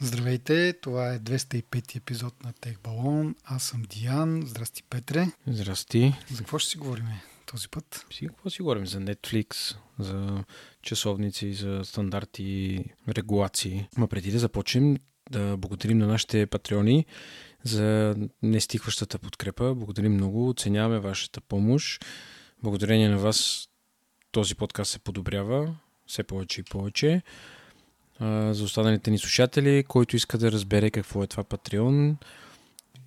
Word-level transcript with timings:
Здравейте, 0.00 0.72
това 0.82 1.14
е 1.14 1.18
205 1.18 1.96
епизод 1.96 2.44
на 2.44 2.52
Тех 2.52 2.80
Балон. 2.80 3.34
Аз 3.44 3.62
съм 3.62 3.82
Диан. 3.82 4.42
Здрасти, 4.46 4.82
Петре. 4.82 5.26
Здрасти. 5.46 6.14
За 6.30 6.38
какво 6.38 6.58
ще 6.58 6.70
си 6.70 6.78
говорим 6.78 7.06
този 7.46 7.68
път? 7.68 8.06
Си, 8.12 8.26
какво 8.26 8.50
си 8.50 8.62
говорим? 8.62 8.86
За 8.86 8.98
Netflix, 8.98 9.76
за 9.98 10.44
часовници, 10.82 11.52
за 11.54 11.80
стандарти, 11.84 12.84
регулации. 13.08 13.88
Ма 13.96 14.08
преди 14.08 14.30
да 14.30 14.38
започнем, 14.38 14.96
да 15.30 15.56
благодарим 15.56 15.98
на 15.98 16.06
нашите 16.06 16.46
патреони 16.46 17.06
за 17.64 18.16
нестихващата 18.42 19.18
подкрепа. 19.18 19.74
Благодарим 19.74 20.14
много, 20.14 20.48
оценяваме 20.48 20.98
вашата 20.98 21.40
помощ. 21.40 22.04
Благодарение 22.62 23.08
на 23.08 23.18
вас 23.18 23.68
този 24.32 24.54
подкаст 24.54 24.90
се 24.90 24.98
подобрява 24.98 25.76
все 26.06 26.22
повече 26.22 26.60
и 26.60 26.64
повече 26.64 27.22
за 28.20 28.64
останалите 28.64 29.10
ни 29.10 29.18
слушатели. 29.18 29.84
Който 29.88 30.16
иска 30.16 30.38
да 30.38 30.52
разбере 30.52 30.90
какво 30.90 31.22
е 31.22 31.26
това 31.26 31.44
Patreon, 31.44 32.14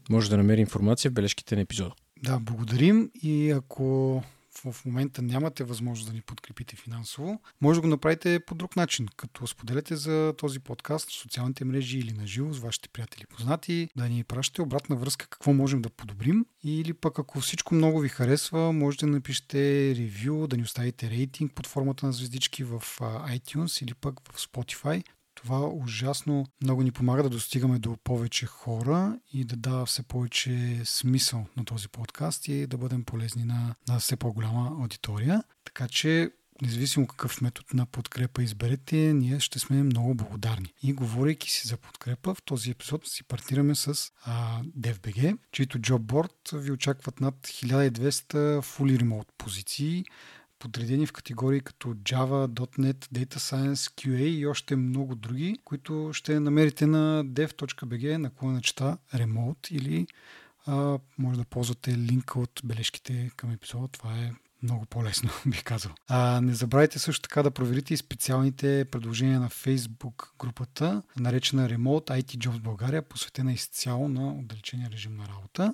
може 0.09 0.29
да 0.29 0.37
намери 0.37 0.61
информация 0.61 1.11
в 1.11 1.13
бележките 1.13 1.55
на 1.55 1.61
епизода. 1.61 1.91
Да, 2.23 2.39
благодарим 2.39 3.11
и 3.23 3.51
ако 3.51 4.23
в 4.65 4.75
момента 4.85 5.21
нямате 5.21 5.63
възможност 5.63 6.09
да 6.09 6.13
ни 6.13 6.21
подкрепите 6.21 6.75
финансово, 6.75 7.41
може 7.61 7.77
да 7.77 7.81
го 7.81 7.87
направите 7.87 8.39
по 8.39 8.55
друг 8.55 8.75
начин, 8.75 9.07
като 9.17 9.47
споделяте 9.47 9.95
за 9.95 10.33
този 10.37 10.59
подкаст 10.59 11.09
в 11.09 11.13
социалните 11.13 11.65
мрежи 11.65 11.99
или 11.99 12.11
на 12.11 12.27
живо 12.27 12.53
с 12.53 12.59
вашите 12.59 12.89
приятели 12.89 13.25
познати, 13.25 13.89
да 13.95 14.09
ни 14.09 14.23
пращате 14.23 14.61
обратна 14.61 14.95
връзка 14.95 15.27
какво 15.27 15.53
можем 15.53 15.81
да 15.81 15.89
подобрим 15.89 16.45
или 16.63 16.93
пък 16.93 17.19
ако 17.19 17.39
всичко 17.39 17.75
много 17.75 17.99
ви 17.99 18.09
харесва, 18.09 18.73
можете 18.73 19.05
да 19.05 19.11
напишете 19.11 19.59
ревю, 19.95 20.47
да 20.47 20.57
ни 20.57 20.63
оставите 20.63 21.09
рейтинг 21.09 21.53
под 21.53 21.67
формата 21.67 22.05
на 22.05 22.13
звездички 22.13 22.63
в 22.63 22.83
iTunes 22.99 23.83
или 23.83 23.93
пък 23.93 24.19
в 24.31 24.37
Spotify. 24.37 25.03
Това 25.43 25.67
ужасно 25.67 26.45
много 26.63 26.83
ни 26.83 26.91
помага 26.91 27.23
да 27.23 27.29
достигаме 27.29 27.79
до 27.79 27.97
повече 28.03 28.45
хора 28.45 29.19
и 29.33 29.43
да 29.43 29.55
дава 29.55 29.85
все 29.85 30.03
повече 30.03 30.81
смисъл 30.85 31.45
на 31.57 31.65
този 31.65 31.87
подкаст 31.87 32.47
и 32.47 32.67
да 32.67 32.77
бъдем 32.77 33.03
полезни 33.03 33.43
на, 33.43 33.75
на 33.87 33.99
все 33.99 34.15
по-голяма 34.15 34.77
аудитория. 34.79 35.43
Така 35.65 35.87
че 35.87 36.31
независимо 36.61 37.07
какъв 37.07 37.41
метод 37.41 37.67
на 37.73 37.85
подкрепа 37.85 38.43
изберете, 38.43 38.95
ние 38.95 39.39
ще 39.39 39.59
сме 39.59 39.83
много 39.83 40.15
благодарни. 40.15 40.73
И 40.83 40.93
говорейки 40.93 41.51
си 41.51 41.67
за 41.67 41.77
подкрепа, 41.77 42.35
в 42.35 42.43
този 42.43 42.71
епизод 42.71 43.07
си 43.07 43.23
партнираме 43.23 43.75
с 43.75 44.11
а, 44.23 44.63
DFBG, 44.63 45.37
чието 45.51 45.79
джобборд 45.79 46.49
ви 46.53 46.71
очакват 46.71 47.19
над 47.19 47.35
1200 47.35 48.61
fully 48.61 49.03
remote 49.03 49.27
позиции, 49.37 50.05
подредени 50.59 51.05
в 51.05 51.13
категории 51.13 51.61
като 51.61 51.87
Java, 51.87 52.47
.NET, 52.47 52.93
Data 52.93 53.37
Science, 53.37 53.73
QA 53.73 54.23
и 54.23 54.47
още 54.47 54.75
много 54.75 55.15
други, 55.15 55.57
които 55.63 56.09
ще 56.13 56.39
намерите 56.39 56.87
на 56.87 57.25
dev.bg 57.25 58.17
на 58.17 58.29
клоначета 58.29 58.97
Remote 59.15 59.71
или 59.71 60.07
а, 60.65 60.99
може 61.17 61.39
да 61.39 61.45
ползвате 61.45 61.97
линка 61.97 62.39
от 62.39 62.61
бележките 62.63 63.31
към 63.35 63.51
епизода. 63.51 63.87
Това 63.87 64.17
е 64.17 64.31
много 64.63 64.85
по-лесно, 64.85 65.29
бих 65.45 65.63
казал. 65.63 65.91
А, 66.07 66.41
не 66.41 66.53
забравяйте 66.53 66.99
също 66.99 67.21
така 67.21 67.43
да 67.43 67.51
проверите 67.51 67.93
и 67.93 67.97
специалните 67.97 68.85
предложения 68.85 69.39
на 69.39 69.49
Facebook 69.49 70.29
групата, 70.39 71.03
наречена 71.19 71.69
Remote 71.69 72.21
IT 72.21 72.37
Jobs 72.37 72.59
България, 72.59 73.01
посветена 73.01 73.53
изцяло 73.53 74.09
на 74.09 74.31
отдалечения 74.31 74.89
режим 74.91 75.15
на 75.15 75.27
работа. 75.27 75.73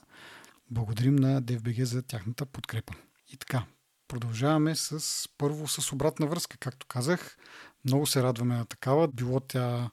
Благодарим 0.72 1.16
на 1.16 1.42
DFBG 1.42 1.84
за 1.84 2.02
тяхната 2.02 2.46
подкрепа. 2.46 2.94
И 3.34 3.38
така, 3.38 3.64
Продължаваме 4.08 4.76
с 4.76 5.30
първо 5.38 5.68
с 5.68 5.92
обратна 5.92 6.28
връзка, 6.28 6.58
както 6.58 6.88
казах. 6.88 7.38
Много 7.86 8.08
се 8.08 8.24
радваме 8.24 8.56
на 8.56 8.66
такава. 8.66 9.08
Било 9.08 9.40
тя 9.40 9.90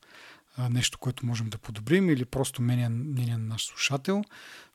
нещо, 0.58 0.98
което 0.98 1.27
можем 1.27 1.50
да 1.50 1.58
подобрим 1.58 2.10
или 2.10 2.24
просто 2.24 2.62
мнение 2.62 2.88
на 2.88 3.38
наш 3.38 3.66
слушател. 3.66 4.22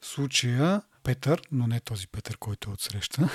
В 0.02 0.06
случая 0.06 0.82
Петър, 1.04 1.42
но 1.52 1.68
не 1.68 1.80
този 1.80 2.08
Петър, 2.08 2.38
който 2.38 2.70
е 2.70 2.74
отсреща, 2.74 3.30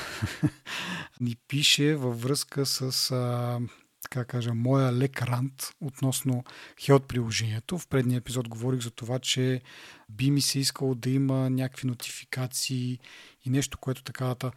ни 1.21 1.37
пише 1.49 1.95
във 1.95 2.23
връзка 2.23 2.67
с 2.67 3.11
а, 3.11 3.61
така 4.03 4.25
кажа, 4.25 4.55
моя 4.55 4.93
лек 4.93 5.23
рант 5.23 5.71
относно 5.81 6.45
Health 6.81 7.07
приложението. 7.07 7.79
В 7.79 7.89
предния 7.89 8.19
епизод 8.19 8.49
говорих 8.49 8.81
за 8.81 8.91
това, 8.91 9.19
че 9.19 9.61
би 10.09 10.31
ми 10.31 10.41
се 10.41 10.59
искало 10.59 10.95
да 10.95 11.11
има 11.11 11.51
някакви 11.51 11.89
нотификации 11.89 12.99
и 13.45 13.51
нещо, 13.51 13.79
което 13.79 14.03
такавата 14.03 14.53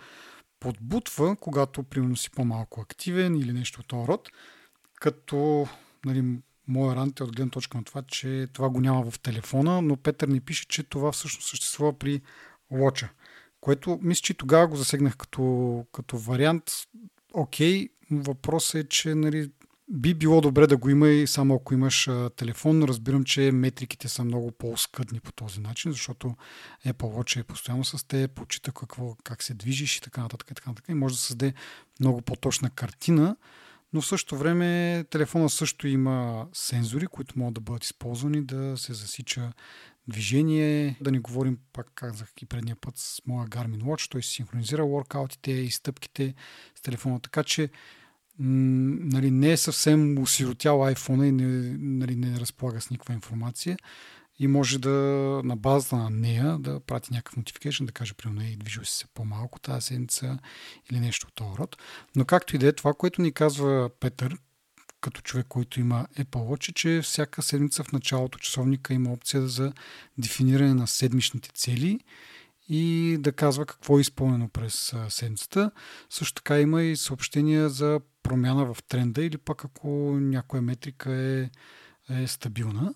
подбутва, 0.60 1.36
когато 1.36 1.84
примерно 1.84 2.16
си 2.16 2.32
по-малко 2.32 2.82
активен 2.82 3.36
или 3.36 3.54
нещо 3.54 3.80
от 3.80 3.88
този 3.88 4.08
род, 4.08 4.30
като 4.96 5.68
нали, 6.06 6.40
моя 6.68 6.96
рант 6.96 7.20
е 7.20 7.24
от 7.24 7.36
гледна 7.36 7.52
точка 7.52 7.78
на 7.78 7.84
това, 7.84 8.02
че 8.02 8.48
това 8.54 8.70
го 8.70 8.82
няма 8.82 9.12
в 9.12 9.20
телефона, 9.20 9.82
но 9.82 9.98
Петър 9.98 10.28
ни 10.28 10.42
пише, 10.42 10.68
че 10.68 10.84
това 10.84 11.12
всъщност 11.12 11.50
съществува 11.50 11.94
при 11.94 12.22
Watch, 12.72 13.10
което 13.62 14.00
мисля, 14.02 14.22
че 14.22 14.34
тогава 14.34 14.68
го 14.68 14.76
засегнах 14.76 15.18
като, 15.18 15.86
като 15.92 16.18
вариант. 16.18 16.64
Окей, 17.34 17.90
въпросът 18.12 18.76
е, 18.76 18.90
че 18.90 19.16
нали, 19.16 19.52
би 19.90 20.14
било 20.14 20.42
добре 20.42 20.68
да 20.68 20.78
го 20.78 20.90
има 20.90 21.10
и 21.10 21.28
само 21.28 21.56
ако 21.56 21.74
имаш 21.74 22.08
а, 22.08 22.30
телефон. 22.30 22.84
Разбирам, 22.84 23.24
че 23.24 23.52
метриките 23.52 24.08
са 24.08 24.24
много 24.24 24.52
по-скъдни 24.52 25.20
по 25.20 25.32
този 25.32 25.60
начин, 25.60 25.92
защото 25.92 26.36
Apple 26.86 26.94
Watch 26.94 27.40
е 27.40 27.44
постоянно 27.44 27.84
с 27.84 28.08
те, 28.08 28.28
почита 28.28 28.72
какво, 28.72 29.16
как 29.24 29.44
се 29.44 29.54
движиш 29.54 29.98
и 29.98 30.02
така 30.02 30.22
нататък. 30.22 30.52
И, 30.52 30.54
така 30.54 30.70
нататък. 30.70 30.90
и 30.90 30.94
може 30.94 31.16
да 31.16 31.22
създаде 31.22 31.54
много 32.00 32.22
по-точна 32.22 32.70
картина, 32.70 33.36
но 33.94 34.02
в 34.02 34.08
същото 34.08 34.38
време 34.38 35.04
телефона 35.10 35.50
също 35.50 35.88
има 35.88 36.48
сензори, 36.54 37.08
които 37.08 37.40
могат 37.40 37.54
да 37.54 37.62
бъдат 37.62 37.84
използвани 37.84 38.46
да 38.46 38.78
се 38.78 38.94
засича 38.94 39.54
движение. 40.08 40.98
Да 41.02 41.12
не 41.12 41.20
говорим, 41.20 41.58
пак 41.74 41.92
казах 41.96 42.30
и 42.42 42.46
предния 42.46 42.76
път 42.76 42.98
с 42.98 43.22
моя 43.26 43.48
Garmin 43.48 43.82
Watch, 43.82 44.12
той 44.12 44.24
синхронизира 44.24 44.86
воркаутите 44.86 45.52
и 45.52 45.72
стъпките 45.72 46.34
с 46.76 46.82
телефона, 46.82 47.20
така 47.20 47.44
че 47.44 47.70
нали, 48.40 49.32
не 49.32 49.52
е 49.52 49.58
съвсем 49.58 50.18
осиротял 50.18 50.78
iPhone 50.78 51.26
и 51.26 51.32
не, 51.32 51.78
нали, 52.00 52.16
не 52.16 52.40
разполага 52.40 52.82
с 52.82 52.90
никаква 52.90 53.14
информация 53.14 53.78
и 54.40 54.48
може 54.48 54.80
да 54.80 54.90
на 55.44 55.56
базата 55.56 55.96
на 55.96 56.10
нея 56.10 56.58
да 56.60 56.80
прати 56.80 57.14
някакъв 57.14 57.44
notification, 57.44 57.86
да 57.86 57.92
каже, 57.92 58.14
примерно, 58.14 58.48
и 58.48 58.56
движи 58.56 58.80
се 58.84 59.06
по-малко 59.14 59.60
тази 59.60 59.86
седмица 59.86 60.40
или 60.92 61.00
нещо 61.00 61.28
от 61.28 61.34
този 61.34 61.58
род. 61.58 61.78
Но 62.16 62.26
както 62.26 62.56
и 62.56 62.60
да 62.60 62.68
е, 62.68 62.74
това, 62.74 62.94
което 62.94 63.22
ни 63.22 63.32
казва 63.32 63.90
Петър, 64.00 64.38
като 65.02 65.22
човек, 65.22 65.46
който 65.50 65.80
има 65.80 66.08
Apple 66.18 66.26
Watch, 66.26 66.70
е, 66.70 66.74
че 66.74 67.02
всяка 67.04 67.42
седмица 67.42 67.84
в 67.84 67.92
началото 67.92 68.40
часовника 68.40 68.94
има 68.94 69.12
опция 69.12 69.48
за 69.48 69.74
дефиниране 70.18 70.74
на 70.74 70.88
седмичните 70.88 71.50
цели 71.54 72.00
и 72.70 73.18
да 73.20 73.32
казва 73.32 73.66
какво 73.66 73.98
е 73.98 74.02
изпълнено 74.02 74.50
през 74.50 74.94
седмицата. 75.10 75.72
Също 76.10 76.34
така 76.34 76.60
има 76.60 76.84
и 76.84 76.96
съобщения 76.96 77.70
за 77.70 78.00
промяна 78.24 78.74
в 78.74 78.84
тренда 78.84 79.24
или 79.24 79.38
пък 79.38 79.66
ако 79.66 79.90
някоя 80.20 80.62
метрика 80.62 81.12
е, 81.12 81.50
е 82.10 82.28
стабилна, 82.28 82.94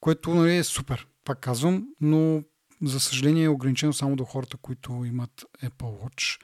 което 0.00 0.34
нали, 0.34 0.56
е 0.56 0.64
супер, 0.64 1.06
пак 1.24 1.40
казвам, 1.40 1.88
но 2.00 2.42
за 2.82 3.00
съжаление 3.00 3.44
е 3.44 3.48
ограничено 3.48 3.92
само 3.92 4.16
до 4.16 4.24
хората, 4.24 4.56
които 4.56 5.04
имат 5.04 5.44
Apple 5.62 6.04
Watch. 6.04 6.40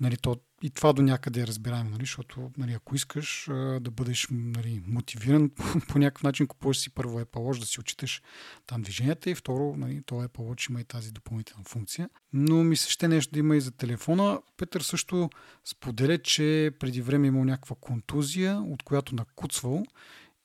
Нали, 0.00 0.16
то, 0.16 0.36
и 0.64 0.70
това 0.70 0.92
до 0.92 1.02
някъде 1.02 1.40
е 1.40 1.46
разбираемо, 1.46 1.90
нали, 1.90 2.02
защото 2.02 2.50
нали, 2.58 2.72
ако 2.72 2.94
искаш 2.94 3.44
да 3.80 3.90
бъдеш 3.90 4.28
нали, 4.30 4.82
мотивиран 4.86 5.50
по 5.88 5.98
някакъв 5.98 6.22
начин, 6.22 6.46
купуваш 6.46 6.78
си 6.78 6.90
първо 6.90 7.20
Apple 7.20 7.36
Watch, 7.36 7.60
да 7.60 7.66
си 7.66 7.80
отчиташ 7.80 8.22
там 8.66 8.82
движенията 8.82 9.30
и 9.30 9.34
второ, 9.34 9.74
нали, 9.76 10.02
то 10.06 10.14
Apple 10.14 10.28
Watch 10.28 10.70
има 10.70 10.80
и 10.80 10.84
тази 10.84 11.12
допълнителна 11.12 11.64
функция. 11.64 12.08
Но 12.32 12.64
ми 12.64 12.76
се 12.76 12.90
ще 12.90 13.08
нещо 13.08 13.32
да 13.32 13.38
има 13.38 13.56
и 13.56 13.60
за 13.60 13.70
телефона. 13.70 14.40
Петър 14.56 14.80
също 14.80 15.30
споделя, 15.64 16.18
че 16.18 16.70
преди 16.78 17.02
време 17.02 17.26
е 17.26 17.28
имал 17.28 17.44
някаква 17.44 17.76
контузия, 17.80 18.58
от 18.58 18.82
която 18.82 19.14
накуцвал 19.14 19.84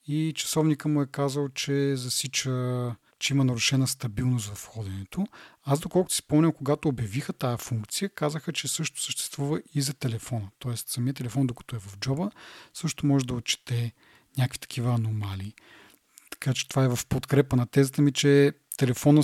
и 0.06 0.32
часовника 0.36 0.88
му 0.88 1.02
е 1.02 1.06
казал, 1.06 1.48
че 1.48 1.96
засича 1.96 2.50
че 3.20 3.34
има 3.34 3.44
нарушена 3.44 3.86
стабилност 3.86 4.54
в 4.54 4.66
ходенето. 4.66 5.26
Аз, 5.64 5.80
доколкото 5.80 6.14
си 6.14 6.18
спомням, 6.18 6.52
когато 6.52 6.88
обявиха 6.88 7.32
тази 7.32 7.64
функция, 7.64 8.08
казаха, 8.08 8.52
че 8.52 8.68
също 8.68 9.02
съществува 9.02 9.62
и 9.74 9.82
за 9.82 9.94
телефона. 9.94 10.48
Тоест, 10.58 10.88
самият 10.88 11.16
телефон, 11.16 11.46
докато 11.46 11.76
е 11.76 11.78
в 11.78 11.98
джоба, 11.98 12.30
също 12.74 13.06
може 13.06 13.26
да 13.26 13.34
отчете 13.34 13.92
някакви 14.38 14.58
такива 14.58 14.94
аномалии. 14.94 15.54
Така 16.30 16.54
че 16.54 16.68
това 16.68 16.84
е 16.84 16.88
в 16.88 16.98
подкрепа 17.08 17.56
на 17.56 17.66
тезата 17.66 18.02
ми, 18.02 18.12
че 18.12 18.52
телефона 18.76 19.22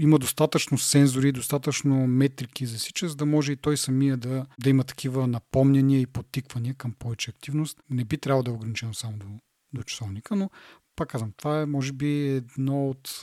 има 0.00 0.18
достатъчно 0.18 0.78
сензори, 0.78 1.32
достатъчно 1.32 2.06
метрики 2.06 2.66
за 2.66 2.78
сича, 2.78 3.08
за 3.08 3.16
да 3.16 3.26
може 3.26 3.52
и 3.52 3.56
той 3.56 3.76
самия 3.76 4.16
да, 4.16 4.46
да 4.58 4.70
има 4.70 4.84
такива 4.84 5.26
напомняния 5.26 6.00
и 6.00 6.06
подтиквания 6.06 6.74
към 6.74 6.92
повече 6.92 7.30
активност. 7.30 7.78
Не 7.90 8.04
би 8.04 8.18
трябвало 8.18 8.42
да 8.42 8.50
е 8.50 8.54
ограничено 8.54 8.94
само 8.94 9.16
до, 9.16 9.26
до 9.72 9.82
часовника, 9.82 10.36
но 10.36 10.50
пак 10.98 11.08
казвам, 11.08 11.32
това 11.36 11.60
е 11.60 11.66
може 11.66 11.92
би 11.92 12.28
едно 12.28 12.88
от 12.90 13.20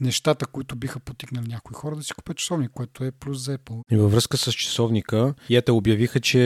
нещата, 0.00 0.46
които 0.46 0.76
биха 0.76 1.00
потикнали 1.00 1.48
някои 1.48 1.74
хора 1.74 1.96
да 1.96 2.02
си 2.02 2.12
купят 2.12 2.36
часовник, 2.36 2.70
което 2.70 3.04
е 3.04 3.10
плюс 3.10 3.44
за 3.44 3.58
Apple. 3.58 3.82
И 3.90 3.96
във 3.96 4.12
връзка 4.12 4.36
с 4.36 4.52
часовника, 4.52 5.34
ята 5.50 5.72
обявиха, 5.72 6.20
че 6.20 6.36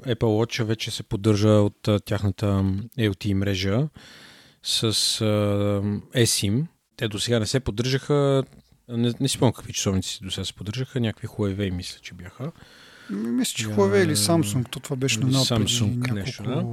Apple 0.00 0.16
Watch 0.16 0.64
вече 0.64 0.90
се 0.90 1.02
поддържа 1.02 1.50
от 1.50 1.88
тяхната 2.04 2.46
LTE 2.98 3.34
мрежа 3.34 3.88
с 4.62 4.82
а, 4.82 5.24
eSIM. 6.16 6.66
Те 6.96 7.08
до 7.08 7.18
сега 7.18 7.38
не 7.38 7.46
се 7.46 7.60
поддържаха, 7.60 8.44
не, 8.88 9.12
не 9.20 9.28
си 9.28 9.38
помня 9.38 9.52
какви 9.52 9.72
часовници 9.72 10.18
до 10.22 10.30
сега 10.30 10.44
се 10.44 10.54
поддържаха, 10.54 11.00
някакви 11.00 11.28
Huawei 11.28 11.70
мисля, 11.70 11.98
че 12.02 12.14
бяха. 12.14 12.52
Мисля, 13.10 13.54
че 13.56 13.66
Huawei 13.66 14.04
или 14.04 14.16
Samsung, 14.16 14.70
то 14.70 14.80
това 14.80 14.96
беше 14.96 15.20
на 15.20 15.26
Samsung 15.26 15.96
няколко, 15.96 16.14
нещо, 16.14 16.42
да? 16.42 16.66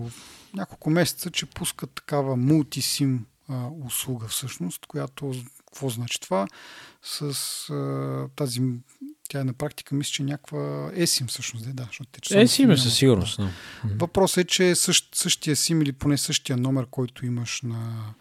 Няколко 0.53 0.89
месеца, 0.89 1.31
че 1.31 1.45
пускат 1.45 1.91
такава 1.91 2.35
мултисим 2.35 3.25
а, 3.49 3.67
услуга 3.85 4.27
всъщност, 4.27 4.85
която, 4.85 5.33
какво 5.57 5.89
значи 5.89 6.19
това? 6.19 6.47
С 7.03 7.21
а, 7.69 8.27
тази, 8.35 8.61
тя 9.29 9.39
е 9.39 9.43
на 9.43 9.53
практика, 9.53 9.95
мисля, 9.95 10.11
че 10.11 10.23
някаква 10.23 10.91
eSIM 10.91 11.27
всъщност, 11.27 11.75
да, 11.75 11.83
защото 11.83 12.09
те 12.11 12.21
часовници 12.21 12.63
eSIM 12.63 12.73
е 12.73 12.77
със 12.77 12.95
сигурност. 12.95 13.37
да. 13.37 13.49
Въпросът 13.85 14.37
е, 14.37 14.47
че 14.47 14.75
същ, 14.75 15.15
същия 15.15 15.55
SIM 15.55 15.81
или 15.83 15.91
поне 15.91 16.17
същия 16.17 16.57
номер, 16.57 16.85
който 16.91 17.25
имаш 17.25 17.61
на, 17.61 18.13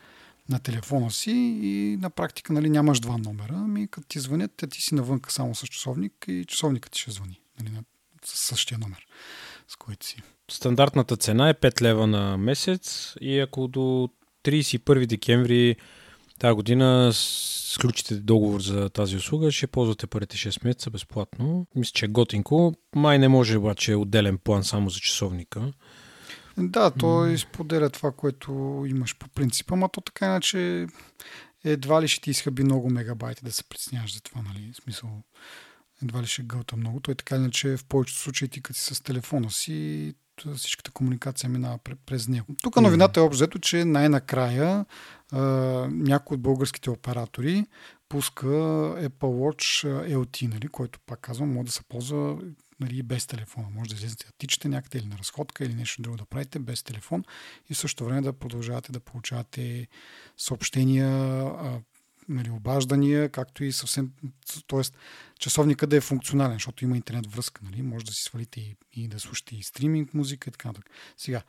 на 0.49 0.59
телефона 0.59 1.11
си 1.11 1.31
и 1.62 1.99
на 2.00 2.11
практика 2.11 2.53
нали, 2.53 2.71
нямаш 2.71 3.00
два 3.00 3.19
номера, 3.19 3.55
ами 3.55 3.88
като 3.88 4.09
ти 4.09 4.21
звънят, 4.21 4.53
те 4.56 4.67
ти 4.67 4.82
си 4.82 4.94
навънка 4.94 5.32
само 5.32 5.55
с 5.55 5.67
часовник 5.67 6.12
и 6.29 6.44
часовникът 6.49 6.93
ти 6.93 7.00
ще 7.00 7.11
звъни 7.11 7.41
нали, 7.61 7.71
на, 7.71 7.82
с 8.25 8.38
същия 8.38 8.79
номер, 8.79 9.06
с 9.69 9.77
който 9.77 10.06
си. 10.06 10.17
Стандартната 10.50 11.17
цена 11.17 11.49
е 11.49 11.55
5 11.55 11.82
лева 11.82 12.06
на 12.06 12.38
месец 12.38 13.14
и 13.20 13.38
ако 13.38 13.69
до 13.69 14.08
31 14.44 15.06
декември 15.06 15.76
тази 16.38 16.55
година 16.55 17.11
сключите 17.14 18.14
договор 18.14 18.61
за 18.61 18.88
тази 18.88 19.17
услуга, 19.17 19.52
ще 19.52 19.67
ползвате 19.67 20.06
първите 20.06 20.37
6 20.37 20.64
месеца 20.64 20.91
безплатно. 20.91 21.67
Мисля, 21.75 21.93
че 21.94 22.05
е 22.05 22.08
готинко. 22.08 22.75
Май 22.97 23.19
не 23.19 23.29
може 23.29 23.58
обаче 23.58 23.94
отделен 23.94 24.38
план 24.38 24.64
само 24.64 24.91
за 24.91 25.00
часовника. 25.00 25.73
Да, 26.58 26.91
той 26.91 27.38
споделя 27.38 27.91
това, 27.91 28.12
което 28.12 28.85
имаш 28.88 29.19
по 29.19 29.29
принцип, 29.29 29.73
ама 29.73 29.88
то 29.88 30.00
така 30.00 30.26
иначе 30.26 30.87
едва 31.64 32.03
ли 32.03 32.08
ще 32.08 32.20
ти 32.20 32.31
изхъби 32.31 32.64
много 32.64 32.91
мегабайти 32.91 33.44
да 33.44 33.53
се 33.53 33.64
притесняваш 33.64 34.14
за 34.14 34.20
това, 34.23 34.43
нали? 34.43 34.73
В 34.73 34.82
смисъл, 34.82 35.11
едва 36.03 36.23
ли 36.23 36.26
ще 36.26 36.43
гълта 36.43 36.76
много. 36.76 37.00
Той 37.00 37.14
така 37.14 37.37
иначе 37.37 37.76
в 37.76 37.85
повечето 37.85 38.20
случаи 38.20 38.49
ти 38.49 38.62
като 38.62 38.79
си 38.79 38.94
с 38.94 39.00
телефона 39.00 39.50
си, 39.50 40.14
всичката 40.57 40.91
комуникация 40.91 41.51
минава 41.51 41.79
пре- 41.79 41.97
през 42.07 42.29
него. 42.29 42.47
Тук 42.63 42.77
новината 42.81 43.21
е 43.21 43.23
общо, 43.23 43.37
взето, 43.37 43.59
че 43.59 43.85
най-накрая 43.85 44.85
някой 45.91 46.35
от 46.35 46.41
българските 46.41 46.91
оператори 46.91 47.67
пуска 48.09 48.47
Apple 48.47 49.11
Watch 49.11 49.87
LT, 50.15 50.49
нали, 50.49 50.69
който 50.69 50.99
пак 51.07 51.21
казвам, 51.21 51.53
може 51.53 51.67
да 51.67 51.73
се 51.73 51.83
ползва 51.83 52.39
нали, 52.81 52.99
и 52.99 53.03
без 53.03 53.27
телефона. 53.27 53.67
Може 53.75 53.91
да 53.91 53.97
излезете 53.97 54.27
да 54.27 54.33
тичате 54.39 54.69
някъде 54.69 54.99
или 54.99 55.07
на 55.07 55.19
разходка 55.19 55.65
или 55.65 55.75
нещо 55.75 56.03
друго 56.03 56.17
да 56.17 56.25
правите 56.25 56.59
без 56.59 56.83
телефон 56.83 57.25
и 57.71 57.75
в 57.75 57.79
същото 57.79 58.05
време 58.05 58.21
да 58.21 58.33
продължавате 58.33 58.93
да 58.93 59.01
получавате 59.01 59.89
съобщения, 60.37 61.09
нали, 62.31 62.50
обаждания, 62.50 63.29
както 63.29 63.65
и 63.65 63.73
съвсем, 63.73 64.11
т.е. 64.69 64.81
часовника 65.38 65.87
да 65.87 65.97
е 65.97 66.00
функционален, 66.00 66.53
защото 66.53 66.85
има 66.85 66.97
интернет 66.97 67.32
връзка, 67.32 67.61
нали? 67.65 67.82
може 67.82 68.05
да 68.05 68.12
си 68.12 68.23
свалите 68.23 68.61
и, 68.61 68.77
и 68.93 69.09
да 69.09 69.21
слушате 69.21 69.56
и 69.56 69.62
стриминг 69.62 70.15
музика 70.15 70.50
и 70.50 70.53
така 70.53 70.69
нататък. 70.69 70.91
Сега, 71.17 71.43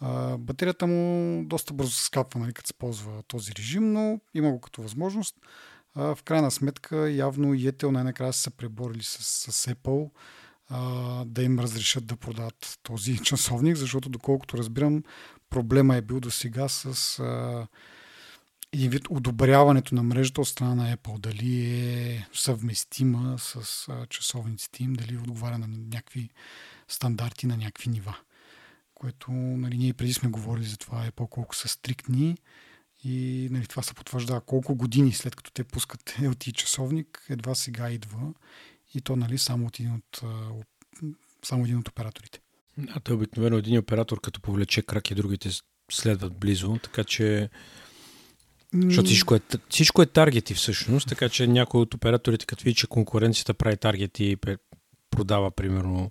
а, 0.00 0.38
батерията 0.38 0.86
му 0.86 1.44
доста 1.44 1.74
бързо 1.74 1.92
се 1.92 2.04
скапва, 2.04 2.40
нали, 2.40 2.52
като 2.52 2.66
се 2.66 2.74
ползва 2.74 3.22
този 3.22 3.52
режим, 3.54 3.92
но 3.92 4.20
има 4.34 4.50
го 4.50 4.60
като 4.60 4.82
възможност. 4.82 5.36
А, 5.94 6.14
в 6.14 6.22
крайна 6.22 6.50
сметка, 6.50 7.10
явно 7.10 7.54
и 7.54 7.72
Etel 7.72 7.90
най-накрая 7.90 8.32
са 8.32 8.50
преборили 8.50 9.02
с, 9.02 9.52
с 9.52 9.74
Apple 9.74 10.10
а, 10.68 11.24
да 11.24 11.42
им 11.42 11.58
разрешат 11.58 12.06
да 12.06 12.16
продават 12.16 12.78
този 12.82 13.18
часовник, 13.22 13.76
защото 13.76 14.08
доколкото 14.08 14.58
разбирам, 14.58 15.02
проблема 15.50 15.96
е 15.96 16.02
бил 16.02 16.20
до 16.20 16.30
сега 16.30 16.68
с 16.68 17.18
а, 17.18 17.66
един 18.74 18.90
вид 18.90 19.06
одобряването 19.10 19.94
на 19.94 20.02
мрежата 20.02 20.40
от 20.40 20.48
страна 20.48 20.74
на 20.74 20.96
Apple. 20.96 21.18
Дали 21.18 21.70
е 21.70 22.26
съвместима 22.32 23.38
с 23.38 23.88
часовниците 24.08 24.84
им, 24.84 24.92
дали 24.92 25.16
отговаря 25.16 25.58
на 25.58 25.66
някакви 25.66 26.30
стандарти, 26.88 27.46
на 27.46 27.56
някакви 27.56 27.90
нива. 27.90 28.16
Което 28.94 29.32
нали, 29.32 29.78
ние 29.78 29.92
преди 29.92 30.12
сме 30.12 30.30
говорили 30.30 30.64
за 30.64 30.76
това 30.76 31.10
Apple 31.10 31.28
колко 31.28 31.56
са 31.56 31.68
стриктни 31.68 32.36
и 33.04 33.48
нали, 33.50 33.66
това 33.66 33.82
се 33.82 33.94
потвърждава 33.94 34.40
колко 34.40 34.74
години 34.74 35.12
след 35.12 35.36
като 35.36 35.50
те 35.50 35.64
пускат 35.64 36.02
LTE 36.18 36.52
часовник, 36.52 37.26
едва 37.28 37.54
сега 37.54 37.90
идва 37.90 38.34
и 38.94 39.00
то 39.00 39.16
нали, 39.16 39.38
само 39.38 39.66
от 39.66 39.80
един 39.80 39.92
от, 39.94 40.22
само 41.44 41.64
един 41.64 41.78
от 41.78 41.88
операторите. 41.88 42.40
Да, 42.78 43.00
той 43.00 43.16
обикновено 43.16 43.56
един 43.56 43.78
оператор, 43.78 44.20
като 44.20 44.40
повлече 44.40 44.82
крак 44.82 45.10
и 45.10 45.14
другите 45.14 45.50
следват 45.90 46.38
близо, 46.38 46.78
така 46.82 47.04
че 47.04 47.50
Защото 48.82 49.06
всичко 49.06 49.34
е, 49.34 49.40
всичко 49.68 50.02
е 50.02 50.06
таргети 50.06 50.54
всъщност, 50.54 51.08
така 51.08 51.28
че 51.28 51.46
някой 51.46 51.80
от 51.80 51.94
операторите, 51.94 52.46
като 52.46 52.64
види, 52.64 52.74
че 52.74 52.86
конкуренцията 52.86 53.54
прави 53.54 53.76
таргети 53.76 54.24
и 54.24 54.36
продава, 55.10 55.50
примерно, 55.50 56.10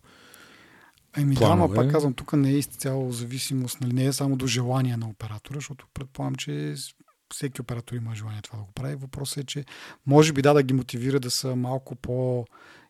Еми 1.18 1.36
да, 1.36 1.40
планове. 1.40 1.76
пак 1.76 1.92
казвам, 1.92 2.14
тук 2.14 2.34
не 2.34 2.50
е 2.50 2.58
изцяло 2.58 3.12
зависимост, 3.12 3.82
нали, 3.82 3.94
не 3.94 4.06
е 4.06 4.14
само 4.14 4.36
до 4.36 4.48
желание 4.48 4.98
на 4.98 5.10
оператора, 5.10 5.56
защото 5.56 5.88
предполагам, 5.94 6.36
че 6.36 6.76
всеки 7.34 7.62
оператор 7.62 7.96
има 7.96 8.16
желание 8.16 8.42
това 8.42 8.58
да 8.58 8.64
го 8.64 8.72
прави. 8.72 8.96
Въпросът 8.96 9.38
е, 9.38 9.46
че 9.46 9.66
може 10.06 10.34
би 10.34 10.42
да 10.42 10.54
да 10.54 10.64
ги 10.64 10.74
мотивира 10.74 11.20
да 11.20 11.32
са 11.32 11.56
малко 11.56 11.96
по 11.96 12.46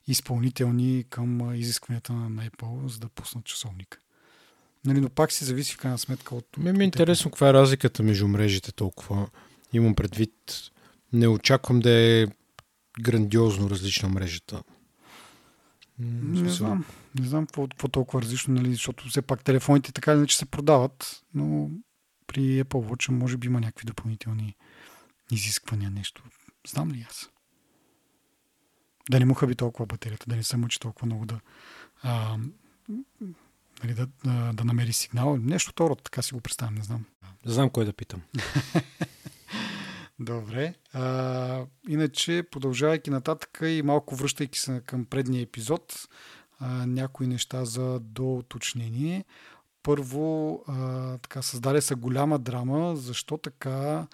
изпълнителни 0.07 1.05
към 1.09 1.55
изискванията 1.55 2.13
на 2.13 2.49
Apple, 2.49 2.87
за 2.87 2.99
да 2.99 3.09
пуснат 3.09 3.45
часовника. 3.45 3.97
Нали, 4.85 5.01
но 5.01 5.09
пак 5.09 5.31
си 5.31 5.45
зависи 5.45 5.73
в 5.73 5.77
крайна 5.77 5.97
сметка 5.97 6.35
от... 6.35 6.45
Ме 6.57 6.73
ми 6.73 6.83
е 6.83 6.85
интересно 6.85 7.31
каква 7.31 7.49
е 7.49 7.53
разликата 7.53 8.03
между 8.03 8.27
мрежите 8.27 8.71
толкова. 8.71 9.27
Имам 9.73 9.95
предвид, 9.95 10.33
не 11.13 11.27
очаквам 11.27 11.79
да 11.79 11.91
е 11.91 12.27
грандиозно 13.01 13.69
различна 13.69 14.09
мрежата. 14.09 14.63
Не 15.99 16.39
смисъл, 16.39 16.67
знам. 16.67 16.85
Не 17.19 17.27
знам 17.27 17.45
какво, 17.45 17.67
какво 17.67 17.87
толкова 17.87 18.21
различно, 18.21 18.53
нали, 18.53 18.71
защото 18.71 19.09
все 19.09 19.21
пак 19.21 19.43
телефоните 19.43 19.91
така 19.91 20.13
иначе 20.13 20.37
се 20.37 20.45
продават, 20.45 21.23
но 21.33 21.69
при 22.27 22.63
Apple 22.63 22.89
Watch 22.89 23.09
може 23.09 23.37
би 23.37 23.47
има 23.47 23.59
някакви 23.59 23.85
допълнителни 23.85 24.55
изисквания, 25.31 25.91
нещо. 25.91 26.23
Знам 26.67 26.91
ли 26.91 27.05
аз? 27.09 27.29
Да 29.09 29.19
не 29.19 29.25
му 29.25 29.33
хъби 29.33 29.55
толкова 29.55 29.85
батерията, 29.85 30.25
да 30.29 30.35
не 30.35 30.43
се 30.43 30.57
мъчи 30.57 30.79
толкова 30.79 31.05
много 31.05 31.25
да, 31.25 31.39
а, 32.01 32.37
нали, 33.83 33.93
да, 33.93 34.07
да, 34.25 34.53
да 34.53 34.65
намери 34.65 34.93
сигнал. 34.93 35.37
Нещо 35.37 35.71
второ, 35.71 35.95
така 35.95 36.21
си 36.21 36.33
го 36.33 36.41
представям, 36.41 36.75
не 36.75 36.83
знам. 36.83 37.05
Знам 37.45 37.69
кой 37.69 37.85
да 37.85 37.93
питам. 37.93 38.21
Добре. 40.19 40.73
А, 40.93 41.65
иначе, 41.89 42.43
продължавайки 42.51 43.09
нататък 43.09 43.59
и 43.63 43.81
малко 43.85 44.15
връщайки 44.15 44.59
се 44.59 44.81
към 44.85 45.05
предния 45.05 45.41
епизод, 45.41 46.07
а, 46.59 46.85
някои 46.85 47.27
неща 47.27 47.65
за 47.65 47.99
доуточнение. 47.99 49.25
Първо, 49.83 50.63
а, 50.67 51.17
така, 51.17 51.41
създаде 51.41 51.81
се 51.81 51.95
голяма 51.95 52.39
драма, 52.39 52.95
защо 52.95 53.37
така 53.37 54.07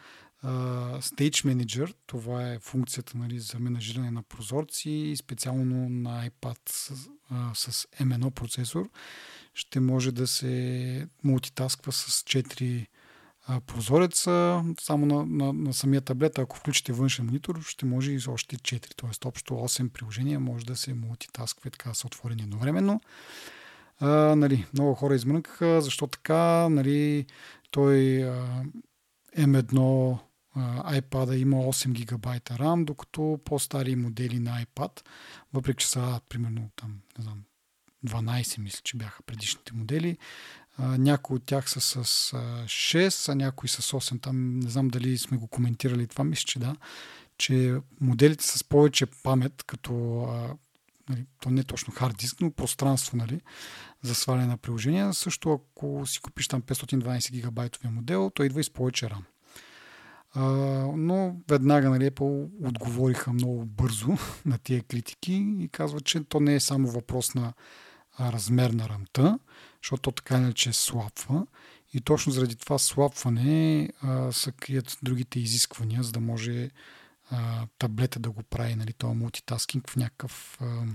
Stage 0.44 1.46
Manager, 1.46 1.94
това 2.06 2.52
е 2.52 2.60
функцията 2.60 3.18
нали, 3.18 3.40
за 3.40 3.60
менажиране 3.60 4.12
на 4.12 4.24
прозорци 4.24 4.90
и 4.90 5.18
специално 5.18 5.90
на 5.90 6.30
iPad 6.30 6.58
с, 6.70 7.10
а, 7.30 7.52
с 7.56 7.88
M1 8.00 8.30
процесор, 8.30 8.90
ще 9.54 9.80
може 9.80 10.12
да 10.12 10.28
се 10.28 11.08
мултитасква 11.24 11.92
с 11.92 12.24
4 12.24 12.82
а, 12.82 12.99
прозореца, 13.68 14.64
само 14.82 15.06
на, 15.06 15.26
на, 15.26 15.54
на 15.54 15.74
самия 15.74 16.02
таблет, 16.02 16.40
ако 16.40 16.58
включите 16.58 16.94
външен 16.94 17.26
монитор, 17.26 17.62
ще 17.62 17.86
може 17.86 18.12
и 18.12 18.20
още 18.28 18.56
4, 18.56 18.96
т.е. 18.96 19.28
общо 19.28 19.54
8 19.54 19.90
приложения 19.90 20.40
може 20.40 20.66
да 20.66 20.76
се 20.76 20.94
мултитасква 20.94 21.72
така 21.72 21.94
са 21.94 22.08
отворени 22.08 22.42
едновременно. 22.42 23.02
А, 24.00 24.08
нали, 24.36 24.66
много 24.74 24.94
хора 24.94 25.16
измрънкаха, 25.16 25.82
защо 25.82 26.08
така, 26.08 26.70
нали, 26.70 27.26
той 27.72 28.24
а, 28.24 28.64
M1 29.38 30.18
а, 30.56 31.02
iPad 31.02 31.36
има 31.36 31.58
8 31.58 31.92
гигабайта 31.92 32.54
RAM, 32.54 32.86
докато 32.86 33.40
по-стари 33.46 33.96
модели 33.96 34.40
на 34.40 34.66
iPad, 34.66 35.02
въпреки 35.54 35.82
че 35.84 35.90
са 35.90 36.22
примерно 36.30 36.70
там, 36.76 37.00
не 37.18 37.24
знам, 37.24 37.44
12 38.06 38.60
мисля, 38.60 38.82
че 38.84 38.98
бяха 38.98 39.24
предишните 39.24 39.74
модели, 39.74 40.18
някои 40.80 41.36
от 41.36 41.46
тях 41.46 41.70
са 41.70 41.82
с 41.82 41.96
а, 42.34 42.38
6, 42.66 43.32
а 43.32 43.36
някои 43.36 43.70
с 43.70 43.82
8. 43.82 44.22
Там 44.22 44.60
не 44.60 44.70
знам 44.70 44.88
дали 44.88 45.18
сме 45.18 45.38
го 45.38 45.48
коментирали 45.48 46.08
това, 46.08 46.24
мисля, 46.24 46.44
че 46.46 46.60
да, 46.60 46.76
че 47.38 47.78
моделите 48.02 48.48
с 48.48 48.64
повече 48.64 49.06
памет, 49.06 49.64
като 49.64 49.92
нали, 51.10 51.26
то 51.42 51.50
не 51.50 51.62
е 51.62 51.64
точно 51.64 51.94
хард 51.94 52.18
диск, 52.18 52.42
но 52.42 52.52
пространство 52.52 53.18
нали, 53.18 53.42
за 54.02 54.16
сваляне 54.16 54.48
на 54.48 54.58
приложения. 54.58 55.14
Също 55.14 55.54
ако 55.54 56.06
си 56.06 56.20
купиш 56.20 56.48
там 56.48 56.62
512 56.62 57.32
гигабайтовия 57.32 57.92
модел, 57.92 58.32
той 58.36 58.46
идва 58.46 58.60
и 58.60 58.64
с 58.64 58.70
повече 58.70 59.06
RAM. 59.06 59.24
А, 60.34 60.44
но 60.98 61.36
веднага 61.50 61.90
нали, 61.90 62.12
Apple 62.12 62.50
отговориха 62.68 63.34
много 63.34 63.66
бързо 63.66 64.18
на 64.46 64.58
тия 64.58 64.84
критики 64.84 65.56
и 65.60 65.70
казват, 65.72 66.06
че 66.06 66.24
то 66.24 66.40
не 66.40 66.56
е 66.56 66.60
само 66.60 66.88
въпрос 66.88 67.36
на 67.36 67.54
размер 68.20 68.70
на 68.70 68.90
рамта, 68.90 69.40
защото 69.84 70.02
то 70.02 70.12
така 70.12 70.38
иначе 70.38 70.74
слабва. 70.74 71.48
И 71.94 72.02
точно 72.02 72.32
заради 72.32 72.56
това 72.56 72.78
слабване 72.78 73.90
а, 74.02 74.32
са 74.32 74.52
крият 74.52 74.98
другите 75.04 75.40
изисквания, 75.40 76.04
за 76.04 76.12
да 76.12 76.20
може 76.20 76.70
а, 77.30 77.68
таблета 77.78 78.20
да 78.20 78.32
го 78.32 78.44
прави, 78.44 78.76
нали, 78.76 78.94
този 78.94 79.16
мултитаскинг 79.16 79.90
в 79.90 79.96
някакъв 79.96 80.58
а, 80.62 80.86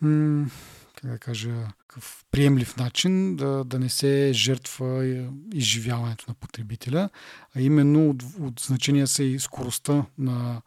м- 0.00 0.50
как 0.94 1.10
да 1.10 1.18
кажа, 1.18 1.68
в 1.98 2.24
приемлив 2.30 2.76
начин, 2.76 3.36
да, 3.36 3.64
да 3.64 3.78
не 3.78 3.88
се 3.88 4.30
жертва 4.32 5.04
изживяването 5.52 6.24
на 6.28 6.34
потребителя, 6.34 7.10
а 7.56 7.60
именно 7.60 8.10
от, 8.10 8.22
от 8.40 8.60
значение 8.60 9.06
са 9.06 9.24
и 9.24 9.40
скоростта 9.40 10.06
на, 10.18 10.62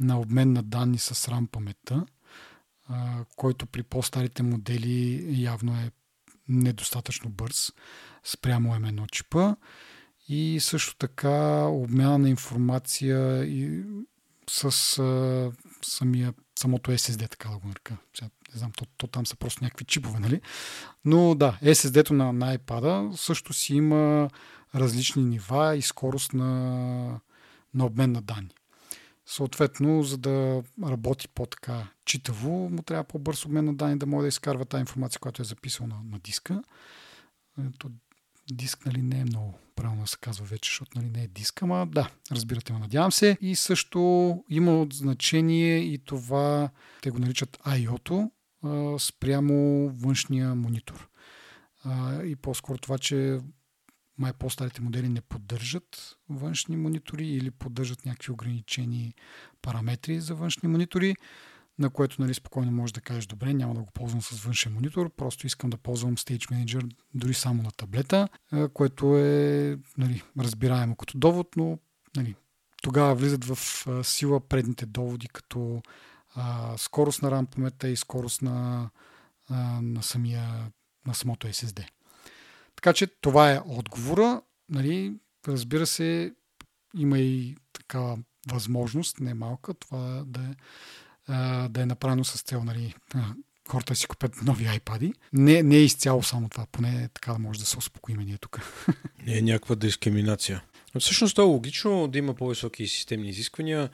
на 0.00 0.20
обмен 0.20 0.52
на 0.52 0.62
данни 0.62 0.98
с 0.98 1.14
RAM 1.14 1.46
паметта, 1.46 2.06
който 3.36 3.66
при 3.66 3.82
по-старите 3.82 4.42
модели 4.42 5.26
явно 5.42 5.72
е 5.72 5.90
недостатъчно 6.48 7.30
бърз 7.30 7.72
спрямо 8.24 8.74
M1 8.74 9.10
чипа 9.10 9.56
и 10.28 10.60
също 10.60 10.96
така 10.96 11.64
обмяна 11.64 12.18
на 12.18 12.30
информация 12.30 13.44
и 13.44 13.84
с 14.50 14.98
а, 14.98 15.52
самия, 15.84 16.34
самото 16.58 16.90
SSD, 16.90 17.30
така 17.30 17.48
да 17.48 17.58
го 17.58 17.68
нарека. 17.68 17.96
Не 18.22 18.58
знам, 18.58 18.72
то, 18.76 18.86
то 18.96 19.06
там 19.06 19.26
са 19.26 19.36
просто 19.36 19.64
някакви 19.64 19.84
чипове, 19.84 20.18
нали? 20.18 20.40
Но 21.04 21.34
да, 21.34 21.58
SSD-то 21.62 22.14
на, 22.14 22.32
на 22.32 22.58
iPad 22.58 23.16
също 23.16 23.52
си 23.52 23.74
има 23.74 24.30
различни 24.74 25.24
нива 25.24 25.76
и 25.76 25.82
скорост 25.82 26.32
на, 26.32 27.20
на 27.74 27.86
обмен 27.86 28.12
на 28.12 28.22
данни. 28.22 28.50
Съответно, 29.26 30.02
за 30.02 30.18
да 30.18 30.62
работи 30.84 31.28
по-така 31.28 31.88
читаво, 32.04 32.68
му 32.70 32.82
трябва 32.82 33.04
по-бърз 33.04 33.44
обмен 33.44 33.64
на 33.64 33.74
данни, 33.74 33.98
да 33.98 34.06
може 34.06 34.22
да 34.22 34.28
изкарва 34.28 34.64
тази 34.64 34.80
информация, 34.80 35.20
която 35.20 35.42
е 35.42 35.44
записал 35.44 35.86
на, 35.86 35.96
на 36.10 36.18
диска. 36.18 36.62
То 37.78 37.90
диск 38.52 38.86
нали, 38.86 39.02
не 39.02 39.20
е 39.20 39.24
много 39.24 39.58
правилно 39.82 40.06
се 40.06 40.16
казва 40.20 40.46
вече, 40.46 40.70
защото 40.70 40.98
нали, 40.98 41.10
не 41.10 41.22
е 41.22 41.26
диск, 41.26 41.62
ама 41.62 41.86
да, 41.86 42.10
разбирате 42.32 42.72
ме, 42.72 42.78
надявам 42.78 43.12
се. 43.12 43.38
И 43.40 43.56
също 43.56 44.44
има 44.48 44.86
значение 44.92 45.78
и 45.78 45.98
това, 45.98 46.70
те 47.02 47.10
го 47.10 47.18
наричат 47.18 47.58
IO-то, 47.66 48.30
спрямо 48.98 49.88
външния 49.88 50.54
монитор. 50.54 51.08
И 52.24 52.36
по-скоро 52.36 52.78
това, 52.78 52.98
че 52.98 53.40
май 54.22 54.32
по-старите 54.32 54.80
модели 54.80 55.08
не 55.08 55.20
поддържат 55.20 56.16
външни 56.28 56.76
монитори 56.76 57.26
или 57.28 57.50
поддържат 57.50 58.06
някакви 58.06 58.32
ограничени 58.32 59.14
параметри 59.62 60.20
за 60.20 60.34
външни 60.34 60.68
монитори, 60.68 61.16
на 61.78 61.90
което 61.90 62.22
нали, 62.22 62.34
спокойно 62.34 62.72
можеш 62.72 62.92
да 62.92 63.00
кажеш, 63.00 63.26
добре, 63.26 63.54
няма 63.54 63.74
да 63.74 63.80
го 63.80 63.90
ползвам 63.94 64.22
с 64.22 64.44
външен 64.44 64.72
монитор, 64.72 65.10
просто 65.10 65.46
искам 65.46 65.70
да 65.70 65.76
ползвам 65.76 66.16
Stage 66.16 66.52
Manager 66.52 66.94
дори 67.14 67.34
само 67.34 67.62
на 67.62 67.70
таблета, 67.70 68.28
което 68.74 69.18
е 69.18 69.78
нали, 69.98 70.22
разбираемо 70.38 70.96
като 70.96 71.18
довод, 71.18 71.48
но 71.56 71.78
нали, 72.16 72.34
тогава 72.82 73.14
влизат 73.14 73.44
в 73.44 73.86
сила 74.04 74.40
предните 74.40 74.86
доводи, 74.86 75.28
като 75.28 75.82
а, 76.34 76.74
скорост 76.78 77.22
на 77.22 77.30
RAM 77.30 77.46
паметта 77.46 77.88
и 77.88 77.96
скорост 77.96 78.42
на, 78.42 78.90
а, 79.48 79.80
на, 79.82 80.02
самия, 80.02 80.70
на 81.06 81.14
самото 81.14 81.46
SSD. 81.46 81.86
Така 82.82 82.92
че 82.92 83.06
това 83.06 83.52
е 83.52 83.60
отговора. 83.66 84.42
Нали, 84.68 85.12
разбира 85.48 85.86
се, 85.86 86.32
има 86.96 87.18
и 87.18 87.56
такава 87.72 88.18
възможност, 88.52 89.20
не 89.20 89.34
малка, 89.34 89.74
това 89.74 90.24
да 90.26 90.40
е, 90.40 91.68
да 91.68 91.82
е 91.82 91.86
направено 91.86 92.24
с 92.24 92.42
цел 92.42 92.64
нали, 92.64 92.94
хората 93.68 93.94
си 93.94 94.06
купят 94.06 94.42
нови 94.42 94.64
iPad. 94.64 95.12
Не, 95.32 95.62
не 95.62 95.76
е 95.76 95.82
изцяло 95.82 96.22
само 96.22 96.48
това, 96.48 96.66
поне 96.72 97.08
така 97.14 97.32
да 97.32 97.38
може 97.38 97.60
да 97.60 97.66
се 97.66 97.78
успокоим 97.78 98.20
ние 98.20 98.38
тук. 98.38 98.60
Не 99.26 99.38
е 99.38 99.42
някаква 99.42 99.74
дискриминация. 99.74 100.62
Но 100.94 101.00
всъщност 101.00 101.38
е 101.38 101.40
логично 101.40 102.08
да 102.08 102.18
има 102.18 102.34
по-високи 102.34 102.88
системни 102.88 103.28
изисквания 103.28 103.90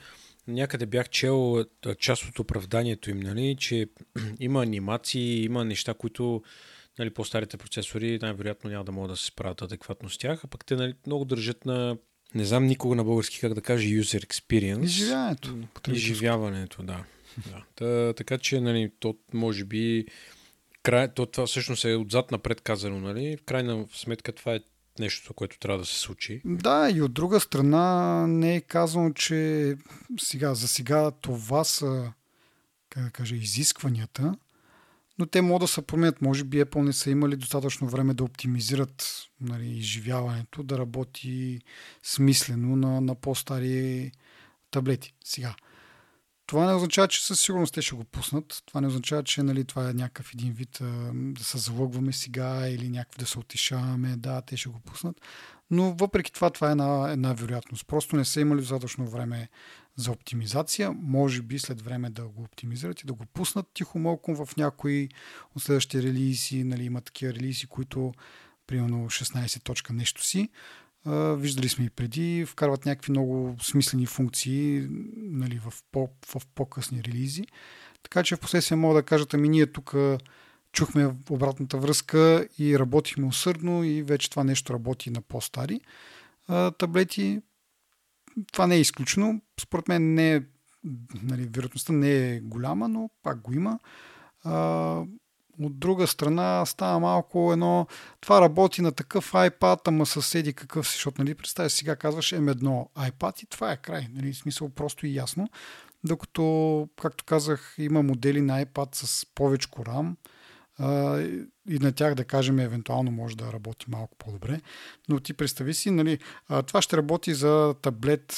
някъде 0.47 0.87
бях 0.87 1.09
чел 1.09 1.64
част 1.99 2.25
от 2.25 2.38
оправданието 2.38 3.11
им, 3.11 3.21
нали, 3.21 3.57
че 3.59 3.88
има 4.40 4.62
анимации, 4.62 5.45
има 5.45 5.64
неща, 5.64 5.95
които 5.95 6.42
нали, 6.99 7.11
по-старите 7.11 7.57
процесори 7.57 8.19
най-вероятно 8.23 8.71
няма 8.71 8.85
да 8.85 8.93
могат 8.93 9.11
да 9.11 9.17
се 9.17 9.26
справят 9.26 9.62
адекватно 9.62 10.11
с 10.11 10.19
тях, 10.19 10.45
а 10.45 10.47
пък 10.47 10.64
те 10.64 10.76
нали, 10.76 10.95
много 11.07 11.25
държат 11.25 11.64
на 11.64 11.97
не 12.35 12.45
знам 12.45 12.67
никога 12.67 12.97
на 12.97 13.05
български 13.05 13.40
как 13.40 13.55
да 13.55 13.61
кажа 13.61 13.88
user 13.88 14.26
experience. 14.26 14.85
Изживяването. 14.85 15.55
Изживяването, 15.93 16.83
да. 16.83 17.05
да. 17.37 17.64
Та, 17.75 18.12
така 18.12 18.38
че, 18.38 18.61
нали, 18.61 18.93
то 19.00 19.17
може 19.33 19.64
би 19.64 20.07
край, 20.83 21.14
то, 21.14 21.26
това 21.26 21.47
всъщност 21.47 21.85
е 21.85 21.97
отзад 21.97 22.31
напред 22.31 22.61
казано, 22.61 23.00
нали? 23.00 23.37
В 23.37 23.43
крайна 23.43 23.87
сметка 23.93 24.33
това 24.33 24.55
е 24.55 24.61
нещо, 24.99 25.35
което 25.35 25.59
трябва 25.59 25.78
да 25.78 25.87
се 25.87 25.99
случи. 25.99 26.43
Да, 26.45 26.90
и 26.95 27.02
от 27.02 27.12
друга 27.12 27.40
страна 27.40 28.26
не 28.26 28.57
е 28.57 28.61
казано, 28.61 29.12
че 29.12 29.75
сега, 30.21 30.55
за 30.55 30.69
сега 30.69 31.11
това 31.11 31.64
са, 31.64 32.12
как 32.88 33.05
да 33.05 33.11
кажа, 33.11 33.37
изискванията, 33.37 34.35
но 35.18 35.26
те 35.26 35.42
могат 35.42 35.60
да 35.60 35.68
се 35.68 35.82
променят. 35.82 36.22
Може 36.22 36.44
би 36.44 36.64
Apple 36.64 36.82
не 36.82 36.92
са 36.92 37.10
имали 37.10 37.37
достатъчно 37.37 37.88
време 37.88 38.14
да 38.14 38.25
оптимизират 38.25 39.28
нали, 39.40 39.78
изживяването, 39.78 40.62
да 40.62 40.78
работи 40.78 41.60
смислено 42.02 42.76
на, 42.76 43.00
на 43.00 43.14
по-стари 43.14 44.12
таблети. 44.70 45.14
Сега, 45.25 45.54
това 46.46 46.66
не 46.66 46.75
означава, 46.75 47.08
че 47.08 47.26
със 47.26 47.40
сигурност 47.40 47.75
те 47.75 47.82
ще 47.82 47.96
го 47.96 48.04
пуснат. 48.04 48.62
Това 48.66 48.80
не 48.80 48.87
означава, 48.87 49.22
че 49.22 49.42
нали, 49.42 49.64
това 49.64 49.90
е 49.90 49.92
някакъв 49.92 50.34
един 50.34 50.52
вид 50.52 50.78
да 51.12 51.44
се 51.44 51.58
залъгваме 51.58 52.12
сега 52.12 52.68
или 52.68 52.88
някакъв 52.88 53.18
да 53.18 53.26
се 53.26 53.38
отишаваме. 53.38 54.16
Да, 54.16 54.42
те 54.42 54.56
ще 54.56 54.68
го 54.68 54.80
пуснат. 54.80 55.20
Но 55.70 55.94
въпреки 55.94 56.32
това, 56.32 56.50
това 56.50 56.68
е 56.68 56.70
една, 56.70 57.12
една 57.12 57.32
вероятност. 57.32 57.87
Просто 57.87 58.16
не 58.16 58.25
са 58.25 58.40
имали 58.40 58.60
достатъчно 58.60 59.08
време 59.08 59.48
за 59.99 60.12
оптимизация. 60.12 60.93
Може 60.93 61.43
би 61.43 61.59
след 61.59 61.83
време 61.83 62.11
да 62.11 62.28
го 62.28 62.43
оптимизират 62.43 63.00
и 63.00 63.07
да 63.07 63.12
го 63.12 63.26
пуснат 63.26 63.67
тихо 63.75 63.99
малко 63.99 64.45
в 64.45 64.57
някои 64.57 65.09
от 65.55 65.62
следващите 65.62 66.02
релизи. 66.02 66.64
Нали, 66.64 66.85
има 66.85 67.00
такива 67.00 67.33
релизи, 67.33 67.67
които 67.67 68.12
примерно 68.67 69.07
16 69.11 69.62
точка 69.62 69.93
нещо 69.93 70.25
си 70.25 70.49
виждали 71.37 71.69
сме 71.69 71.85
и 71.85 71.90
преди, 71.90 72.45
вкарват 72.49 72.87
някакви 72.87 73.11
много 73.11 73.57
смислени 73.62 74.07
функции 74.07 74.87
нали, 75.17 75.61
в, 75.64 75.73
по, 75.93 76.09
в 76.26 76.47
по-късни 76.55 77.05
релизи. 77.05 77.45
Така 78.02 78.23
че 78.23 78.37
в 78.37 78.40
последствие 78.40 78.76
мога 78.76 78.95
да 78.95 79.02
кажат, 79.02 79.35
ами 79.35 79.49
ние 79.49 79.67
тук 79.67 79.95
чухме 80.73 81.14
обратната 81.31 81.78
връзка 81.78 82.49
и 82.59 82.78
работихме 82.78 83.26
усърдно 83.26 83.85
и 83.85 84.02
вече 84.02 84.31
това 84.31 84.45
нещо 84.45 84.73
работи 84.73 85.11
на 85.11 85.21
по-стари 85.21 85.81
таблети. 86.78 87.40
Това 88.52 88.66
не 88.66 88.75
е 88.75 88.80
изключено. 88.80 89.40
Според 89.61 89.88
мен 89.88 90.14
не 90.14 90.35
е, 90.35 90.42
нали, 91.23 91.49
вероятността 91.52 91.92
не 91.92 92.35
е 92.35 92.40
голяма, 92.40 92.88
но 92.88 93.11
пак 93.23 93.40
го 93.40 93.52
има. 93.52 93.78
А, 94.45 95.02
от 95.62 95.78
друга 95.78 96.07
страна 96.07 96.66
става 96.66 97.00
малко 97.00 97.52
едно... 97.52 97.87
Това 98.21 98.40
работи 98.40 98.83
на 98.83 98.92
такъв 98.92 99.33
iPad, 99.33 99.88
ама 99.88 100.07
съседи 100.07 100.52
какъв 100.52 100.88
си, 100.88 100.92
защото, 100.92 101.23
нали, 101.23 101.35
представя 101.35 101.71
сега 101.71 101.97
казваш 101.97 102.33
M1 102.33 102.88
iPad 103.11 103.42
и 103.42 103.47
това 103.47 103.73
е 103.73 103.76
край. 103.76 104.07
Нали, 104.12 104.35
смисъл 104.35 104.68
просто 104.68 105.07
и 105.07 105.14
ясно. 105.14 105.49
Докато, 106.04 106.88
както 107.02 107.25
казах, 107.25 107.75
има 107.78 108.02
модели 108.02 108.40
на 108.40 108.64
iPad 108.64 108.95
с 108.95 109.26
повече 109.35 109.68
RAM, 109.68 110.14
и 111.68 111.78
на 111.78 111.92
тях 111.92 112.14
да 112.14 112.25
кажем 112.25 112.58
евентуално 112.58 113.11
може 113.11 113.37
да 113.37 113.52
работи 113.52 113.87
малко 113.88 114.16
по-добре. 114.18 114.61
Но 115.08 115.20
ти 115.20 115.35
представи 115.35 115.75
си, 115.75 115.90
нали, 115.90 116.18
това 116.66 116.82
ще 116.82 116.97
работи 116.97 117.35
за 117.35 117.75
таблет, 117.82 118.32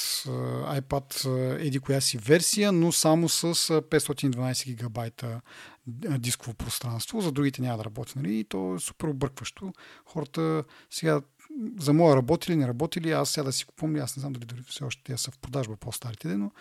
iPad, 0.65 1.25
еди 1.59 1.79
коя 1.79 2.01
си 2.01 2.17
версия, 2.17 2.71
но 2.71 2.91
само 2.91 3.29
с 3.29 3.53
512 3.53 4.65
гигабайта 4.65 5.41
дисково 6.19 6.53
пространство. 6.53 7.21
За 7.21 7.31
другите 7.31 7.61
няма 7.61 7.77
да 7.77 7.85
работи. 7.85 8.13
Нали? 8.15 8.39
И 8.39 8.43
то 8.43 8.75
е 8.75 8.79
супер 8.79 9.07
объркващо. 9.07 9.73
Хората 10.05 10.63
сега 10.89 11.21
за 11.79 11.93
моя 11.93 12.15
работи 12.15 12.51
ли, 12.51 12.55
не 12.55 12.67
работи 12.67 13.01
ли, 13.01 13.11
аз 13.11 13.29
сега 13.29 13.43
да 13.43 13.51
си 13.51 13.65
купувам 13.65 13.95
аз 13.95 14.17
не 14.17 14.21
знам 14.21 14.33
дали 14.33 14.45
дори 14.45 14.61
все 14.67 14.83
още 14.83 15.03
те 15.03 15.17
са 15.17 15.31
в 15.31 15.39
продажба 15.39 15.75
по-старите, 15.75 16.27
но 16.27 16.51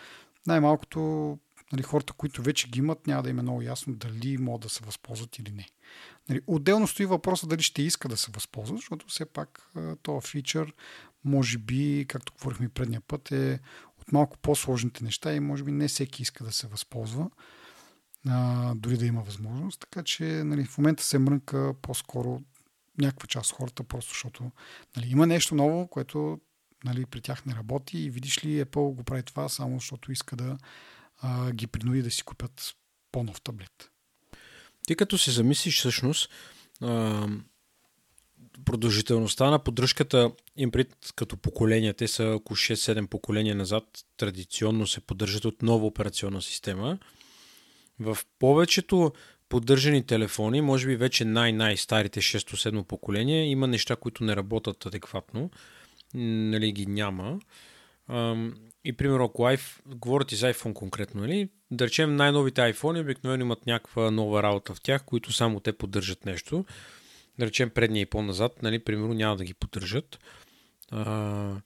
най-малкото 0.47 1.39
нали, 1.73 1.83
хората, 1.83 2.13
които 2.13 2.43
вече 2.43 2.69
ги 2.69 2.79
имат, 2.79 3.07
няма 3.07 3.23
да 3.23 3.31
им 3.31 3.39
е 3.39 3.43
много 3.43 3.63
ясно 3.63 3.95
дали 3.95 4.39
могат 4.39 4.63
да 4.63 4.69
се 4.69 4.85
възползват 4.85 5.39
или 5.39 5.53
не. 5.53 5.69
Нали, 6.29 6.41
отделно 6.47 6.87
стои 6.87 7.07
въпроса 7.07 7.47
дали 7.47 7.63
ще 7.63 7.83
иска 7.83 8.09
да 8.09 8.17
се 8.17 8.31
възползват, 8.31 8.79
защото 8.79 9.07
все 9.09 9.25
пак 9.25 9.71
този 10.03 10.29
фичър, 10.29 10.75
може 11.25 11.59
би, 11.59 12.07
както 12.09 12.33
говорихме 12.33 12.69
предния 12.69 13.01
път, 13.01 13.33
е 13.33 13.61
от 14.01 14.13
малко 14.13 14.39
по-сложните 14.39 15.05
неща 15.05 15.35
и 15.35 15.41
може 15.41 15.65
би 15.65 15.73
не 15.73 15.89
всеки 15.89 16.23
иска 16.23 16.45
да 16.45 16.53
се 16.53 16.67
възползва, 16.67 17.31
а, 18.29 18.75
дори 18.75 18.97
да 18.97 19.07
има 19.07 19.23
възможност. 19.23 19.81
Така 19.81 20.03
че 20.03 20.25
нали, 20.25 20.65
в 20.65 20.79
момента 20.79 21.05
се 21.05 21.19
мрънка 21.19 21.75
по-скоро 21.83 22.41
някаква 22.99 23.27
част 23.27 23.51
от 23.51 23.57
хората, 23.57 23.83
просто 23.83 24.11
защото 24.11 24.51
нали, 24.97 25.11
има 25.11 25.27
нещо 25.27 25.55
ново, 25.55 25.89
което 25.89 26.41
нали, 26.85 27.07
при 27.07 27.21
тях 27.21 27.47
не 27.47 27.55
работи 27.55 27.99
и 27.99 28.11
видиш 28.11 28.45
ли 28.45 28.65
Apple 28.65 28.95
го 28.95 29.05
прави 29.05 29.23
това 29.23 29.49
само 29.49 29.75
защото 29.75 30.13
иска 30.13 30.37
да 30.37 30.59
а, 31.23 31.53
ги 31.53 31.67
принуди 31.67 32.03
да 32.03 32.11
си 32.11 32.23
купят 32.23 32.75
по-нов 33.13 33.41
таблет. 33.41 33.91
Ти 34.87 34.97
като 34.97 35.19
се 35.19 35.31
замислиш 35.31 35.79
всъщност, 35.79 36.31
а, 36.83 37.29
продължителността 38.65 39.51
на 39.51 39.59
поддръжката 39.59 40.33
им 40.57 40.71
пред 40.71 41.13
като 41.17 41.37
поколения, 41.37 41.95
те 41.95 42.09
са 42.09 42.25
около 42.25 42.57
6-7 42.57 43.07
поколения 43.07 43.55
назад, 43.55 43.85
традиционно 44.17 44.87
се 44.87 45.01
поддържат 45.01 45.45
от 45.45 45.63
нова 45.63 45.87
операционна 45.87 46.43
система. 46.43 46.99
В 47.99 48.19
повечето 48.39 49.13
поддържани 49.49 50.07
телефони, 50.07 50.61
може 50.61 50.87
би 50.87 50.97
вече 50.97 51.25
най-най-старите 51.25 52.21
6-7 52.21 52.83
поколения, 52.83 53.51
има 53.51 53.67
неща, 53.67 53.97
които 53.97 54.25
не 54.25 54.37
работят 54.37 54.87
адекватно. 54.87 55.51
Нали 56.15 56.73
ги 56.73 56.87
няма. 56.87 57.41
И 58.85 58.93
примерно, 58.93 59.25
ако 59.25 59.43
iPhone, 59.43 59.95
говорят 59.95 60.33
и 60.33 60.37
за 60.37 60.55
iPhone 60.55 60.73
конкретно, 60.73 61.21
нали? 61.21 61.49
да 61.71 61.87
речем 61.87 62.17
най-новите 62.17 62.61
iPhone 62.61 63.01
обикновено 63.01 63.45
имат 63.45 63.67
някаква 63.67 64.11
нова 64.11 64.43
работа 64.43 64.75
в 64.75 64.81
тях, 64.81 65.05
които 65.05 65.33
само 65.33 65.61
те 65.61 65.73
поддържат 65.73 66.27
нещо. 66.27 66.65
Да 67.39 67.47
речем 67.47 67.71
предния 67.71 68.01
и 68.01 68.07
по-назад, 68.07 68.63
нали, 68.63 68.79
примерно 68.79 69.15
няма 69.15 69.37
да 69.37 69.45
ги 69.45 69.55
поддържат. 69.55 70.19
А, 70.91 71.57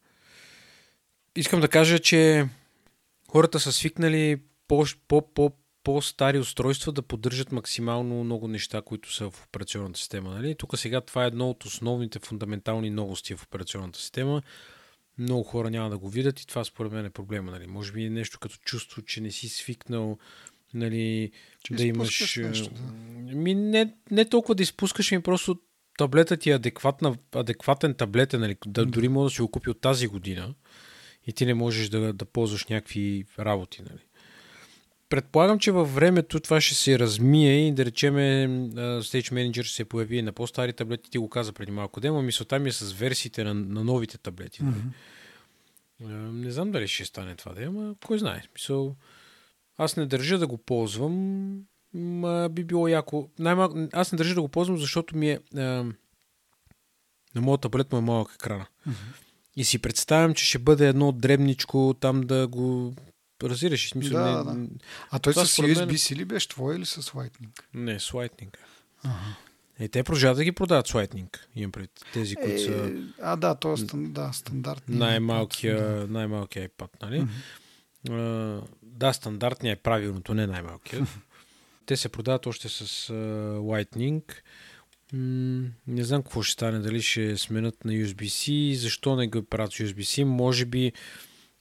искам 1.36 1.60
да 1.60 1.68
кажа, 1.68 1.98
че 1.98 2.48
хората 3.28 3.60
са 3.60 3.72
свикнали 3.72 4.40
по, 4.68 4.84
по, 5.08 5.34
по, 5.34 5.52
по-стари 5.84 6.38
устройства 6.38 6.92
да 6.92 7.02
поддържат 7.02 7.52
максимално 7.52 8.24
много 8.24 8.48
неща, 8.48 8.82
които 8.82 9.14
са 9.14 9.30
в 9.30 9.44
операционната 9.44 9.98
система. 9.98 10.30
Нали? 10.30 10.54
Тук 10.54 10.78
сега 10.78 11.00
това 11.00 11.24
е 11.24 11.26
едно 11.26 11.50
от 11.50 11.64
основните 11.64 12.18
фундаментални 12.18 12.90
новости 12.90 13.34
в 13.34 13.42
операционната 13.42 13.98
система 13.98 14.42
много 15.18 15.42
хора 15.42 15.70
няма 15.70 15.90
да 15.90 15.98
го 15.98 16.08
видят 16.08 16.40
и 16.40 16.46
това 16.46 16.64
според 16.64 16.92
мен 16.92 17.06
е 17.06 17.10
проблема. 17.10 17.50
Нали. 17.50 17.66
Може 17.66 17.92
би 17.92 18.04
е 18.04 18.10
нещо 18.10 18.38
като 18.38 18.56
чувство, 18.56 19.02
че 19.02 19.20
не 19.20 19.30
си 19.30 19.48
свикнал 19.48 20.18
нали, 20.74 21.30
Че 21.64 21.74
да 21.74 21.84
имаш... 21.84 22.36
нещо, 22.36 22.70
да. 22.74 22.82
Ми, 23.36 23.54
не, 23.54 23.94
не 24.10 24.24
толкова 24.24 24.54
да 24.54 24.62
изпускаш, 24.62 25.10
ми 25.10 25.22
просто 25.22 25.60
таблетът 25.98 26.40
ти 26.40 26.50
е 26.50 26.54
адекватна, 26.54 27.16
адекватен 27.34 27.94
таблет, 27.94 28.34
е, 28.34 28.38
нали, 28.38 28.56
да, 28.66 28.86
дори 28.86 29.08
може 29.08 29.32
да 29.32 29.34
си 29.34 29.42
го 29.42 29.48
купи 29.48 29.70
от 29.70 29.80
тази 29.80 30.06
година 30.06 30.54
и 31.26 31.32
ти 31.32 31.46
не 31.46 31.54
можеш 31.54 31.88
да, 31.88 32.12
да 32.12 32.24
ползваш 32.24 32.66
някакви 32.66 33.24
работи. 33.38 33.82
Нали. 33.82 34.02
Предполагам, 35.08 35.58
че 35.58 35.72
във 35.72 35.94
времето 35.94 36.40
това 36.40 36.60
ще 36.60 36.74
се 36.74 36.98
размие 36.98 37.68
и 37.68 37.72
да 37.72 37.84
речеме 37.84 38.48
Stage 38.76 39.32
Manager 39.32 39.62
ще 39.62 39.74
се 39.74 39.84
появи 39.84 40.22
на 40.22 40.32
по-стари 40.32 40.72
таблети. 40.72 41.10
Ти 41.10 41.18
го 41.18 41.28
каза 41.28 41.52
преди 41.52 41.72
малко 41.72 42.00
демо. 42.00 42.22
Мисълта 42.22 42.58
ми 42.58 42.68
е 42.68 42.72
с 42.72 42.92
версиите 42.92 43.44
на, 43.44 43.54
на 43.54 43.84
новите 43.84 44.18
таблети. 44.18 44.62
Mm-hmm. 44.62 44.90
Не 46.30 46.50
знам 46.50 46.70
дали 46.70 46.88
ще 46.88 47.04
стане 47.04 47.34
това 47.34 47.54
да 47.54 47.62
ама 47.62 47.94
кой 48.06 48.18
знае. 48.18 48.42
Мисъл, 48.54 48.96
аз 49.78 49.96
не 49.96 50.06
държа 50.06 50.38
да 50.38 50.46
го 50.46 50.58
ползвам. 50.58 51.58
Ма 51.94 52.48
би 52.52 52.64
било 52.64 52.88
яко. 52.88 53.28
Най-малко, 53.38 53.88
аз 53.92 54.12
не 54.12 54.16
държа 54.16 54.34
да 54.34 54.42
го 54.42 54.48
ползвам, 54.48 54.78
защото 54.78 55.16
ми 55.16 55.30
е... 55.30 55.38
А, 55.56 55.60
на 57.34 57.40
моят 57.40 57.60
таблет 57.60 57.92
му 57.92 57.98
е 57.98 58.00
малък 58.00 58.34
екрана. 58.34 58.66
Mm-hmm. 58.88 58.92
И 59.56 59.64
си 59.64 59.78
представям, 59.78 60.34
че 60.34 60.44
ще 60.44 60.58
бъде 60.58 60.88
едно 60.88 61.12
дребничко 61.12 61.94
там 62.00 62.20
да 62.20 62.48
го 62.48 62.94
Разбираш, 63.42 63.88
смисъл. 63.88 64.12
Да, 64.14 64.54
не, 64.54 64.66
да. 64.66 64.74
А 65.10 65.18
той 65.18 65.32
това 65.32 65.44
с 65.46 65.52
според 65.52 65.76
мен- 65.78 65.88
USB-C 65.88 66.16
ли 66.16 66.24
беше 66.24 66.48
твой 66.48 66.76
или 66.76 66.86
с 66.86 67.02
Lightning? 67.02 67.62
Не, 67.74 68.00
с 68.00 68.10
Lightning. 68.10 68.56
Ага. 69.04 69.14
Е, 69.78 69.88
те 69.88 70.02
продължават 70.02 70.36
да 70.36 70.44
ги 70.44 70.52
продават 70.52 70.86
с 70.86 70.92
Lightning. 70.92 71.38
Имам 71.56 71.72
пред 71.72 71.90
тези, 72.12 72.36
които 72.36 72.62
са 72.62 72.86
Е, 72.86 72.92
а, 73.22 73.36
да, 73.36 73.54
то 73.54 73.72
е 73.72 73.76
стан, 73.76 74.12
да, 74.12 74.32
стандартни. 74.32 74.96
най-малкия, 74.96 76.06
най-малкия 76.06 76.68
iPad, 76.68 76.88
нали? 77.02 77.20
Мгм. 77.20 77.30
А, 78.12 78.60
да, 78.82 79.12
стандартният 79.12 79.78
е 79.78 79.82
правилното, 79.82 80.34
не 80.34 80.46
най-малкият. 80.46 81.08
Те 81.86 81.96
се 81.96 82.08
продават 82.08 82.46
още 82.46 82.68
с 82.68 82.80
а, 83.10 83.12
Lightning. 83.58 84.22
Не 85.86 86.04
знам 86.04 86.22
какво 86.22 86.42
ще 86.42 86.52
стане, 86.52 86.78
дали 86.78 87.02
ще 87.02 87.36
сменят 87.36 87.84
на 87.84 87.92
USB-C, 87.92 88.74
защо 88.74 89.16
не 89.16 89.28
го 89.28 89.42
правят 89.42 89.72
с 89.72 89.76
USB-C, 89.76 90.24
може 90.24 90.64
би 90.64 90.86
а, 90.86 90.92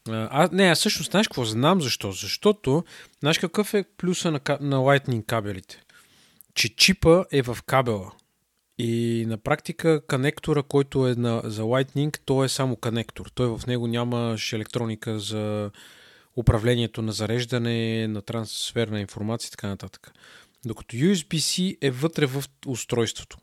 а, 0.10 0.50
не, 0.52 0.64
аз 0.64 0.80
всъщност 0.80 1.12
знаеш 1.12 1.28
какво 1.28 1.46
знам 1.46 1.82
защо? 1.82 2.12
Защото, 2.12 2.84
знаеш 3.20 3.40
какъв 3.40 3.74
е 3.74 3.84
плюса 3.98 4.32
на, 4.32 4.40
на 4.62 4.78
Lightning 4.78 5.26
кабелите? 5.26 5.82
Че 6.54 6.76
чипа 6.76 7.24
е 7.32 7.42
в 7.42 7.58
кабела. 7.66 8.12
И 8.78 9.26
на 9.28 9.38
практика 9.38 10.02
конектора, 10.08 10.64
който 10.64 11.08
е 11.08 11.16
на, 11.16 11.42
за 11.46 11.62
Lightning, 11.62 12.20
то 12.26 12.44
е 12.44 12.50
само 12.50 12.76
конектор. 12.76 13.32
Той 13.36 13.48
в 13.58 13.68
него 13.68 13.88
нямаш 13.88 14.54
електроника 14.54 15.20
за 15.20 15.72
управлението 16.36 17.02
на 17.02 17.12
зареждане, 17.12 18.08
на 18.08 18.22
трансфер 18.22 18.88
на 18.88 19.00
информация 19.02 19.48
и 19.48 19.52
така 19.52 19.68
нататък. 19.68 20.14
Докато 20.66 20.96
USB-C 20.96 21.78
е 21.82 21.92
вътре 21.92 22.26
в 22.26 22.44
устройството. 22.68 23.38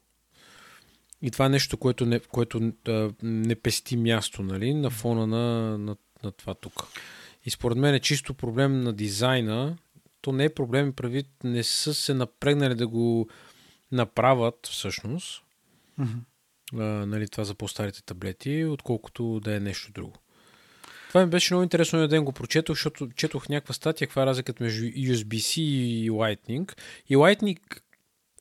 И 1.23 1.31
това 1.31 1.47
е 1.47 1.49
нещо, 1.49 1.77
което 1.77 2.07
не, 2.07 2.21
което, 2.21 2.73
а, 2.89 3.11
не 3.23 3.55
пести 3.55 3.97
място 3.97 4.43
нали, 4.43 4.75
на 4.75 4.91
фона 4.91 5.27
на, 5.27 5.79
на, 5.79 5.97
на 6.25 6.33
това 6.33 6.55
тук. 6.55 6.87
И 7.45 7.51
според 7.51 7.79
мен 7.79 7.95
е 7.95 8.01
чисто 8.01 8.35
проблем 8.35 8.81
на 8.81 8.93
дизайна. 8.93 9.77
То 10.21 10.33
не 10.33 10.45
е 10.45 10.55
проблем, 10.55 10.93
прави, 10.93 11.25
не 11.45 11.63
са 11.63 11.95
се 11.95 12.15
напрегнали 12.15 12.75
да 12.75 12.89
го 12.89 13.29
направят 13.93 14.67
всъщност. 14.67 15.43
Мгм. 15.99 16.19
А, 16.75 16.83
нали, 16.83 17.29
това 17.29 17.45
за 17.45 17.55
по-старите 17.55 18.03
таблети, 18.03 18.65
отколкото 18.65 19.41
да 19.41 19.57
е 19.57 19.61
нещо 19.61 19.93
друго. 19.93 20.17
Това 21.09 21.25
ми 21.25 21.31
беше 21.31 21.55
много 21.55 21.63
интересно 21.63 21.99
един 21.99 22.09
ден 22.09 22.25
го 22.25 22.33
прочетох, 22.33 22.77
защото 22.77 23.09
четох 23.11 23.49
някаква 23.49 23.75
статия, 23.75 24.09
каква 24.09 24.23
е 24.23 24.27
разликата 24.27 24.65
между 24.65 24.85
USB-C 24.85 25.61
и 25.61 26.11
Lightning. 26.11 26.79
И 27.09 27.17
Lightning 27.17 27.59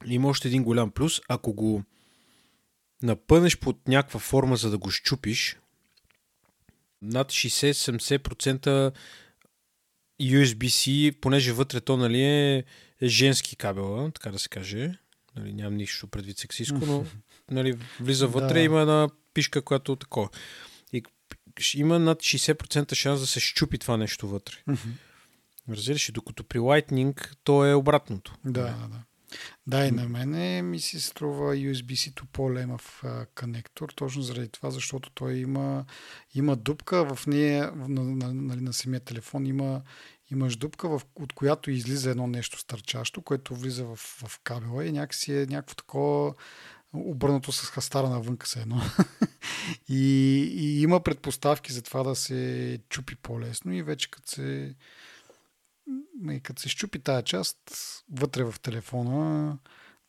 има 0.05 0.27
още 0.27 0.47
един 0.47 0.63
голям 0.63 0.91
плюс. 0.91 1.21
Ако 1.29 1.53
го 1.53 1.83
напънеш 3.03 3.59
под 3.59 3.87
някаква 3.87 4.19
форма, 4.19 4.55
за 4.57 4.69
да 4.69 4.77
го 4.77 4.89
щупиш, 4.89 5.57
над 7.01 7.31
60-70% 7.31 8.91
USB-C, 10.21 11.11
понеже 11.21 11.51
вътре 11.51 11.81
то 11.81 11.97
нали, 11.97 12.21
е, 12.21 12.63
е 13.01 13.07
женски 13.07 13.55
кабел, 13.55 14.11
така 14.13 14.31
да 14.31 14.39
се 14.39 14.49
каже. 14.49 14.93
Нали, 15.35 15.53
нямам 15.53 15.75
нищо 15.75 16.07
предвид 16.07 16.37
сексистко, 16.37 16.79
но 16.85 17.05
нали, 17.51 17.77
влиза 17.99 18.27
вътре, 18.27 18.53
Да. 18.53 18.59
има 18.59 18.81
една 18.81 19.09
пишка, 19.33 19.61
която 19.61 19.95
такова. 19.95 20.29
И 20.93 21.03
има 21.75 21.99
над 21.99 22.19
60% 22.19 22.93
шанс 22.93 23.19
да 23.19 23.27
се 23.27 23.39
щупи 23.39 23.77
това 23.77 23.97
нещо 23.97 24.27
вътре. 24.27 24.55
Разбираш 25.69 26.09
ли? 26.09 26.13
Докато 26.13 26.43
при 26.43 26.59
Lightning 26.59 27.35
то 27.43 27.65
е 27.65 27.73
обратното. 27.73 28.35
Да, 28.45 28.61
да, 28.61 29.03
да. 29.67 29.85
И 29.85 29.91
на 29.91 30.09
мене 30.09 30.61
ми 30.61 30.79
се 30.79 31.01
струва 31.01 31.55
USB-C-то 31.55 32.25
по-лемав 32.33 33.03
конектор, 33.35 33.89
точно 33.95 34.21
заради 34.21 34.49
това, 34.49 34.71
защото 34.71 35.09
той 35.09 35.33
има, 35.33 35.85
има 36.35 36.55
дупка 36.55 37.15
в 37.15 37.27
нея, 37.27 37.71
в- 37.75 37.89
на, 37.89 38.03
на, 38.03 38.33
нали, 38.33 38.61
на 38.61 38.73
самия 38.73 38.99
телефон 38.99 39.45
има, 39.45 39.81
имаш 40.31 40.55
дупка, 40.55 40.89
в, 40.89 41.01
от 41.15 41.33
която 41.33 41.71
излиза 41.71 42.09
едно 42.09 42.27
нещо 42.27 42.59
стърчащо, 42.59 43.21
което 43.21 43.55
влиза 43.55 43.85
в, 43.85 43.95
в 43.95 44.39
кабела 44.43 44.85
и 44.85 44.91
някакси 44.91 45.33
е 45.33 45.45
някакво 45.45 45.75
такова 45.75 46.33
обърнато 46.93 47.51
с 47.51 47.65
хастара 47.69 48.09
навънка 48.09 48.47
се 48.47 48.61
едно. 48.61 48.81
и, 49.89 50.03
и 50.55 50.81
има 50.81 50.99
предпоставки 50.99 51.73
за 51.73 51.81
това 51.81 52.03
да 52.03 52.15
се 52.15 52.79
чупи 52.89 53.15
по-лесно 53.15 53.73
и 53.73 53.83
вече 53.83 54.11
като 54.11 54.29
се 54.29 54.75
и 56.31 56.39
като 56.39 56.61
се 56.61 56.69
щупи 56.69 56.99
тая 56.99 57.23
част 57.23 57.57
вътре 58.11 58.43
в 58.43 58.55
телефона, 58.61 59.57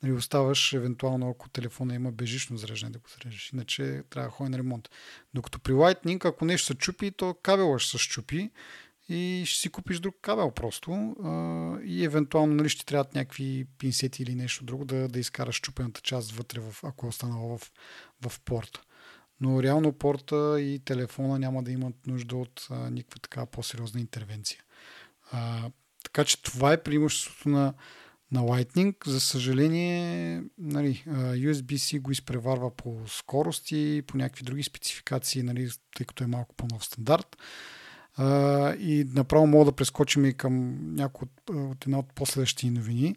нали, 0.02 0.12
оставаш 0.12 0.72
евентуално, 0.72 1.30
ако 1.30 1.48
телефона 1.48 1.94
има 1.94 2.12
бежично 2.12 2.56
зареждане, 2.56 2.92
да 2.92 2.98
го 2.98 3.08
зарежеш. 3.18 3.52
Иначе 3.52 4.02
трябва 4.10 4.28
да 4.28 4.32
ходи 4.32 4.50
на 4.50 4.58
ремонт. 4.58 4.88
Докато 5.34 5.58
при 5.58 5.72
Lightning, 5.72 6.24
ако 6.24 6.44
нещо 6.44 6.66
се 6.66 6.74
чупи, 6.74 7.10
то 7.10 7.34
кабела 7.42 7.78
ще 7.78 7.90
се 7.90 7.98
щупи 7.98 8.50
и 9.08 9.42
ще 9.46 9.60
си 9.60 9.68
купиш 9.68 10.00
друг 10.00 10.16
кабел 10.22 10.50
просто 10.50 10.90
и 11.84 12.04
евентуално 12.04 12.54
нали, 12.54 12.68
ще 12.68 12.80
ти 12.80 12.86
трябват 12.86 13.14
някакви 13.14 13.66
пинсети 13.78 14.22
или 14.22 14.34
нещо 14.34 14.64
друго 14.64 14.84
да, 14.84 15.08
да 15.08 15.18
изкараш 15.18 15.60
чупената 15.60 16.00
част 16.00 16.32
вътре, 16.32 16.60
в, 16.60 16.74
ако 16.82 17.06
е 17.06 17.08
останала 17.08 17.58
в, 17.58 17.72
в 18.28 18.40
порта. 18.40 18.82
Но 19.40 19.62
реално 19.62 19.92
порта 19.92 20.60
и 20.60 20.78
телефона 20.84 21.38
няма 21.38 21.62
да 21.62 21.70
имат 21.70 22.06
нужда 22.06 22.36
от 22.36 22.66
а, 22.70 22.90
никаква 22.90 23.20
така 23.20 23.46
по-сериозна 23.46 24.00
интервенция. 24.00 24.62
А, 25.32 25.70
така 26.04 26.24
че 26.24 26.42
това 26.42 26.72
е 26.72 26.82
преимуществото 26.82 27.48
на, 27.48 27.74
на 28.32 28.40
Lightning. 28.40 29.08
За 29.08 29.20
съжаление, 29.20 30.42
нали, 30.58 31.04
USB-C 31.16 32.00
го 32.00 32.12
изпреварва 32.12 32.76
по 32.76 32.98
скорости, 33.06 34.02
по 34.06 34.16
някакви 34.16 34.44
други 34.44 34.62
спецификации, 34.62 35.42
нали, 35.42 35.70
тъй 35.96 36.06
като 36.06 36.24
е 36.24 36.26
малко 36.26 36.54
по-нов 36.54 36.84
стандарт. 36.84 37.36
А, 38.16 38.74
и 38.74 39.04
направо 39.14 39.46
мога 39.46 39.64
да 39.64 39.72
прескочим 39.72 40.24
и 40.24 40.34
към 40.34 40.78
някои 40.94 41.26
от, 41.26 41.56
от 41.56 41.84
една 41.84 41.98
от 41.98 42.14
последващи 42.14 42.70
новини, 42.70 43.16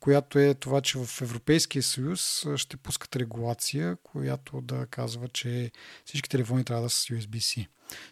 която 0.00 0.38
е 0.38 0.54
това, 0.54 0.80
че 0.80 0.98
в 0.98 1.22
Европейския 1.22 1.82
съюз 1.82 2.46
ще 2.56 2.76
пускат 2.76 3.16
регулация, 3.16 3.96
която 4.02 4.60
да 4.60 4.86
казва, 4.86 5.28
че 5.28 5.70
всички 6.04 6.28
телефони 6.28 6.64
трябва 6.64 6.82
да 6.82 6.90
са 6.90 7.00
с 7.00 7.06
USB-C. 7.06 7.66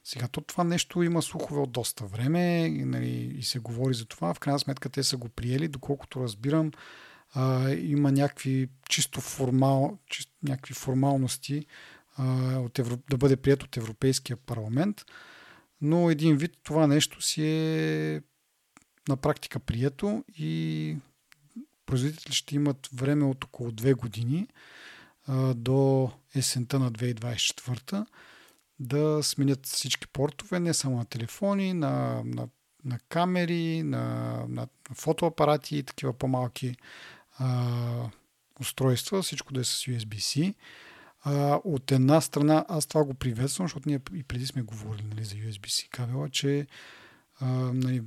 Сега, 0.05 0.29
то 0.29 0.41
това 0.41 0.65
нещо 0.65 1.03
има 1.03 1.23
слухове 1.23 1.61
от 1.61 1.73
доста 1.73 2.05
време 2.05 2.67
и, 2.67 2.85
нали, 2.85 3.35
и 3.39 3.43
се 3.43 3.59
говори 3.59 3.95
за 3.95 4.05
това. 4.05 4.35
В 4.35 4.39
крайна 4.39 4.59
сметка 4.59 4.89
те 4.89 5.03
са 5.03 5.17
го 5.17 5.29
приели, 5.29 5.69
доколкото 5.69 6.21
разбирам, 6.21 6.73
а, 7.35 7.71
има 7.71 8.13
някакви 8.13 8.69
чисто 8.89 9.21
формал, 9.21 9.99
чисто, 10.07 10.33
някакви 10.43 10.75
формалности 10.75 11.67
а, 12.17 12.25
от 12.59 12.79
Евро, 12.79 12.99
да 13.11 13.17
бъде 13.17 13.37
прият 13.37 13.63
от 13.63 13.77
Европейския 13.77 14.37
парламент, 14.37 15.05
но 15.81 16.11
един 16.11 16.37
вид 16.37 16.53
това 16.63 16.87
нещо 16.87 17.23
си 17.23 17.47
е 17.47 18.21
на 19.09 19.17
практика 19.17 19.59
прието 19.59 20.25
и 20.39 20.97
производители 21.87 22.33
ще 22.33 22.55
имат 22.55 22.89
време 22.95 23.25
от 23.25 23.45
около 23.45 23.71
2 23.71 23.95
години 23.95 24.49
до 25.55 26.11
есента 26.35 26.79
на 26.79 26.93
2024 26.93 28.07
да 28.81 29.23
сменят 29.23 29.67
всички 29.67 30.07
портове, 30.07 30.61
не 30.61 30.75
само 30.75 30.97
на 30.97 31.05
телефони, 31.05 31.73
на, 31.73 32.23
на, 32.25 32.49
на 32.85 32.99
камери, 33.09 33.83
на, 33.83 34.37
на 34.49 34.69
фотоапарати 34.95 35.77
и 35.77 35.83
такива 35.83 36.13
по-малки 36.13 36.77
а, 37.39 38.11
устройства, 38.61 39.23
всичко 39.23 39.55
да 39.55 39.61
е 39.61 39.65
с 39.65 39.71
USB-C. 39.71 40.55
А, 41.23 41.61
от 41.65 41.93
една 41.93 42.21
страна, 42.21 42.65
аз 42.69 42.87
това 42.87 43.05
го 43.05 43.15
приветствам, 43.15 43.65
защото 43.65 43.89
ние 43.89 44.01
и 44.15 44.23
преди 44.23 44.47
сме 44.47 44.63
говорили 44.63 45.07
нали, 45.07 45.25
за 45.25 45.35
USB-C 45.35 45.89
кабела, 45.91 46.31
че 46.31 46.67
а, 47.41 47.47
нали, 47.75 48.03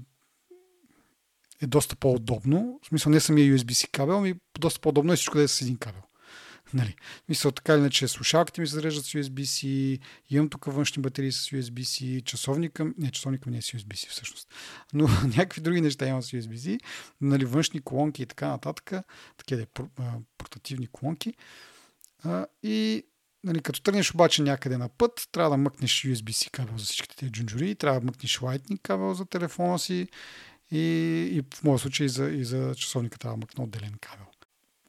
е 1.62 1.67
доста 1.67 1.95
по-удобно. 1.95 2.80
В 2.84 2.88
смисъл 2.88 3.12
не 3.12 3.19
самия 3.19 3.58
USB-C 3.58 3.91
кабел, 3.91 4.17
ами 4.17 4.34
доста 4.60 4.80
по-удобно 4.80 5.13
е 5.13 5.15
всичко 5.15 5.38
да 5.38 5.43
е 5.43 5.47
с 5.47 5.62
един 5.62 5.78
кабел. 5.78 6.02
Нали. 6.74 6.95
Мисля, 7.30 7.52
така 7.52 7.74
или 7.74 7.80
иначе, 7.80 8.08
слушалките 8.08 8.62
ми 8.62 8.67
се 8.67 8.74
зареждат 8.74 9.06
с 9.06 9.10
USB-C, 9.10 10.00
имам 10.30 10.50
тук 10.50 10.65
външни 10.65 11.02
батерии 11.02 11.32
с 11.32 11.50
USB-C, 11.50 12.24
часовника, 12.24 12.91
не, 12.97 13.12
часовника 13.12 13.50
ми 13.50 13.52
не 13.52 13.58
е 13.58 13.62
с 13.62 13.71
USB-C 13.71 14.10
всъщност, 14.10 14.47
но 14.93 15.08
някакви 15.24 15.62
други 15.62 15.82
неща 15.82 16.08
имам 16.08 16.24
с 16.24 16.32
USB-C, 16.32 16.80
нали, 17.21 17.45
външни 17.45 17.82
колонки 17.82 18.21
и 18.21 18.26
така 18.26 18.47
нататък, 18.47 18.91
такива 19.38 19.65
портативни 20.38 20.88
колонки. 20.88 21.34
А, 22.24 22.45
и 22.63 23.04
нали, 23.43 23.62
като 23.62 23.82
тръгнеш 23.82 24.13
обаче 24.13 24.41
някъде 24.41 24.78
на 24.78 24.89
път, 24.89 25.28
трябва 25.32 25.52
да 25.52 25.58
мъкнеш 25.58 25.91
USB-C 25.91 26.52
кабел 26.52 26.78
за 26.78 26.86
всичките 26.86 27.15
тези 27.15 27.32
джунджури, 27.32 27.76
трябва 27.76 28.00
да 28.00 28.06
мъкнеш 28.06 28.39
Lightning 28.39 28.82
кабел 28.82 29.13
за 29.13 29.26
телефона 29.26 29.80
си 29.80 30.08
и, 30.72 30.80
и 31.32 31.44
в 31.56 31.64
моя 31.64 31.80
случай 31.80 32.06
и 32.06 32.10
за, 32.10 32.30
и 32.30 32.46
за 32.46 32.76
часовника 32.76 33.20
трябва 33.20 33.38
да 33.38 33.42
мъкна 33.42 33.64
отделен 33.64 33.94
кабел. 34.02 34.26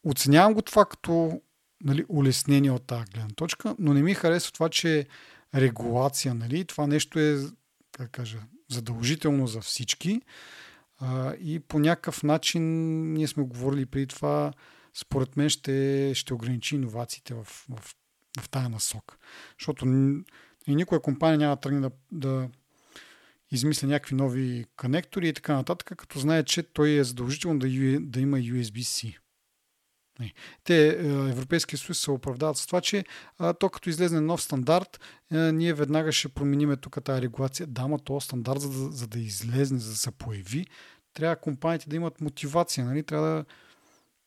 Оценявам 0.04 0.54
го 0.54 0.62
това 0.62 0.84
като 0.84 1.40
нали, 1.84 2.04
улеснение 2.08 2.70
от 2.70 2.86
тази 2.86 3.04
гледна 3.04 3.30
точка, 3.36 3.76
но 3.78 3.94
не 3.94 4.02
ми 4.02 4.14
харесва 4.14 4.52
това, 4.52 4.68
че 4.68 5.06
регулация, 5.54 6.34
нали, 6.34 6.64
това 6.64 6.86
нещо 6.86 7.18
е, 7.18 7.38
как 7.92 8.10
кажа, 8.10 8.38
задължително 8.70 9.46
за 9.46 9.60
всички 9.60 10.20
а, 10.98 11.34
и 11.34 11.60
по 11.60 11.78
някакъв 11.78 12.22
начин, 12.22 12.62
ние 13.12 13.28
сме 13.28 13.42
говорили 13.42 13.86
преди 13.86 14.06
това, 14.06 14.52
според 14.94 15.36
мен 15.36 15.48
ще, 15.48 16.12
ще 16.14 16.34
ограничи 16.34 16.74
иновациите 16.74 17.34
в, 17.34 17.44
в, 17.44 17.94
в 18.40 18.48
тази 18.48 18.68
насок. 18.68 19.18
Защото 19.58 19.86
и 20.66 20.74
никоя 20.74 21.02
компания 21.02 21.38
няма 21.38 21.56
да 21.56 21.60
тръгне 21.60 21.80
да, 21.80 21.90
да 22.12 22.48
измисля 23.52 23.88
някакви 23.88 24.14
нови 24.14 24.64
конектори 24.76 25.28
и 25.28 25.32
така 25.32 25.54
нататък, 25.54 25.98
като 25.98 26.18
знае, 26.18 26.44
че 26.44 26.62
той 26.62 26.90
е 26.90 27.04
задължително 27.04 27.58
да, 27.58 27.66
да 28.00 28.20
има 28.20 28.38
USB-C. 28.38 29.16
Те, 30.64 30.88
е, 30.88 31.06
Европейския 31.30 31.78
съюз, 31.78 31.98
се 31.98 32.10
оправдават 32.10 32.56
с 32.56 32.66
това, 32.66 32.80
че 32.80 33.04
то 33.58 33.68
като 33.68 33.90
излезне 33.90 34.20
нов 34.20 34.42
стандарт, 34.42 35.00
е, 35.32 35.36
ние 35.36 35.74
веднага 35.74 36.12
ще 36.12 36.28
промениме 36.28 36.76
тук 36.76 37.04
тази 37.04 37.22
регулация. 37.22 37.66
Да, 37.66 37.88
ма 37.88 37.98
този 37.98 38.24
стандарт, 38.24 38.60
за 38.60 38.68
да, 38.68 38.92
за 38.92 39.06
да 39.06 39.18
излезне, 39.18 39.78
за 39.78 39.90
да 39.90 39.96
се 39.96 40.10
появи, 40.10 40.66
трябва 41.14 41.36
компаниите 41.36 41.88
да 41.88 41.96
имат 41.96 42.20
мотивация, 42.20 42.84
нали? 42.84 43.02
трябва 43.02 43.28
да, 43.28 43.44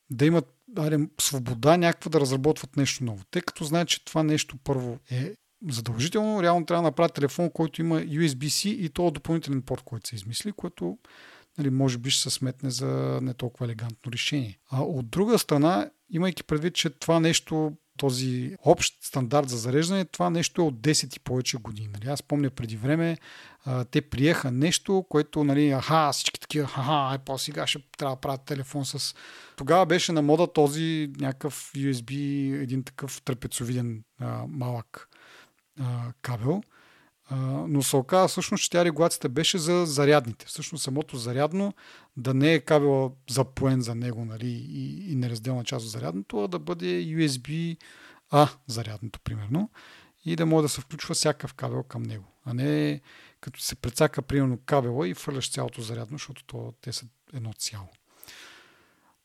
да 0.10 0.26
имат 0.26 0.46
аре, 0.78 0.98
свобода 1.22 1.78
някаква 1.78 2.10
да 2.10 2.20
разработват 2.20 2.78
нещо 2.78 3.04
ново. 3.04 3.24
Тъй 3.32 3.42
като 3.42 3.64
знаят, 3.64 3.88
че 3.88 4.06
това 4.06 4.24
нещо 4.24 4.58
първо 4.64 5.00
е 5.12 5.34
задължително, 5.70 6.44
реално 6.44 6.66
трябва 6.66 6.82
да 6.82 6.88
направят 6.88 7.14
телефон, 7.14 7.50
който 7.50 7.82
има 7.82 8.02
USB-C 8.02 8.70
и 8.70 8.90
то 8.90 9.12
допълнителен 9.12 9.62
порт, 9.62 9.82
който 9.82 10.10
се 10.10 10.16
измисли, 10.16 10.52
което 10.52 10.98
нали, 11.58 11.70
може 11.70 11.98
би 11.98 12.10
ще 12.10 12.22
се 12.22 12.30
сметне 12.30 12.70
за 12.70 13.20
не 13.22 13.34
толкова 13.34 13.66
елегантно 13.66 14.12
решение. 14.12 14.60
А 14.70 14.82
от 14.82 15.10
друга 15.10 15.40
страна, 15.40 15.90
имайки 16.10 16.44
предвид, 16.44 16.76
че 16.76 16.90
това 16.90 17.20
нещо 17.20 17.74
този 17.98 18.56
общ 18.64 19.06
стандарт 19.06 19.50
за 19.50 19.58
зареждане, 19.58 20.06
това 20.06 20.30
нещо 20.30 20.62
е 20.62 20.66
от 20.66 20.76
10 20.76 21.18
и 21.18 21.20
повече 21.20 21.58
години. 21.58 21.88
Нали? 21.94 22.08
Аз 22.08 22.24
помня 22.24 22.50
преди 22.50 22.78
време, 22.78 23.18
а, 23.66 23.86
те 23.86 24.02
приеха 24.02 24.52
нещо, 24.52 25.06
което, 25.10 25.44
нали, 25.44 25.70
аха, 25.70 26.12
всички 26.14 26.40
такива, 26.40 26.66
аха, 26.66 27.16
е 27.16 27.18
по-сега 27.18 27.68
ще 27.68 27.80
трябва 27.98 28.16
да 28.16 28.22
правят 28.22 28.46
телефон 28.46 28.86
с... 28.86 29.16
Тогава 29.58 29.86
беше 29.86 30.12
на 30.12 30.22
мода 30.22 30.54
този 30.54 31.12
някакъв 31.20 31.72
USB, 31.76 32.12
един 32.62 32.84
такъв 32.84 33.22
трапецовиден 33.22 34.04
а, 34.20 34.44
малък 34.48 35.10
кабел 36.22 36.62
но 37.68 37.84
се 37.84 37.96
оказа 37.96 38.28
всъщност, 38.28 38.64
че 38.64 38.70
тя 38.70 38.86
регулацията 38.86 39.30
беше 39.30 39.58
за 39.58 39.86
зарядните. 39.86 40.46
Всъщност 40.46 40.84
самото 40.84 41.18
зарядно 41.18 41.74
да 42.18 42.34
не 42.34 42.54
е 42.54 42.60
кабела 42.60 43.12
запоен 43.30 43.82
за 43.82 43.96
него 43.96 44.26
нали, 44.26 44.48
и, 44.48 45.12
и 45.12 45.16
неразделна 45.16 45.64
част 45.64 45.86
от 45.86 45.92
зарядното, 45.92 46.44
а 46.44 46.48
да 46.48 46.60
бъде 46.60 46.86
USB-A 46.86 48.50
зарядното, 48.68 49.20
примерно, 49.20 49.70
и 50.26 50.36
да 50.36 50.46
може 50.46 50.62
да 50.62 50.70
се 50.70 50.82
включва 50.82 51.16
всякакъв 51.16 51.54
кабел 51.54 51.84
към 51.84 52.04
него, 52.04 52.26
а 52.46 52.54
не 52.54 53.02
като 53.42 53.62
се 53.62 53.76
прецака 53.76 54.22
примерно 54.22 54.60
кабела 54.66 55.08
и 55.08 55.14
фърляш 55.14 55.52
цялото 55.52 55.82
зарядно, 55.82 56.18
защото 56.18 56.44
то, 56.44 56.74
те 56.82 56.94
са 56.94 57.06
едно 57.34 57.54
цяло. 57.54 57.88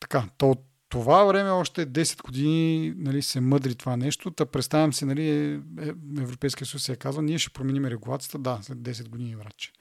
Така, 0.00 0.28
то 0.38 0.50
от 0.50 0.64
това 0.90 1.24
време 1.24 1.50
още 1.50 1.86
10 1.86 2.22
години 2.22 2.94
нали, 2.96 3.22
се 3.22 3.40
мъдри 3.40 3.74
това 3.74 3.96
нещо. 3.96 4.30
Та 4.30 4.46
представям 4.46 4.92
си, 4.92 5.04
нали, 5.04 5.28
е, 5.28 5.54
е, 5.54 5.88
Европейския 6.18 6.66
съюз 6.66 6.82
се 6.82 6.92
е 6.92 6.96
казал, 6.96 7.22
ние 7.22 7.38
ще 7.38 7.50
променим 7.50 7.84
регулацията, 7.84 8.38
да, 8.38 8.58
след 8.62 8.78
10 8.78 9.08
години 9.08 9.36
враче. 9.36 9.72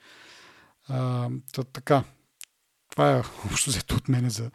А, 0.88 1.28
та, 1.52 1.64
така, 1.64 2.04
това 2.90 3.16
е 3.16 3.22
общо 3.46 3.70
взето 3.70 3.94
от 3.94 4.08
мене 4.08 4.30
за, 4.30 4.50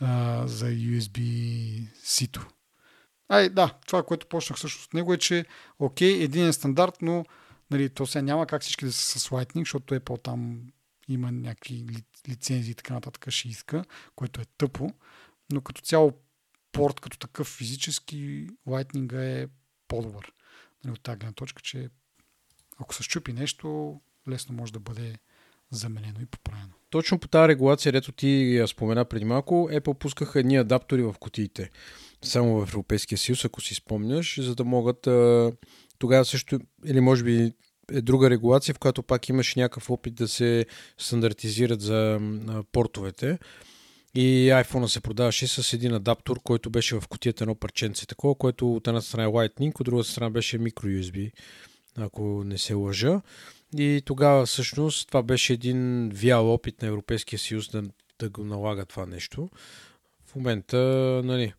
а, 0.00 0.42
за 0.46 0.66
USB-C-то. 0.66 2.46
Ай, 3.28 3.48
да, 3.48 3.74
това, 3.86 4.02
което 4.02 4.26
почнах 4.26 4.58
също 4.58 4.84
от 4.84 4.94
него 4.94 5.14
е, 5.14 5.18
че 5.18 5.44
окей, 5.78 6.22
един 6.22 6.46
е 6.46 6.52
стандарт, 6.52 6.94
но 7.02 7.24
нали, 7.70 7.88
то 7.88 8.06
сега 8.06 8.22
няма 8.22 8.46
как 8.46 8.62
всички 8.62 8.84
да 8.84 8.92
са 8.92 9.18
с 9.18 9.28
Lightning, 9.28 9.58
защото 9.58 9.94
Apple 9.94 10.22
там 10.22 10.60
има 11.08 11.32
някакви 11.32 11.86
лицензии 12.28 12.70
и 12.70 12.74
така 12.74 12.94
нататък 12.94 13.30
ще 13.30 13.48
иска, 13.48 13.84
което 14.16 14.40
е 14.40 14.44
тъпо 14.58 14.90
но 15.52 15.60
като 15.60 15.82
цяло 15.82 16.12
порт 16.72 17.00
като 17.00 17.18
такъв 17.18 17.46
физически 17.46 18.46
Lightning 18.68 19.12
е 19.12 19.48
по-добър. 19.88 20.32
Нали, 20.84 20.92
от 20.92 21.02
тази 21.02 21.18
гледна 21.18 21.32
точка, 21.32 21.62
че 21.62 21.88
ако 22.78 22.94
се 22.94 23.02
щупи 23.02 23.32
нещо, 23.32 24.00
лесно 24.28 24.54
може 24.54 24.72
да 24.72 24.80
бъде 24.80 25.18
заменено 25.70 26.20
и 26.20 26.26
поправено. 26.26 26.72
Точно 26.90 27.18
по 27.18 27.28
тази 27.28 27.48
регулация, 27.48 27.92
рето 27.92 28.12
ти 28.12 28.56
я 28.56 28.68
спомена 28.68 29.04
преди 29.04 29.24
малко, 29.24 29.68
Apple 29.72 29.94
пускаха 29.94 30.40
едни 30.40 30.56
адаптори 30.56 31.02
в 31.02 31.14
кутиите. 31.20 31.70
Само 32.22 32.66
в 32.66 32.68
Европейския 32.68 33.18
съюз, 33.18 33.44
ако 33.44 33.60
си 33.60 33.74
спомняш, 33.74 34.40
за 34.40 34.54
да 34.54 34.64
могат 34.64 35.00
тогава 35.98 36.24
също, 36.24 36.60
или 36.86 37.00
може 37.00 37.24
би 37.24 37.52
е 37.92 38.00
друга 38.00 38.30
регулация, 38.30 38.74
в 38.74 38.78
която 38.78 39.02
пак 39.02 39.28
имаш 39.28 39.54
някакъв 39.54 39.90
опит 39.90 40.14
да 40.14 40.28
се 40.28 40.66
стандартизират 40.98 41.80
за 41.80 42.20
портовете. 42.72 43.38
И 44.16 44.50
iPhone 44.50 44.86
се 44.86 45.00
продаваше 45.00 45.46
с 45.46 45.72
един 45.72 45.94
адаптор, 45.94 46.40
който 46.44 46.70
беше 46.70 47.00
в 47.00 47.08
кутията 47.08 47.44
едно 47.44 47.54
парченце 47.54 48.06
такова, 48.06 48.34
което 48.34 48.74
от 48.74 48.88
една 48.88 49.00
страна 49.00 49.24
е 49.24 49.26
Lightning, 49.26 49.80
от 49.80 49.84
друга 49.84 50.04
страна 50.04 50.30
беше 50.30 50.58
micro 50.58 51.00
USB, 51.00 51.32
ако 51.96 52.44
не 52.44 52.58
се 52.58 52.74
лъжа. 52.74 53.20
И 53.78 54.02
тогава 54.04 54.46
всъщност 54.46 55.08
това 55.08 55.22
беше 55.22 55.52
един 55.52 56.10
вял 56.14 56.52
опит 56.52 56.82
на 56.82 56.88
Европейския 56.88 57.38
съюз 57.38 57.68
да, 57.68 57.82
да 58.18 58.28
го 58.28 58.44
налага 58.44 58.84
това 58.84 59.06
нещо. 59.06 59.50
В 60.26 60.34
момента, 60.34 60.76
нали, 61.24 61.52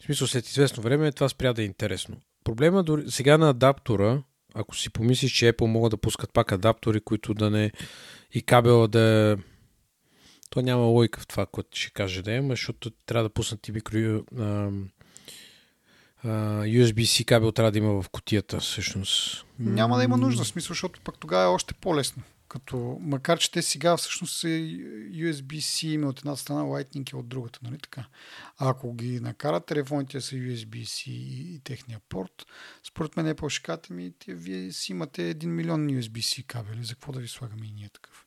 в 0.00 0.04
смисъл 0.04 0.26
след 0.26 0.46
известно 0.46 0.82
време 0.82 1.12
това 1.12 1.28
спря 1.28 1.52
да 1.52 1.62
е 1.62 1.64
интересно. 1.64 2.16
Проблема 2.44 2.82
дори, 2.82 3.10
сега 3.10 3.38
на 3.38 3.50
адаптора, 3.50 4.22
ако 4.54 4.76
си 4.76 4.90
помислиш, 4.90 5.32
че 5.32 5.52
Apple 5.52 5.66
могат 5.66 5.90
да 5.90 5.96
пускат 5.96 6.32
пак 6.32 6.52
адаптори, 6.52 7.00
които 7.00 7.34
да 7.34 7.50
не 7.50 7.72
и 8.32 8.42
кабела 8.42 8.88
да 8.88 9.36
то 10.52 10.62
няма 10.62 10.82
лойка 10.82 11.20
в 11.20 11.26
това, 11.26 11.46
което 11.46 11.78
ще 11.78 11.90
каже 11.90 12.22
да 12.22 12.32
има, 12.32 12.52
защото 12.52 12.90
трябва 12.90 13.22
да 13.22 13.34
пуснат 13.34 13.68
и 13.68 13.72
микро 13.72 13.96
USB-C 16.24 17.24
кабел 17.24 17.52
трябва 17.52 17.72
да 17.72 17.78
има 17.78 18.02
в 18.02 18.08
котията, 18.08 18.60
всъщност. 18.60 19.46
Няма 19.58 19.96
да 19.96 20.04
има 20.04 20.16
нужда, 20.16 20.44
смисъл, 20.44 20.68
защото 20.68 21.00
пък 21.00 21.18
тогава 21.18 21.44
е 21.44 21.54
още 21.54 21.74
по-лесно. 21.74 22.22
Като, 22.48 22.98
макар 23.00 23.38
че 23.38 23.50
те 23.50 23.62
сега 23.62 23.96
всъщност 23.96 24.44
е 24.44 24.48
USB-C 25.12 25.86
има 25.86 26.08
от 26.08 26.18
една 26.18 26.36
страна, 26.36 26.62
Lightning 26.62 27.12
е 27.12 27.16
от 27.16 27.28
другата, 27.28 27.58
нали 27.62 27.78
така? 27.78 28.06
А 28.58 28.70
ако 28.70 28.94
ги 28.94 29.20
накарат 29.20 29.66
телефоните 29.66 30.20
са 30.20 30.34
USB-C 30.34 31.10
и, 31.10 31.54
и 31.54 31.60
техния 31.64 32.00
порт, 32.08 32.46
според 32.88 33.16
мен 33.16 33.26
е 33.26 33.34
по-шиката 33.34 33.94
ми, 33.94 34.12
те, 34.18 34.34
вие 34.34 34.72
си 34.72 34.92
имате 34.92 35.34
1 35.34 35.46
милион 35.46 35.86
USB-C 35.86 36.46
кабели, 36.46 36.84
за 36.84 36.94
какво 36.94 37.12
да 37.12 37.20
ви 37.20 37.28
слагаме 37.28 37.66
и 37.66 37.72
ние 37.72 37.88
такъв? 37.88 38.26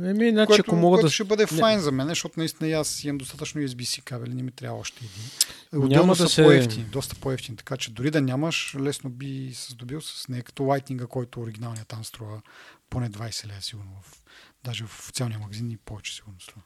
Еми, 0.00 0.30
значи, 0.30 0.46
което, 0.46 0.64
ако 0.66 0.76
мога 0.76 0.96
което 0.96 1.06
да... 1.06 1.10
ще 1.12 1.24
бъде 1.24 1.42
Не. 1.42 1.58
файн 1.58 1.80
за 1.80 1.92
мен, 1.92 2.08
защото 2.08 2.34
наистина 2.40 2.70
аз 2.70 3.04
имам 3.04 3.18
достатъчно 3.18 3.60
USB-C 3.60 4.02
кабели, 4.02 4.34
не 4.34 4.42
ми 4.42 4.50
трябва 4.50 4.78
още 4.78 5.04
един. 5.04 5.30
Няма 5.72 5.84
Отделно 5.84 6.12
да 6.12 6.16
са 6.16 6.28
се- 6.28 6.42
по-ефтини, 6.42 6.84
доста 6.84 7.14
по-ефтини, 7.14 7.56
така 7.56 7.76
че 7.76 7.90
дори 7.90 8.10
да 8.10 8.20
нямаш, 8.20 8.76
лесно 8.80 9.10
би 9.10 9.50
се 9.54 9.72
здобил 9.72 10.00
с 10.00 10.28
нея, 10.28 10.42
като 10.42 10.62
Lightning, 10.62 11.06
който 11.06 11.40
оригиналният 11.40 11.88
там 11.88 12.04
струва 12.04 12.42
поне 12.90 13.10
20 13.10 13.46
лева 13.46 13.62
сигурно. 13.62 13.90
В, 14.02 14.22
даже 14.64 14.84
в 14.84 14.98
официалния 15.00 15.38
магазин 15.38 15.70
и 15.70 15.76
повече 15.76 16.14
сигурно 16.14 16.40
струва. 16.40 16.62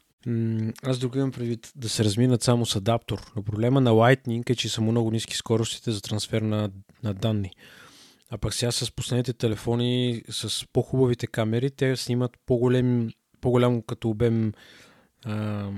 Аз 0.83 0.99
друго 0.99 1.17
имам 1.17 1.31
предвид 1.31 1.71
да 1.75 1.89
се 1.89 2.03
разминат 2.03 2.43
само 2.43 2.65
с 2.65 2.75
адаптор. 2.75 3.31
Но 3.35 3.43
проблема 3.43 3.81
на 3.81 3.91
Lightning 3.91 4.49
е, 4.49 4.55
че 4.55 4.69
са 4.69 4.81
много 4.81 5.11
ниски 5.11 5.35
скоростите 5.35 5.91
за 5.91 6.01
трансфер 6.01 6.41
на, 6.41 6.69
на 7.03 7.13
данни. 7.13 7.51
А 8.29 8.37
пък 8.37 8.53
сега 8.53 8.71
с 8.71 8.91
последните 8.91 9.33
телефони, 9.33 10.23
с 10.29 10.65
по-хубавите 10.73 11.27
камери, 11.27 11.71
те 11.71 11.95
снимат 11.95 12.37
по-голем, 12.45 13.09
по-голям 13.41 13.81
като 13.81 14.09
обем 14.09 14.53
а, 15.25 15.71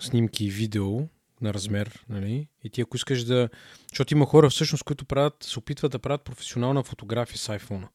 снимки 0.00 0.44
и 0.44 0.50
видео 0.50 1.00
на 1.40 1.54
размер, 1.54 2.04
нали? 2.08 2.48
И 2.64 2.70
ти 2.70 2.80
ако 2.80 2.96
искаш 2.96 3.24
да... 3.24 3.48
Защото 3.92 4.14
има 4.14 4.26
хора 4.26 4.50
всъщност, 4.50 4.84
които 4.84 5.04
правят, 5.04 5.34
се 5.42 5.58
опитват 5.58 5.92
да 5.92 5.98
правят 5.98 6.24
професионална 6.24 6.82
фотография 6.82 7.38
с 7.38 7.58
iPhone. 7.58 7.86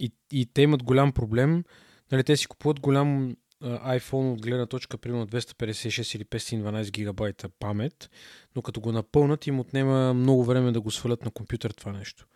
И, 0.00 0.12
и 0.32 0.46
те 0.46 0.62
имат 0.62 0.82
голям 0.82 1.12
проблем. 1.12 1.64
Нали, 2.12 2.24
те 2.24 2.36
си 2.36 2.46
купуват 2.46 2.80
голям 2.80 3.36
iPhone 3.62 4.32
от 4.32 4.42
гледна 4.42 4.66
точка, 4.66 4.98
примерно 4.98 5.26
256 5.26 6.16
или 6.16 6.24
512 6.24 6.90
гигабайта 6.90 7.48
памет, 7.48 8.10
но 8.56 8.62
като 8.62 8.80
го 8.80 8.92
напълнат 8.92 9.46
им 9.46 9.60
отнема 9.60 10.14
много 10.14 10.44
време 10.44 10.72
да 10.72 10.80
го 10.80 10.90
свалят 10.90 11.24
на 11.24 11.30
компютър 11.30 11.70
това 11.70 11.92
нещо. 11.92 12.26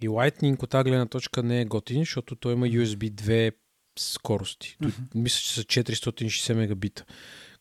И 0.00 0.08
Lightning 0.08 0.62
от 0.62 0.70
тази 0.70 0.90
гледна 0.90 1.06
точка 1.06 1.42
не 1.42 1.60
е 1.60 1.64
готин, 1.64 1.98
защото 1.98 2.36
той 2.36 2.52
има 2.52 2.66
USB 2.66 3.10
2 3.10 3.52
скорости. 3.98 4.76
Mm-hmm. 4.82 5.14
Мисля, 5.14 5.38
че 5.38 5.52
са 5.52 5.62
460 5.62 6.54
мегабита, 6.54 7.04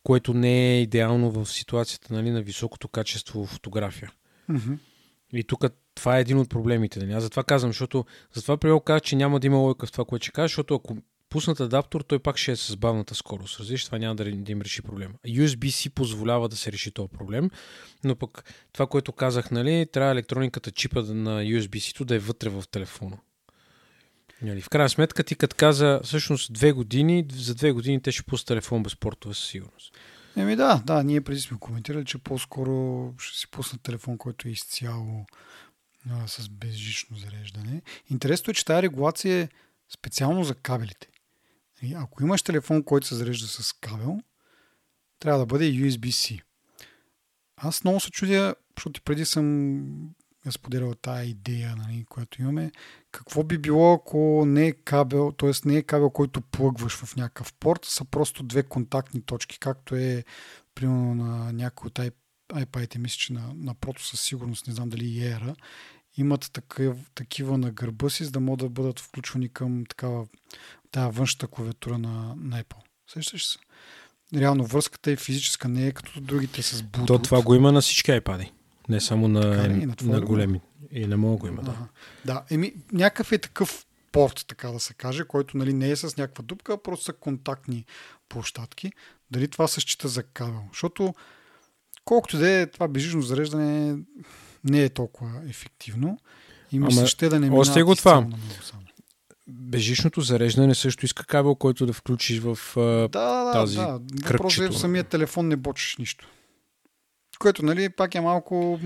което 0.03 0.33
не 0.33 0.75
е 0.75 0.81
идеално 0.81 1.31
в 1.31 1.45
ситуацията 1.45 2.13
нали, 2.13 2.31
на 2.31 2.41
високото 2.41 2.87
качество 2.87 3.45
фотография. 3.45 4.11
Mm-hmm. 4.49 4.77
И 5.33 5.43
тук 5.43 5.65
това 5.95 6.17
е 6.17 6.21
един 6.21 6.37
от 6.37 6.49
проблемите. 6.49 6.99
Нали? 6.99 7.11
Аз 7.11 7.23
затова 7.23 7.43
казвам, 7.43 7.69
защото 7.69 8.05
затова 8.33 8.57
приел 8.57 8.79
каза, 8.79 8.99
че 8.99 9.15
няма 9.15 9.39
да 9.39 9.47
има 9.47 9.57
лойка 9.57 9.85
в 9.85 9.91
това, 9.91 10.05
което 10.05 10.23
ще 10.23 10.31
кажа, 10.31 10.45
защото 10.45 10.75
ако 10.75 10.97
пуснат 11.35 11.59
адаптор, 11.59 12.01
той 12.01 12.19
пак 12.19 12.37
ще 12.37 12.51
е 12.51 12.55
с 12.55 12.77
бавната 12.77 13.15
скорост. 13.15 13.59
Разбираш, 13.59 13.85
това 13.85 13.97
няма 13.97 14.15
да, 14.15 14.23
да 14.23 14.51
им 14.51 14.61
реши 14.61 14.81
проблема. 14.81 15.13
USB-C 15.27 15.89
позволява 15.89 16.49
да 16.49 16.55
се 16.55 16.71
реши 16.71 16.91
този 16.91 17.09
проблем, 17.09 17.49
но 18.03 18.15
пък 18.15 18.43
това, 18.73 18.87
което 18.87 19.11
казах, 19.11 19.51
нали, 19.51 19.87
трябва 19.91 20.11
електрониката, 20.11 20.71
чипа 20.71 21.01
на 21.01 21.43
USB-C 21.43 22.03
да 22.03 22.15
е 22.15 22.19
вътре 22.19 22.49
в 22.49 22.63
телефона. 22.71 23.17
Нали, 24.41 24.61
в 24.61 24.69
крайна 24.69 24.89
сметка 24.89 25.23
ти 25.23 25.35
като 25.35 25.55
каза, 25.55 26.01
всъщност 26.03 26.53
две 26.53 26.71
години, 26.71 27.25
за 27.33 27.55
две 27.55 27.71
години 27.71 28.01
те 28.01 28.11
ще 28.11 28.23
пуснат 28.23 28.47
телефон 28.47 28.83
без 28.83 28.95
портове 28.95 29.33
със 29.33 29.47
сигурност. 29.47 29.97
Еми 30.37 30.55
да, 30.55 30.83
да, 30.85 31.03
ние 31.03 31.21
преди 31.21 31.41
сме 31.41 31.57
коментирали, 31.59 32.05
че 32.05 32.17
по-скоро 32.17 33.13
ще 33.17 33.37
си 33.39 33.47
пуснат 33.51 33.81
телефон, 33.81 34.17
който 34.17 34.47
е 34.47 34.51
изцяло 34.51 35.25
с 36.27 36.49
безжично 36.49 37.17
зареждане. 37.17 37.81
Интересното 38.09 38.51
е, 38.51 38.53
че 38.53 38.65
тази 38.65 38.81
регулация 38.81 39.37
е 39.37 39.47
специално 39.89 40.43
за 40.43 40.55
кабелите. 40.55 41.07
Ако 41.95 42.23
имаш 42.23 42.41
телефон, 42.41 42.83
който 42.83 43.07
се 43.07 43.15
зарежда 43.15 43.47
с 43.47 43.73
кабел, 43.73 44.19
трябва 45.19 45.39
да 45.39 45.45
бъде 45.45 45.65
USB-C. 45.65 46.41
Аз 47.57 47.83
много 47.83 47.99
се 47.99 48.11
чудя, 48.11 48.55
защото 48.77 49.01
преди 49.01 49.25
съм 49.25 50.15
я 50.45 50.51
споделял 50.51 50.95
тази 50.95 51.29
идея, 51.29 51.75
нали, 51.75 52.05
която 52.09 52.41
имаме. 52.41 52.71
Какво 53.11 53.43
би 53.43 53.57
било, 53.57 53.93
ако 53.93 54.43
не 54.45 54.67
е 54.67 54.71
кабел, 54.71 55.31
т.е. 55.31 55.51
не 55.65 55.77
е 55.77 55.83
кабел, 55.83 56.09
който 56.09 56.41
плъгваш 56.41 56.95
в 56.95 57.15
някакъв 57.15 57.53
порт, 57.53 57.85
са 57.85 58.05
просто 58.05 58.43
две 58.43 58.63
контактни 58.63 59.21
точки, 59.21 59.59
както 59.59 59.95
е 59.95 60.23
примерно 60.75 61.15
на 61.15 61.53
някои 61.53 61.87
от 61.87 61.99
iPad-ите, 62.53 62.97
мисля, 62.97 63.17
че 63.17 63.33
на, 63.33 63.53
на 63.55 63.75
Прото 63.75 64.05
със 64.05 64.21
сигурност, 64.21 64.67
не 64.67 64.73
знам 64.73 64.89
дали 64.89 65.05
и 65.05 65.19
Era, 65.19 65.55
имат 66.17 66.49
такъв, 66.53 66.97
такива 67.15 67.57
на 67.57 67.71
гърба 67.71 68.09
си, 68.09 68.23
за 68.23 68.31
да 68.31 68.39
могат 68.39 68.59
да 68.59 68.69
бъдат 68.69 68.99
включвани 68.99 69.49
към 69.49 69.85
такава 69.85 70.27
тази 70.95 71.17
външната 71.17 71.47
клавиатура 71.47 71.97
на, 71.97 72.35
на 72.37 72.63
Apple. 72.63 72.77
Сещаш 73.13 73.47
се? 73.47 73.57
Реално 74.35 74.65
връзката 74.65 75.11
е 75.11 75.15
физическа, 75.15 75.67
не 75.67 75.87
е 75.87 75.91
като 75.91 76.21
другите 76.21 76.61
с 76.61 76.81
Bluetooth. 76.81 77.07
То 77.07 77.19
това 77.19 77.41
го 77.41 77.55
има 77.55 77.71
на 77.71 77.81
всички 77.81 78.11
iPad. 78.11 78.49
Не 78.89 79.01
само 79.01 79.27
на, 79.27 79.41
Така 79.41 79.67
на 79.67 79.95
на 80.01 80.21
го 80.21 80.27
големи. 80.27 80.61
И 80.91 81.07
на 81.07 81.17
моят 81.17 81.39
го 81.39 81.47
има, 81.47 81.63
да. 81.63 81.71
Ага. 81.71 81.87
Да, 82.25 82.43
еми, 82.49 82.73
някакъв 82.91 83.31
е 83.31 83.37
такъв 83.37 83.85
порт, 84.11 84.45
така 84.47 84.71
да 84.71 84.79
се 84.79 84.93
каже, 84.93 85.23
който 85.23 85.57
нали, 85.57 85.73
не 85.73 85.89
е 85.89 85.95
с 85.95 86.17
някаква 86.17 86.43
дупка, 86.43 86.73
а 86.73 86.77
просто 86.77 87.05
са 87.05 87.13
контактни 87.13 87.85
площадки. 88.29 88.91
Дали 89.31 89.47
това 89.47 89.67
се 89.67 89.81
счита 89.81 90.07
за 90.07 90.23
кабел? 90.23 90.63
Защото 90.71 91.15
колкото 92.05 92.37
да 92.37 92.49
е 92.49 92.67
това 92.67 92.87
безжично 92.87 93.21
зареждане 93.21 93.97
не 94.63 94.83
е 94.83 94.89
толкова 94.89 95.41
ефективно. 95.49 96.19
И 96.71 96.79
ми 96.79 96.85
Ама, 96.85 96.91
се 96.91 97.07
ще 97.07 97.29
да 97.29 97.39
не 97.39 97.49
още 97.49 97.71
минават 97.71 97.85
го 97.85 97.95
това. 97.95 98.27
само. 98.63 98.85
Бежичното 99.47 100.21
зареждане 100.21 100.75
също 100.75 101.05
иска 101.05 101.25
кабел, 101.25 101.55
който 101.55 101.85
да 101.85 101.93
включиш 101.93 102.39
в... 102.39 102.57
Да, 103.11 103.43
да, 103.43 103.51
тази 103.51 103.77
да. 103.77 103.99
Е 104.19 104.21
кръгчето. 104.21 104.73
в 104.73 104.79
самия 104.79 105.03
телефон 105.03 105.47
не 105.47 105.55
бочиш 105.55 105.97
нищо. 105.97 106.27
Което, 107.39 107.65
нали, 107.65 107.89
пак 107.89 108.15
е 108.15 108.21
малко... 108.21 108.79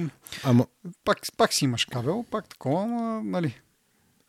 Ама, 0.43 0.65
Пак, 1.03 1.19
пак 1.37 1.53
си 1.53 1.65
имаш 1.65 1.85
кабел, 1.85 2.25
пак 2.31 2.49
такова, 2.49 2.83
ама, 2.83 3.21
нали. 3.23 3.61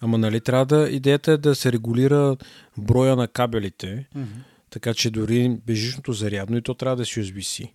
ама 0.01 0.19
нали 0.19 0.41
трябва 0.41 0.67
да... 0.67 0.89
Идеята 0.91 1.33
е 1.33 1.37
да 1.37 1.55
се 1.55 1.73
регулира 1.73 2.37
броя 2.79 3.17
на 3.17 3.29
кабелите, 3.29 4.09
така 4.71 4.95
че 4.95 5.11
дори 5.11 5.59
бежичното 5.67 6.13
зарядно 6.13 6.57
и 6.57 6.63
то 6.63 6.75
трябва 6.75 6.97
да 6.97 7.03
е 7.03 7.07
с 7.07 7.09
USB-C. 7.09 7.73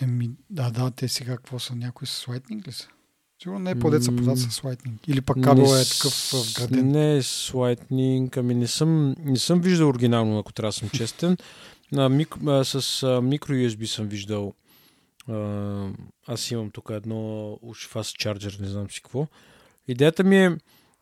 Еми, 0.00 0.30
да, 0.50 0.70
да, 0.70 0.90
те 0.90 1.08
сега 1.08 1.36
какво 1.36 1.58
са? 1.58 1.74
Някои 1.74 2.06
с 2.06 2.26
Lightning 2.26 2.68
ли 2.68 2.72
са? 2.72 2.88
Сигурно 3.46 3.64
не 3.64 3.70
е 3.70 3.78
по-деца 3.78 4.10
М, 4.10 4.16
продават 4.16 4.38
с 4.38 4.60
Lightning. 4.60 5.08
Или 5.08 5.20
пък 5.20 5.36
кабел 5.42 5.62
е 5.62 5.84
такъв 5.84 6.32
вграден. 6.32 6.90
Не 6.90 7.22
с 7.22 7.52
Lightning, 7.52 8.36
ами 8.36 8.54
не 8.54 8.66
съм, 8.66 9.16
не 9.24 9.38
съм 9.38 9.60
виждал 9.60 9.88
оригинално, 9.88 10.38
ако 10.38 10.52
трябва 10.52 10.68
да 10.68 10.72
съм 10.72 10.88
честен. 10.94 11.36
На 11.92 12.08
мик, 12.08 12.34
а, 12.46 12.64
с 12.64 13.02
а, 13.02 13.20
микро 13.20 13.52
USB 13.52 13.84
съм 13.84 14.06
виждал. 14.06 14.54
А, 15.28 15.88
аз 16.26 16.50
имам 16.50 16.70
тук 16.70 16.90
едно 16.90 17.52
уж 17.62 17.88
fast 17.88 18.24
charger, 18.24 18.60
не 18.60 18.68
знам 18.68 18.90
си 18.90 19.02
какво. 19.02 19.26
Идеята 19.88 20.24
ми 20.24 20.44
е, 20.44 20.56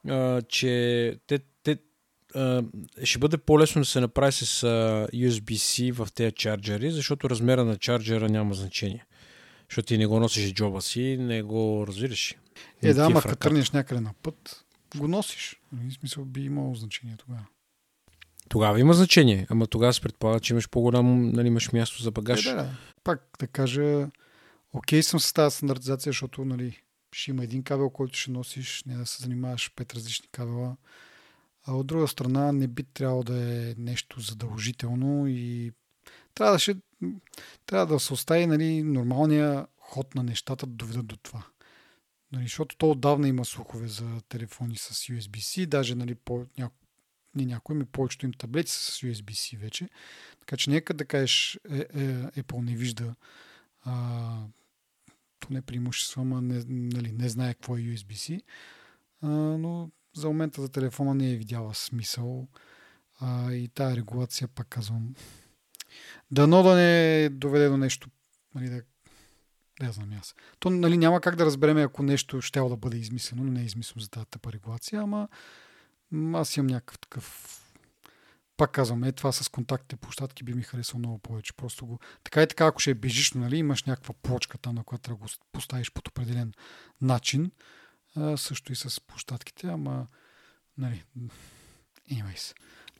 а, 0.08 0.42
че 0.42 1.16
те, 1.26 1.38
те, 1.62 1.78
а, 2.34 2.62
ще 3.04 3.18
бъде 3.18 3.36
по-лесно 3.36 3.82
да 3.82 3.86
се 3.86 4.00
направи 4.00 4.32
с 4.32 4.62
а, 4.62 4.66
USB-C 5.14 5.92
в 5.92 6.08
тези 6.14 6.32
чарджери, 6.32 6.90
защото 6.90 7.30
размера 7.30 7.64
на 7.64 7.76
чарджера 7.76 8.28
няма 8.28 8.54
значение. 8.54 9.04
Защото 9.74 9.86
ти 9.86 9.98
не 9.98 10.06
го 10.06 10.20
носиш 10.20 10.50
в 10.50 10.54
джоба 10.54 10.82
си, 10.82 11.16
не 11.20 11.42
го 11.42 11.84
разбираш. 11.88 12.32
Е, 12.32 12.36
Не 12.82 12.94
да, 12.94 13.06
ти 13.06 13.12
ама 13.12 13.22
като 13.22 13.36
тръгнеш 13.36 13.70
някъде 13.70 14.00
на 14.00 14.14
път, 14.22 14.64
го 14.96 15.08
носиш. 15.08 15.60
В 15.72 15.92
смисъл 15.92 16.24
би 16.24 16.44
имало 16.44 16.74
значение 16.74 17.16
тогава. 17.16 17.46
Тогава 18.48 18.80
има 18.80 18.94
значение, 18.94 19.46
ама 19.50 19.66
тогава 19.66 19.92
се 19.92 20.00
предполага, 20.00 20.40
че 20.40 20.52
имаш 20.52 20.68
по-голям, 20.68 21.30
нали, 21.30 21.46
имаш 21.46 21.72
място 21.72 22.02
за 22.02 22.10
багаж. 22.10 22.46
Е, 22.46 22.50
да, 22.50 22.56
да. 22.56 22.76
Пак 23.04 23.28
да 23.38 23.46
кажа, 23.46 24.08
окей 24.72 25.02
съм 25.02 25.20
с 25.20 25.32
тази 25.32 25.56
стандартизация, 25.56 26.10
защото 26.10 26.44
нали, 26.44 26.82
ще 27.12 27.30
има 27.30 27.44
един 27.44 27.62
кабел, 27.62 27.90
който 27.90 28.18
ще 28.18 28.30
носиш, 28.30 28.82
не 28.86 28.96
да 28.96 29.06
се 29.06 29.22
занимаваш 29.22 29.72
пет 29.76 29.94
различни 29.94 30.28
кабела. 30.32 30.76
А 31.66 31.74
от 31.74 31.86
друга 31.86 32.08
страна 32.08 32.52
не 32.52 32.66
би 32.66 32.82
трябвало 32.82 33.22
да 33.22 33.52
е 33.52 33.74
нещо 33.78 34.20
задължително 34.20 35.26
и 35.28 35.72
трябва 36.34 36.52
да, 36.52 36.58
ще, 36.58 36.76
трябва 37.66 37.86
да 37.86 38.00
се 38.00 38.12
остави 38.12 38.46
нали, 38.46 38.82
нормалния 38.82 39.66
ход 39.78 40.14
на 40.14 40.22
нещата 40.22 40.66
да 40.66 40.72
доведат 40.72 41.06
до 41.06 41.16
това. 41.16 41.46
Нали, 42.32 42.42
защото 42.42 42.76
то 42.76 42.90
отдавна 42.90 43.28
има 43.28 43.44
слухове 43.44 43.88
за 43.88 44.20
телефони 44.28 44.76
с 44.76 44.94
USB-C, 44.94 45.66
даже 45.66 45.94
нали, 45.94 46.14
по, 46.14 46.46
няко, 46.58 46.74
не 47.34 47.44
някои, 47.44 47.76
ми 47.76 47.84
повечето 47.84 48.26
им 48.26 48.32
таблети 48.32 48.70
с 48.70 49.00
USB-C 49.00 49.58
вече. 49.58 49.88
Така 50.40 50.56
че 50.56 50.70
нека 50.70 50.94
да 50.94 51.04
кажеш, 51.04 51.60
е, 51.70 51.76
е, 51.76 51.86
Apple 52.42 52.64
не 52.64 52.76
вижда 52.76 53.14
а, 53.84 54.36
поне 55.40 55.62
преимущество, 55.62 56.20
ама 56.20 56.42
не, 56.42 56.64
нали, 56.68 57.12
не 57.12 57.28
знае 57.28 57.54
какво 57.54 57.76
е 57.76 57.80
USB-C. 57.80 58.42
А, 59.22 59.28
но 59.28 59.90
за 60.16 60.26
момента 60.26 60.62
за 60.62 60.68
телефона 60.68 61.14
не 61.14 61.32
е 61.32 61.36
видяла 61.36 61.74
смисъл. 61.74 62.48
А, 63.20 63.52
и 63.52 63.68
тая 63.68 63.96
регулация, 63.96 64.48
пак 64.48 64.68
казвам, 64.68 65.14
дано 66.30 66.62
да 66.62 66.74
не 66.74 67.28
доведе 67.28 67.68
до 67.68 67.76
нещо, 67.76 68.08
нали, 68.54 68.68
да, 68.68 68.82
да 69.80 69.92
знам 69.92 70.12
аз. 70.20 70.34
То 70.58 70.70
нали, 70.70 70.98
няма 70.98 71.20
как 71.20 71.36
да 71.36 71.46
разбереме, 71.46 71.82
ако 71.82 72.02
нещо 72.02 72.40
ще 72.40 72.60
да 72.60 72.76
бъде 72.76 72.96
измислено, 72.96 73.44
но 73.44 73.52
не 73.52 73.60
е 73.60 73.64
измислено 73.64 74.02
за 74.02 74.10
тази 74.10 74.26
тъпа 74.26 74.52
регулация, 74.52 75.02
ама 75.02 75.28
аз 76.34 76.56
имам 76.56 76.66
някакъв 76.66 76.98
такъв 76.98 77.60
пак 78.56 78.72
казвам, 78.72 79.04
е 79.04 79.12
това 79.12 79.32
с 79.32 79.48
контактните 79.48 79.96
площадки 79.96 80.44
би 80.44 80.54
ми 80.54 80.62
харесал 80.62 80.98
много 80.98 81.18
повече. 81.18 81.52
Просто 81.52 81.86
го... 81.86 81.98
Така 82.24 82.42
и 82.42 82.46
така, 82.46 82.66
ако 82.66 82.80
ще 82.80 82.90
е 82.90 82.94
бежично, 82.94 83.40
нали, 83.40 83.56
имаш 83.56 83.84
някаква 83.84 84.14
плочка 84.22 84.58
там, 84.58 84.74
на 84.74 84.84
която 84.84 85.10
да 85.10 85.16
го 85.16 85.26
поставиш 85.52 85.90
под 85.90 86.08
определен 86.08 86.52
начин. 87.00 87.50
А, 88.16 88.36
също 88.36 88.72
и 88.72 88.76
с 88.76 89.00
площадките, 89.00 89.66
ама 89.66 90.06
нали, 90.78 91.04
anyways. 92.10 92.54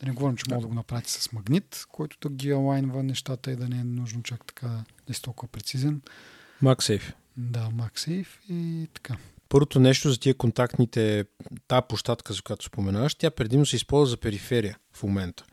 Да 0.04 0.10
не 0.10 0.14
говорим, 0.14 0.36
че 0.36 0.44
може 0.50 0.60
да 0.60 0.68
го 0.68 0.74
направите 0.74 1.10
с 1.10 1.32
магнит, 1.32 1.84
който 1.92 2.28
да 2.28 2.34
ги 2.34 2.50
алайнва 2.50 3.02
нещата 3.02 3.50
и 3.50 3.56
да 3.56 3.68
не 3.68 3.80
е 3.80 3.84
нужно 3.84 4.22
чак 4.22 4.46
така 4.46 4.66
да 5.06 5.10
е 5.10 5.14
толкова 5.14 5.52
прецизен. 5.52 6.00
MagSafe. 6.62 7.12
Да, 7.36 7.60
MagSafe 7.60 8.26
и 8.48 8.88
така. 8.94 9.16
Първото 9.48 9.80
нещо 9.80 10.10
за 10.10 10.20
тия 10.20 10.34
контактните, 10.34 11.24
тази 11.68 11.82
площадка, 11.88 12.32
за 12.32 12.42
която 12.42 12.64
споменаваш, 12.64 13.14
тя 13.14 13.30
предимно 13.30 13.66
се 13.66 13.76
използва 13.76 14.10
за 14.10 14.16
периферия 14.16 14.78
в 14.92 15.02
момента. 15.02 15.44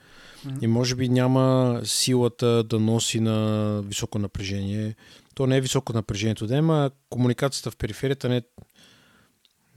И 0.61 0.67
може 0.67 0.95
би 0.95 1.09
няма 1.09 1.81
силата 1.83 2.63
да 2.63 2.79
носи 2.79 3.19
на 3.19 3.81
високо 3.85 4.19
напрежение. 4.19 4.95
То 5.35 5.47
не 5.47 5.57
е 5.57 5.61
високо 5.61 5.93
напрежението 5.93 6.47
да 6.47 6.55
има, 6.55 6.91
комуникацията 7.09 7.71
в 7.71 7.77
периферията 7.77 8.29
не 8.29 8.37
е 8.37 8.41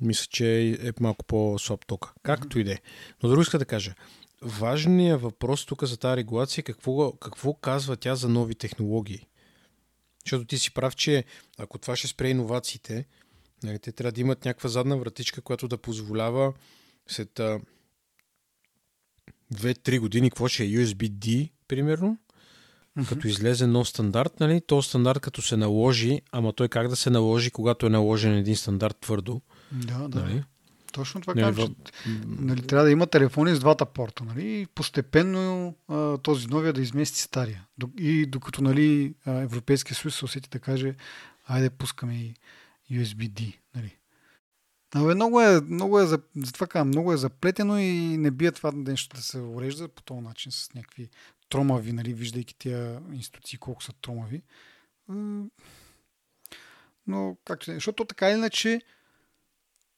мисля, 0.00 0.26
че 0.30 0.78
е 0.82 0.90
малко 1.00 1.24
по-слаб 1.24 1.86
тока. 1.86 2.12
Както 2.22 2.58
и 2.58 2.64
да 2.64 2.72
е. 2.72 2.78
Но 3.22 3.28
друго 3.28 3.42
иска 3.42 3.58
да 3.58 3.64
кажа. 3.64 3.94
Важният 4.44 5.22
въпрос 5.22 5.66
тук 5.66 5.84
за 5.84 5.96
тази 5.96 6.16
регулация 6.16 6.62
е 6.62 6.64
какво, 6.64 7.12
какво 7.12 7.54
казва 7.54 7.96
тя 7.96 8.14
за 8.14 8.28
нови 8.28 8.54
технологии. 8.54 9.26
Защото 10.26 10.44
ти 10.44 10.58
си 10.58 10.74
прав, 10.74 10.96
че 10.96 11.24
ако 11.58 11.78
това 11.78 11.96
ще 11.96 12.08
спре 12.08 12.28
иновациите, 12.28 13.06
нали, 13.62 13.78
те 13.78 13.92
трябва 13.92 14.12
да 14.12 14.20
имат 14.20 14.44
някаква 14.44 14.68
задна 14.68 14.96
вратичка, 14.96 15.40
която 15.40 15.68
да 15.68 15.78
позволява 15.78 16.52
след 17.06 17.40
2-3 19.54 19.98
години, 19.98 20.30
какво 20.30 20.48
ще 20.48 20.64
е 20.64 20.68
USB-D, 20.68 21.50
примерно, 21.68 22.18
mm-hmm. 22.98 23.08
като 23.08 23.28
излезе 23.28 23.66
нов 23.66 23.88
стандарт, 23.88 24.40
нали, 24.40 24.60
то 24.66 24.82
стандарт 24.82 25.20
като 25.20 25.42
се 25.42 25.56
наложи, 25.56 26.22
ама 26.32 26.52
той 26.52 26.68
как 26.68 26.88
да 26.88 26.96
се 26.96 27.10
наложи, 27.10 27.50
когато 27.50 27.86
е 27.86 27.90
наложен 27.90 28.34
един 28.34 28.56
стандарт 28.56 28.96
твърдо. 29.00 29.40
Да, 29.72 30.08
да. 30.08 30.20
Нали? 30.20 30.44
Точно 30.94 31.20
това 31.20 31.34
казвам, 31.34 31.74
че 31.84 31.92
нали, 32.26 32.66
трябва 32.66 32.84
да 32.84 32.90
има 32.90 33.06
телефони 33.06 33.54
с 33.54 33.60
двата 33.60 33.86
порта. 33.86 34.24
Нали, 34.24 34.60
и 34.60 34.66
постепенно 34.66 35.74
а, 35.88 36.18
този 36.18 36.46
новия 36.46 36.72
да 36.72 36.80
измести 36.80 37.20
стария. 37.20 37.66
И 37.98 38.26
докато 38.26 38.62
нали, 38.62 39.14
Европейския 39.26 39.96
съюз 39.96 40.16
се 40.16 40.24
усети 40.24 40.48
да 40.48 40.58
каже, 40.58 40.94
айде 41.46 41.70
пускаме 41.70 42.14
и 42.14 42.34
USB-D. 42.90 43.56
Нали. 43.74 43.96
Абе, 44.94 45.14
много 45.14 45.40
е, 45.40 45.60
много 45.60 46.00
е, 46.00 46.06
затова 46.36 46.66
казвам, 46.66 46.88
много 46.88 47.12
е 47.12 47.16
заплетено 47.16 47.78
и 47.78 47.92
не 48.18 48.30
бие 48.30 48.52
това 48.52 48.72
нещо 48.74 49.16
да 49.16 49.22
се 49.22 49.38
урежда 49.38 49.88
по 49.88 50.02
този 50.02 50.20
начин 50.20 50.52
с 50.52 50.74
някакви 50.74 51.08
тромави, 51.48 51.92
нали, 51.92 52.14
виждайки 52.14 52.54
тия 52.58 53.00
институции 53.12 53.58
колко 53.58 53.82
са 53.82 53.92
тромави. 53.92 54.42
Но, 57.06 57.36
както 57.44 57.64
се, 57.64 57.74
защото 57.74 58.04
така 58.04 58.30
или 58.30 58.38
иначе, 58.38 58.80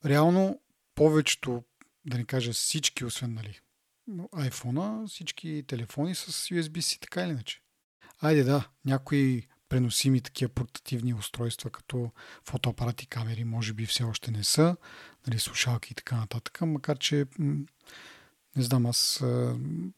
реално 0.04 0.60
повечето, 0.96 1.64
да 2.06 2.18
не 2.18 2.24
кажа 2.24 2.52
всички, 2.52 3.04
освен 3.04 3.34
нали, 3.34 3.60
iPhone, 4.34 5.08
всички 5.08 5.64
телефони 5.66 6.14
с 6.14 6.26
USB-C, 6.26 7.00
така 7.00 7.22
или 7.22 7.30
иначе. 7.30 7.60
Айде 8.20 8.44
да, 8.44 8.68
някои 8.84 9.46
преносими 9.68 10.20
такива 10.20 10.48
портативни 10.48 11.14
устройства, 11.14 11.70
като 11.70 12.10
фотоапарати, 12.44 13.06
камери, 13.06 13.44
може 13.44 13.72
би 13.72 13.86
все 13.86 14.04
още 14.04 14.30
не 14.30 14.44
са, 14.44 14.76
нали, 15.26 15.38
слушалки 15.38 15.92
и 15.92 15.94
така 15.94 16.16
нататък, 16.16 16.60
макар 16.60 16.98
че 16.98 17.26
не 18.56 18.62
знам, 18.62 18.86
аз 18.86 19.24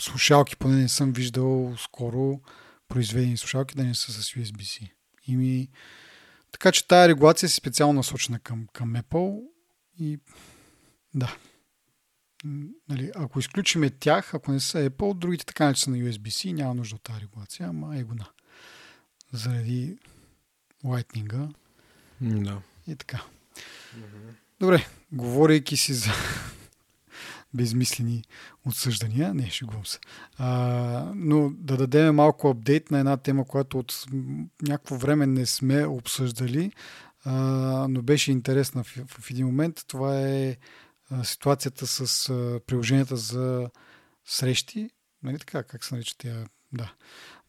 слушалки 0.01 0.57
поне 0.57 0.77
не 0.77 0.89
съм 0.89 1.13
виждал 1.13 1.75
скоро 1.79 2.41
произведени 2.89 3.37
слушалки 3.37 3.75
да 3.75 3.85
не 3.85 3.95
са 3.95 4.13
с 4.13 4.33
USB-C. 4.33 4.91
И 5.27 5.37
ми... 5.37 5.69
Така 6.53 6.73
че 6.73 6.89
тая 6.89 7.09
регулация 7.09 7.47
е 7.47 7.51
специално 7.51 7.95
насочена 7.95 8.39
към, 8.39 8.67
към 8.73 8.95
Apple 8.95 9.43
и 10.01 10.19
да. 11.15 11.37
Нали, 12.89 13.11
ако 13.15 13.39
изключиме 13.39 13.91
тях, 13.91 14.35
ако 14.35 14.53
не 14.53 14.61
са 14.61 14.91
Apple, 14.91 15.15
другите 15.15 15.47
така 15.47 15.69
не 15.69 15.75
са 15.75 15.91
на 15.91 15.97
USB-C, 15.97 16.53
няма 16.53 16.75
нужда 16.75 16.97
от 16.97 17.03
тази 17.03 17.21
регулация, 17.21 17.69
ама 17.69 17.99
е 17.99 18.03
гона. 18.03 18.27
Заради 19.33 19.99
лайтнинга. 20.85 21.49
Да. 22.21 22.63
И 22.87 22.97
така. 22.97 23.23
Добре, 24.61 24.87
говорейки 25.13 25.77
си 25.77 25.95
за 25.95 26.11
безмислени 27.55 28.25
отсъждания, 28.67 29.35
не, 29.35 29.51
шегувам 29.51 29.87
се. 29.87 29.99
А, 30.39 31.13
но 31.15 31.51
да 31.51 31.77
дадем 31.77 32.15
малко 32.15 32.49
апдейт 32.49 32.91
на 32.91 32.99
една 32.99 33.17
тема, 33.17 33.45
която 33.45 33.79
от 33.79 34.05
някакво 34.63 34.97
време 34.97 35.27
не 35.27 35.47
сме 35.47 35.87
обсъждали, 35.87 36.73
а, 37.25 37.33
но 37.91 38.03
беше 38.03 38.33
интересна 38.33 38.85
в, 38.85 38.99
в 39.09 39.31
един 39.31 39.47
момент. 39.47 39.85
Това 39.87 40.21
е 40.21 40.57
ситуацията 41.23 41.87
с 41.87 42.29
приложенията 42.67 43.17
за 43.17 43.71
срещи. 44.25 44.91
Нали 45.23 45.39
така, 45.39 45.63
как 45.63 45.85
се 45.85 45.95
нарича 45.95 46.15
тя? 46.19 46.45
Да. 46.73 46.93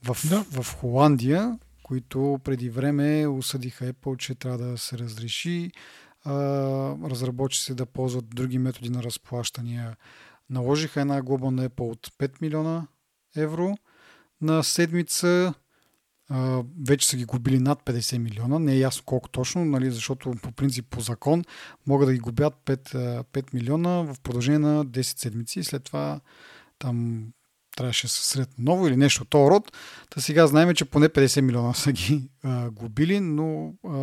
В, 0.03 0.17
да. 0.29 0.43
в 0.43 0.75
Холандия, 0.75 1.59
които 1.83 2.39
преди 2.43 2.69
време 2.69 3.27
осъдиха 3.27 3.93
Apple, 3.93 4.17
че 4.17 4.35
трябва 4.35 4.57
да 4.57 4.77
се 4.77 4.97
разреши. 4.97 5.71
Разработчи 7.03 7.59
се 7.59 7.75
да 7.75 7.85
ползват 7.85 8.29
други 8.29 8.57
методи 8.57 8.89
на 8.89 9.03
разплащания. 9.03 9.97
Наложиха 10.49 11.01
една 11.01 11.21
глоба 11.21 11.51
на 11.51 11.69
Apple 11.69 11.91
от 11.91 12.07
5 12.07 12.41
милиона 12.41 12.87
евро 13.35 13.77
на 14.41 14.63
седмица 14.63 15.53
Вече 16.87 17.07
са 17.07 17.17
ги 17.17 17.25
губили 17.25 17.59
над 17.59 17.83
50 17.83 18.17
милиона. 18.17 18.59
Не 18.59 18.73
е 18.73 18.79
ясно 18.79 19.03
колко 19.05 19.29
точно, 19.29 19.65
нали, 19.65 19.91
защото 19.91 20.31
по 20.41 20.51
принцип 20.51 20.85
по 20.89 21.01
закон 21.01 21.43
могат 21.87 22.07
да 22.07 22.13
ги 22.13 22.19
губят 22.19 22.53
5, 22.65 23.23
5 23.23 23.53
милиона 23.53 23.89
в 23.89 24.15
продължение 24.23 24.59
на 24.59 24.85
10 24.85 25.01
седмици 25.01 25.59
и 25.59 25.63
след 25.63 25.83
това 25.83 26.19
там 26.79 27.27
трябваше 27.77 28.07
да 28.07 28.11
се 28.11 28.25
сред 28.25 28.49
ново 28.57 28.87
или 28.87 28.95
нещо 28.95 29.23
от 29.23 29.29
този 29.29 29.49
род. 29.49 29.71
Та 30.09 30.21
сега 30.21 30.47
знаем, 30.47 30.73
че 30.73 30.85
поне 30.85 31.09
50 31.09 31.41
милиона 31.41 31.73
са 31.73 31.91
ги 31.91 32.29
а, 32.43 32.69
губили, 32.69 33.19
но, 33.19 33.73
а, 33.85 33.97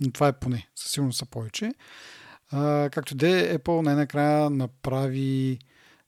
но 0.00 0.12
това 0.12 0.28
е 0.28 0.38
поне. 0.38 0.68
Със 0.76 0.90
сигурност 0.90 1.18
са 1.18 1.26
повече. 1.26 1.72
А, 2.50 2.90
както 2.92 3.14
де, 3.14 3.58
Apple 3.58 3.82
най-накрая 3.82 4.50
направи 4.50 5.58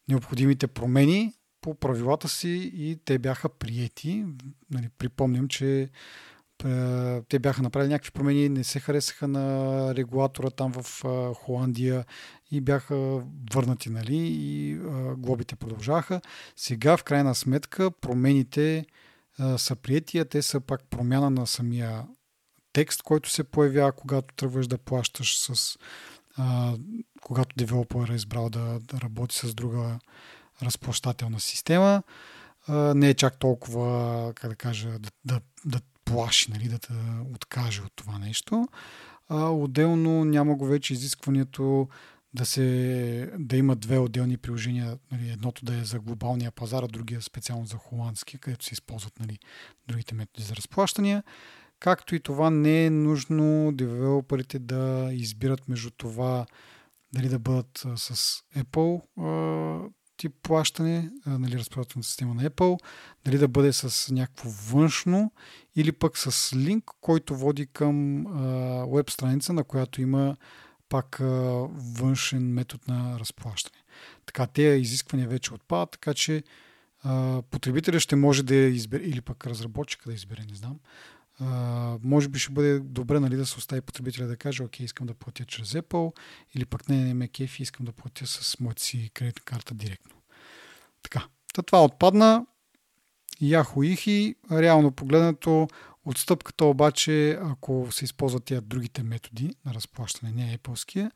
необходимите 0.08 0.66
промени 0.66 1.32
по 1.66 1.74
правилата 1.74 2.28
си 2.28 2.72
и 2.74 2.98
те 3.04 3.18
бяха 3.18 3.48
приети. 3.48 4.24
Нали, 4.70 4.88
припомням, 4.98 5.48
че 5.48 5.90
те 7.28 7.38
бяха 7.40 7.62
направили 7.62 7.92
някакви 7.92 8.10
промени, 8.10 8.48
не 8.48 8.64
се 8.64 8.80
харесаха 8.80 9.28
на 9.28 9.94
регулатора 9.94 10.50
там 10.50 10.72
в 10.72 11.04
Холандия 11.34 12.04
и 12.50 12.60
бяха 12.60 13.22
върнати, 13.54 13.90
нали, 13.90 14.16
и 14.16 14.78
глобите 15.16 15.56
продължаха. 15.56 16.20
Сега, 16.56 16.96
в 16.96 17.04
крайна 17.04 17.34
сметка, 17.34 17.90
промените 17.90 18.86
са 19.56 19.76
приети, 19.76 20.18
а 20.18 20.24
те 20.24 20.42
са 20.42 20.60
пак 20.60 20.84
промяна 20.90 21.30
на 21.30 21.46
самия 21.46 22.06
текст, 22.72 23.02
който 23.02 23.30
се 23.30 23.44
появява, 23.44 23.92
когато 23.92 24.34
тръгваш 24.34 24.66
да 24.66 24.78
плащаш 24.78 25.38
с 25.38 25.78
когато 27.22 27.56
девелопер 27.56 28.08
е 28.08 28.14
избрал 28.14 28.50
да, 28.50 28.80
да 28.80 29.00
работи 29.00 29.36
с 29.36 29.54
друга 29.54 29.98
разплащателна 30.62 31.40
система. 31.40 32.02
Не 32.68 33.08
е 33.08 33.14
чак 33.14 33.38
толкова, 33.38 34.32
как 34.34 34.50
да 34.50 34.56
кажа, 34.56 34.98
да, 34.98 35.10
да, 35.24 35.40
да 35.64 35.80
плаши, 36.04 36.50
нали, 36.50 36.68
да 36.68 36.78
те 36.78 36.92
откаже 37.34 37.82
от 37.82 37.92
това 37.96 38.18
нещо. 38.18 38.68
А, 39.28 39.48
отделно 39.48 40.24
няма 40.24 40.54
го 40.54 40.66
вече 40.66 40.92
изискването 40.92 41.88
да, 42.34 42.46
се, 42.46 43.30
да 43.38 43.56
има 43.56 43.76
две 43.76 43.98
отделни 43.98 44.36
приложения. 44.36 44.98
Нали, 45.12 45.30
едното 45.30 45.64
да 45.64 45.74
е 45.74 45.84
за 45.84 46.00
глобалния 46.00 46.50
пазар, 46.50 46.82
а 46.82 46.88
другия 46.88 47.22
специално 47.22 47.66
за 47.66 47.76
холандски, 47.76 48.38
където 48.38 48.64
се 48.64 48.74
използват 48.74 49.20
нали, 49.20 49.38
другите 49.88 50.14
методи 50.14 50.46
за 50.46 50.56
разплащания. 50.56 51.22
Както 51.80 52.14
и 52.14 52.20
това 52.20 52.50
не 52.50 52.86
е 52.86 52.90
нужно 52.90 53.72
девелоперите 53.72 54.58
да 54.58 55.08
избират 55.12 55.68
между 55.68 55.90
това 55.90 56.46
дали 57.14 57.28
да 57.28 57.38
бъдат 57.38 57.86
с 57.96 58.42
Apple 58.56 59.02
тип 60.16 60.32
плащане, 60.42 61.10
нали, 61.26 61.58
разпределителната 61.58 62.08
система 62.08 62.34
на 62.34 62.50
Apple, 62.50 62.78
дали 63.24 63.38
да 63.38 63.48
бъде 63.48 63.72
с 63.72 64.12
някакво 64.12 64.50
външно 64.50 65.32
или 65.76 65.92
пък 65.92 66.18
с 66.18 66.56
линк, 66.56 66.84
който 67.00 67.36
води 67.36 67.66
към 67.66 68.24
веб 68.94 69.10
страница, 69.10 69.52
на 69.52 69.64
която 69.64 70.02
има 70.02 70.36
пак 70.88 71.20
а, 71.20 71.24
външен 71.98 72.52
метод 72.52 72.84
на 72.88 73.20
разплащане. 73.20 73.82
Така, 74.26 74.46
тези 74.46 74.80
изисквания 74.80 75.28
вече 75.28 75.54
отпадат, 75.54 75.90
така 75.90 76.14
че 76.14 76.42
а, 77.02 77.42
потребителя 77.50 78.00
ще 78.00 78.16
може 78.16 78.42
да 78.42 78.54
избере, 78.54 79.02
или 79.02 79.20
пък 79.20 79.46
разработчика 79.46 80.08
да 80.08 80.14
избере, 80.14 80.42
не 80.50 80.54
знам. 80.54 80.78
Може 82.02 82.28
би 82.28 82.38
ще 82.38 82.52
бъде 82.52 82.80
добре 82.80 83.20
нали, 83.20 83.36
да 83.36 83.46
се 83.46 83.58
остави 83.58 83.80
потребителя 83.80 84.26
да 84.26 84.36
каже, 84.36 84.62
окей, 84.62 84.84
искам 84.84 85.06
да 85.06 85.14
платя 85.14 85.44
чрез 85.44 85.72
Apple, 85.72 86.16
или 86.54 86.64
пък 86.64 86.88
не, 86.88 87.04
не 87.04 87.14
ме 87.14 87.28
кефи, 87.28 87.62
искам 87.62 87.86
да 87.86 87.92
платя 87.92 88.26
с 88.26 88.60
моята 88.60 88.82
си 88.82 89.10
кредитна 89.14 89.42
карта 89.44 89.74
директно. 89.74 90.16
Така, 91.02 91.26
Та 91.56 91.62
това 91.62 91.84
отпадна. 91.84 92.46
Яхо 93.40 93.82
Ихи, 93.82 94.34
реално 94.52 94.92
погледнато, 94.92 95.68
отстъпката 96.04 96.64
обаче, 96.64 97.38
ако 97.42 97.88
се 97.90 98.04
използват 98.04 98.44
тия 98.44 98.60
другите 98.60 99.02
методи 99.02 99.54
на 99.64 99.74
разплащане, 99.74 100.32
не 100.32 100.58
Apple-ския, 100.58 101.10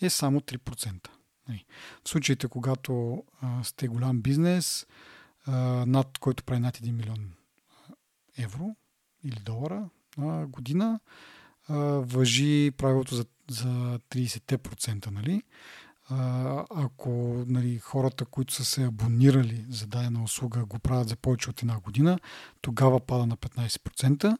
е 0.00 0.10
само 0.10 0.40
3%. 0.40 1.08
Нали. 1.48 1.64
В 2.04 2.08
случаите, 2.08 2.48
когато 2.48 3.24
а, 3.40 3.64
сте 3.64 3.88
голям 3.88 4.22
бизнес, 4.22 4.86
а, 5.46 5.52
над, 5.86 6.18
който 6.18 6.44
прави 6.44 6.60
над 6.60 6.78
1 6.78 6.92
милион 6.92 7.32
евро 8.38 8.76
или 9.24 9.40
долара 9.44 9.88
на 10.18 10.46
година, 10.46 11.00
а, 11.68 11.76
въжи 11.84 12.70
правилото 12.76 13.14
за, 13.14 13.24
за 13.50 13.98
30%. 14.10 15.10
Нали? 15.10 15.42
А, 16.08 16.64
ако 16.70 17.44
нали, 17.46 17.78
хората, 17.78 18.24
които 18.24 18.54
са 18.54 18.64
се 18.64 18.84
абонирали 18.84 19.64
за 19.70 19.86
дадена 19.86 20.22
услуга, 20.22 20.64
го 20.64 20.78
правят 20.78 21.08
за 21.08 21.16
повече 21.16 21.50
от 21.50 21.62
една 21.62 21.80
година, 21.80 22.18
тогава 22.60 23.00
пада 23.00 23.26
на 23.26 23.36
15%. 23.36 24.36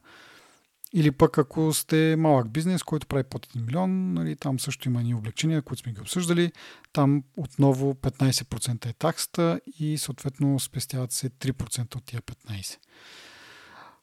Или 0.93 1.11
пък 1.11 1.39
ако 1.39 1.73
сте 1.73 2.17
малък 2.19 2.51
бизнес, 2.51 2.83
който 2.83 3.07
прави 3.07 3.25
под 3.25 3.47
1 3.47 3.67
милион, 3.67 4.13
нали, 4.13 4.37
там 4.37 4.61
също 4.61 4.89
има 4.89 5.03
ни 5.03 5.15
облегчения, 5.15 5.63
които 5.63 5.83
сме 5.83 5.93
ги 5.93 6.01
обсъждали. 6.01 6.53
Там 6.93 7.25
отново 7.37 7.95
15% 7.95 8.87
е 8.87 8.93
таксата 8.93 9.61
и 9.79 9.99
съответно 9.99 10.61
спестяват 10.61 11.13
се 11.13 11.31
3% 11.31 11.97
от 11.97 12.05
тия 12.05 12.23
15%. 12.23 12.79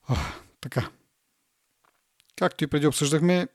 А, 0.08 0.16
така. 0.64 0.90
Както 2.36 2.64
и 2.64 2.68
преди 2.68 2.88
обсъждахме, 2.88 3.48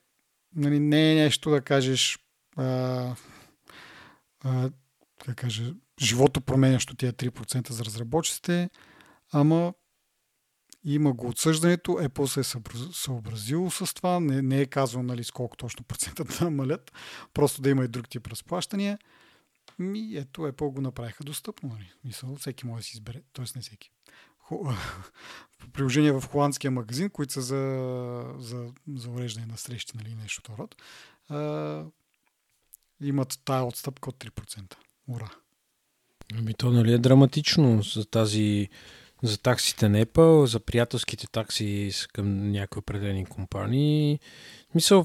нали, 0.56 0.80
не 0.80 1.12
е 1.12 1.14
нещо 1.14 1.50
да 1.50 1.60
кажеш 1.60 2.18
а, 2.56 3.14
а, 4.40 4.70
как 5.24 5.36
кажа, 5.36 5.74
живото 6.00 6.40
променящо 6.40 6.96
тия 6.96 7.12
3% 7.12 7.70
за 7.70 7.84
разработчиците, 7.84 8.70
ама 9.32 9.74
има 10.84 11.12
го 11.12 11.28
отсъждането, 11.28 11.92
Apple 11.92 12.26
се 12.26 12.40
е 12.40 12.92
съобразило 12.92 13.70
с 13.70 13.94
това, 13.94 14.20
не, 14.20 14.42
не 14.42 14.60
е 14.60 14.66
казано 14.66 15.02
нали, 15.02 15.24
с 15.24 15.30
колко 15.30 15.56
точно 15.56 15.84
процента 15.84 16.24
да 16.24 16.44
намалят, 16.44 16.92
просто 17.34 17.62
да 17.62 17.70
има 17.70 17.84
и 17.84 17.88
друг 17.88 18.08
тип 18.08 18.26
разплащания. 18.26 18.98
И 19.80 20.18
ето 20.18 20.40
Apple 20.40 20.72
го 20.72 20.80
направиха 20.80 21.24
достъпно. 21.24 21.68
Нали. 21.68 21.92
Мисъл, 22.04 22.36
всеки 22.36 22.66
може 22.66 22.80
да 22.80 22.84
си 22.84 22.92
избере, 22.94 23.22
т.е. 23.32 23.44
не 23.56 23.62
всеки. 23.62 23.90
Приложения 25.72 26.20
в 26.20 26.28
холандския 26.28 26.70
магазин, 26.70 27.10
които 27.10 27.32
са 27.32 27.40
за, 27.40 28.24
за, 28.38 28.72
за 28.94 29.10
уреждане 29.10 29.46
на 29.46 29.56
срещи, 29.56 29.96
нали, 29.96 30.14
нещо 30.14 30.42
род, 30.58 30.76
а, 31.28 31.84
имат 33.00 33.40
тая 33.44 33.64
отстъпка 33.64 34.10
от 34.10 34.16
3%. 34.16 34.74
Ура! 35.08 35.30
Ами 36.34 36.54
то 36.54 36.70
нали 36.70 36.92
е 36.92 36.98
драматично 36.98 37.82
за 37.82 38.04
тази 38.04 38.68
за 39.22 39.38
таксите 39.38 39.88
на 39.88 40.04
Apple, 40.04 40.44
за 40.44 40.60
приятелските 40.60 41.26
такси 41.26 41.92
към 42.12 42.50
някои 42.50 42.80
определени 42.80 43.26
компании. 43.26 44.20
Мисъл, 44.74 45.04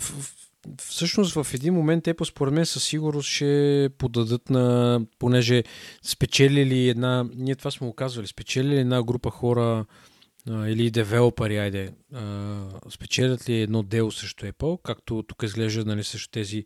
всъщност 0.81 1.33
в 1.33 1.53
един 1.53 1.73
момент 1.73 2.05
Apple 2.05 2.23
според 2.23 2.53
мен 2.53 2.65
със 2.65 2.83
сигурност 2.83 3.29
ще 3.29 3.89
подадат 3.97 4.49
на, 4.49 5.01
понеже 5.19 5.63
спечелили 6.01 6.89
една, 6.89 7.25
ние 7.35 7.55
това 7.55 7.71
сме 7.71 7.87
го 7.87 7.93
казвали, 7.93 8.27
спечелили 8.27 8.79
една 8.79 9.03
група 9.03 9.29
хора 9.29 9.85
а, 10.49 10.67
или 10.67 10.91
девелопери, 10.91 11.57
айде, 11.57 11.93
а, 12.13 12.65
спечелят 12.89 13.49
ли 13.49 13.61
едно 13.61 13.83
дело 13.83 14.11
срещу 14.11 14.45
Apple, 14.45 14.81
както 14.83 15.23
тук 15.27 15.43
изглежда 15.43 15.85
нали, 15.85 16.03
също 16.03 16.29
тези 16.31 16.65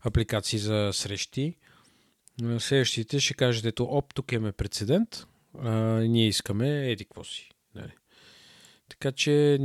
апликации 0.00 0.58
за 0.58 0.90
срещи. 0.92 1.56
Следващите 2.58 3.20
ще 3.20 3.34
кажат, 3.34 3.64
ето, 3.64 3.84
оп, 3.84 4.14
тук 4.14 4.32
имаме 4.32 4.52
прецедент, 4.52 5.26
а, 5.58 5.70
ние 6.00 6.28
искаме 6.28 6.90
еди 6.90 7.04
какво 7.04 7.24
си. 7.24 7.50
Нали. 7.74 7.92
Така 8.88 9.12
че 9.12 9.58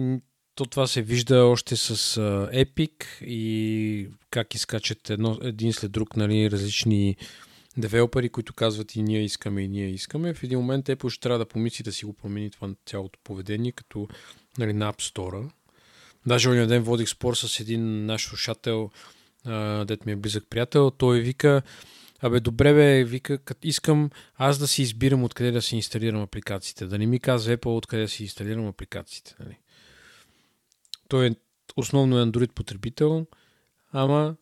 то 0.62 0.66
това 0.66 0.88
се 0.88 1.02
вижда 1.02 1.46
още 1.46 1.76
с 1.76 1.96
uh, 1.96 2.66
Epic 2.66 3.24
и 3.26 4.08
как 4.32 4.56
изкачат 4.56 5.10
едно, 5.10 5.40
един 5.42 5.74
след 5.74 5.92
друг 5.92 6.16
нали, 6.16 6.52
различни 6.52 7.16
девелопери, 7.78 8.30
които 8.30 8.54
казват 8.54 8.96
и 8.96 9.04
ние 9.04 9.24
искаме, 9.24 9.62
и 9.62 9.68
ние 9.68 9.90
искаме. 9.90 10.34
В 10.34 10.44
един 10.44 10.60
момент 10.60 10.86
Apple 10.86 11.10
ще 11.10 11.22
трябва 11.22 11.40
да 11.40 11.46
помисли 11.46 11.84
да 11.84 11.92
си 11.92 12.06
го 12.06 12.14
промени 12.14 12.52
това 12.52 12.70
цялото 12.86 13.20
поведение, 13.24 13.72
като 13.72 14.08
нали, 14.58 14.74
на 14.74 14.94
App 14.94 15.02
Store. 15.14 15.52
Даже 16.26 16.50
оня 16.50 16.68
ден 16.68 16.84
водих 16.84 17.10
спор 17.10 17.36
с 17.36 17.60
един 17.60 18.06
наш 18.06 18.26
слушател, 18.28 18.90
дет 19.86 20.06
ми 20.06 20.12
е 20.12 20.16
близък 20.16 20.44
приятел. 20.50 20.92
Той 20.92 21.20
вика, 21.20 21.62
Абе, 22.20 22.40
добре 22.40 22.74
бе, 22.74 23.04
вика, 23.04 23.38
като 23.38 23.68
искам 23.68 24.10
аз 24.36 24.58
да 24.58 24.68
си 24.68 24.82
избирам 24.82 25.24
откъде 25.24 25.52
да 25.52 25.62
си 25.62 25.76
инсталирам 25.76 26.22
апликациите. 26.22 26.86
Да 26.86 26.98
не 26.98 27.06
ми 27.06 27.20
казва 27.20 27.58
Apple 27.58 27.78
откъде 27.78 28.02
да 28.02 28.10
си 28.10 28.24
инсталирам 28.24 28.68
апликациите. 28.68 29.36
Нали? 29.40 29.58
Той 31.12 31.28
е 31.28 31.36
основно 31.76 32.20
е 32.20 32.24
Android 32.24 32.52
потребител, 32.52 33.28
ама 33.92 34.36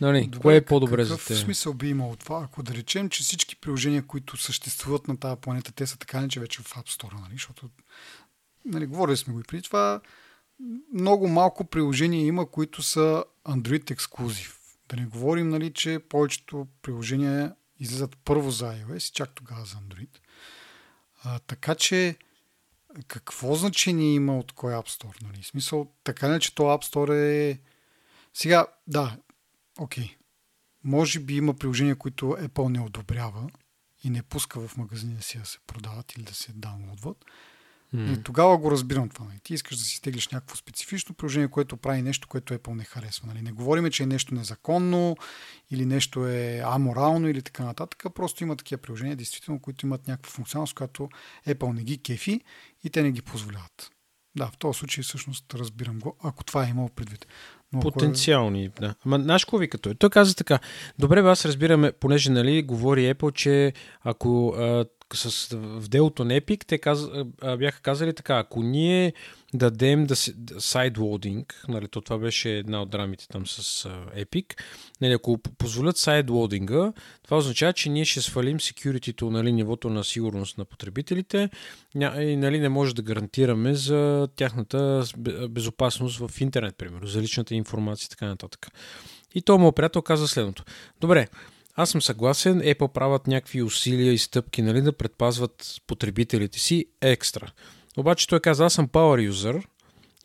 нали, 0.00 0.26
Добре, 0.26 0.38
кое 0.42 0.56
е 0.56 0.64
по-добре 0.64 1.04
за 1.04 1.16
теб? 1.16 1.36
смисъл 1.36 1.74
би 1.74 1.88
имало 1.88 2.16
това? 2.16 2.42
Ако 2.44 2.62
да 2.62 2.74
речем, 2.74 3.08
че 3.08 3.22
всички 3.22 3.56
приложения, 3.56 4.06
които 4.06 4.36
съществуват 4.36 5.08
на 5.08 5.16
тази 5.16 5.40
планета, 5.40 5.72
те 5.72 5.86
са 5.86 5.98
така 5.98 6.20
не, 6.20 6.28
че 6.28 6.40
вече 6.40 6.62
в 6.62 6.74
App 6.74 6.88
Store, 6.88 7.20
нали? 7.20 7.32
защото 7.32 7.70
нали, 8.64 8.86
говорили 8.86 9.16
сме 9.16 9.32
го 9.32 9.40
и 9.40 9.42
преди 9.42 9.62
това, 9.62 10.00
много 10.94 11.28
малко 11.28 11.64
приложения 11.64 12.26
има, 12.26 12.50
които 12.50 12.82
са 12.82 13.24
Android 13.44 13.90
ексклюзив. 13.90 14.60
Да 14.88 14.96
не 14.96 15.06
говорим, 15.06 15.48
нали, 15.48 15.72
че 15.72 15.98
повечето 16.08 16.66
приложения 16.82 17.54
излизат 17.78 18.16
първо 18.24 18.50
за 18.50 18.64
iOS 18.64 19.10
и 19.10 19.12
чак 19.12 19.30
тогава 19.34 19.64
за 19.64 19.76
Android. 19.76 20.18
А, 21.24 21.38
така 21.38 21.74
че 21.74 22.16
какво 23.08 23.54
значение 23.54 24.14
има 24.14 24.38
от 24.38 24.52
кой 24.52 24.72
App 24.72 24.88
Store? 24.88 25.22
Нали? 25.22 25.42
В 25.42 25.46
смисъл, 25.46 25.92
така 26.04 26.28
не, 26.28 26.40
че 26.40 26.54
то 26.54 26.62
App 26.62 26.92
Store 26.92 27.14
е... 27.14 27.60
Сега, 28.34 28.66
да, 28.86 29.16
окей. 29.78 30.04
Okay. 30.04 30.16
Може 30.84 31.20
би 31.20 31.36
има 31.36 31.54
приложения, 31.54 31.96
които 31.96 32.26
Apple 32.26 32.68
не 32.68 32.80
одобрява 32.80 33.50
и 34.04 34.10
не 34.10 34.22
пуска 34.22 34.68
в 34.68 34.76
магазина 34.76 35.22
си 35.22 35.38
да 35.38 35.46
се 35.46 35.58
продават 35.66 36.12
или 36.12 36.22
да 36.22 36.34
се 36.34 36.52
даунлодват. 36.52 37.24
Mm. 37.94 38.20
И 38.20 38.22
тогава 38.22 38.58
го 38.58 38.70
разбирам 38.70 39.08
това. 39.08 39.24
Нали? 39.26 39.38
Ти 39.42 39.54
искаш 39.54 39.76
да 39.76 39.84
си 39.84 39.96
стеглиш 39.96 40.28
някакво 40.28 40.56
специфично 40.56 41.14
приложение, 41.14 41.48
което 41.48 41.76
прави 41.76 42.02
нещо, 42.02 42.28
което 42.28 42.54
Apple 42.54 42.74
не 42.74 42.84
харесва. 42.84 43.26
Нали? 43.26 43.42
Не 43.42 43.52
говориме, 43.52 43.90
че 43.90 44.02
е 44.02 44.06
нещо 44.06 44.34
незаконно 44.34 45.16
или 45.70 45.86
нещо 45.86 46.26
е 46.26 46.62
аморално 46.64 47.28
или 47.28 47.42
така 47.42 47.64
нататък. 47.64 48.04
Просто 48.14 48.44
има 48.44 48.56
такива 48.56 48.82
приложения, 48.82 49.16
действително, 49.16 49.60
които 49.60 49.86
имат 49.86 50.08
някаква 50.08 50.30
функционалност, 50.30 50.74
която 50.74 51.08
Apple 51.46 51.72
не 51.72 51.84
ги 51.84 51.98
кефи 51.98 52.40
и 52.86 52.90
те 52.90 53.02
не 53.02 53.12
ги 53.12 53.22
позволяват. 53.22 53.90
Да, 54.36 54.46
в 54.46 54.58
този 54.58 54.78
случай 54.78 55.04
всъщност 55.04 55.54
разбирам 55.54 55.98
го, 55.98 56.16
ако 56.22 56.44
това 56.44 56.66
е 56.66 56.70
имало 56.70 56.88
предвид. 56.88 57.26
Но 57.76 57.80
Потенциални, 57.80 58.70
да. 58.80 58.94
Ама 59.06 59.18
знаеш 59.18 59.44
какво 59.44 59.58
вика 59.58 59.78
той? 59.78 59.94
Той 59.94 60.10
каза 60.10 60.34
така, 60.34 60.58
добре, 60.98 61.20
аз 61.20 61.44
разбираме, 61.44 61.92
понеже 61.92 62.30
нали, 62.30 62.62
говори 62.62 63.14
Apple, 63.14 63.32
че 63.32 63.72
ако 64.04 64.48
а, 64.48 64.84
с, 65.14 65.56
в 65.56 65.88
делото 65.88 66.24
на 66.24 66.40
Epic 66.40 66.64
те 66.66 66.78
каз, 66.78 67.08
бяха 67.58 67.80
казали 67.82 68.14
така, 68.14 68.38
ако 68.38 68.62
ние 68.62 69.12
дадем 69.54 70.06
да 70.06 70.16
сайдлоудинг, 70.58 71.64
нали, 71.68 71.88
то 71.88 72.00
това 72.00 72.18
беше 72.18 72.50
една 72.50 72.82
от 72.82 72.90
драмите 72.90 73.28
там 73.28 73.46
с 73.46 73.88
uh, 73.88 74.24
Epic, 74.24 74.60
нали, 75.00 75.12
ако 75.12 75.38
позволят 75.38 75.96
сайдлоудинга, 75.96 76.92
това 77.24 77.36
означава, 77.36 77.72
че 77.72 77.88
ние 77.88 78.04
ще 78.04 78.20
свалим 78.20 78.58
security 78.58 79.22
нали, 79.30 79.52
нивото 79.52 79.90
на 79.90 80.04
сигурност 80.04 80.58
на 80.58 80.64
потребителите 80.64 81.50
и 81.94 82.36
нали, 82.36 82.58
не 82.58 82.68
може 82.68 82.94
да 82.94 83.02
гарантираме 83.02 83.74
за 83.74 84.28
тяхната 84.36 85.04
безопасност 85.48 86.18
в 86.18 86.40
интернет, 86.40 86.76
примерно, 86.76 87.06
за 87.06 87.22
личната 87.22 87.54
информация 87.66 88.06
и 88.06 88.08
така 88.08 88.26
нататък. 88.26 88.66
И 89.34 89.42
то 89.42 89.58
моят 89.58 89.76
приятел 89.76 90.02
каза 90.02 90.28
следното. 90.28 90.64
Добре, 91.00 91.28
аз 91.74 91.90
съм 91.90 92.02
съгласен, 92.02 92.60
Apple 92.60 92.92
правят 92.92 93.26
някакви 93.26 93.62
усилия 93.62 94.12
и 94.12 94.18
стъпки 94.18 94.62
нали, 94.62 94.80
да 94.82 94.92
предпазват 94.92 95.80
потребителите 95.86 96.58
си 96.58 96.86
екстра. 97.00 97.50
Обаче 97.96 98.28
той 98.28 98.40
каза, 98.40 98.64
аз 98.64 98.74
съм 98.74 98.88
power 98.88 99.30
user 99.30 99.64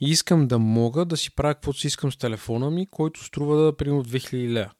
и 0.02 0.10
искам 0.10 0.48
да 0.48 0.60
мога 0.60 1.06
да 1.06 1.18
си 1.18 1.36
правя 1.36 1.54
каквото 1.54 1.80
си 1.80 1.88
искам 1.88 2.12
с 2.12 2.18
телефона 2.18 2.72
ми, 2.72 2.88
който 2.88 3.24
струва 3.24 3.58
да 3.58 3.78
примерно 3.78 4.06
2000 4.06 4.50
лева. 4.50 4.72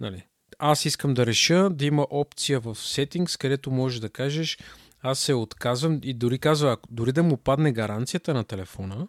Нали. 0.00 0.26
Аз 0.58 0.84
искам 0.84 1.14
да 1.14 1.26
реша 1.26 1.70
да 1.70 1.84
има 1.84 2.06
опция 2.10 2.60
в 2.60 2.74
Settings, 2.74 3.38
където 3.40 3.70
можеш 3.70 4.00
да 4.00 4.10
кажеш 4.10 4.58
аз 5.08 5.18
се 5.18 5.34
отказвам 5.34 6.00
и 6.02 6.14
дори 6.14 6.38
казва, 6.38 6.76
дори 6.90 7.12
да 7.12 7.22
му 7.22 7.36
падне 7.36 7.72
гаранцията 7.72 8.34
на 8.34 8.44
телефона, 8.44 9.08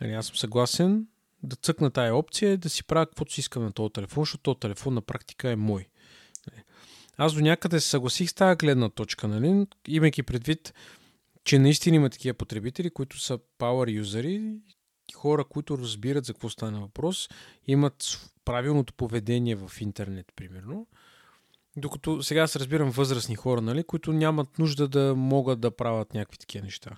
нали, 0.00 0.12
аз 0.12 0.26
съм 0.26 0.36
съгласен 0.36 1.06
да 1.42 1.56
цъкна 1.56 1.90
тая 1.90 2.16
опция 2.16 2.58
да 2.58 2.70
си 2.70 2.84
правя 2.84 3.06
каквото 3.06 3.32
си 3.32 3.40
искам 3.40 3.62
на 3.62 3.72
този 3.72 3.92
телефон, 3.92 4.22
защото 4.22 4.42
този 4.42 4.60
телефон 4.60 4.94
на 4.94 5.02
практика 5.02 5.50
е 5.50 5.56
мой. 5.56 5.88
Аз 7.16 7.34
до 7.34 7.40
някъде 7.40 7.80
се 7.80 7.88
съгласих 7.88 8.30
с 8.30 8.34
тази 8.34 8.56
гледна 8.56 8.88
точка, 8.88 9.28
нали? 9.28 9.66
имайки 9.88 10.22
предвид, 10.22 10.74
че 11.44 11.58
наистина 11.58 11.96
има 11.96 12.10
такива 12.10 12.34
потребители, 12.34 12.90
които 12.90 13.20
са 13.20 13.38
power 13.58 13.92
юзери, 13.92 14.54
хора, 15.14 15.44
които 15.44 15.78
разбират 15.78 16.24
за 16.24 16.32
какво 16.32 16.48
стане 16.48 16.80
въпрос, 16.80 17.28
имат 17.66 18.18
правилното 18.44 18.94
поведение 18.94 19.56
в 19.56 19.72
интернет, 19.80 20.26
примерно. 20.36 20.86
Докато 21.76 22.22
сега 22.22 22.46
се 22.46 22.58
разбирам 22.58 22.90
възрастни 22.90 23.34
хора, 23.34 23.60
нали, 23.60 23.84
които 23.84 24.12
нямат 24.12 24.58
нужда 24.58 24.88
да 24.88 25.14
могат 25.16 25.60
да 25.60 25.76
правят 25.76 26.14
някакви 26.14 26.38
такива 26.38 26.64
неща. 26.64 26.96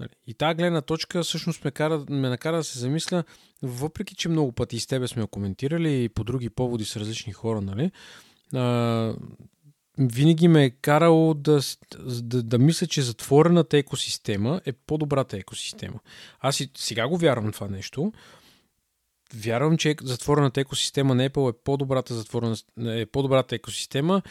Нали? 0.00 0.10
И 0.26 0.34
тази 0.34 0.54
гледна 0.54 0.80
точка 0.80 1.22
всъщност 1.22 1.64
ме, 1.64 1.70
кара, 1.70 2.04
ме 2.10 2.28
накара 2.28 2.56
да 2.56 2.64
се 2.64 2.78
замисля, 2.78 3.24
въпреки 3.62 4.14
че 4.14 4.28
много 4.28 4.52
пъти 4.52 4.80
с 4.80 4.86
тебе 4.86 5.08
сме 5.08 5.26
коментирали 5.26 6.04
и 6.04 6.08
по 6.08 6.24
други 6.24 6.50
поводи 6.50 6.84
с 6.84 6.96
различни 6.96 7.32
хора, 7.32 7.60
нали? 7.60 7.90
а, 8.54 9.14
винаги 9.98 10.48
ме 10.48 10.64
е 10.64 10.70
карало 10.70 11.34
да, 11.34 11.60
да, 12.00 12.42
да 12.42 12.58
мисля, 12.58 12.86
че 12.86 13.02
затворената 13.02 13.78
екосистема 13.78 14.60
е 14.66 14.72
по-добрата 14.72 15.36
екосистема. 15.36 16.00
Аз 16.40 16.60
и 16.60 16.70
сега 16.76 17.08
го 17.08 17.16
вярвам 17.16 17.52
това 17.52 17.68
нещо. 17.68 18.12
Вярвам, 19.34 19.76
че 19.76 19.96
затворената 20.02 20.60
екосистема 20.60 21.14
на 21.14 21.30
Apple 21.30 21.50
е 21.50 21.58
по-добрата, 21.64 22.14
затворена, 22.14 22.56
е 22.78 23.06
по-добрата 23.06 23.54
екосистема, 23.54 24.22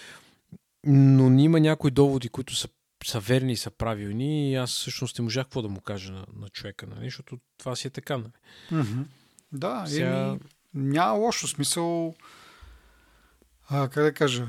но 0.85 1.39
има 1.39 1.59
някои 1.59 1.91
доводи, 1.91 2.29
които 2.29 2.55
са, 2.55 2.67
са 3.05 3.19
верни 3.19 3.53
и 3.53 3.57
са 3.57 3.71
правилни 3.71 4.51
и 4.51 4.55
аз 4.55 4.69
всъщност 4.69 5.19
не 5.19 5.23
можах 5.23 5.45
какво 5.45 5.61
да 5.61 5.69
му 5.69 5.81
кажа 5.81 6.11
на, 6.11 6.25
на 6.35 6.49
човека, 6.49 6.87
нали? 6.87 7.05
защото 7.05 7.39
това 7.57 7.75
си 7.75 7.87
е 7.87 7.91
така. 7.91 8.17
Нали? 8.17 8.31
Mm-hmm. 8.71 9.05
Да, 9.51 9.85
Сега... 9.87 10.27
еми, 10.27 10.39
няма 10.73 11.13
лошо 11.13 11.47
смисъл. 11.47 12.15
А, 13.69 13.89
как 13.89 14.03
да 14.03 14.13
кажа? 14.13 14.47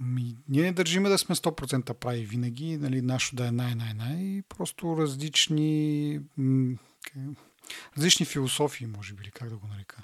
Ми, 0.00 0.36
ние 0.48 0.62
не 0.62 0.72
държиме 0.72 1.08
да 1.08 1.18
сме 1.18 1.34
100% 1.34 1.92
прави 1.92 2.24
винаги, 2.24 2.76
нали, 2.76 3.02
нашо 3.02 3.36
да 3.36 3.46
е 3.46 3.50
най-най-най, 3.50 4.42
просто 4.48 4.96
различни, 4.98 6.20
м- 6.36 6.76
различни 7.96 8.26
философии, 8.26 8.86
може 8.86 9.14
би, 9.14 9.30
как 9.30 9.48
да 9.48 9.56
го 9.56 9.66
нарека. 9.66 10.02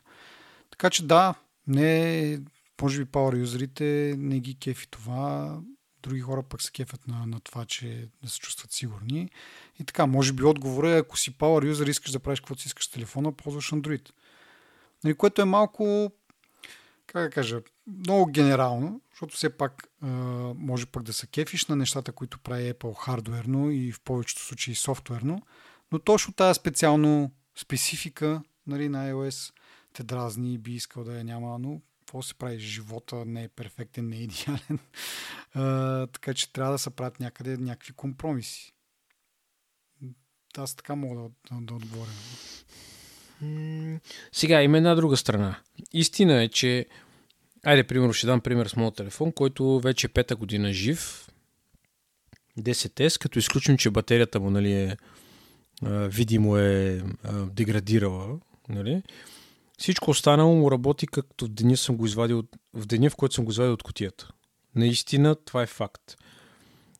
Така 0.70 0.90
че 0.90 1.06
да, 1.06 1.34
не, 1.66 2.40
може 2.82 3.04
би 3.04 3.10
power 3.10 3.38
юзерите 3.38 4.14
не 4.18 4.40
ги 4.40 4.58
кефи 4.58 4.88
това, 4.90 5.58
други 6.08 6.20
хора 6.20 6.42
пък 6.42 6.62
се 6.62 6.70
кефят 6.70 7.08
на, 7.08 7.26
на 7.26 7.40
това, 7.40 7.64
че 7.64 8.08
да 8.22 8.30
се 8.30 8.38
чувстват 8.38 8.72
сигурни. 8.72 9.30
И 9.80 9.84
така, 9.84 10.06
може 10.06 10.32
би 10.32 10.44
отговора 10.44 10.90
е, 10.90 10.98
ако 10.98 11.18
си 11.18 11.32
power 11.32 11.66
юзер, 11.66 11.86
искаш 11.86 12.10
да 12.10 12.18
правиш 12.18 12.40
каквото 12.40 12.62
си 12.62 12.68
искаш 12.68 12.84
с 12.84 12.90
телефона, 12.90 13.32
ползваш 13.32 13.70
Android. 13.70 14.10
Нали, 15.04 15.14
което 15.14 15.42
е 15.42 15.44
малко, 15.44 16.12
как 17.06 17.22
да 17.22 17.30
кажа, 17.30 17.60
много 17.86 18.26
генерално, 18.26 19.00
защото 19.10 19.36
все 19.36 19.50
пак 19.50 19.88
а, 20.02 20.06
може 20.56 20.86
пък 20.86 21.02
да 21.02 21.12
се 21.12 21.26
кефиш 21.26 21.66
на 21.66 21.76
нещата, 21.76 22.12
които 22.12 22.38
прави 22.38 22.72
Apple 22.72 22.98
хардуерно 22.98 23.70
и 23.70 23.92
в 23.92 24.00
повечето 24.00 24.42
случаи 24.42 24.74
софтуерно, 24.74 25.42
но 25.92 25.98
точно 25.98 26.34
тази 26.34 26.56
специално 26.56 27.32
специфика 27.56 28.42
нали, 28.66 28.88
на 28.88 29.12
iOS 29.12 29.52
те 29.92 30.02
дразни 30.02 30.54
и 30.54 30.58
би 30.58 30.72
искал 30.72 31.04
да 31.04 31.18
я 31.18 31.24
няма, 31.24 31.58
но 31.58 31.80
какво 32.08 32.22
се 32.22 32.34
прави? 32.34 32.58
Живота 32.58 33.24
не 33.26 33.44
е 33.44 33.48
перфектен, 33.48 34.08
не 34.08 34.16
е 34.16 34.20
идеален. 34.20 34.78
А, 35.54 36.06
така 36.06 36.34
че 36.34 36.52
трябва 36.52 36.72
да 36.72 36.78
се 36.78 36.90
правят 36.90 37.20
някъде 37.20 37.56
някакви 37.56 37.92
компромиси. 37.92 38.72
Аз 40.56 40.74
така 40.74 40.94
мога 40.94 41.22
да, 41.22 41.28
да, 41.50 41.66
да 41.66 41.74
отговоря. 41.74 42.10
Сега 44.32 44.62
има 44.62 44.76
една 44.76 44.94
друга 44.94 45.16
страна. 45.16 45.60
Истина 45.92 46.42
е, 46.42 46.48
че 46.48 46.86
Айде, 47.64 47.84
примерно, 47.84 48.12
ще 48.12 48.26
дам 48.26 48.40
пример 48.40 48.66
с 48.66 48.76
моят 48.76 48.94
телефон, 48.94 49.32
който 49.32 49.80
вече 49.80 50.06
е 50.06 50.10
пета 50.10 50.36
година 50.36 50.72
жив. 50.72 51.28
10S, 52.58 53.20
като 53.20 53.38
изключим, 53.38 53.76
че 53.76 53.90
батерията 53.90 54.40
му 54.40 54.50
нали, 54.50 54.72
е, 54.72 54.96
видимо 56.08 56.56
е 56.56 57.02
деградирала. 57.50 58.38
Нали. 58.68 59.02
Всичко 59.78 60.10
останало 60.10 60.54
му 60.54 60.70
работи 60.70 61.06
както 61.06 61.48
деня, 61.48 61.76
съм 61.76 61.96
го 61.96 62.06
извадил, 62.06 62.42
в 62.74 62.86
деня, 62.86 63.10
в 63.10 63.16
който 63.16 63.34
съм 63.34 63.44
го 63.44 63.50
извадил 63.50 63.72
от 63.72 63.82
котията. 63.82 64.30
Наистина, 64.74 65.36
това 65.44 65.62
е 65.62 65.66
факт. 65.66 66.16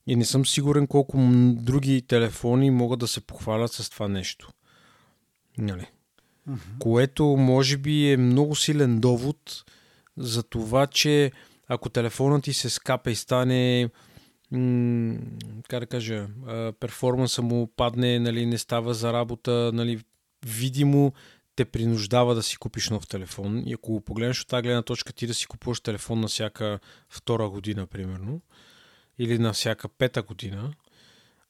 И 0.07 0.17
не 0.17 0.25
съм 0.25 0.47
сигурен 0.47 0.87
колко 0.87 1.19
други 1.53 2.03
телефони 2.03 2.71
могат 2.71 2.99
да 2.99 3.09
се 3.09 3.21
похвалят 3.21 3.73
с 3.73 3.91
това 3.91 4.09
нещо. 4.09 4.53
Нали? 5.59 5.87
Uh-huh. 6.51 6.79
Което 6.79 7.25
може 7.25 7.77
би 7.77 8.13
е 8.13 8.17
много 8.17 8.57
силен 8.57 9.01
довод, 9.01 9.65
за 10.17 10.43
това, 10.43 10.87
че 10.87 11.33
ако 11.69 11.89
телефонът 11.89 12.45
ти 12.45 12.53
се 12.53 12.71
скапа 12.71 13.11
и 13.11 13.15
стане 13.15 13.91
м- 14.51 15.19
как 15.69 15.81
да 15.81 15.87
кажа, 15.87 16.29
перформанса 16.81 17.43
му 17.43 17.67
падне, 17.77 18.19
нали, 18.19 18.47
не 18.47 18.59
става 18.59 18.95
за 18.95 19.13
работа, 19.13 19.71
нали, 19.75 20.01
видимо 20.47 21.13
те 21.59 21.65
принуждава 21.65 22.35
да 22.35 22.43
си 22.43 22.57
купиш 22.57 22.91
нов 22.91 23.07
телефон. 23.07 23.63
И 23.67 23.73
ако 23.73 23.93
го 23.93 24.01
погледнеш 24.01 24.41
от 24.41 24.49
тази 24.49 24.63
гледна 24.63 24.83
точка, 24.83 25.13
ти 25.13 25.27
да 25.27 25.35
си 25.35 25.47
купуваш 25.47 25.81
телефон 25.81 26.21
на 26.21 26.29
всяка 26.29 26.79
втора 27.09 27.49
година, 27.49 27.87
примерно, 27.87 28.41
или 29.19 29.39
на 29.39 29.53
всяка 29.53 29.89
пета 29.89 30.23
година, 30.23 30.73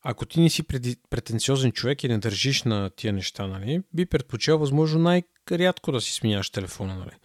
ако 0.03 0.27
ти 0.27 0.41
не 0.41 0.51
си 0.51 0.63
претенциозен 1.11 1.73
човек 1.73 2.05
и 2.05 2.09
не 2.09 2.19
държиш 2.19 2.63
на 2.63 2.91
тия 2.91 3.13
неща, 3.13 3.47
нали, 3.47 3.83
би 3.95 4.07
предпочел 4.07 4.59
възможно 4.59 5.01
най-рядко 5.01 5.93
да 5.93 6.01
си 6.01 6.13
сменяш 6.13 6.51
телефона. 6.51 6.95
Нали 6.95 7.17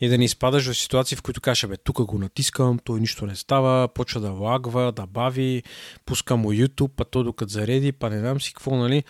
и 0.00 0.08
да 0.08 0.18
не 0.18 0.24
изпадаш 0.24 0.70
в 0.70 0.76
ситуации, 0.76 1.16
в 1.16 1.22
които 1.22 1.40
кажеш, 1.40 1.66
бе, 1.68 1.76
тук 1.76 2.02
го 2.02 2.18
натискам, 2.18 2.78
той 2.78 3.00
нищо 3.00 3.26
не 3.26 3.36
става, 3.36 3.88
почва 3.88 4.20
да 4.20 4.30
лагва, 4.30 4.92
да 4.92 5.06
бави, 5.06 5.62
пуска 6.04 6.36
му 6.36 6.52
YouTube, 6.52 6.90
па 6.96 7.04
то 7.04 7.24
докато 7.24 7.52
зареди, 7.52 7.92
па 7.92 8.10
не 8.10 8.18
знам 8.18 8.40
си 8.40 8.52
какво, 8.54 8.76
нали, 8.76 9.04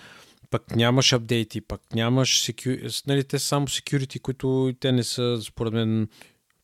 пък 0.53 0.77
нямаш 0.77 1.13
апдейти, 1.13 1.61
пък 1.61 1.81
нямаш 1.95 2.31
security, 2.31 3.07
нали, 3.07 3.25
те 3.25 3.39
са 3.39 3.47
само 3.47 3.67
security, 3.67 4.21
които 4.21 4.75
те 4.81 4.93
не 4.93 5.05
са, 5.05 5.39
според 5.43 5.73
мен, 5.73 6.09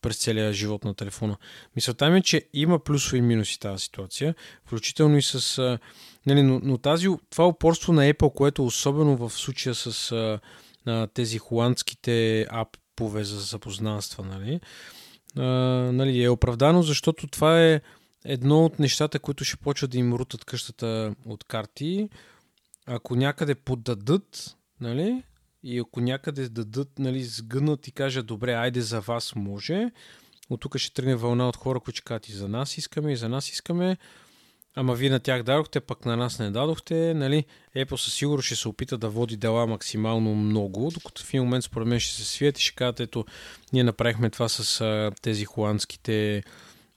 през 0.02 0.18
целия 0.18 0.52
живот 0.52 0.84
на 0.84 0.94
телефона. 0.94 1.36
Мисълта 1.76 2.10
ми 2.10 2.18
е, 2.18 2.22
че 2.22 2.42
има 2.54 2.78
плюсове 2.78 3.18
и 3.18 3.22
минуси 3.22 3.60
тази 3.60 3.84
ситуация, 3.84 4.34
включително 4.66 5.16
и 5.16 5.22
с... 5.22 5.78
Нали, 6.26 6.42
но, 6.42 6.60
но 6.62 6.78
тази, 6.78 7.08
това 7.30 7.46
упорство 7.46 7.92
на 7.92 8.12
Apple, 8.12 8.34
което 8.34 8.66
особено 8.66 9.16
в 9.16 9.30
случая 9.30 9.74
с 9.74 10.12
а, 10.86 11.06
тези 11.06 11.38
холандските 11.38 12.46
ап, 12.50 12.76
типове 12.98 13.24
за 13.24 13.40
запознанства, 13.40 14.24
нали, 14.24 14.60
а, 15.36 15.42
нали, 15.92 16.22
е 16.22 16.28
оправдано, 16.28 16.82
защото 16.82 17.26
това 17.26 17.64
е 17.64 17.80
едно 18.24 18.64
от 18.64 18.78
нещата, 18.78 19.18
които 19.18 19.44
ще 19.44 19.56
почват 19.56 19.90
да 19.90 19.98
им 19.98 20.12
рутат 20.12 20.44
къщата 20.44 21.14
от 21.26 21.44
карти. 21.44 22.08
Ако 22.90 23.16
някъде 23.16 23.54
подадат, 23.54 24.56
нали, 24.80 25.22
и 25.62 25.78
ако 25.78 26.00
някъде 26.00 26.48
дадат, 26.48 26.98
нали, 26.98 27.24
сгънат 27.24 27.88
и 27.88 27.92
кажат, 27.92 28.26
добре, 28.26 28.52
айде 28.52 28.80
за 28.80 29.00
вас 29.00 29.34
може, 29.36 29.90
от 30.50 30.60
тук 30.60 30.76
ще 30.76 30.94
тръгне 30.94 31.16
вълна 31.16 31.48
от 31.48 31.56
хора, 31.56 31.80
които 31.80 32.02
кажат 32.04 32.28
и 32.28 32.32
за 32.32 32.48
нас 32.48 32.78
искаме, 32.78 33.12
и 33.12 33.16
за 33.16 33.28
нас 33.28 33.50
искаме, 33.50 33.96
Ама 34.80 34.94
вие 34.94 35.10
на 35.10 35.20
тях 35.20 35.42
дадохте, 35.42 35.80
пък 35.80 36.06
на 36.06 36.16
нас 36.16 36.38
не 36.38 36.50
дадохте. 36.50 37.14
Нали? 37.14 37.44
Apple 37.76 37.96
със 37.96 38.14
сигурност 38.14 38.46
ще 38.46 38.56
се 38.56 38.68
опита 38.68 38.98
да 38.98 39.08
води 39.08 39.36
дела 39.36 39.66
максимално 39.66 40.34
много, 40.34 40.90
докато 40.94 41.24
в 41.24 41.28
един 41.28 41.42
момент 41.42 41.64
според 41.64 41.88
мен 41.88 42.00
ще 42.00 42.14
се 42.14 42.24
свият 42.24 42.58
и 42.58 42.62
ще 42.62 42.74
кажат, 42.74 43.00
ето, 43.00 43.24
ние 43.72 43.84
направихме 43.84 44.30
това 44.30 44.48
с 44.48 44.80
а, 44.80 45.10
тези 45.22 45.44
холандските 45.44 46.42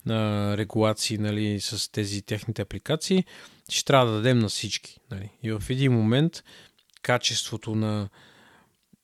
а, 0.09 0.57
регулации, 0.57 1.17
нали, 1.17 1.61
с 1.61 1.91
тези 1.91 2.21
техните 2.21 2.61
апликации. 2.61 3.25
Ще 3.69 3.85
трябва 3.85 4.05
да 4.05 4.17
дадем 4.17 4.39
на 4.39 4.49
всички. 4.49 4.99
Нали? 5.11 5.29
И 5.43 5.51
в 5.51 5.63
един 5.69 5.93
момент 5.93 6.43
качеството 7.01 7.75
на, 7.75 8.09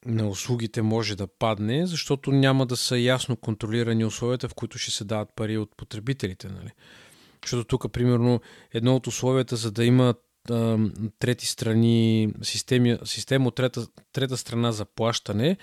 на 0.06 0.30
услугите 0.30 0.82
може 0.82 1.16
да 1.16 1.28
падне, 1.28 1.88
защото 1.88 2.32
няма 2.32 2.66
да 2.66 2.78
са 2.78 2.98
ясно 2.98 3.36
контролирани 3.36 4.06
условията, 4.06 4.50
в 4.50 4.54
които 4.54 4.78
ще 4.78 4.92
се 4.92 5.04
дават 5.04 5.30
пари 5.36 5.58
от 5.58 5.78
потребителите. 5.78 6.48
Нали? 6.48 6.72
Защото 7.44 7.64
тук, 7.64 7.92
примерно, 7.92 8.42
едно 8.74 8.96
от 8.96 9.08
условията, 9.08 9.56
за 9.56 9.72
да 9.72 9.86
има 9.86 10.14
трети 11.20 11.46
страни, 11.46 12.34
системи, 12.42 12.98
система 13.04 13.48
от 13.48 13.56
трета, 13.56 13.88
трета 14.14 14.38
страна 14.38 14.72
за 14.72 14.86
плащане, 14.86 15.58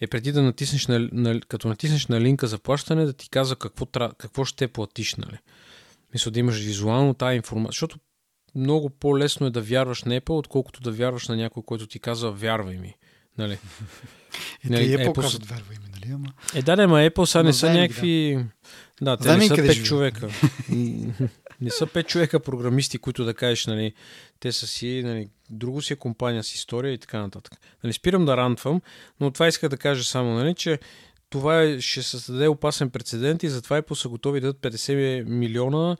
е 0.00 0.06
преди 0.06 0.32
да 0.32 0.42
натиснеш 0.42 0.86
на, 0.86 1.08
на, 1.12 1.40
като 1.40 1.68
натиснеш 1.68 2.06
на 2.06 2.20
линка 2.20 2.46
за 2.46 2.58
плащане, 2.58 3.04
да 3.04 3.12
ти 3.12 3.30
казва 3.30 3.56
какво, 3.56 3.86
какво 4.18 4.44
ще 4.44 4.68
платиш. 4.68 5.14
Нали? 5.14 5.38
Мисля 6.12 6.30
да 6.30 6.40
имаш 6.40 6.60
визуално 6.60 7.14
тази 7.14 7.36
информация, 7.36 7.70
защото 7.70 7.98
много 8.54 8.90
по-лесно 8.90 9.46
е 9.46 9.50
да 9.50 9.60
вярваш 9.60 10.04
на 10.04 10.20
Apple, 10.20 10.38
отколкото 10.38 10.80
да 10.80 10.92
вярваш 10.92 11.28
на 11.28 11.36
някой, 11.36 11.62
който 11.62 11.86
ти 11.86 11.98
казва 11.98 12.32
вярвай 12.32 12.76
ми. 12.76 12.94
Нали? 13.38 13.58
И 14.64 14.68
нали, 14.68 14.88
Apple, 14.88 15.08
Apple 15.08 15.20
казват 15.20 15.46
вярвай 15.46 15.76
ми, 15.82 15.88
нали? 15.92 16.12
Ама... 16.14 16.32
Е, 16.54 16.62
да, 16.62 16.76
не, 16.76 16.86
ма 16.86 16.96
Apple 16.96 17.24
са 17.24 17.42
не 17.42 17.52
са 17.52 17.72
някакви... 17.72 18.44
Да. 19.02 19.16
Да, 19.16 19.22
те 19.24 19.36
не 19.36 19.46
са 19.46 19.56
пет 19.56 19.84
човека. 19.84 20.28
не 21.60 21.70
са 21.70 21.86
пет 21.86 22.08
човека 22.08 22.40
програмисти, 22.40 22.98
които 22.98 23.24
да 23.24 23.34
кажеш, 23.34 23.66
нали, 23.66 23.94
те 24.40 24.52
са 24.52 24.66
си, 24.66 25.02
нали, 25.04 25.28
друго 25.50 25.82
си 25.82 25.92
е 25.92 25.96
компания 25.96 26.44
с 26.44 26.54
история 26.54 26.92
и 26.92 26.98
така 26.98 27.20
нататък. 27.20 27.52
Нали, 27.84 27.92
спирам 27.92 28.24
да 28.24 28.36
рантвам, 28.36 28.82
но 29.20 29.30
това 29.30 29.48
иска 29.48 29.68
да 29.68 29.76
кажа 29.76 30.04
само, 30.04 30.34
нали, 30.34 30.54
че 30.54 30.78
това 31.30 31.62
е, 31.62 31.80
ще 31.80 32.02
създаде 32.02 32.48
опасен 32.48 32.90
прецедент 32.90 33.42
и 33.42 33.48
затова 33.48 33.78
и 33.78 33.82
са 33.94 34.08
готови 34.08 34.40
да 34.40 34.52
дадат 34.52 34.74
50 34.74 35.24
милиона 35.24 35.96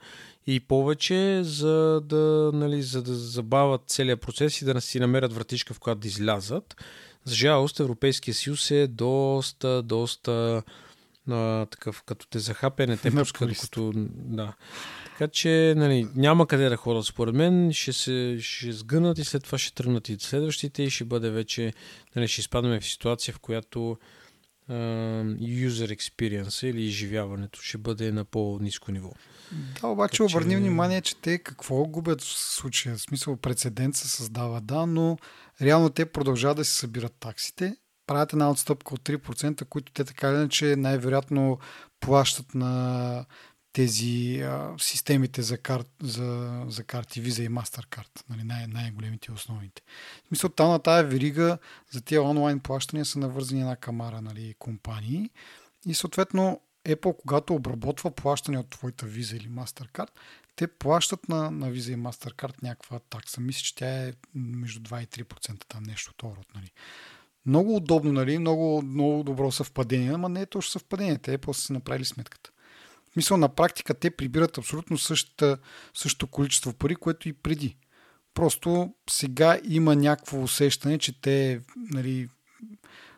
и 0.47 0.59
повече, 0.59 1.39
за 1.43 2.01
да, 2.05 2.51
нали, 2.53 2.81
за 2.81 3.03
да 3.03 3.13
забавят 3.13 3.81
целият 3.87 4.21
процес 4.21 4.61
и 4.61 4.65
да 4.65 4.81
си 4.81 4.99
намерят 4.99 5.33
вратичка, 5.33 5.73
в 5.73 5.79
която 5.79 6.01
да 6.01 6.07
излязат. 6.07 6.75
За 7.25 7.35
жалост, 7.35 7.79
Европейския 7.79 8.33
съюз 8.33 8.71
е 8.71 8.87
доста, 8.87 9.81
доста 9.83 10.63
а, 11.29 11.65
такъв, 11.65 12.03
като 12.03 12.27
те 12.27 12.39
захапе, 12.39 12.87
не 12.87 12.97
те 12.97 13.11
пуска, 13.11 13.47
докато... 13.47 13.91
Да. 14.15 14.53
Така 15.05 15.27
че 15.27 15.73
нали, 15.77 16.07
няма 16.15 16.47
къде 16.47 16.69
да 16.69 16.77
ходят 16.77 17.05
според 17.05 17.35
мен, 17.35 17.73
ще 17.73 17.93
се 17.93 18.37
ще 18.41 18.71
сгънат 18.71 19.17
и 19.17 19.23
след 19.23 19.43
това 19.43 19.57
ще 19.57 19.73
тръгнат 19.73 20.09
и 20.09 20.17
следващите 20.19 20.83
и 20.83 20.89
ще 20.89 21.05
бъде 21.05 21.29
вече, 21.29 21.73
нали, 22.15 22.27
ще 22.27 22.41
изпадаме 22.41 22.79
в 22.79 22.85
ситуация, 22.85 23.33
в 23.33 23.39
която 23.39 23.97
user 24.69 25.97
experience 25.97 26.67
или 26.67 26.81
изживяването 26.83 27.61
ще 27.61 27.77
бъде 27.77 28.11
на 28.11 28.25
по-низко 28.25 28.91
ниво. 28.91 29.11
Да, 29.81 29.87
обаче 29.87 30.17
така, 30.17 30.23
обърни 30.23 30.53
че... 30.53 30.57
внимание, 30.57 31.01
че 31.01 31.15
те 31.15 31.37
какво 31.37 31.85
губят 31.85 32.21
в 32.21 32.39
случая. 32.39 32.95
В 32.95 33.01
смисъл 33.01 33.37
прецедент 33.37 33.95
се 33.95 34.07
създава, 34.07 34.61
да, 34.61 34.85
но 34.85 35.17
реално 35.61 35.89
те 35.89 36.05
продължават 36.05 36.57
да 36.57 36.65
се 36.65 36.73
събират 36.73 37.13
таксите, 37.19 37.75
правят 38.11 38.33
една 38.33 38.51
отстъпка 38.51 38.93
от 38.93 39.01
3%, 39.01 39.65
които 39.65 39.91
те 39.91 40.03
така 40.03 40.29
иначе 40.29 40.75
най-вероятно 40.75 41.59
плащат 41.99 42.55
на 42.55 43.25
тези 43.73 44.41
а, 44.41 44.73
системите 44.77 45.41
за, 45.41 45.57
кар, 45.57 45.83
за, 46.01 46.61
за 46.67 46.83
карти 46.83 47.23
Visa 47.23 47.45
и 47.45 47.49
MasterCard, 47.49 48.29
нали, 48.29 48.43
най- 48.43 48.67
най-големите 48.67 49.31
основните. 49.31 49.81
В 50.23 50.27
смисъл, 50.27 50.49
там 50.49 50.69
на 50.69 50.79
тая 50.79 51.03
верига 51.03 51.57
за 51.91 52.01
тези 52.01 52.19
онлайн 52.19 52.59
плащания 52.59 53.05
са 53.05 53.19
навързани 53.19 53.61
една 53.61 53.75
камара 53.75 54.21
нали, 54.21 54.55
компании 54.59 55.29
и 55.87 55.93
съответно 55.93 56.61
Apple, 56.85 57.15
когато 57.21 57.55
обработва 57.55 58.11
плащане 58.11 58.59
от 58.59 58.69
твоята 58.69 59.05
Visa 59.05 59.37
или 59.37 59.49
MasterCard, 59.49 60.09
те 60.55 60.67
плащат 60.67 61.29
на, 61.29 61.51
на 61.51 61.71
Visa 61.71 61.93
и 61.93 61.97
MasterCard 61.97 62.63
някаква 62.63 62.99
такса. 62.99 63.41
Мисля, 63.41 63.61
че 63.61 63.75
тя 63.75 63.87
е 63.87 64.13
между 64.35 64.79
2 64.79 65.03
и 65.03 65.07
3% 65.07 65.65
там 65.67 65.83
нещо 65.83 66.11
от 66.11 66.23
род. 66.23 66.45
Нали. 66.55 66.71
Много 67.45 67.75
удобно, 67.75 68.11
нали? 68.11 68.37
много, 68.37 68.81
много 68.81 69.23
добро 69.23 69.51
съвпадение, 69.51 70.13
ама 70.13 70.29
не 70.29 70.41
е 70.41 70.45
точно 70.45 70.71
съвпадение. 70.71 71.17
Те 71.17 71.37
после 71.37 71.61
са 71.61 71.73
направили 71.73 72.05
сметката. 72.05 72.51
В 73.09 73.13
смисъл, 73.13 73.37
на 73.37 73.49
практика 73.49 73.93
те 73.93 74.11
прибират 74.11 74.57
абсолютно 74.57 74.97
същата, 74.97 75.57
същото 75.93 76.27
количество 76.27 76.73
пари, 76.73 76.95
което 76.95 77.29
и 77.29 77.33
преди. 77.33 77.77
Просто 78.33 78.93
сега 79.09 79.59
има 79.63 79.95
някакво 79.95 80.41
усещане, 80.41 80.97
че 80.97 81.21
те 81.21 81.61
нали, 81.75 82.29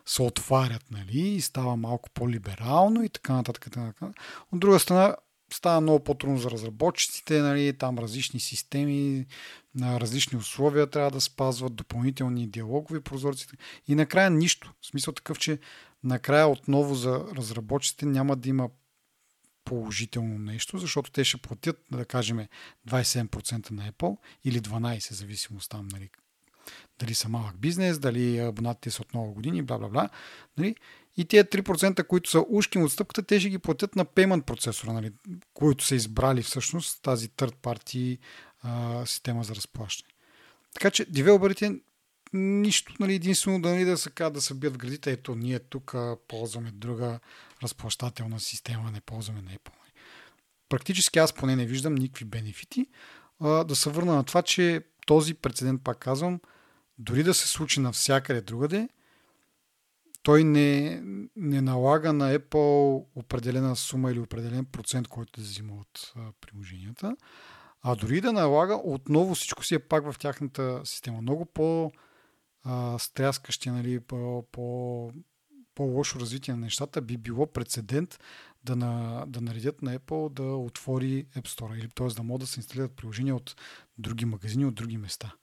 се 0.06 0.22
отварят 0.22 0.90
нали, 0.90 1.18
и 1.18 1.40
става 1.40 1.76
малко 1.76 2.10
по-либерално 2.10 3.02
и 3.02 3.08
така 3.08 3.32
нататък. 3.32 3.64
Така 3.64 3.80
нататък. 3.80 4.16
От 4.52 4.60
друга 4.60 4.78
страна, 4.78 5.16
става 5.54 5.80
много 5.80 6.04
по-трудно 6.04 6.38
за 6.38 6.50
разработчиците, 6.50 7.40
нали, 7.40 7.78
там 7.78 7.98
различни 7.98 8.40
системи, 8.40 9.26
на 9.74 10.00
различни 10.00 10.38
условия 10.38 10.86
трябва 10.86 11.10
да 11.10 11.20
спазват, 11.20 11.74
допълнителни 11.74 12.48
диалогови 12.48 13.00
прозорци 13.00 13.46
и 13.88 13.94
накрая 13.94 14.30
нищо. 14.30 14.72
В 14.80 14.86
смисъл 14.86 15.14
такъв, 15.14 15.38
че 15.38 15.58
накрая 16.04 16.48
отново 16.48 16.94
за 16.94 17.24
разработчиците 17.36 18.06
няма 18.06 18.36
да 18.36 18.48
има 18.48 18.68
положително 19.64 20.38
нещо, 20.38 20.78
защото 20.78 21.10
те 21.10 21.24
ще 21.24 21.36
платят, 21.36 21.80
да 21.92 22.04
кажем, 22.04 22.46
27% 22.88 23.70
на 23.70 23.92
Apple 23.92 24.16
или 24.44 24.60
12%, 24.60 25.12
зависимост 25.12 25.70
там, 25.70 25.88
нали, 25.88 26.10
дали 26.98 27.14
са 27.14 27.28
малък 27.28 27.58
бизнес, 27.58 27.98
дали 27.98 28.38
абонатите 28.38 28.90
са 28.90 29.02
от 29.02 29.14
много 29.14 29.34
години, 29.34 29.62
бла, 29.62 29.78
бла, 29.78 29.88
бла. 29.88 30.08
Нали? 30.58 30.76
И 31.16 31.24
тези 31.24 31.44
3%, 31.44 32.06
които 32.06 32.30
са 32.30 32.44
ушки 32.48 32.78
от 32.78 32.92
стъпката, 32.92 33.22
те 33.22 33.40
ще 33.40 33.50
ги 33.50 33.58
платят 33.58 33.96
на 33.96 34.04
payment 34.04 34.42
процесора, 34.42 34.92
нали? 34.92 35.12
които 35.54 35.84
са 35.84 35.94
избрали 35.94 36.42
всъщност 36.42 37.02
тази 37.02 37.28
third 37.28 37.54
party 37.54 38.18
а, 38.62 39.06
система 39.06 39.44
за 39.44 39.54
разплащане. 39.54 40.14
Така 40.74 40.90
че 40.90 41.04
девелоперите 41.04 41.80
нищо, 42.32 42.94
нали, 43.00 43.14
единствено 43.14 43.60
да, 43.60 43.68
нали, 43.68 43.84
да 43.84 43.98
се 43.98 44.10
да 44.30 44.40
се 44.40 44.54
бият 44.54 44.74
в 44.74 44.78
градите, 44.78 45.12
ето 45.12 45.34
ние 45.34 45.58
тук 45.58 45.94
ползваме 46.28 46.70
друга 46.70 47.20
разплащателна 47.62 48.40
система, 48.40 48.90
не 48.90 49.00
ползваме 49.00 49.42
на 49.42 49.50
Apple. 49.50 49.72
Нали. 49.80 49.92
Практически 50.68 51.18
аз 51.18 51.32
поне 51.32 51.56
не 51.56 51.66
виждам 51.66 51.94
никакви 51.94 52.24
бенефити. 52.24 52.86
А, 53.40 53.64
да 53.64 53.76
се 53.76 53.90
върна 53.90 54.14
на 54.14 54.24
това, 54.24 54.42
че 54.42 54.82
този 55.06 55.34
прецедент, 55.34 55.84
пак 55.84 55.98
казвам, 55.98 56.40
дори 56.98 57.22
да 57.22 57.34
се 57.34 57.48
случи 57.48 57.80
навсякъде 57.80 58.40
другаде, 58.40 58.88
той 60.22 60.44
не, 60.44 61.00
не 61.36 61.60
налага 61.60 62.12
на 62.12 62.38
Apple 62.38 63.04
определена 63.14 63.76
сума 63.76 64.12
или 64.12 64.18
определен 64.18 64.64
процент, 64.64 65.08
който 65.08 65.40
да 65.40 65.46
взима 65.46 65.74
от 65.74 66.12
приложенията, 66.40 67.16
а 67.82 67.94
дори 67.94 68.20
да 68.20 68.32
налага, 68.32 68.74
отново 68.84 69.34
всичко 69.34 69.64
си 69.64 69.74
е 69.74 69.78
пак 69.78 70.12
в 70.12 70.18
тяхната 70.18 70.80
система. 70.84 71.22
Много 71.22 71.44
по 71.44 71.92
стряскащи, 72.98 73.70
нали, 73.70 74.00
по, 74.00 74.46
по, 74.52 75.12
по-лошо 75.74 76.20
развитие 76.20 76.54
на 76.54 76.60
нещата 76.60 77.02
би 77.02 77.16
било 77.16 77.46
прецедент 77.46 78.20
да, 78.64 78.76
на, 78.76 79.24
да 79.26 79.40
наредят 79.40 79.82
на 79.82 79.98
Apple 79.98 80.32
да 80.32 80.42
отвори 80.42 81.26
App 81.36 81.48
Store, 81.48 81.78
или 81.78 81.88
т.е. 81.88 82.06
да 82.06 82.22
могат 82.22 82.40
да 82.40 82.46
се 82.46 82.60
инсталират 82.60 82.96
приложения 82.96 83.36
от 83.36 83.56
други 83.98 84.24
магазини, 84.24 84.66
от 84.66 84.74
други 84.74 84.96
места. 84.96 85.34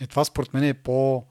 Е, 0.00 0.06
това 0.06 0.24
според 0.24 0.54
мен 0.54 0.64
е 0.64 0.74
по- 0.74 1.24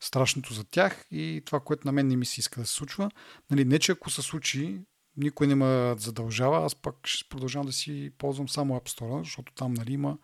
страшното 0.00 0.54
за 0.54 0.64
тях 0.64 1.06
и 1.10 1.42
това, 1.46 1.60
което 1.60 1.88
на 1.88 1.92
мен 1.92 2.08
не 2.08 2.16
ми 2.16 2.26
се 2.26 2.40
иска 2.40 2.60
да 2.60 2.66
се 2.66 2.74
случва. 2.74 3.10
Нали, 3.50 3.64
не, 3.64 3.78
че 3.78 3.92
ако 3.92 4.10
се 4.10 4.22
случи, 4.22 4.80
никой 5.16 5.46
не 5.46 5.54
ме 5.54 5.94
задължава, 5.98 6.64
аз 6.66 6.74
пак 6.74 6.94
ще 7.04 7.28
продължавам 7.28 7.66
да 7.66 7.72
си 7.72 8.10
ползвам 8.18 8.48
само 8.48 8.74
App 8.74 8.88
Store, 8.88 9.18
защото 9.18 9.52
там 9.54 9.74
нали, 9.74 9.92
има 9.92 10.18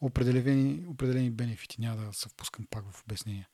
определени, 0.00 0.86
определени 0.86 1.30
бенефити. 1.30 1.80
Няма 1.80 1.96
да 1.96 2.12
се 2.12 2.28
впускам 2.28 2.66
пак 2.70 2.84
в 2.92 3.02
обяснения. 3.02 3.48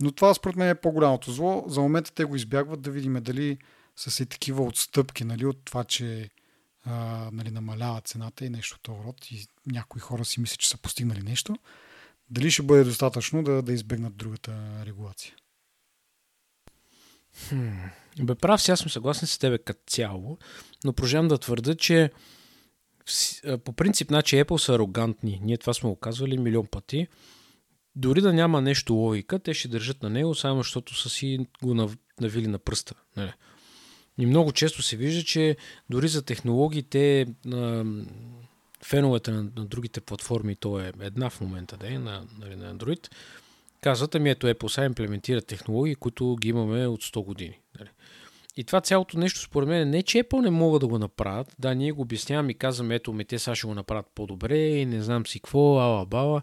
Но 0.00 0.12
това 0.12 0.34
според 0.34 0.56
мен 0.56 0.68
е 0.68 0.80
по-голямото 0.80 1.32
зло. 1.32 1.64
За 1.68 1.80
момента 1.80 2.14
те 2.14 2.24
го 2.24 2.36
избягват 2.36 2.82
да 2.82 2.90
видим 2.90 3.22
дали 3.22 3.58
са 3.96 4.10
си 4.10 4.26
такива 4.26 4.62
отстъпки 4.62 5.24
нали, 5.24 5.46
от 5.46 5.64
това, 5.64 5.84
че 5.84 6.30
а, 6.84 6.94
нали, 7.32 7.50
намалява 7.50 8.00
цената 8.00 8.44
и 8.44 8.50
нещо 8.50 8.78
от 8.80 8.88
род 8.88 9.30
и 9.30 9.46
някои 9.66 10.00
хора 10.00 10.24
си 10.24 10.40
мислят, 10.40 10.60
че 10.60 10.68
са 10.68 10.76
постигнали 10.76 11.22
нещо. 11.22 11.56
Дали 12.30 12.50
ще 12.50 12.62
бъде 12.62 12.84
достатъчно 12.84 13.42
да, 13.42 13.62
да 13.62 13.72
избегнат 13.72 14.16
другата 14.16 14.82
регулация? 14.86 15.34
Хм. 17.48 17.70
Бе, 18.22 18.34
прав 18.34 18.62
си, 18.62 18.70
аз 18.70 18.80
съм 18.80 18.90
съгласен 18.90 19.28
с 19.28 19.38
тебе 19.38 19.58
като 19.58 19.80
цяло, 19.86 20.38
но 20.84 20.92
продължавам 20.92 21.28
да 21.28 21.38
твърда, 21.38 21.74
че 21.74 22.10
по 23.64 23.72
принцип, 23.72 24.08
значи 24.08 24.36
Apple 24.36 24.56
са 24.56 24.74
арогантни. 24.74 25.40
Ние 25.42 25.58
това 25.58 25.74
сме 25.74 25.88
го 25.88 25.96
казвали 25.96 26.38
милион 26.38 26.66
пъти. 26.66 27.06
Дори 27.96 28.20
да 28.20 28.32
няма 28.32 28.60
нещо 28.60 28.94
логика, 28.94 29.38
те 29.38 29.54
ще 29.54 29.68
държат 29.68 30.02
на 30.02 30.10
него, 30.10 30.34
само 30.34 30.60
защото 30.60 30.96
са 30.96 31.08
си 31.08 31.46
го 31.62 31.88
навили 32.20 32.46
на 32.46 32.58
пръста. 32.58 32.94
Нали? 33.16 33.32
И 34.18 34.26
много 34.26 34.52
често 34.52 34.82
се 34.82 34.96
вижда, 34.96 35.24
че 35.24 35.56
дори 35.90 36.08
за 36.08 36.22
технологиите 36.22 37.26
феновете 38.84 39.30
на, 39.30 39.42
на 39.42 39.64
другите 39.64 40.00
платформи, 40.00 40.56
то 40.56 40.80
е 40.80 40.92
една 41.00 41.30
в 41.30 41.40
момента, 41.40 41.76
да 41.76 41.94
е, 41.94 41.98
на, 41.98 42.26
нали, 42.38 42.56
на 42.56 42.74
Android, 42.74 43.08
казват, 43.80 44.14
ами 44.14 44.30
ето 44.30 44.46
Apple 44.46 44.68
сега 44.68 44.84
имплементира 44.84 45.42
технологии, 45.42 45.94
които 45.94 46.36
ги 46.36 46.48
имаме 46.48 46.86
от 46.86 47.02
100 47.02 47.24
години. 47.24 47.58
Нали. 47.78 47.88
И 48.56 48.64
това 48.64 48.80
цялото 48.80 49.18
нещо, 49.18 49.40
според 49.40 49.68
мен, 49.68 49.90
не 49.90 50.02
че 50.02 50.18
Apple 50.18 50.40
не 50.40 50.50
могат 50.50 50.80
да 50.80 50.86
го 50.86 50.98
направят. 50.98 51.56
Да, 51.58 51.74
ние 51.74 51.92
го 51.92 52.02
обясняваме 52.02 52.50
и 52.50 52.54
казваме, 52.54 52.94
ето, 52.94 53.12
ме 53.12 53.24
те 53.24 53.38
сега 53.38 53.54
ще 53.54 53.66
го 53.66 53.74
направят 53.74 54.06
по-добре 54.14 54.58
и 54.58 54.86
не 54.86 55.02
знам 55.02 55.26
си 55.26 55.40
какво, 55.40 55.78
ала 55.78 56.06
бала. 56.06 56.42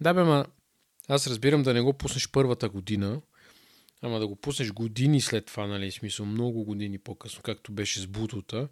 Да, 0.00 0.14
бе, 0.14 0.22
ма, 0.22 0.46
аз 1.08 1.26
разбирам 1.26 1.62
да 1.62 1.74
не 1.74 1.80
го 1.80 1.92
пуснеш 1.92 2.28
първата 2.30 2.68
година, 2.68 3.20
ама 4.02 4.18
да 4.18 4.26
го 4.26 4.36
пуснеш 4.36 4.72
години 4.72 5.20
след 5.20 5.46
това, 5.46 5.66
нали, 5.66 5.90
смисъл 5.90 6.26
много 6.26 6.64
години 6.64 6.98
по-късно, 6.98 7.42
както 7.42 7.72
беше 7.72 8.00
с 8.00 8.06
бутота. 8.06 8.68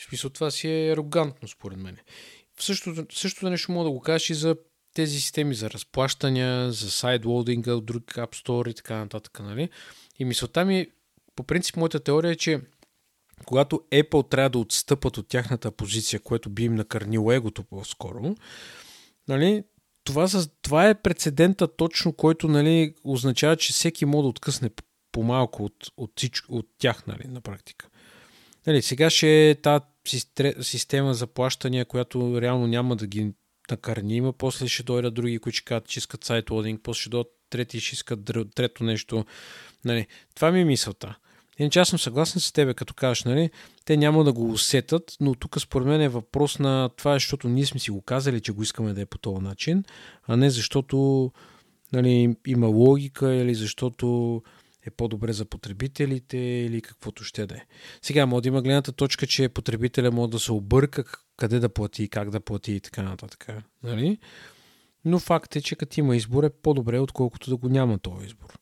В 0.00 0.04
смисъл 0.04 0.30
това 0.30 0.50
си 0.50 0.68
е 0.68 0.92
арогантно, 0.92 1.48
според 1.48 1.78
мен. 1.78 1.96
Същото, 2.60 3.06
същото 3.10 3.50
нещо 3.50 3.72
мога 3.72 3.84
да 3.84 3.90
го 3.90 4.00
кажеш 4.00 4.30
и 4.30 4.34
за 4.34 4.56
тези 4.94 5.20
системи 5.20 5.54
за 5.54 5.70
разплащания, 5.70 6.72
за 6.72 6.90
сайдлоудинга 6.90 7.74
от 7.74 7.86
друг 7.86 8.04
App 8.04 8.44
Store 8.44 8.70
и 8.70 8.74
така 8.74 8.96
нататък. 8.96 9.40
Нали? 9.40 9.68
И 10.18 10.24
мисълта 10.24 10.64
ми, 10.64 10.86
по 11.36 11.42
принцип, 11.44 11.76
моята 11.76 12.00
теория 12.00 12.30
е, 12.30 12.36
че 12.36 12.60
когато 13.44 13.82
Apple 13.92 14.30
трябва 14.30 14.50
да 14.50 14.58
отстъпат 14.58 15.18
от 15.18 15.28
тяхната 15.28 15.70
позиция, 15.70 16.20
което 16.20 16.50
би 16.50 16.64
им 16.64 16.74
накърнило 16.74 17.32
егото 17.32 17.64
по-скоро, 17.64 18.34
нали, 19.28 19.64
това, 20.04 20.28
това 20.62 20.88
е 20.88 21.02
прецедента 21.02 21.76
точно, 21.76 22.12
който 22.12 22.48
нали, 22.48 22.94
означава, 23.04 23.56
че 23.56 23.72
всеки 23.72 24.04
може 24.04 24.22
да 24.22 24.28
откъсне 24.28 24.70
по-малко 25.12 25.64
от, 25.64 25.86
от, 25.96 26.12
от 26.48 26.66
тях 26.78 27.06
нали, 27.06 27.28
на 27.28 27.40
практика. 27.40 27.88
Нали, 28.66 28.82
сега 28.82 29.10
ще 29.10 29.50
е 29.50 29.54
тази 29.54 29.84
система 30.60 31.14
за 31.14 31.26
плащания, 31.26 31.84
която 31.84 32.40
реално 32.40 32.66
няма 32.66 32.96
да 32.96 33.06
ги 33.06 33.32
накърни. 33.70 34.16
Има, 34.16 34.32
после 34.32 34.68
ще 34.68 34.82
дойдат 34.82 35.14
други, 35.14 35.38
които 35.38 35.56
ще 35.56 35.64
кажат, 35.64 35.88
че 35.88 35.98
искат 35.98 36.24
сайт 36.24 36.50
лодинг, 36.50 36.80
после 36.82 37.00
ще 37.00 37.10
дойдат 37.10 37.32
трети, 37.50 37.80
ще 37.80 37.94
искат 37.94 38.30
трето 38.54 38.84
нещо. 38.84 39.24
Нали, 39.84 40.06
това 40.34 40.50
ми 40.50 40.60
е 40.60 40.64
мисълта. 40.64 41.16
Иначе 41.58 41.78
аз 41.78 41.88
съм 41.88 41.98
съгласен 41.98 42.40
с 42.40 42.52
тебе, 42.52 42.74
като 42.74 42.94
кажеш, 42.94 43.24
нали, 43.24 43.50
те 43.84 43.96
няма 43.96 44.24
да 44.24 44.32
го 44.32 44.50
усетат, 44.50 45.16
но 45.20 45.34
тук 45.34 45.60
според 45.60 45.86
мен 45.88 46.00
е 46.00 46.08
въпрос 46.08 46.58
на 46.58 46.90
това, 46.96 47.14
защото 47.14 47.48
ние 47.48 47.66
сме 47.66 47.80
си 47.80 47.90
го 47.90 48.02
казали, 48.02 48.40
че 48.40 48.52
го 48.52 48.62
искаме 48.62 48.92
да 48.92 49.00
е 49.00 49.06
по 49.06 49.18
този 49.18 49.42
начин, 49.42 49.84
а 50.26 50.36
не 50.36 50.50
защото 50.50 51.30
нали, 51.92 52.36
има 52.46 52.66
логика 52.66 53.34
или 53.34 53.54
защото 53.54 54.42
е 54.86 54.90
по-добре 54.90 55.32
за 55.32 55.44
потребителите 55.44 56.38
или 56.38 56.82
каквото 56.82 57.24
ще 57.24 57.46
да 57.46 57.54
е. 57.54 57.64
Сега 58.02 58.26
може 58.26 58.42
да 58.42 58.48
има 58.48 58.62
гледната 58.62 58.92
точка, 58.92 59.26
че 59.26 59.48
потребителя 59.48 60.10
може 60.10 60.30
да 60.30 60.38
се 60.38 60.52
обърка 60.52 61.04
къде 61.36 61.58
да 61.58 61.68
плати, 61.68 62.08
как 62.08 62.30
да 62.30 62.40
плати 62.40 62.72
и 62.72 62.80
така 62.80 63.02
нататък. 63.02 63.48
Нали? 63.82 64.18
Но 65.04 65.18
факт 65.18 65.56
е, 65.56 65.60
че 65.60 65.76
като 65.76 66.00
има 66.00 66.16
избор 66.16 66.44
е 66.44 66.50
по-добре, 66.50 66.98
отколкото 66.98 67.50
да 67.50 67.56
го 67.56 67.68
няма 67.68 67.98
този 67.98 68.26
избор. 68.26 68.58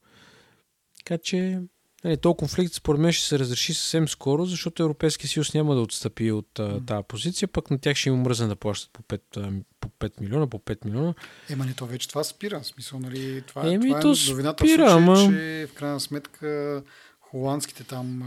Така 0.99 1.19
че 1.19 1.61
Нали, 2.05 2.17
то 2.17 2.35
конфликт 2.35 2.75
според 2.75 3.01
мен 3.01 3.13
ще 3.13 3.27
се 3.27 3.39
разреши 3.39 3.75
съвсем 3.75 4.09
скоро, 4.09 4.45
защото 4.45 4.83
Европейския 4.83 5.29
съюз 5.29 5.55
няма 5.55 5.75
да 5.75 5.81
отстъпи 5.81 6.33
от 6.33 6.61
тази 6.87 7.05
позиция, 7.09 7.49
пък 7.49 7.71
на 7.71 7.79
тях 7.79 7.97
ще 7.97 8.09
им 8.09 8.17
мръзна 8.17 8.49
да 8.49 8.57
плащат 8.57 8.91
по 8.93 9.03
5, 9.03 9.63
по 9.83 9.89
5 9.89 10.21
милиона, 10.21 10.47
по 10.47 10.59
5 10.59 10.85
милиона. 10.85 11.15
Ема 11.51 11.67
не, 11.67 11.75
то 11.75 11.87
вече 11.87 12.09
това 12.09 12.25
спира. 12.25 12.61
В 12.61 12.67
смисъл, 12.67 12.99
нали, 12.99 13.43
това, 13.47 13.67
Еми, 13.67 13.89
това 13.89 14.01
то 14.01 14.09
е 14.09 14.31
новината 14.31 14.65
спира, 14.65 14.87
в 14.87 14.91
случай, 14.91 15.05
ама... 15.05 15.17
че 15.17 15.67
в 15.71 15.75
крайна 15.75 16.01
сметка 16.01 16.83
холандските 17.21 17.85
там 17.85 18.23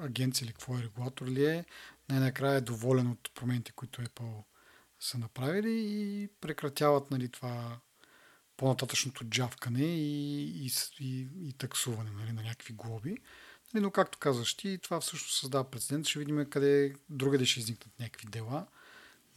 агенции 0.00 0.44
или 0.44 0.52
какво 0.52 0.78
е 0.78 0.82
регулатор 0.82 1.26
ли 1.26 1.44
е, 1.44 1.64
най-накрая 2.08 2.56
е 2.56 2.60
доволен 2.60 3.10
от 3.10 3.30
промените, 3.34 3.72
които 3.72 4.02
Apple 4.02 4.42
са 5.00 5.18
направили 5.18 5.84
и 5.86 6.28
прекратяват 6.40 7.10
нали, 7.10 7.28
това 7.28 7.78
по-нататъчното 8.56 9.24
джавкане 9.24 9.84
и, 9.84 10.66
и, 10.66 10.70
и, 11.00 11.28
и 11.42 11.52
таксуване 11.52 12.10
нали, 12.10 12.32
на 12.32 12.42
някакви 12.42 12.72
глоби. 12.72 13.16
Нали, 13.74 13.82
но 13.82 13.90
както 13.90 14.18
казваш 14.18 14.54
ти, 14.54 14.78
това 14.82 15.00
всъщност 15.00 15.40
създава 15.40 15.70
прецедент. 15.70 16.06
Ще 16.06 16.18
видим 16.18 16.46
къде 16.50 16.94
другаде 17.10 17.44
ще 17.44 17.60
изникнат 17.60 18.00
някакви 18.00 18.26
дела, 18.26 18.66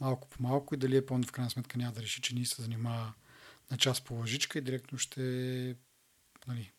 малко 0.00 0.28
по 0.28 0.42
малко 0.42 0.74
и 0.74 0.78
дали 0.78 0.96
е 0.96 1.06
пълно 1.06 1.26
в 1.26 1.32
крайна 1.32 1.50
сметка 1.50 1.78
няма 1.78 1.92
да 1.92 2.02
реши, 2.02 2.20
че 2.20 2.34
ние 2.34 2.44
се 2.44 2.62
занимава 2.62 3.12
на 3.70 3.76
част 3.76 4.04
по 4.04 4.14
лъжичка 4.14 4.58
и 4.58 4.62
директно 4.62 4.98
ще 4.98 5.20
нали, 6.48 6.72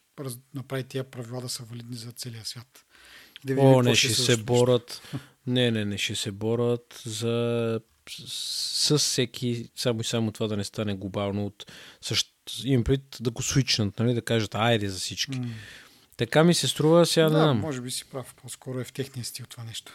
направи 0.54 0.84
тия 0.84 1.04
правила 1.04 1.42
да 1.42 1.50
са 1.50 1.64
валидни 1.64 1.96
за 1.96 2.12
целия 2.12 2.46
свят. 2.46 2.86
Да 3.46 3.54
видим, 3.54 3.70
О, 3.70 3.82
не, 3.82 3.96
ще 3.96 4.14
се 4.14 4.38
борят. 4.38 5.02
Не, 5.48 5.72
не, 5.72 5.86
не, 5.86 5.98
ще 5.98 6.16
се 6.16 6.32
борят 6.32 7.02
за 7.06 7.80
с 8.28 8.98
всеки, 8.98 9.70
само 9.76 10.02
и 10.02 10.04
само 10.04 10.32
това 10.32 10.48
да 10.48 10.58
не 10.58 10.64
стане 10.64 10.96
глобално 10.96 11.46
от 11.46 11.72
същ... 12.02 12.34
имам 12.64 12.84
пред 12.84 13.18
да 13.20 13.32
го 13.32 13.42
свичнат, 13.42 14.00
нали, 14.00 14.14
да 14.14 14.22
кажат 14.22 14.56
айде 14.56 14.90
за 14.90 15.00
всички. 15.00 15.32
Mm. 15.32 15.52
Така 16.18 16.44
ми 16.44 16.54
се 16.54 16.68
струва 16.68 17.06
сега 17.06 17.30
да, 17.30 17.48
да 17.48 17.54
може 17.54 17.82
би 17.82 17.92
си 17.92 18.06
прав. 18.06 18.36
По-скоро 18.42 18.80
е 18.80 18.84
в 18.84 18.94
техния 18.94 19.26
стил 19.26 19.46
това 19.46 19.64
нещо. 19.64 19.94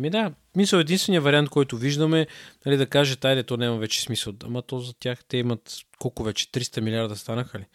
Ми 0.00 0.10
да, 0.10 0.32
мисъл 0.56 0.78
единствения 0.78 1.20
вариант, 1.20 1.48
който 1.48 1.76
виждаме, 1.76 2.26
нали, 2.66 2.76
да 2.76 2.86
каже, 2.86 3.16
айде, 3.24 3.42
то 3.42 3.56
няма 3.56 3.78
вече 3.78 4.02
смисъл. 4.02 4.34
Ама 4.44 4.62
то 4.62 4.78
за 4.78 4.94
тях 4.94 5.24
те 5.24 5.36
имат 5.36 5.76
колко 5.98 6.22
вече? 6.22 6.46
300 6.46 6.80
милиарда 6.80 7.16
станаха 7.16 7.58
ли? 7.58 7.66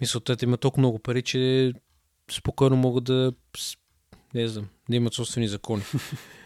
Мисля, 0.00 0.20
те 0.20 0.36
имат 0.42 0.60
толкова 0.60 0.80
много 0.80 0.98
пари, 0.98 1.22
че 1.22 1.72
спокойно 2.30 2.76
могат 2.76 3.04
да 3.04 3.32
не 4.34 4.48
знам, 4.48 4.68
да 4.90 4.96
имат 4.96 5.14
собствени 5.14 5.48
закони. 5.48 5.82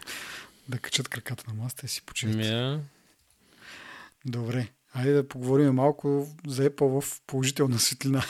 да 0.69 0.77
качат 0.77 1.07
краката 1.07 1.43
на 1.47 1.53
маста 1.53 1.85
и 1.85 1.89
си 1.89 2.05
починят. 2.05 2.37
Yeah. 2.37 2.79
Добре. 4.25 4.67
Айде 4.93 5.13
да 5.13 5.27
поговорим 5.27 5.73
малко 5.73 6.27
за 6.47 6.69
Apple 6.69 7.01
в 7.01 7.21
положителна 7.27 7.79
светлина. 7.79 8.23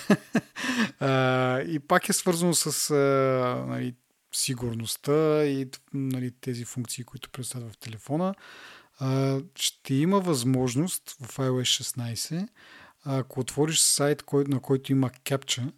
и 1.67 1.79
пак 1.79 2.09
е 2.09 2.13
свързано 2.13 2.53
с 2.53 2.91
а, 2.91 3.65
нали, 3.67 3.95
сигурността 4.34 5.45
и 5.45 5.67
нали, 5.93 6.31
тези 6.41 6.65
функции, 6.65 7.03
които 7.03 7.29
представят 7.29 7.73
в 7.73 7.77
телефона. 7.77 8.36
А, 8.99 9.39
ще 9.55 9.93
има 9.93 10.19
възможност 10.19 11.15
в 11.21 11.38
iOS 11.38 11.84
16, 11.84 12.47
ако 13.05 13.39
отвориш 13.39 13.79
сайт, 13.79 14.23
на 14.34 14.59
който 14.59 14.91
има 14.91 15.09
капча, 15.09 15.71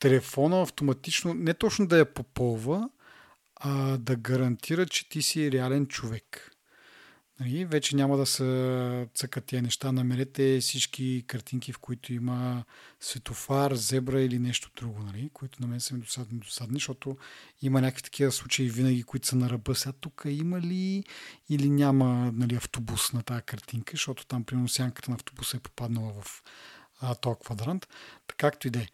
телефона 0.00 0.62
автоматично 0.62 1.34
не 1.34 1.54
точно 1.54 1.86
да 1.86 1.98
я 1.98 2.14
попълва, 2.14 2.88
а 3.56 3.98
да 3.98 4.16
гарантира, 4.16 4.86
че 4.86 5.08
ти 5.08 5.22
си 5.22 5.52
реален 5.52 5.86
човек. 5.86 6.50
Нали? 7.40 7.64
Вече 7.64 7.96
няма 7.96 8.16
да 8.16 8.26
се 8.26 9.08
цъкат 9.14 9.44
тия 9.44 9.62
неща. 9.62 9.92
Намерете 9.92 10.58
всички 10.60 11.24
картинки, 11.26 11.72
в 11.72 11.78
които 11.78 12.12
има 12.12 12.64
светофар, 13.00 13.74
зебра 13.74 14.22
или 14.22 14.38
нещо 14.38 14.70
друго, 14.76 15.02
нали? 15.02 15.30
които 15.32 15.62
на 15.62 15.68
мен 15.68 15.80
са 15.80 15.94
ми 15.94 16.00
досадни, 16.00 16.38
досадни, 16.38 16.74
защото 16.74 17.16
има 17.62 17.80
някакви 17.80 18.02
такива 18.02 18.32
случаи 18.32 18.68
винаги, 18.68 19.02
които 19.02 19.26
са 19.26 19.36
на 19.36 19.50
ръба. 19.50 19.74
Сега 19.74 19.92
тук 19.92 20.22
има 20.28 20.60
ли 20.60 21.04
или 21.48 21.70
няма 21.70 22.32
нали, 22.34 22.54
автобус 22.54 23.12
на 23.12 23.22
тази 23.22 23.42
картинка, 23.42 23.90
защото 23.90 24.26
там, 24.26 24.44
примерно, 24.44 24.68
сянката 24.68 25.10
на 25.10 25.14
автобуса 25.14 25.56
е 25.56 25.60
попаднала 25.60 26.12
в 26.22 26.42
а, 27.00 27.14
този 27.14 27.36
квадрант. 27.44 27.88
Така 28.26 28.50
както 28.50 28.68
и 28.68 28.70
да 28.70 28.78
е. 28.78 28.88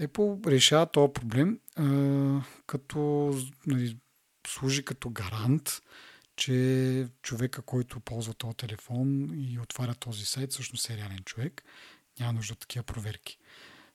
Apple 0.00 0.46
решава 0.46 0.86
този 0.86 1.12
проблем, 1.12 1.60
а, 1.76 1.84
като 2.66 3.30
нали, 3.66 3.96
служи 4.46 4.84
като 4.84 5.10
гарант, 5.10 5.82
че 6.36 7.08
човека, 7.22 7.62
който 7.62 8.00
ползва 8.00 8.34
този 8.34 8.56
телефон 8.56 9.30
и 9.34 9.58
отваря 9.58 9.94
този 9.94 10.24
сайт, 10.24 10.52
всъщност 10.52 10.90
е 10.90 10.96
реален 10.96 11.22
човек. 11.24 11.64
Няма 12.20 12.32
нужда 12.32 12.52
от 12.52 12.58
такива 12.58 12.82
проверки. 12.82 13.38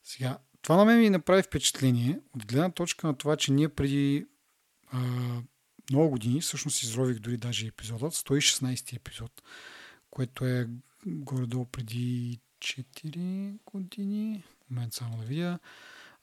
Сега, 0.03 0.37
това 0.61 0.75
на 0.75 0.85
мен 0.85 0.99
ми 0.99 1.09
направи 1.09 1.43
впечатление 1.43 2.19
от 2.35 2.45
гледна 2.45 2.71
точка 2.71 3.07
на 3.07 3.17
това, 3.17 3.37
че 3.37 3.51
ние 3.51 3.69
преди 3.69 4.25
а, 4.91 4.99
много 5.89 6.09
години, 6.09 6.41
всъщност 6.41 6.83
изрових 6.83 7.19
дори 7.19 7.37
даже 7.37 7.67
епизодът, 7.67 8.13
116 8.13 8.95
епизод, 8.95 9.41
което 10.09 10.45
е 10.45 10.67
горе-долу 11.05 11.65
преди 11.65 12.39
4 12.59 13.57
години, 13.65 14.43
момент 14.69 14.93
само 14.93 15.17
да 15.17 15.23
видя, 15.23 15.59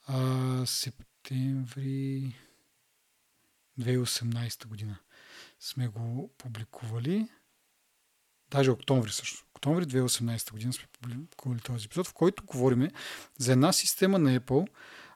а, 0.07 0.65
септември 0.65 2.33
2018 3.79 4.67
година 4.67 4.97
сме 5.59 5.87
го 5.87 6.31
публикували. 6.37 7.27
Даже 8.51 8.71
октомври 8.71 9.11
също. 9.11 9.45
Октомври 9.55 9.85
2018 9.85 10.51
година 10.51 10.73
сме 10.73 10.87
публикували 11.01 11.59
този 11.59 11.85
епизод, 11.85 12.07
в 12.07 12.13
който 12.13 12.45
говорим 12.45 12.89
за 13.37 13.51
една 13.51 13.73
система 13.73 14.19
на 14.19 14.39
Apple, 14.39 14.67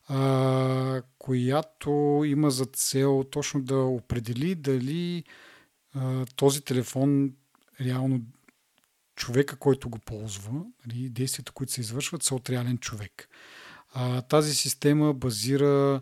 а, 0.07 1.01
която 1.17 2.21
има 2.25 2.51
за 2.51 2.65
цел 2.65 3.23
точно 3.31 3.61
да 3.61 3.75
определи 3.77 4.55
дали 4.55 5.23
а, 5.95 6.25
този 6.25 6.61
телефон 6.61 7.33
реално 7.81 8.21
човека, 9.15 9.55
който 9.55 9.89
го 9.89 9.99
ползва, 9.99 10.65
нали, 10.85 11.09
действията, 11.09 11.51
които 11.51 11.73
се 11.73 11.81
извършват, 11.81 12.23
са 12.23 12.35
от 12.35 12.49
реален 12.49 12.77
човек. 12.77 13.29
А, 13.93 14.21
тази 14.21 14.55
система 14.55 15.13
базира, 15.13 16.01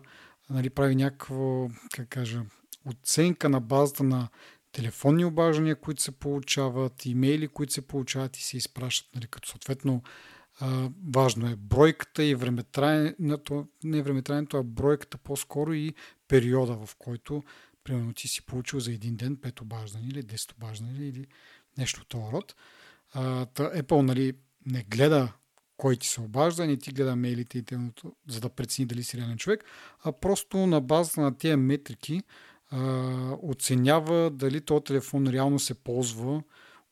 нали, 0.50 0.70
прави 0.70 0.94
някаква, 0.94 1.68
как 1.92 2.08
кажа, 2.08 2.42
оценка 2.86 3.48
на 3.48 3.60
базата 3.60 4.02
на 4.02 4.28
телефонни 4.72 5.24
обаждания, 5.24 5.76
които 5.76 6.02
се 6.02 6.12
получават, 6.12 7.06
имейли, 7.06 7.48
които 7.48 7.72
се 7.72 7.86
получават 7.86 8.36
и 8.36 8.42
се 8.42 8.56
изпращат, 8.56 9.14
нали, 9.14 9.26
като 9.26 9.48
съответно 9.48 10.02
а, 10.60 10.90
важно 11.14 11.50
е 11.50 11.56
бройката 11.56 12.24
и 12.24 12.34
времетраенето, 12.34 13.66
не 13.84 14.02
времетраенето, 14.02 14.56
а 14.56 14.62
бройката 14.62 15.18
по-скоро 15.18 15.72
и 15.72 15.94
периода, 16.28 16.86
в 16.86 16.96
който 16.98 17.42
примерно 17.84 18.12
ти 18.12 18.28
си 18.28 18.46
получил 18.46 18.80
за 18.80 18.92
един 18.92 19.16
ден 19.16 19.36
5 19.36 19.62
обаждания 19.62 20.08
или 20.08 20.22
10 20.22 20.52
обаждания 20.56 21.08
или 21.08 21.26
нещо 21.78 22.00
от 22.00 22.08
този 22.08 22.32
род. 22.32 22.54
А, 23.12 23.46
Apple 23.46 24.02
нали, 24.02 24.32
не 24.66 24.82
гледа 24.82 25.32
кой 25.76 25.96
ти 25.96 26.08
се 26.08 26.20
обажда, 26.20 26.66
не 26.66 26.76
ти 26.76 26.92
гледа 26.92 27.16
мейлите 27.16 27.58
и 27.58 27.62
темното, 27.62 28.12
за 28.28 28.40
да 28.40 28.48
прецени 28.48 28.86
дали 28.86 29.04
си 29.04 29.18
реален 29.18 29.38
човек, 29.38 29.64
а 30.04 30.12
просто 30.12 30.58
на 30.66 30.80
базата 30.80 31.20
на 31.20 31.38
тези 31.38 31.56
метрики 31.56 32.22
оценява 33.42 34.30
дали 34.30 34.60
този 34.60 34.84
телефон 34.84 35.26
реално 35.26 35.58
се 35.58 35.74
ползва 35.74 36.42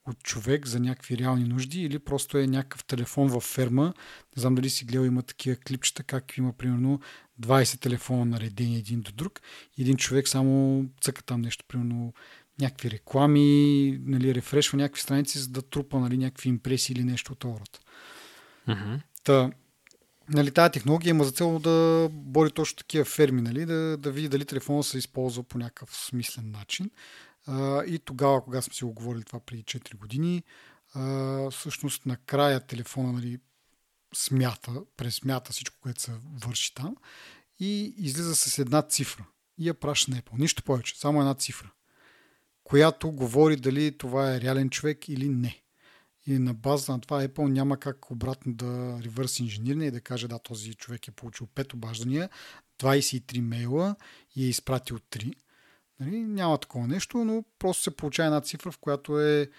от 0.07 0.23
човек 0.23 0.67
за 0.67 0.79
някакви 0.79 1.17
реални 1.17 1.43
нужди 1.43 1.81
или 1.81 1.99
просто 1.99 2.37
е 2.37 2.47
някакъв 2.47 2.83
телефон 2.83 3.27
във 3.27 3.43
ферма. 3.43 3.93
Не 4.37 4.41
знам 4.41 4.55
дали 4.55 4.69
си 4.69 4.85
гледал, 4.85 5.05
има 5.05 5.21
такива 5.21 5.55
клипчета, 5.55 6.03
как 6.03 6.37
има 6.37 6.53
примерно 6.53 6.99
20 7.41 7.81
телефона 7.81 8.25
наредени 8.25 8.77
един 8.77 9.01
до 9.01 9.11
друг. 9.11 9.41
Един 9.79 9.97
човек 9.97 10.27
само 10.27 10.85
цъка 11.01 11.23
там 11.23 11.41
нещо, 11.41 11.65
примерно 11.67 12.13
някакви 12.61 12.91
реклами, 12.91 13.99
нали, 14.05 14.35
рефрешва 14.35 14.77
някакви 14.77 15.01
страници, 15.01 15.39
за 15.39 15.47
да 15.47 15.61
трупа 15.61 15.99
нали, 15.99 16.17
някакви 16.17 16.49
импресии 16.49 16.93
или 16.93 17.03
нещо 17.03 17.31
от 17.31 17.39
това. 17.39 17.55
Mm-hmm. 18.67 19.01
Та, 19.23 19.51
нали, 20.29 20.51
тази 20.51 20.71
технология 20.71 21.09
има 21.09 21.23
за 21.23 21.31
цел 21.31 21.59
да 21.59 22.07
бори 22.11 22.51
точно 22.51 22.77
такива 22.77 23.05
ферми, 23.05 23.41
нали, 23.41 23.65
да, 23.65 23.97
да 23.97 24.11
види 24.11 24.29
дали 24.29 24.45
телефона 24.45 24.83
се 24.83 24.97
използва 24.97 25.43
по 25.43 25.57
някакъв 25.57 25.97
смислен 25.97 26.51
начин. 26.51 26.91
А, 27.47 27.83
и 27.83 27.99
тогава, 27.99 28.43
когато 28.43 28.65
сме 28.65 28.73
си 28.73 28.83
го 28.83 28.93
говорили 28.93 29.23
това 29.23 29.39
преди 29.39 29.63
4 29.63 29.95
години, 29.97 30.43
а, 30.93 31.49
всъщност 31.51 32.05
накрая 32.05 32.59
телефона 32.59 33.13
нали, 33.13 33.39
смята, 34.15 34.71
пресмята 34.97 35.51
всичко, 35.51 35.77
което 35.81 36.01
се 36.01 36.11
върши 36.45 36.75
там 36.75 36.95
и 37.59 37.93
излиза 37.97 38.35
с 38.35 38.59
една 38.59 38.81
цифра 38.81 39.25
и 39.57 39.67
я 39.67 39.73
праща 39.73 40.11
на 40.11 40.17
Apple. 40.17 40.39
Нищо 40.39 40.63
повече, 40.63 40.99
само 40.99 41.19
една 41.19 41.33
цифра 41.33 41.71
която 42.69 43.11
говори 43.11 43.55
дали 43.55 43.97
това 43.97 44.35
е 44.35 44.41
реален 44.41 44.69
човек 44.69 45.09
или 45.09 45.29
не. 45.29 45.61
И 46.29 46.39
на 46.39 46.53
база 46.53 46.91
на 46.91 47.01
това 47.01 47.27
Apple 47.27 47.47
няма 47.47 47.77
как 47.77 48.11
обратно 48.11 48.53
да 48.53 48.99
ревърс 49.03 49.39
инженирне 49.39 49.85
и 49.85 49.91
да 49.91 50.01
каже 50.01 50.27
да, 50.27 50.39
този 50.39 50.73
човек 50.73 51.07
е 51.07 51.11
получил 51.11 51.47
5 51.47 51.73
обаждания, 51.73 52.29
23 52.79 53.41
мейла 53.41 53.95
и 54.35 54.45
е 54.45 54.49
изпратил 54.49 54.97
3. 54.97 55.33
Нали? 55.99 56.19
Няма 56.19 56.57
такова 56.57 56.87
нещо, 56.87 57.17
но 57.17 57.43
просто 57.59 57.83
се 57.83 57.95
получава 57.95 58.27
една 58.27 58.41
цифра, 58.41 58.71
в 58.71 58.77
която 58.77 59.21
е 59.21 59.49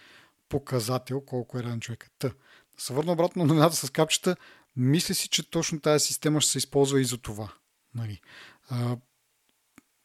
показател 0.48 1.20
колко 1.20 1.58
е 1.58 1.62
реален 1.62 1.80
човек. 1.80 2.10
Та, 2.18 2.28
да 2.28 2.34
се 2.82 2.92
върна 2.92 3.12
обратно 3.12 3.42
на 3.42 3.48
новината 3.48 3.76
с 3.76 3.90
капчета. 3.90 4.36
Мисля 4.76 5.14
си, 5.14 5.28
че 5.28 5.50
точно 5.50 5.80
тази 5.80 6.06
система 6.06 6.40
ще 6.40 6.52
се 6.52 6.58
използва 6.58 7.00
и 7.00 7.04
за 7.04 7.18
това. 7.18 7.52
Нали. 7.94 8.20
А, 8.68 8.96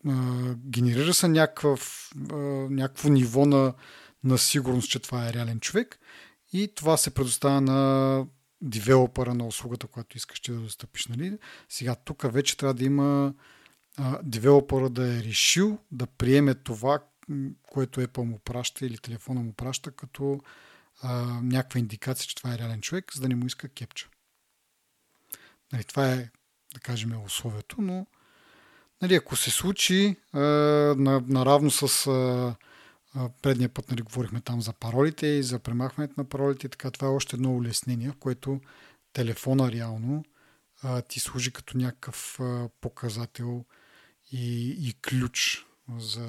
а, 0.07 0.55
генерира 0.55 1.13
се 1.13 1.27
някакъв, 1.27 2.11
а, 2.31 2.35
някакво 2.69 3.09
ниво 3.09 3.45
на, 3.45 3.73
на 4.23 4.37
сигурност, 4.37 4.89
че 4.89 4.99
това 4.99 5.29
е 5.29 5.33
реален 5.33 5.59
човек 5.59 5.99
и 6.55 6.67
това 6.75 6.97
се 6.97 7.13
предоставя 7.13 7.61
на 7.61 8.25
девелопера 8.61 9.33
на 9.33 9.47
услугата, 9.47 9.87
която 9.87 10.17
искаш 10.17 10.39
да 10.39 10.55
достъпиш. 10.55 11.07
Нали? 11.07 11.37
Сега 11.69 11.95
тук 11.95 12.33
вече 12.33 12.57
трябва 12.57 12.73
да 12.73 12.83
има 12.83 13.33
девелопера 14.23 14.89
да 14.89 15.17
е 15.17 15.23
решил 15.23 15.77
да 15.91 16.07
приеме 16.07 16.55
това, 16.55 16.99
което 17.61 18.01
Apple 18.01 18.23
му 18.23 18.39
праща 18.39 18.85
или 18.85 18.97
телефона 18.97 19.41
му 19.41 19.53
праща, 19.53 19.91
като 19.91 20.39
а, 21.01 21.23
някаква 21.43 21.79
индикация, 21.79 22.27
че 22.27 22.35
това 22.35 22.53
е 22.53 22.57
реален 22.57 22.81
човек, 22.81 23.13
за 23.13 23.21
да 23.21 23.29
не 23.29 23.35
му 23.35 23.45
иска 23.45 23.69
кепча. 23.69 24.07
Нали, 25.73 25.83
това 25.83 26.11
е, 26.11 26.29
да 26.73 26.79
кажем, 26.79 27.23
условието, 27.25 27.81
но 27.81 28.07
нали, 29.01 29.15
ако 29.15 29.35
се 29.35 29.51
случи 29.51 30.15
а, 30.33 30.39
на, 30.97 31.23
наравно 31.27 31.71
с 31.71 32.07
а, 32.07 32.11
а, 32.11 32.55
предния 33.41 33.69
път, 33.69 33.91
нали, 33.91 34.01
говорихме 34.01 34.41
там 34.41 34.61
за 34.61 34.73
паролите 34.73 35.27
и 35.27 35.43
за 35.43 35.59
премахването 35.59 36.13
на 36.17 36.23
паролите, 36.23 36.69
така 36.69 36.91
това 36.91 37.07
е 37.07 37.11
още 37.11 37.35
едно 37.35 37.55
улеснение, 37.55 38.09
в 38.09 38.15
което 38.15 38.59
телефона 39.13 39.71
реално 39.71 40.23
а, 40.83 41.01
ти 41.01 41.19
служи 41.19 41.51
като 41.51 41.77
някакъв 41.77 42.39
а, 42.39 42.69
показател 42.81 43.65
и, 44.31 44.69
и 44.69 44.93
ключ 45.09 45.65
за 45.97 46.27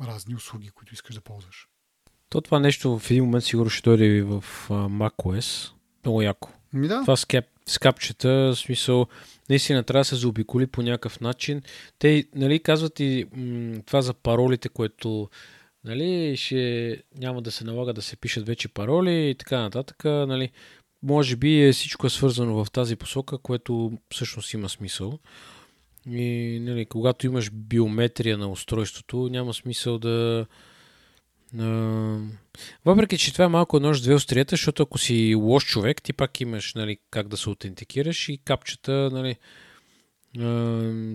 разни 0.00 0.34
услуги, 0.34 0.70
които 0.70 0.94
искаш 0.94 1.14
да 1.14 1.20
ползваш. 1.20 1.68
То 2.28 2.40
това 2.40 2.60
нещо 2.60 2.98
в 2.98 3.10
един 3.10 3.24
момент 3.24 3.44
сигурно 3.44 3.70
ще 3.70 3.90
дойде 3.90 4.04
и 4.04 4.22
в 4.22 4.44
macOS. 4.68 5.72
Много 6.04 6.22
яко. 6.22 6.50
Ми 6.72 6.88
да. 6.88 7.00
Това 7.00 7.16
с, 7.16 7.24
кеп, 7.24 7.44
с 7.66 7.78
капчета, 7.78 8.28
в 8.28 8.54
смисъл, 8.56 9.06
наистина 9.50 9.82
трябва 9.82 10.00
да 10.00 10.04
се 10.04 10.16
заобиколи 10.16 10.66
по 10.66 10.82
някакъв 10.82 11.20
начин. 11.20 11.62
Те, 11.98 12.24
нали, 12.34 12.62
казват 12.62 13.00
и 13.00 13.26
м- 13.36 13.82
това 13.86 14.02
за 14.02 14.14
паролите, 14.14 14.68
което 14.68 15.28
нали, 15.84 16.36
ще 16.36 17.02
няма 17.18 17.42
да 17.42 17.50
се 17.50 17.64
налага 17.64 17.92
да 17.92 18.02
се 18.02 18.16
пишат 18.16 18.46
вече 18.46 18.68
пароли 18.68 19.30
и 19.30 19.34
така 19.34 19.58
нататък. 19.58 20.04
Нали. 20.04 20.50
Може 21.02 21.36
би 21.36 21.62
е 21.62 21.72
всичко 21.72 22.06
е 22.06 22.10
свързано 22.10 22.64
в 22.64 22.70
тази 22.70 22.96
посока, 22.96 23.38
което 23.38 23.92
всъщност 24.10 24.52
има 24.52 24.68
смисъл. 24.68 25.18
И 26.10 26.58
нали, 26.62 26.86
когато 26.86 27.26
имаш 27.26 27.50
биометрия 27.50 28.38
на 28.38 28.48
устройството, 28.48 29.28
няма 29.30 29.54
смисъл 29.54 29.98
да. 29.98 30.46
Uh, 31.56 32.28
въпреки, 32.84 33.18
че 33.18 33.32
това 33.32 33.44
е 33.44 33.48
малко 33.48 33.80
нож 33.80 34.00
две 34.00 34.14
острията, 34.14 34.50
защото 34.50 34.82
ако 34.82 34.98
си 34.98 35.34
лош 35.34 35.66
човек, 35.66 36.02
ти 36.02 36.12
пак 36.12 36.40
имаш 36.40 36.74
нали, 36.74 36.98
как 37.10 37.28
да 37.28 37.36
се 37.36 37.50
аутентикираш 37.50 38.28
и 38.28 38.38
капчета, 38.38 39.10
нали, 39.12 39.36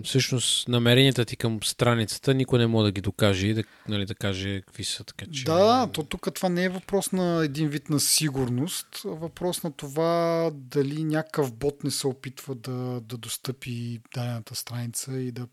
всъщност 0.04 0.68
намеренията 0.68 1.24
ти 1.24 1.36
към 1.36 1.62
страницата 1.62 2.34
никой 2.34 2.58
не 2.58 2.66
може 2.66 2.84
да 2.84 2.92
ги 2.92 3.00
докаже 3.00 3.46
и 3.46 3.54
да, 3.54 3.62
нали, 3.88 4.06
да 4.06 4.14
каже 4.14 4.60
какви 4.60 4.84
са. 4.84 5.04
Така, 5.04 5.26
че... 5.32 5.44
Да, 5.44 5.88
то 5.92 6.02
тук 6.02 6.28
това 6.34 6.48
не 6.48 6.64
е 6.64 6.68
въпрос 6.68 7.12
на 7.12 7.44
един 7.44 7.68
вид 7.68 7.90
на 7.90 8.00
сигурност, 8.00 8.86
въпрос 9.04 9.62
на 9.62 9.72
това 9.72 10.50
дали 10.54 11.04
някакъв 11.04 11.52
бот 11.52 11.84
не 11.84 11.90
се 11.90 12.06
опитва 12.06 12.54
да, 12.54 13.00
да 13.00 13.16
достъпи 13.16 14.00
дадената 14.14 14.54
страница 14.54 15.12
и 15.12 15.32
да 15.32 15.46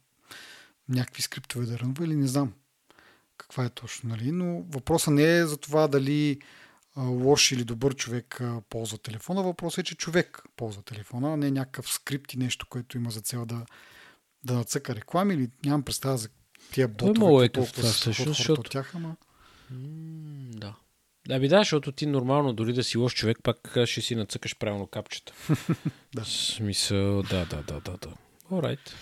някакви 0.89 1.22
скриптове 1.22 1.65
да 1.65 1.80
рънва 1.80 2.05
или 2.05 2.15
не 2.15 2.28
знам 2.28 2.53
каква 3.38 3.65
е 3.65 3.70
точно. 3.70 4.09
Нали? 4.09 4.32
Но 4.32 4.63
въпросът 4.70 5.13
не 5.13 5.38
е 5.38 5.45
за 5.45 5.57
това 5.57 5.88
дали 5.88 6.39
лош 6.97 7.51
или 7.51 7.63
добър 7.63 7.95
човек 7.95 8.41
ползва 8.69 8.97
телефона. 8.97 9.43
Въпросът 9.43 9.77
е, 9.77 9.83
че 9.83 9.95
човек 9.95 10.43
ползва 10.55 10.81
телефона, 10.81 11.33
а 11.33 11.37
не 11.37 11.51
някакъв 11.51 11.89
скрипт 11.89 12.33
и 12.33 12.37
нещо, 12.37 12.65
което 12.69 12.97
има 12.97 13.11
за 13.11 13.21
цел 13.21 13.45
да, 13.45 13.65
да 14.43 14.53
нацъка 14.53 14.95
реклами 14.95 15.33
или 15.33 15.49
нямам 15.65 15.83
представа 15.83 16.17
за 16.17 16.29
тия 16.71 16.87
ботове. 16.87 17.45
е 17.45 17.49
това 17.49 17.65
всъщност, 17.65 18.37
защото... 18.37 18.61
От 18.61 18.69
тях, 18.69 18.95
ама... 18.95 19.15
да. 20.51 20.75
Да, 21.27 21.39
би 21.39 21.47
да, 21.47 21.57
защото 21.57 21.91
ти 21.91 22.05
нормално, 22.05 22.53
дори 22.53 22.73
да 22.73 22.83
си 22.83 22.97
лош 22.97 23.13
човек, 23.13 23.37
пак 23.43 23.77
ще 23.85 24.01
си 24.01 24.15
нацъкаш 24.15 24.57
правилно 24.57 24.87
капчета. 24.87 25.33
да. 26.15 26.25
Смисъл, 26.25 27.23
да, 27.23 27.45
да, 27.45 27.63
да, 27.63 27.81
да, 27.81 27.97
да. 27.97 28.13
Alright. 28.51 28.93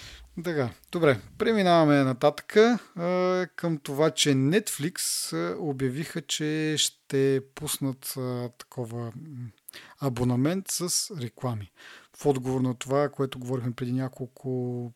Така, 0.43 0.69
добре. 0.91 1.19
Преминаваме 1.38 2.03
нататък 2.03 2.57
към 3.55 3.77
това, 3.83 4.11
че 4.11 4.29
Netflix 4.29 5.33
обявиха, 5.59 6.21
че 6.21 6.75
ще 6.77 7.41
пуснат 7.55 8.17
такова 8.57 9.13
абонамент 9.99 10.65
с 10.67 11.11
реклами. 11.21 11.71
В 12.17 12.25
отговор 12.25 12.61
на 12.61 12.75
това, 12.75 13.09
което 13.09 13.39
говорихме 13.39 13.71
преди 13.71 13.91
няколко 13.91 14.91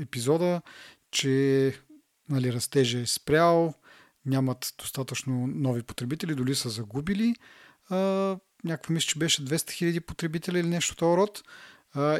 епизода, 0.00 0.62
че 1.10 1.74
нали, 2.28 2.52
растежа 2.52 3.00
е 3.00 3.06
спрял, 3.06 3.74
нямат 4.26 4.74
достатъчно 4.78 5.46
нови 5.46 5.82
потребители, 5.82 6.34
дори 6.34 6.54
са 6.54 6.68
загубили. 6.68 7.34
А, 7.88 7.96
някакво 8.64 8.92
мисля, 8.92 9.06
че 9.06 9.18
беше 9.18 9.44
200 9.44 9.54
000 9.56 10.00
потребители 10.00 10.58
или 10.58 10.68
нещо 10.68 10.96
този 10.96 11.16
род 11.16 11.42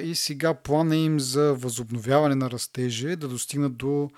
и 0.02 0.14
сега 0.14 0.54
плана 0.54 0.96
им 0.96 1.20
за 1.20 1.54
възобновяване 1.54 2.34
на 2.34 2.50
растеже 2.50 3.12
е 3.12 3.16
да 3.16 3.28
достигнат 3.28 3.76
до 3.76 4.10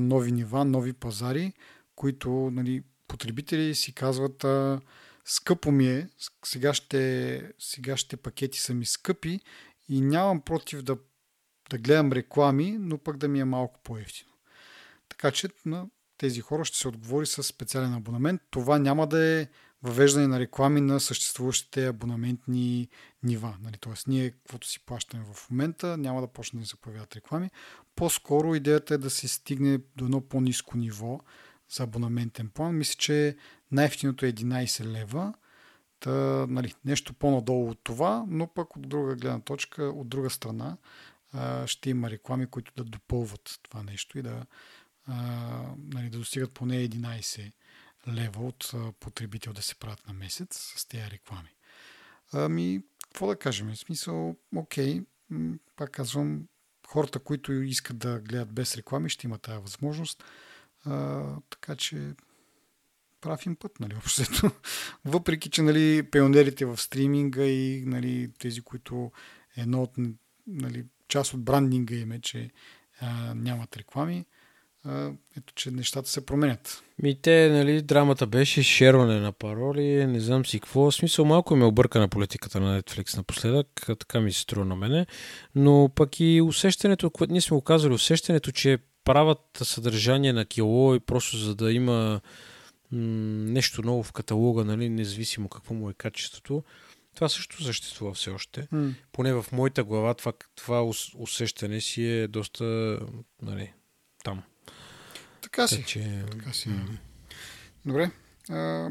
нови 0.00 0.32
нива, 0.32 0.64
нови 0.64 0.92
пазари, 0.92 1.52
които 1.96 2.50
нали, 2.52 2.82
потребители 3.08 3.74
си 3.74 3.94
казват 3.94 4.44
а, 4.44 4.80
скъпо 5.24 5.70
ми 5.70 5.86
е, 5.86 6.08
сегашните, 6.44 7.52
сегашните 7.58 8.16
пакети 8.16 8.60
са 8.60 8.74
ми 8.74 8.86
скъпи 8.86 9.40
и 9.88 10.00
нямам 10.00 10.40
против 10.40 10.82
да, 10.82 10.96
да 11.70 11.78
гледам 11.78 12.12
реклами, 12.12 12.76
но 12.80 12.98
пък 12.98 13.16
да 13.16 13.28
ми 13.28 13.40
е 13.40 13.44
малко 13.44 13.80
по-ефтино. 13.84 14.30
Така 15.08 15.30
че 15.30 15.48
на 15.66 15.86
тези 16.18 16.40
хора 16.40 16.64
ще 16.64 16.78
се 16.78 16.88
отговори 16.88 17.26
с 17.26 17.42
специален 17.42 17.94
абонамент. 17.94 18.40
Това 18.50 18.78
няма 18.78 19.06
да 19.06 19.24
е 19.24 19.48
въвеждане 19.84 20.26
на 20.26 20.40
реклами 20.40 20.80
на 20.80 21.00
съществуващите 21.00 21.86
абонаментни 21.86 22.88
нива. 23.22 23.56
Нали? 23.62 23.76
Тоест, 23.80 24.06
ние, 24.06 24.30
каквото 24.30 24.68
си 24.68 24.84
плащаме 24.86 25.24
в 25.34 25.50
момента, 25.50 25.96
няма 25.96 26.20
да 26.20 26.26
почне 26.26 26.60
да 26.60 26.66
се 26.66 26.76
появяват 26.76 27.16
реклами. 27.16 27.50
По-скоро 27.96 28.54
идеята 28.54 28.94
е 28.94 28.98
да 28.98 29.10
се 29.10 29.28
стигне 29.28 29.78
до 29.96 30.04
едно 30.04 30.20
по-низко 30.20 30.76
ниво 30.76 31.20
за 31.70 31.82
абонаментен 31.82 32.48
план. 32.48 32.76
Мисля, 32.76 32.96
че 32.98 33.36
най-ефтиното 33.70 34.26
е 34.26 34.32
11 34.32 34.84
лева. 34.84 35.34
Та, 36.00 36.10
нали, 36.46 36.74
нещо 36.84 37.14
по-надолу 37.14 37.70
от 37.70 37.80
това, 37.84 38.24
но 38.28 38.46
пък 38.46 38.76
от 38.76 38.88
друга 38.88 39.16
гледна 39.16 39.40
точка, 39.40 39.84
от 39.84 40.08
друга 40.08 40.30
страна, 40.30 40.76
ще 41.66 41.90
има 41.90 42.10
реклами, 42.10 42.46
които 42.46 42.72
да 42.76 42.84
допълват 42.84 43.58
това 43.62 43.82
нещо 43.82 44.18
и 44.18 44.22
да, 44.22 44.46
нали, 45.78 46.10
да 46.10 46.18
достигат 46.18 46.52
поне 46.52 46.88
11 46.88 47.52
лева 48.08 48.46
от 48.46 48.72
потребител 49.00 49.52
да 49.52 49.62
се 49.62 49.74
правят 49.74 50.06
на 50.06 50.12
месец 50.14 50.74
с 50.76 50.86
тези 50.86 51.10
реклами. 51.10 51.54
Ами, 52.32 52.80
какво 53.02 53.26
да 53.26 53.36
кажем? 53.36 53.68
В 53.74 53.76
смисъл, 53.76 54.36
окей, 54.56 55.02
пак 55.76 55.90
казвам, 55.90 56.48
хората, 56.86 57.18
които 57.18 57.52
искат 57.52 57.98
да 57.98 58.20
гледат 58.20 58.52
без 58.52 58.76
реклами, 58.76 59.08
ще 59.08 59.26
имат 59.26 59.42
тази 59.42 59.62
възможност. 59.62 60.24
А, 60.84 61.22
така 61.50 61.76
че 61.76 62.14
прав 63.20 63.46
им 63.46 63.56
път, 63.56 63.80
нали, 63.80 63.94
общото. 63.98 64.50
Въпреки, 65.04 65.50
че 65.50 65.62
нали, 65.62 66.10
пионерите 66.10 66.64
в 66.64 66.76
стриминга 66.76 67.44
и 67.44 67.84
нали, 67.86 68.32
тези, 68.38 68.60
които 68.60 69.12
едно 69.56 69.82
от 69.82 69.92
нали, 70.46 70.84
част 71.08 71.34
от 71.34 71.44
брандинга 71.44 71.94
им 71.94 72.12
е, 72.12 72.20
че 72.20 72.50
а, 73.00 73.34
нямат 73.34 73.76
реклами, 73.76 74.26
ето, 75.36 75.54
че 75.54 75.70
нещата 75.70 76.08
се 76.08 76.26
променят. 76.26 76.82
Ми 77.02 77.20
те, 77.22 77.50
нали, 77.52 77.82
драмата 77.82 78.26
беше 78.26 78.62
шерване 78.62 79.20
на 79.20 79.32
пароли, 79.32 80.06
не 80.06 80.20
знам 80.20 80.46
си 80.46 80.60
какво. 80.60 80.90
В 80.90 80.94
смисъл 80.94 81.24
малко 81.24 81.56
ме 81.56 81.64
обърка 81.64 82.00
на 82.00 82.08
политиката 82.08 82.60
на 82.60 82.82
Netflix 82.82 83.16
напоследък, 83.16 83.68
така 83.86 84.20
ми 84.20 84.32
се 84.32 84.40
струва 84.40 84.64
на 84.64 84.76
мене. 84.76 85.06
Но 85.54 85.90
пък 85.94 86.20
и 86.20 86.42
усещането, 86.42 87.10
което 87.10 87.32
ние 87.32 87.40
сме 87.40 87.54
го 87.54 87.60
казали, 87.60 87.94
усещането, 87.94 88.52
че 88.52 88.78
правят 89.04 89.40
съдържание 89.62 90.32
на 90.32 90.44
кило 90.44 90.94
и 90.94 91.00
просто 91.00 91.36
за 91.36 91.54
да 91.54 91.72
има 91.72 92.20
м- 92.92 93.00
нещо 93.52 93.82
ново 93.82 94.02
в 94.02 94.12
каталога, 94.12 94.64
нали, 94.64 94.88
независимо 94.88 95.48
какво 95.48 95.74
му 95.74 95.90
е 95.90 95.94
качеството, 95.94 96.62
това 97.14 97.28
също 97.28 97.64
съществува 97.64 98.14
все 98.14 98.30
още. 98.30 98.62
Mm. 98.62 98.94
Поне 99.12 99.32
в 99.32 99.46
моята 99.52 99.84
глава 99.84 100.14
това, 100.14 100.32
това 100.54 100.90
усещане 101.18 101.80
си 101.80 102.06
е 102.06 102.28
доста 102.28 102.98
нали, 103.42 103.72
там. 104.24 104.42
Така 105.44 105.68
си. 105.68 105.84
Че... 105.86 106.24
Така 106.30 106.52
си. 106.52 106.70
Добре. 107.86 108.10
А, 108.50 108.90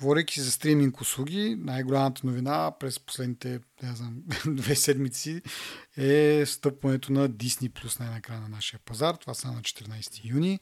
говорейки 0.00 0.40
за 0.40 0.52
стриминг 0.52 1.00
услуги, 1.00 1.56
най-голямата 1.58 2.26
новина 2.26 2.72
през 2.80 3.00
последните 3.00 3.60
не 3.82 3.96
знам, 3.96 4.22
две 4.46 4.76
седмици 4.76 5.42
е 5.96 6.44
стъпването 6.46 7.12
на 7.12 7.30
Disney 7.30 7.70
Plus 7.70 8.00
най-накрая 8.00 8.40
на 8.40 8.48
нашия 8.48 8.80
пазар. 8.84 9.14
Това 9.14 9.34
са 9.34 9.52
на 9.52 9.60
14 9.60 10.20
юни. 10.24 10.60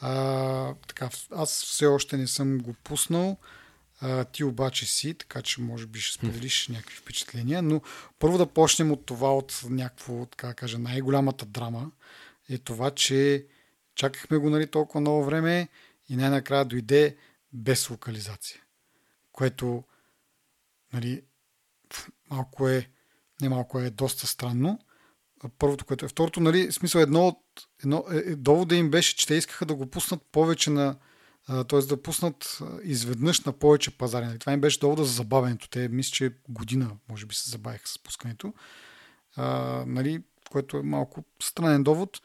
А, 0.00 0.74
така, 0.88 1.10
аз 1.36 1.64
все 1.64 1.86
още 1.86 2.16
не 2.16 2.26
съм 2.26 2.58
го 2.58 2.72
пуснал. 2.72 3.36
А, 4.00 4.24
ти 4.24 4.44
обаче 4.44 4.86
си, 4.86 5.14
така 5.14 5.42
че 5.42 5.60
може 5.60 5.86
би 5.86 6.00
ще 6.00 6.14
споделиш 6.14 6.68
някакви 6.68 6.96
впечатления, 6.96 7.62
но 7.62 7.80
първо 8.18 8.38
да 8.38 8.46
почнем 8.46 8.92
от 8.92 9.06
това, 9.06 9.36
от 9.36 9.60
някакво, 9.64 10.26
така 10.26 10.46
да 10.46 10.54
кажа, 10.54 10.78
най-голямата 10.78 11.46
драма 11.46 11.90
е 12.48 12.58
това, 12.58 12.90
че 12.90 13.46
чакахме 13.98 14.36
го 14.36 14.50
нали, 14.50 14.66
толкова 14.66 15.00
много 15.00 15.24
време 15.24 15.68
и 16.08 16.16
най-накрая 16.16 16.64
дойде 16.64 17.16
без 17.52 17.90
локализация. 17.90 18.60
Което 19.32 19.84
нали, 20.92 21.22
малко 22.30 22.68
е, 22.68 22.90
не 23.40 23.48
малко 23.48 23.78
е 23.80 23.90
доста 23.90 24.26
странно. 24.26 24.78
Първото, 25.58 25.84
което 25.84 26.04
е. 26.04 26.08
Второто, 26.08 26.40
нали, 26.40 26.72
смисъл 26.72 27.00
едно 27.00 27.28
от 27.28 27.40
едно, 27.82 28.04
е, 28.12 28.16
е, 28.16 28.36
довода 28.36 28.76
им 28.76 28.90
беше, 28.90 29.16
че 29.16 29.26
те 29.26 29.34
искаха 29.34 29.66
да 29.66 29.74
го 29.74 29.86
пуснат 29.86 30.22
повече 30.32 30.70
на 30.70 30.96
т.е. 31.46 31.78
да 31.78 32.02
пуснат 32.02 32.58
изведнъж 32.82 33.40
на 33.40 33.52
повече 33.52 33.98
пазари. 33.98 34.26
Нали? 34.26 34.38
Това 34.38 34.52
им 34.52 34.60
беше 34.60 34.78
довода 34.78 35.04
за 35.04 35.12
забавянето. 35.12 35.68
Те 35.68 35.88
мисля, 35.88 36.10
че 36.10 36.32
година, 36.48 36.96
може 37.08 37.26
би, 37.26 37.34
се 37.34 37.50
забавиха 37.50 37.88
с 37.88 37.98
пускането. 37.98 38.54
А, 39.36 39.84
нали, 39.86 40.22
което 40.50 40.76
е 40.76 40.82
малко 40.82 41.24
странен 41.42 41.82
довод, 41.82 42.20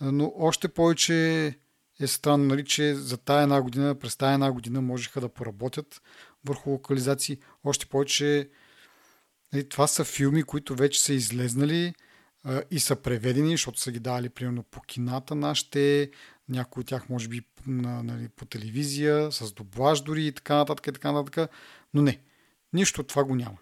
но 0.00 0.32
още 0.36 0.68
повече 0.68 1.46
е 2.00 2.06
странно, 2.06 2.44
нали, 2.44 2.64
че 2.64 2.94
за 2.94 3.16
тая 3.16 3.42
една 3.42 3.62
година, 3.62 3.94
през 3.94 4.16
тая 4.16 4.34
една 4.34 4.52
година 4.52 4.80
можеха 4.80 5.20
да 5.20 5.28
поработят 5.28 6.02
върху 6.44 6.70
локализации. 6.70 7.38
Още 7.64 7.86
повече 7.86 8.50
нали, 9.52 9.68
това 9.68 9.86
са 9.86 10.04
филми, 10.04 10.42
които 10.42 10.74
вече 10.74 11.02
са 11.02 11.12
излезнали 11.12 11.94
а, 12.44 12.62
и 12.70 12.80
са 12.80 12.96
преведени, 12.96 13.50
защото 13.50 13.80
са 13.80 13.92
ги 13.92 14.00
дали 14.00 14.28
примерно 14.28 14.62
по 14.62 14.80
кината 14.80 15.34
нашите, 15.34 16.10
някои 16.48 16.80
от 16.80 16.86
тях 16.86 17.08
може 17.08 17.28
би 17.28 17.42
на, 17.66 18.02
нали, 18.02 18.28
по 18.28 18.44
телевизия, 18.44 19.32
с 19.32 19.52
доблаж 19.52 20.00
дори 20.00 20.26
и 20.26 20.32
така 20.32 20.56
нататък 20.56 20.86
и 20.86 20.92
така 20.92 21.12
нататък. 21.12 21.50
Но 21.94 22.02
не, 22.02 22.20
нищо 22.72 23.00
от 23.00 23.08
това 23.08 23.24
го 23.24 23.34
няма. 23.34 23.58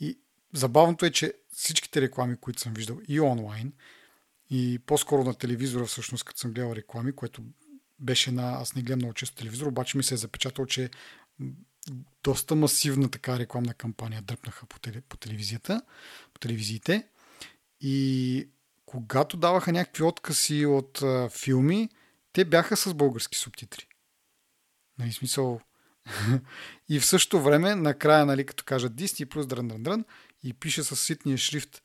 И 0.00 0.18
забавното 0.54 1.06
е, 1.06 1.10
че 1.10 1.34
всичките 1.52 2.00
реклами, 2.00 2.36
които 2.36 2.60
съм 2.60 2.74
виждал 2.74 2.98
и 3.08 3.20
онлайн, 3.20 3.72
и 4.54 4.78
по-скоро 4.78 5.24
на 5.24 5.34
телевизора, 5.34 5.86
всъщност, 5.86 6.24
като 6.24 6.40
съм 6.40 6.52
гледал 6.52 6.74
реклами, 6.74 7.12
което 7.12 7.42
беше 7.98 8.32
на... 8.32 8.50
Аз 8.50 8.74
не 8.74 8.82
гледам 8.82 8.98
много 8.98 9.14
често 9.14 9.36
телевизор, 9.36 9.66
обаче 9.66 9.96
ми 9.96 10.02
се 10.02 10.14
е 10.14 10.16
запечатал, 10.16 10.66
че 10.66 10.90
доста 12.24 12.54
масивна 12.54 13.10
така 13.10 13.38
рекламна 13.38 13.74
кампания 13.74 14.22
дръпнаха 14.22 14.66
по, 14.66 14.78
теле, 14.78 15.00
по 15.08 15.16
телевизията, 15.16 15.82
по 16.34 16.40
телевизиите. 16.40 17.06
И 17.80 18.48
когато 18.86 19.36
даваха 19.36 19.72
някакви 19.72 20.02
откази 20.02 20.66
от 20.66 21.02
а, 21.02 21.28
филми, 21.28 21.88
те 22.32 22.44
бяха 22.44 22.76
с 22.76 22.94
български 22.94 23.38
субтитри. 23.38 23.86
Нали, 24.98 25.12
смисъл. 25.12 25.60
и 26.88 27.00
в 27.00 27.06
същото 27.06 27.42
време, 27.42 27.74
накрая, 27.74 28.26
нали, 28.26 28.46
като 28.46 28.64
кажат 28.64 28.92
Disney 28.92 29.24
плюс 29.24 29.46
дрън, 29.46 29.68
дрън, 29.68 29.82
дрън, 29.82 30.04
и 30.44 30.52
пише 30.52 30.82
с 30.82 30.96
ситния 30.96 31.38
шрифт, 31.38 31.82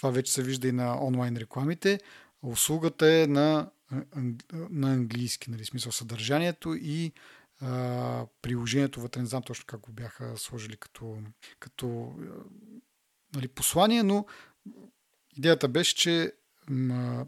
това 0.00 0.10
вече 0.10 0.32
се 0.32 0.42
вижда 0.42 0.68
и 0.68 0.72
на 0.72 1.04
онлайн 1.04 1.36
рекламите, 1.36 2.00
услугата 2.42 3.12
е 3.12 3.26
на, 3.26 3.70
на 4.52 4.92
английски, 4.92 5.50
нали, 5.50 5.64
смисъл 5.64 5.92
съдържанието 5.92 6.74
и 6.74 7.12
а, 7.60 8.26
приложението 8.42 9.00
вътре, 9.00 9.20
не 9.20 9.26
знам 9.26 9.42
точно 9.42 9.64
как 9.66 9.80
го 9.80 9.92
бяха 9.92 10.36
сложили 10.36 10.76
като, 10.76 11.18
като 11.58 12.14
нали, 13.34 13.48
послание, 13.48 14.02
но 14.02 14.26
идеята 15.36 15.68
беше, 15.68 15.96
че 15.96 16.32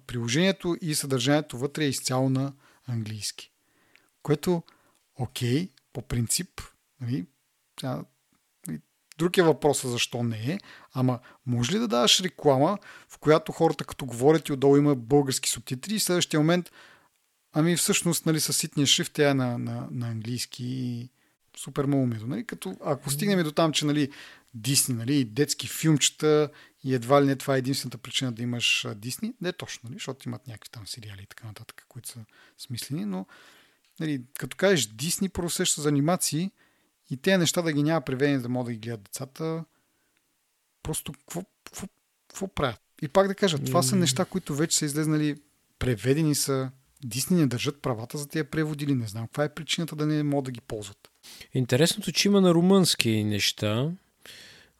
приложението 0.06 0.76
и 0.80 0.94
съдържанието 0.94 1.58
вътре 1.58 1.84
е 1.84 1.88
изцяло 1.88 2.28
на 2.28 2.52
английски. 2.86 3.52
Което, 4.22 4.62
окей, 5.14 5.68
по 5.92 6.02
принцип, 6.02 6.60
нали, 7.00 7.26
друг 9.18 9.38
е 9.38 9.42
въпроса 9.42 9.88
защо 9.88 10.22
не 10.22 10.52
е, 10.52 10.58
ама 10.92 11.18
може 11.46 11.72
ли 11.72 11.78
да 11.78 11.88
даваш 11.88 12.20
реклама, 12.20 12.78
в 13.08 13.18
която 13.18 13.52
хората 13.52 13.84
като 13.84 14.06
говорят 14.06 14.48
и 14.48 14.52
отдолу 14.52 14.76
има 14.76 14.94
български 14.94 15.50
субтитри 15.50 15.94
и 15.94 15.98
в 15.98 16.02
следващия 16.02 16.40
момент 16.40 16.70
ами 17.52 17.76
всъщност 17.76 18.26
нали, 18.26 18.40
с 18.40 18.52
ситния 18.52 18.86
шрифт 18.86 19.12
тя 19.12 19.30
е 19.30 19.34
на, 19.34 19.58
на, 19.58 19.88
на 19.90 20.08
английски 20.08 20.64
и 20.64 21.10
супер 21.56 21.84
малумието. 21.84 22.26
Нали? 22.26 22.46
Като, 22.46 22.76
ако 22.84 23.10
стигнем 23.10 23.42
до 23.42 23.52
там, 23.52 23.72
че 23.72 23.86
нали, 23.86 24.10
Дисни, 24.54 24.94
нали, 24.94 25.24
детски 25.24 25.68
филмчета 25.68 26.50
и 26.84 26.94
едва 26.94 27.22
ли 27.22 27.26
не 27.26 27.36
това 27.36 27.54
е 27.54 27.58
единствената 27.58 27.98
причина 27.98 28.32
да 28.32 28.42
имаш 28.42 28.86
Дисни. 28.96 29.34
Не 29.40 29.48
е 29.48 29.52
точно, 29.52 29.80
нали, 29.84 29.94
защото 29.94 30.28
имат 30.28 30.46
някакви 30.46 30.70
там 30.70 30.86
сериали 30.86 31.22
и 31.22 31.26
така 31.26 31.46
нататък, 31.46 31.84
които 31.88 32.08
са 32.08 32.18
смислени, 32.58 33.04
но 33.04 33.26
нали, 34.00 34.22
като 34.38 34.56
кажеш 34.56 34.86
Дисни, 34.86 35.28
просеща 35.28 35.82
за 35.82 35.88
анимации 35.88 36.50
и 37.12 37.16
тези 37.16 37.36
неща 37.36 37.62
да 37.62 37.72
ги 37.72 37.82
няма 37.82 38.00
преведени 38.00 38.42
да 38.42 38.48
могат 38.48 38.66
да 38.66 38.72
ги 38.72 38.78
гледат 38.78 39.02
децата, 39.02 39.64
просто 40.82 41.12
какво, 41.12 41.42
какво, 41.64 41.86
какво 42.28 42.48
правят? 42.48 42.80
И 43.02 43.08
пак 43.08 43.28
да 43.28 43.34
кажа, 43.34 43.58
това 43.58 43.82
са 43.82 43.96
неща, 43.96 44.24
които 44.24 44.54
вече 44.54 44.76
са 44.76 44.84
излезнали, 44.84 45.36
преведени 45.78 46.34
са, 46.34 46.70
Дисни 47.04 47.36
не 47.36 47.46
държат 47.46 47.82
правата 47.82 48.18
за 48.18 48.28
тия 48.28 48.50
преводи 48.50 48.84
или 48.84 48.94
не 48.94 49.06
знам 49.06 49.26
каква 49.26 49.44
е 49.44 49.54
причината 49.54 49.96
да 49.96 50.06
не 50.06 50.22
могат 50.22 50.44
да 50.44 50.50
ги 50.50 50.60
ползват. 50.60 51.10
Интересното, 51.54 52.12
че 52.12 52.28
има 52.28 52.40
на 52.40 52.54
румънски 52.54 53.24
неща, 53.24 53.90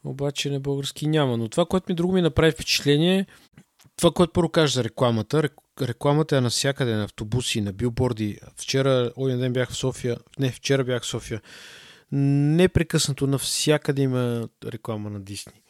обаче 0.05 0.51
на 0.51 0.61
български 0.61 1.07
няма. 1.07 1.37
Но 1.37 1.49
това, 1.49 1.67
което 1.67 1.87
ми 1.89 1.95
друго 1.95 2.13
ми 2.13 2.23
направи 2.23 2.53
впечатление, 2.53 3.27
това, 3.97 4.11
което 4.11 4.33
първо 4.33 4.49
кажа 4.49 4.73
за 4.73 4.85
рекламата. 4.85 5.49
Рекламата 5.81 6.37
е 6.37 6.41
навсякъде, 6.41 6.95
на 6.95 7.05
автобуси, 7.05 7.61
на 7.61 7.73
билборди. 7.73 8.39
Вчера, 8.57 9.13
один 9.17 9.39
ден 9.39 9.53
бях 9.53 9.71
в 9.71 9.77
София. 9.77 10.17
Не, 10.39 10.53
вчера 10.53 10.85
бях 10.85 11.03
в 11.03 11.07
София. 11.07 11.41
Непрекъснато 12.13 13.27
навсякъде 13.27 14.03
има 14.03 14.49
реклама 14.65 15.11
на 15.11 15.21
Дисни. 15.21 15.63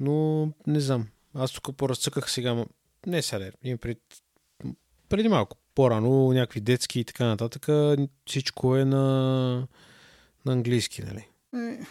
Но 0.00 0.46
не 0.66 0.80
знам. 0.80 1.08
Аз 1.34 1.52
тук 1.52 1.76
поразцъках 1.76 2.30
сега. 2.30 2.64
Не 3.06 3.22
сега, 3.22 3.50
имам 3.62 3.78
пред... 3.78 3.98
преди 5.08 5.28
малко. 5.28 5.56
По-рано 5.74 6.32
някакви 6.32 6.60
детски 6.60 7.00
и 7.00 7.04
така 7.04 7.24
нататък. 7.24 7.66
Всичко 8.26 8.76
е 8.76 8.84
на, 8.84 9.68
на 10.46 10.52
английски, 10.52 11.02
нали? 11.02 11.28
Е, 11.54 11.86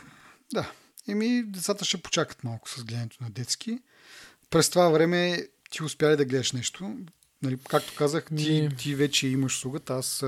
да. 0.53 0.71
Еми, 1.07 1.43
децата 1.43 1.85
ще 1.85 2.01
почакат 2.01 2.43
малко 2.43 2.69
с 2.69 2.83
гледането 2.83 3.23
на 3.23 3.29
детски. 3.29 3.79
През 4.49 4.69
това 4.69 4.89
време 4.89 5.47
ти 5.69 5.83
успя 5.83 6.11
ли 6.11 6.17
да 6.17 6.25
гледаш 6.25 6.51
нещо? 6.51 6.97
Нали, 7.41 7.57
както 7.69 7.95
казах, 7.95 8.25
ти, 8.37 8.69
ти 8.77 8.95
вече 8.95 9.27
имаш 9.27 9.59
слугата. 9.59 9.93
Аз, 9.93 10.25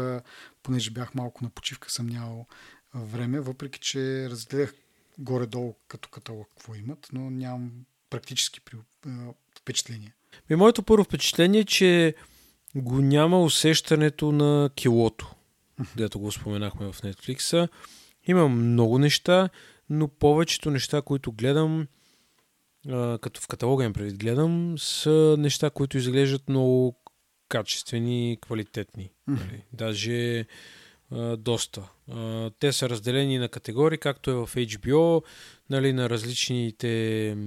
понеже 0.63 0.91
бях 0.91 1.13
малко 1.13 1.43
на 1.43 1.49
почивка, 1.49 1.91
съм 1.91 2.07
нямал 2.07 2.47
време, 2.95 3.39
въпреки 3.39 3.79
че 3.79 4.29
разгледах 4.29 4.73
горе-долу 5.19 5.75
като 5.87 6.09
каталог 6.09 6.47
какво 6.49 6.75
имат, 6.75 7.07
но 7.13 7.29
нямам 7.29 7.71
практически 8.09 8.59
впечатление. 9.59 10.13
Ми, 10.49 10.55
моето 10.55 10.83
първо 10.83 11.03
впечатление 11.03 11.59
е, 11.59 11.65
че 11.65 12.15
го 12.75 13.01
няма 13.01 13.41
усещането 13.41 14.31
на 14.31 14.69
килото, 14.75 15.35
дето 15.95 16.19
го 16.19 16.31
споменахме 16.31 16.91
в 16.91 17.01
Netflix. 17.01 17.69
Има 18.27 18.49
много 18.49 18.99
неща 18.99 19.49
но 19.89 20.07
повечето 20.07 20.71
неща, 20.71 21.01
които 21.01 21.31
гледам, 21.31 21.87
като 23.21 23.41
в 23.41 23.47
каталога 23.47 23.83
им 23.83 23.93
предвид 23.93 24.17
гледам, 24.17 24.75
са 24.77 25.35
неща, 25.39 25.69
които 25.69 25.97
изглеждат 25.97 26.49
много 26.49 26.99
качествени 27.49 28.33
и 28.33 28.37
квалитетни. 28.37 29.11
Mm-hmm. 29.29 29.61
Даже 29.73 30.45
доста. 31.37 31.81
Те 32.59 32.73
са 32.73 32.89
разделени 32.89 33.37
на 33.37 33.49
категории, 33.49 33.97
както 33.97 34.31
е 34.31 34.33
в 34.33 34.47
HBO, 34.47 35.23
нали, 35.69 35.93
на 35.93 36.09
различните 36.09 37.37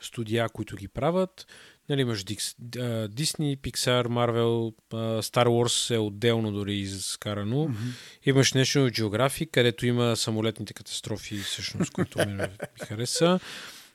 студия, 0.00 0.48
които 0.48 0.76
ги 0.76 0.88
правят. 0.88 1.46
Нали, 1.88 2.00
имаш 2.00 2.24
Disney, 2.24 3.56
Pixar, 3.58 4.06
Marvel, 4.06 4.74
Star 5.20 5.46
Wars 5.46 5.94
е 5.94 5.98
отделно 5.98 6.52
дори 6.52 6.74
изкарано. 6.74 7.56
Mm-hmm. 7.56 8.26
Имаш 8.26 8.52
National 8.52 9.00
Geographic, 9.00 9.50
където 9.50 9.86
има 9.86 10.16
самолетните 10.16 10.74
катастрофи, 10.74 11.36
всъщност, 11.36 11.92
които 11.92 12.18
ми, 12.18 12.34
ми 12.34 12.46
хареса. 12.82 13.40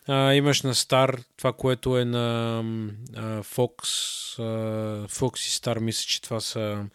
А, 0.08 0.34
имаш 0.34 0.62
на 0.62 0.76
Star 0.76 1.24
това, 1.38 1.54
което 1.54 1.98
е 1.98 2.06
на 2.06 2.60
а, 3.16 3.44
Fox. 3.44 3.80
А, 4.40 5.08
Fox 5.08 5.48
и 5.48 5.62
Star, 5.62 5.80
мисля, 5.80 6.08
че 6.08 6.22
това 6.22 6.40
са 6.40 6.86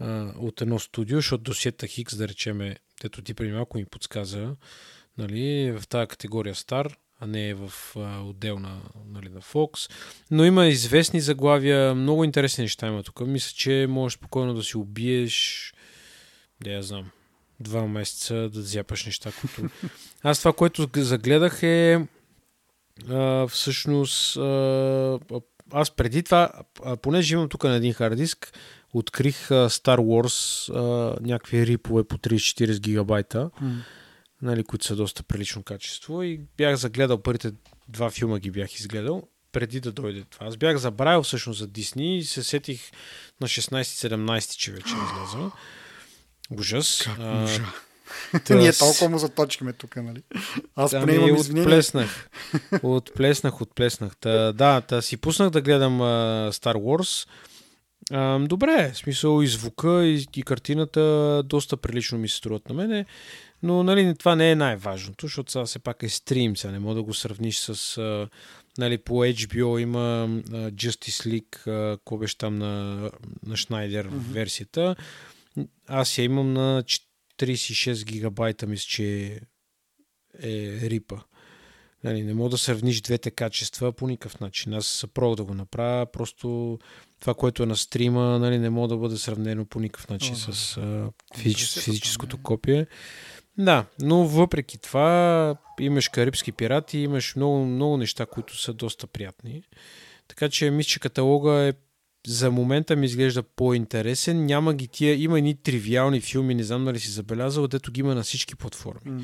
а, 0.00 0.32
от 0.38 0.60
едно 0.60 0.78
студио, 0.78 1.18
защото 1.18 1.44
досиета 1.44 1.86
Хикс, 1.86 2.16
да 2.16 2.28
речеме, 2.28 2.76
тето 3.00 3.22
ти 3.22 3.34
преди 3.34 3.52
малко 3.52 3.78
ми 3.78 3.84
подсказа, 3.84 4.56
нали, 5.18 5.72
в 5.80 5.88
тази 5.88 6.08
категория 6.08 6.54
Star 6.54 6.94
а 7.20 7.26
не 7.26 7.48
е 7.48 7.54
в 7.54 7.72
а, 7.96 8.20
отделна 8.20 8.80
нали, 9.08 9.28
на 9.28 9.40
Fox. 9.40 9.90
Но 10.30 10.44
има 10.44 10.66
известни 10.66 11.20
заглавия, 11.20 11.94
много 11.94 12.24
интересни 12.24 12.62
неща 12.62 12.86
има 12.86 13.02
тук. 13.02 13.20
Мисля, 13.20 13.52
че 13.56 13.86
можеш 13.88 14.18
спокойно 14.18 14.54
да 14.54 14.62
си 14.62 14.76
убиеш, 14.76 15.74
да 16.62 16.70
я 16.70 16.82
знам, 16.82 17.10
два 17.60 17.86
месеца 17.86 18.34
да 18.34 18.62
зяпаш 18.62 19.06
неща, 19.06 19.32
които... 19.40 19.74
Аз 20.22 20.38
това, 20.38 20.52
което 20.52 20.88
загледах 20.96 21.62
е 21.62 22.06
а, 23.08 23.46
всъщност 23.46 24.36
а, 24.36 25.18
аз 25.72 25.90
преди 25.90 26.22
това, 26.22 26.50
понеже 27.02 27.34
имам 27.34 27.48
тук 27.48 27.64
на 27.64 27.74
един 27.74 27.92
хард 27.92 28.16
диск, 28.16 28.52
открих 28.92 29.48
Star 29.48 29.98
Wars 29.98 30.70
някакви 31.20 31.66
рипове 31.66 32.04
по 32.04 32.18
30-40 32.18 32.80
гигабайта, 32.80 33.50
mm. 33.62 33.76
нали, 34.42 34.64
които 34.64 34.84
са 34.84 34.96
доста 34.96 35.22
прилично 35.22 35.62
качество 35.62 36.22
и 36.22 36.40
бях 36.56 36.76
загледал 36.76 37.22
първите 37.22 37.52
два 37.88 38.10
филма 38.10 38.38
ги 38.38 38.50
бях 38.50 38.74
изгледал 38.74 39.22
преди 39.52 39.80
да 39.80 39.92
дойде 39.92 40.24
това. 40.30 40.46
Аз 40.46 40.56
бях 40.56 40.76
забравил 40.76 41.22
всъщност 41.22 41.58
за 41.58 41.66
Дисни 41.66 42.18
и 42.18 42.24
се 42.24 42.42
сетих 42.42 42.90
на 43.40 43.48
16-17, 43.48 44.56
че 44.56 44.72
вече 44.72 44.94
излязъл. 44.94 45.52
Ужас. 46.50 47.02
Как 47.04 47.18
а, 47.18 47.46
Та, 48.44 48.54
Ние 48.54 48.72
толкова 48.72 49.08
му 49.08 49.18
заточкиме 49.18 49.72
тук, 49.72 49.96
нали? 49.96 50.22
Аз 50.76 50.90
поне 50.90 51.14
имам 51.14 51.36
извинение. 51.36 51.66
Отплеснах. 51.66 52.30
Отплеснах, 52.82 53.60
отплеснах. 53.60 54.16
Та, 54.16 54.52
да, 54.52 54.80
та 54.80 55.02
си 55.02 55.16
пуснах 55.16 55.50
да 55.50 55.60
гледам 55.60 55.98
uh, 55.98 56.50
Star 56.50 56.74
Wars. 56.74 57.28
Uh, 58.12 58.46
добре, 58.46 58.90
в 58.94 58.96
смисъл 58.96 59.42
и 59.42 59.46
звука, 59.46 60.06
и, 60.06 60.26
и 60.36 60.42
картината 60.42 61.42
доста 61.44 61.76
прилично 61.76 62.18
ми 62.18 62.28
се 62.28 62.36
струват 62.36 62.68
на 62.68 62.74
мене. 62.74 63.06
Но 63.62 63.82
нали, 63.82 64.14
това 64.18 64.36
не 64.36 64.50
е 64.50 64.56
най-важното, 64.56 65.26
защото 65.26 65.52
сега 65.52 65.64
все 65.64 65.78
пак 65.78 66.02
е 66.02 66.08
стрим, 66.08 66.56
сега 66.56 66.72
не 66.72 66.78
мога 66.78 66.94
да 66.94 67.02
го 67.02 67.14
сравниш 67.14 67.58
с... 67.58 67.74
Uh, 67.74 68.28
нали, 68.78 68.98
по 68.98 69.14
HBO 69.14 69.78
има 69.78 70.28
uh, 70.28 70.72
Justice 70.72 71.28
League, 71.28 71.66
uh, 71.66 71.96
какво 71.96 72.16
беше 72.16 72.38
там 72.38 72.58
на, 72.58 73.10
на 73.46 73.56
Шнайдер 73.56 74.08
mm-hmm. 74.08 74.32
версията. 74.32 74.96
Аз 75.88 76.18
я 76.18 76.24
имам 76.24 76.52
на 76.52 76.82
36 77.38 78.04
гигабайта, 78.04 78.66
мисля, 78.66 78.86
че 78.88 79.40
е 80.42 80.90
рипа. 80.90 81.16
Нали, 82.04 82.22
не 82.22 82.34
мога 82.34 82.50
да 82.50 82.58
сравниш 82.58 83.00
двете 83.00 83.30
качества 83.30 83.92
по 83.92 84.06
никакъв 84.06 84.40
начин. 84.40 84.74
Аз 84.74 85.06
пробвах 85.14 85.36
да 85.36 85.44
го 85.44 85.54
направя, 85.54 86.06
просто 86.06 86.78
това, 87.20 87.34
което 87.34 87.62
е 87.62 87.66
на 87.66 87.76
стрима, 87.76 88.38
нали, 88.38 88.58
не 88.58 88.70
мога 88.70 88.88
да 88.88 88.96
бъде 88.96 89.16
сравнено 89.16 89.64
по 89.64 89.80
никакъв 89.80 90.08
начин 90.08 90.34
О, 90.34 90.36
с 90.36 90.76
а, 90.76 91.10
физич, 91.36 91.78
физическото 91.78 92.42
копие. 92.42 92.86
Да, 93.58 93.86
но 94.00 94.24
въпреки 94.24 94.78
това 94.78 95.56
имаш 95.80 96.08
Карибски 96.08 96.52
пирати, 96.52 96.98
имаш 96.98 97.36
много, 97.36 97.64
много 97.64 97.96
неща, 97.96 98.26
които 98.26 98.58
са 98.58 98.72
доста 98.74 99.06
приятни. 99.06 99.62
Така 100.28 100.48
че 100.48 100.70
мисля, 100.70 100.88
че 100.88 101.00
каталога 101.00 101.52
е 101.52 101.72
за 102.26 102.50
момента 102.50 102.96
ми 102.96 103.06
изглежда 103.06 103.42
по-интересен. 103.42 104.46
Няма 104.46 104.74
ги 104.74 104.88
тия, 104.88 105.22
има 105.22 105.38
едни 105.38 105.54
тривиални 105.54 106.20
филми, 106.20 106.54
не 106.54 106.62
знам 106.62 106.84
дали 106.84 107.00
си 107.00 107.10
забелязал, 107.10 107.68
дето 107.68 107.92
ги 107.92 108.00
има 108.00 108.14
на 108.14 108.22
всички 108.22 108.56
платформи. 108.56 109.00
Mm. 109.06 109.22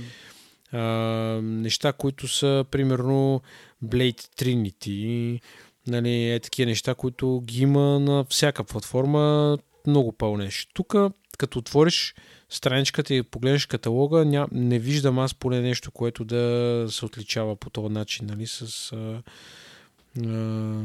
А, 0.73 1.43
неща, 1.43 1.93
които 1.93 2.29
са, 2.29 2.65
примерно, 2.71 3.43
Blade 3.85 4.21
Trinity, 4.21 5.41
нали, 5.87 6.31
е 6.31 6.41
такива 6.41 6.67
неща, 6.67 6.95
които 6.95 7.43
ги 7.45 7.63
има 7.63 8.01
на 8.01 8.25
всяка 8.25 8.65
платформа, 8.65 9.59
много 9.87 10.13
пълнеш. 10.13 10.69
Тук, 10.75 10.95
като 11.39 11.59
отвориш 11.59 12.15
страничката 12.49 13.15
и 13.15 13.23
погледнеш 13.23 13.67
каталога, 13.67 14.25
ня, 14.25 14.47
не 14.53 14.79
виждам 14.79 15.19
аз 15.19 15.35
поне 15.35 15.61
нещо, 15.61 15.91
което 15.91 16.25
да 16.25 16.87
се 16.91 17.05
отличава 17.05 17.57
по 17.57 17.71
този 17.71 17.93
начин, 17.93 18.27
нали, 18.27 18.47
с... 18.47 18.93
А, 18.93 19.23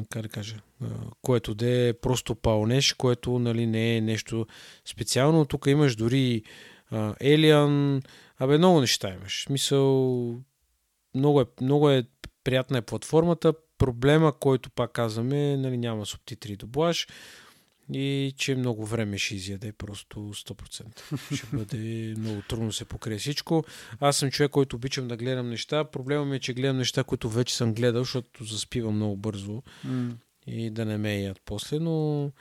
как 0.09 0.21
да 0.21 0.29
кажа, 0.29 0.55
което 1.21 1.55
да 1.55 1.87
е 1.87 1.93
просто 1.93 2.35
пълнеш, 2.35 2.93
което 2.93 3.39
нали, 3.39 3.65
не 3.65 3.97
е 3.97 4.01
нещо 4.01 4.47
специално. 4.85 5.45
Тук 5.45 5.65
имаш 5.67 5.95
дори 5.95 6.43
Alien, 6.93 8.03
абе 8.37 8.57
много 8.57 8.81
неща 8.81 9.13
имаш. 9.13 9.43
Смисъл, 9.43 10.35
много 11.15 11.41
е, 11.41 11.45
много 11.61 11.89
е 11.89 12.03
приятна 12.43 12.77
е 12.77 12.81
платформата. 12.81 13.53
Проблема, 13.77 14.33
който 14.39 14.69
пак 14.69 14.91
казваме, 14.91 15.57
нали, 15.57 15.77
няма 15.77 16.05
субтитри 16.05 16.53
и 16.53 16.57
доблаж 16.57 17.07
и 17.93 18.33
че 18.37 18.55
много 18.55 18.85
време 18.85 19.17
ще 19.17 19.35
изяде 19.35 19.71
просто 19.71 20.19
100%. 20.19 21.35
Ще 21.35 21.57
бъде 21.57 22.13
много 22.17 22.41
трудно 22.41 22.71
се 22.71 22.85
покрие 22.85 23.17
всичко. 23.17 23.63
Аз 23.99 24.17
съм 24.17 24.31
човек, 24.31 24.51
който 24.51 24.75
обичам 24.75 25.07
да 25.07 25.17
гледам 25.17 25.49
неща. 25.49 25.83
Проблема 25.83 26.25
ми 26.25 26.35
е, 26.35 26.39
че 26.39 26.53
гледам 26.53 26.77
неща, 26.77 27.03
които 27.03 27.29
вече 27.29 27.55
съм 27.55 27.73
гледал, 27.73 28.03
защото 28.03 28.43
заспивам 28.43 28.95
много 28.95 29.17
бързо 29.17 29.63
mm. 29.87 30.11
и 30.47 30.69
да 30.69 30.85
не 30.85 30.97
ме 30.97 31.21
яд 31.21 31.41
после, 31.45 31.79
но 31.79 32.31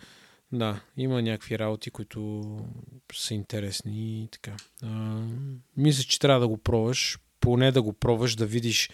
да, 0.53 0.80
има 0.97 1.22
някакви 1.22 1.59
работи, 1.59 1.90
които 1.90 2.59
са 3.14 3.34
интересни 3.34 4.24
и 4.24 4.28
така. 4.28 4.57
А, 4.82 5.20
мисля, 5.76 6.03
че 6.03 6.18
трябва 6.18 6.40
да 6.40 6.49
го 6.49 6.59
пробваш, 6.59 7.18
поне 7.40 7.72
да 7.72 7.82
го 7.82 7.92
пробваш, 7.92 8.36
да 8.36 8.47
видиш 8.47 8.90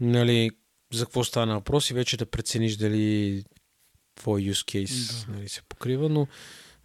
нали, 0.00 0.50
за 0.92 1.04
какво 1.04 1.24
стана 1.24 1.54
въпрос 1.54 1.90
и 1.90 1.94
вече 1.94 2.16
да 2.16 2.26
прецениш 2.26 2.76
дали 2.76 3.44
твой 4.18 4.42
use 4.42 4.84
case 4.84 5.26
да. 5.26 5.32
нали, 5.32 5.48
се 5.48 5.62
покрива, 5.62 6.08
но, 6.08 6.26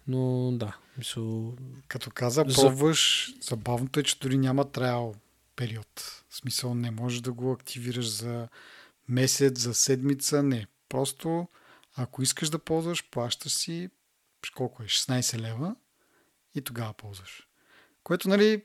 но 0.06 0.52
да. 0.52 0.76
Мисъл... 0.98 1.56
Като 1.88 2.10
каза, 2.10 2.44
пробваш, 2.44 3.32
за... 3.34 3.46
забавното 3.48 4.00
е, 4.00 4.02
че 4.02 4.18
дори 4.18 4.38
няма 4.38 4.70
траял 4.70 5.14
период. 5.56 6.24
В 6.28 6.36
смисъл 6.36 6.74
не 6.74 6.90
можеш 6.90 7.20
да 7.20 7.32
го 7.32 7.52
активираш 7.52 8.10
за 8.10 8.48
месец, 9.08 9.60
за 9.60 9.74
седмица, 9.74 10.42
не. 10.42 10.66
Просто 10.88 11.48
ако 11.96 12.22
искаш 12.22 12.50
да 12.50 12.58
ползваш, 12.58 13.04
плащаш 13.10 13.52
си 13.52 13.90
колко 14.54 14.82
е, 14.82 14.86
16 14.86 15.38
лева 15.38 15.76
и 16.54 16.60
тогава 16.60 16.92
ползваш. 16.92 17.48
Което, 18.02 18.28
нали, 18.28 18.62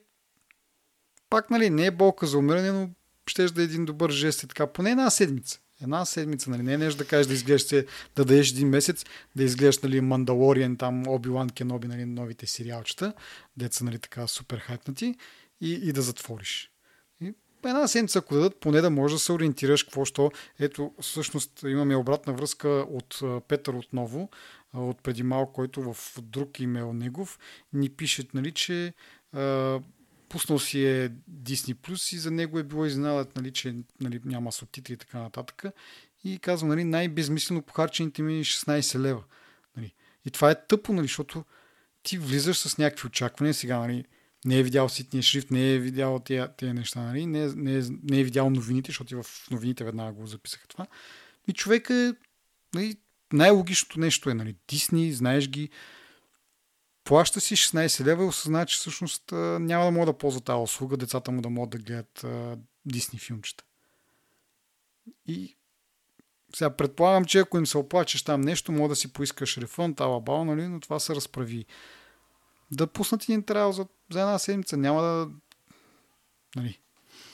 пак, 1.30 1.50
нали, 1.50 1.70
не 1.70 1.86
е 1.86 1.92
болка 1.92 2.28
за 2.28 2.38
умиране, 2.38 2.72
но 2.72 2.90
ще 3.28 3.46
да 3.46 3.62
е 3.62 3.64
един 3.64 3.86
добър 3.86 4.12
жест 4.12 4.44
и 4.44 4.48
така, 4.48 4.68
поне 4.68 4.92
една 4.92 5.10
седмица. 5.10 5.60
Една 5.82 6.06
седмица, 6.06 6.50
нали? 6.50 6.64
Не 6.64 6.74
е 6.74 6.78
нещо 6.78 6.98
да 6.98 7.08
кажеш 7.08 7.28
да 7.28 7.34
изглеждаш 7.34 7.70
се, 7.70 7.86
да 8.16 8.26
дадеш 8.26 8.52
един 8.52 8.70
месец, 8.70 9.06
да 9.36 9.44
изглеждаш, 9.44 9.84
нали, 9.84 10.02
Мандалориен, 10.02 10.78
там, 10.78 11.04
Оби-Лан 11.08 11.50
Кеноби, 11.50 11.88
нали, 11.88 12.06
новите 12.06 12.48
сериалчета, 12.48 13.14
деца, 13.58 13.84
нали, 13.86 14.00
така 14.00 14.28
супер 14.28 14.58
хайпнати 14.58 15.16
и, 15.62 15.72
и 15.72 15.94
да 15.94 16.02
затвориш. 16.02 16.72
И 17.22 17.34
една 17.66 17.88
седмица, 17.88 18.20
ако 18.20 18.34
дадат, 18.34 18.60
поне 18.60 18.82
да 18.82 18.90
можеш 18.90 19.16
да 19.16 19.20
се 19.20 19.32
ориентираш 19.32 19.84
какво 19.84 20.06
що. 20.06 20.32
Ето, 20.60 20.94
всъщност 21.02 21.64
имаме 21.64 21.96
обратна 21.96 22.34
връзка 22.34 22.70
от 22.70 23.22
Петър 23.48 23.74
отново, 23.74 24.30
от 24.74 25.04
преди 25.04 25.24
малко, 25.24 25.54
който 25.54 25.94
в 25.94 26.22
друг 26.22 26.60
имейл 26.60 26.94
негов 26.94 27.40
ни 27.74 27.90
пише, 27.90 28.24
нали, 28.34 28.52
че 28.52 28.94
пуснал 30.30 30.60
си 30.60 30.86
е 30.86 31.10
Disney 31.32 31.74
Plus 31.74 32.16
и 32.16 32.20
за 32.20 32.32
него 32.32 32.60
е 32.60 32.64
било 32.64 32.86
изненадат, 32.86 33.36
нали, 33.36 33.52
че 33.54 33.76
нали, 34.02 34.20
няма 34.26 34.52
субтитри 34.52 34.94
и 34.94 34.98
така 34.98 35.20
нататък. 35.20 35.64
И 36.24 36.40
казвам, 36.40 36.70
нали, 36.70 36.84
най-безмислено 36.84 37.62
похарчените 37.62 38.22
ми 38.22 38.44
16 38.44 38.96
е 38.96 39.00
лева. 39.00 39.24
Нали. 39.78 39.94
И 40.26 40.32
това 40.32 40.52
е 40.52 40.66
тъпо, 40.68 40.94
нали, 40.94 41.08
защото 41.08 41.46
ти 42.04 42.18
влизаш 42.18 42.58
с 42.58 42.78
някакви 42.78 43.08
очаквания. 43.08 43.54
Сега, 43.54 43.78
нали, 43.78 44.06
не 44.46 44.60
е 44.60 44.64
видял 44.64 44.90
ситния 44.90 45.24
шрифт, 45.24 45.52
не 45.52 45.74
е 45.74 45.80
видял 45.80 46.20
тези, 46.20 46.48
тези 46.58 46.74
неща, 46.74 47.02
нали, 47.02 47.26
не, 47.26 47.44
е, 47.44 47.48
не, 47.56 47.78
е, 47.78 47.82
не 48.04 48.20
е 48.20 48.24
видял 48.24 48.50
новините, 48.50 48.92
защото 48.92 49.14
и 49.14 49.18
в 49.24 49.26
новините 49.52 49.84
веднага 49.84 50.12
го 50.12 50.28
записаха 50.28 50.68
това. 50.68 50.88
И 51.48 51.54
човек 51.54 51.90
е, 51.90 52.14
нали, 52.74 52.96
най-логичното 53.34 54.00
нещо 54.00 54.30
е, 54.30 54.34
нали, 54.34 54.56
Дисни, 54.68 55.14
знаеш 55.14 55.50
ги, 55.50 55.70
плаща 57.10 57.42
си 57.42 57.56
16 57.56 58.06
лева 58.06 58.24
и 58.24 58.28
осъзнава, 58.28 58.66
че 58.66 58.78
всъщност 58.78 59.32
няма 59.32 59.86
да 59.86 59.92
мога 59.92 60.06
да 60.06 60.18
ползва 60.18 60.42
тази 60.42 60.62
услуга, 60.62 60.98
децата 60.98 61.32
му 61.32 61.42
да 61.42 61.50
могат 61.50 61.70
да 61.70 61.78
гледат 61.78 62.26
Дисни 62.86 63.20
филмчета. 63.20 63.64
И 65.28 65.58
сега 66.56 66.70
предполагам, 66.70 67.26
че 67.26 67.40
ако 67.40 67.58
им 67.58 67.66
се 67.66 67.78
оплачеш 67.78 68.24
там 68.24 68.42
нещо, 68.42 68.72
мога 68.72 68.90
да 68.90 68.96
си 68.96 69.14
поискаш 69.14 69.58
рефънд, 69.58 70.00
ала 70.00 70.22
бал, 70.22 70.46
нали? 70.46 70.68
но 70.68 70.80
това 70.80 71.00
се 71.00 71.16
разправи. 71.16 71.66
Да 72.72 72.88
пуснат 72.88 73.24
един 73.24 73.44
трайл 73.44 73.72
за, 73.72 73.86
за 74.12 74.20
една 74.22 74.40
седмица, 74.40 74.78
няма 74.78 75.02
да... 75.02 75.30
Нали. 76.56 76.80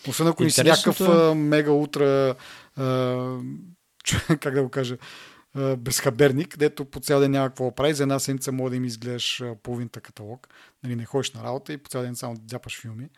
Освен 0.07 0.27
ако 0.27 0.43
Интересното... 0.43 0.89
не 0.89 0.95
си 0.95 1.03
някакъв 1.03 1.37
мега 1.37 1.71
утра, 1.71 2.35
а, 2.75 3.39
как 4.39 4.53
да 4.53 4.63
го 4.63 4.69
кажа, 4.69 4.97
безхаберник, 5.77 6.57
дето 6.57 6.85
по 6.85 6.99
цял 6.99 7.19
ден 7.19 7.31
няма 7.31 7.47
какво 7.47 7.75
прави. 7.75 7.93
За 7.93 8.03
една 8.03 8.19
седмица 8.19 8.51
може 8.51 8.69
да 8.69 8.75
им 8.75 8.85
изгледаш 8.85 9.43
половината 9.63 10.01
каталог. 10.01 10.47
Нали, 10.83 10.95
не 10.95 11.05
ходиш 11.05 11.31
на 11.31 11.43
работа 11.43 11.73
и 11.73 11.77
по 11.77 11.89
цял 11.89 12.01
ден 12.01 12.15
само 12.15 12.35
дяпаш 12.37 12.81
филми. 12.81 13.09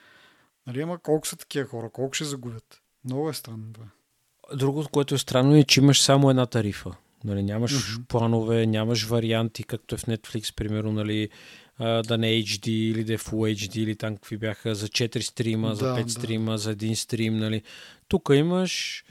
Нали, 0.68 0.82
ама 0.82 0.98
колко 0.98 1.28
са 1.28 1.36
такива 1.36 1.66
хора? 1.66 1.90
Колко 1.90 2.14
ще 2.14 2.26
загубят? 2.26 2.82
Много 3.06 3.30
е 3.30 3.34
странно 3.34 3.74
това. 3.74 3.86
Другото, 4.56 4.90
което 4.90 5.16
е 5.16 5.18
странно 5.18 5.56
е, 5.56 5.64
че 5.64 5.80
имаш 5.80 6.02
само 6.02 6.30
една 6.30 6.46
тарифа. 6.46 6.96
Нали, 7.24 7.44
нямаш 7.44 7.72
mm-hmm. 7.72 8.06
планове, 8.06 8.66
нямаш 8.66 9.06
варианти, 9.06 9.64
както 9.64 9.96
е 9.96 9.98
в 9.98 10.06
Netflix, 10.06 10.56
примерно, 10.56 10.92
нали, 10.92 11.30
да 11.80 12.18
не 12.18 12.30
е 12.30 12.42
HD 12.42 12.70
или 12.70 13.04
да 13.04 13.14
е 13.14 13.18
Full 13.18 13.56
HD 13.56 13.78
или 13.78 13.96
там 13.96 14.16
какви 14.16 14.38
бяха 14.38 14.76
за 14.76 14.88
4 14.88 15.20
стрима, 15.20 15.70
да, 15.70 15.76
за 15.76 15.86
5 15.86 16.04
да. 16.04 16.10
стрима, 16.10 16.58
за 16.58 16.72
един 16.72 16.96
стрим. 16.96 17.38
Нали. 17.38 17.62
Тук 18.08 18.30
имаш 18.34 19.04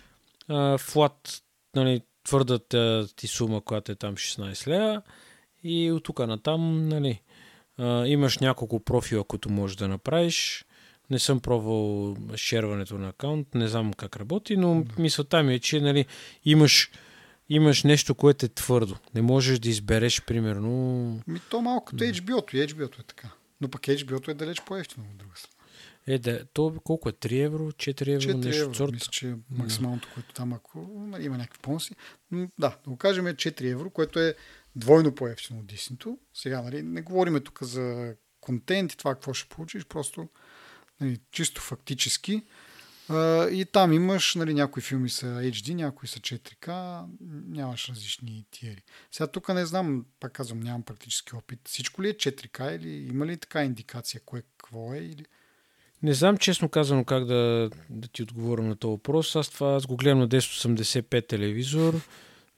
а, 0.48 0.78
флат, 0.78 1.43
нали, 1.77 2.01
твърдата 2.27 3.09
ти 3.16 3.27
сума, 3.27 3.61
която 3.61 3.93
е 3.93 3.94
там 3.94 4.16
16 4.16 4.66
лева 4.66 5.03
и 5.65 5.93
от 5.93 6.05
тук 6.05 6.19
натам, 6.19 6.89
нали, 6.89 7.20
а, 7.78 8.07
имаш 8.07 8.39
няколко 8.39 8.81
профила, 8.81 9.24
които 9.24 9.51
можеш 9.51 9.77
да 9.77 9.89
направиш. 9.89 10.65
Не 11.11 11.19
съм 11.19 11.40
пробвал 11.40 12.16
шерването 12.36 12.98
на 12.98 13.09
акаунт, 13.09 13.55
не 13.55 13.69
знам 13.69 13.93
как 13.93 14.16
работи, 14.16 14.57
но 14.57 14.85
мисълта 14.98 15.43
ми 15.43 15.55
е, 15.55 15.59
че 15.59 15.81
нали, 15.81 16.07
имаш 16.44 16.90
имаш 17.48 17.85
нещо, 17.85 18.15
което 18.15 18.47
е 18.47 18.48
твърдо. 18.48 18.97
Не 19.15 19.23
можеш 19.23 19.59
да 19.59 19.69
избереш, 19.69 20.23
примерно... 20.23 20.70
Ми 21.27 21.40
то 21.51 21.61
малко 21.61 21.85
като 21.85 22.05
HBO-то. 22.05 22.57
HBO-то 22.57 23.01
е 23.01 23.05
така. 23.05 23.28
Но 23.61 23.69
пък 23.69 23.82
HBO-то 23.82 24.31
е 24.31 24.35
далеч 24.35 24.62
по-ефтино 24.66 25.07
от 25.11 25.16
друга 25.16 25.32
страна. 25.36 25.56
Е, 26.07 26.19
да, 26.19 26.45
то 26.45 26.81
колко 26.85 27.09
е? 27.09 27.12
3 27.12 27.45
евро? 27.45 27.73
4 27.73 28.15
евро? 28.15 28.39
4 28.39 28.45
нещо 28.45 28.62
евро, 28.62 28.74
сорта? 28.74 28.93
мисля, 28.93 29.11
че 29.11 29.28
е 29.28 29.35
максималното, 29.51 30.09
което 30.15 30.35
там, 30.35 30.53
ако 30.53 30.78
нали, 30.97 31.24
има 31.24 31.39
някакви 31.39 31.61
бонуси. 31.62 31.95
М, 32.31 32.49
Да, 32.59 32.78
да 32.85 32.91
го 32.91 32.97
кажем 32.97 33.27
е 33.27 33.35
4 33.35 33.70
евро, 33.73 33.91
което 33.91 34.20
е 34.20 34.35
двойно 34.77 35.15
по-ефтино 35.15 35.61
от 35.61 35.66
Disney. 35.66 36.19
Сега, 36.35 36.62
нали, 36.62 36.83
не 36.83 37.03
говориме 37.03 37.41
тук 37.41 37.62
за 37.62 38.15
контент 38.41 38.93
и 38.93 38.97
това 38.97 39.15
какво 39.15 39.35
ще 39.35 39.49
получиш, 39.49 39.85
просто 39.85 40.28
нали, 41.01 41.19
чисто 41.31 41.61
фактически. 41.61 42.43
А, 43.09 43.49
и 43.49 43.65
там 43.65 43.93
имаш, 43.93 44.35
нали, 44.35 44.55
някои 44.55 44.83
филми 44.83 45.11
са 45.11 45.27
HD, 45.27 45.74
някои 45.74 46.09
са 46.09 46.20
4K, 46.20 47.05
нямаш 47.49 47.89
различни 47.89 48.47
тиери. 48.51 48.83
Сега 49.12 49.27
тук 49.27 49.49
не 49.49 49.66
знам, 49.66 50.07
пак 50.20 50.33
казвам, 50.33 50.61
нямам 50.61 50.83
практически 50.83 51.37
опит. 51.37 51.61
Всичко 51.65 52.03
ли 52.03 52.09
е 52.09 52.15
4K 52.15 52.77
или 52.77 53.07
има 53.07 53.27
ли 53.27 53.37
така 53.37 53.65
индикация 53.65 54.20
кое 54.24 54.43
какво 54.43 54.95
е? 54.95 54.99
Или... 54.99 55.24
Не 56.02 56.14
знам 56.14 56.36
честно 56.39 56.68
казано 56.68 57.05
как 57.05 57.24
да, 57.24 57.70
да 57.90 58.09
ти 58.09 58.23
отговоря 58.23 58.62
на 58.62 58.77
този 58.77 58.90
въпрос. 58.90 59.36
Аз 59.36 59.48
това 59.48 59.68
аз 59.68 59.86
го 59.86 59.97
гледам 59.97 60.18
на 60.18 60.28
1085 60.28 61.28
телевизор, 61.28 62.01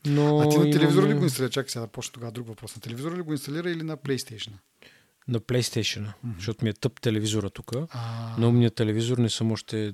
но 0.07 0.41
А 0.41 0.49
ти 0.49 0.59
на 0.59 0.71
телевизора 0.71 1.03
ли 1.03 1.07
имам- 1.07 1.19
го 1.19 1.25
инсталира? 1.25 1.51
Чакай 1.51 1.69
сега 1.69 1.81
да 1.81 1.87
почна 1.87 2.13
тогава 2.13 2.33
друг 2.33 2.47
въпрос. 2.47 2.77
На 2.77 2.83
телевизора 2.83 3.17
ли 3.17 3.23
го 3.23 3.33
инсталира 3.33 3.71
или 3.71 3.83
на 3.83 3.97
PlayStation? 3.97 4.51
На 5.29 5.41
PlayStation, 5.41 6.01
Мгм. 6.25 6.35
защото 6.37 6.65
ми 6.65 6.71
е 6.71 6.75
тъп 6.75 7.01
телевизора 7.01 7.51
тук. 7.51 7.73
А, 7.75 8.35
На 8.39 8.49
умния 8.49 8.71
телевизор 8.71 9.19
не 9.19 9.31
съм 9.31 9.53
още. 9.53 9.93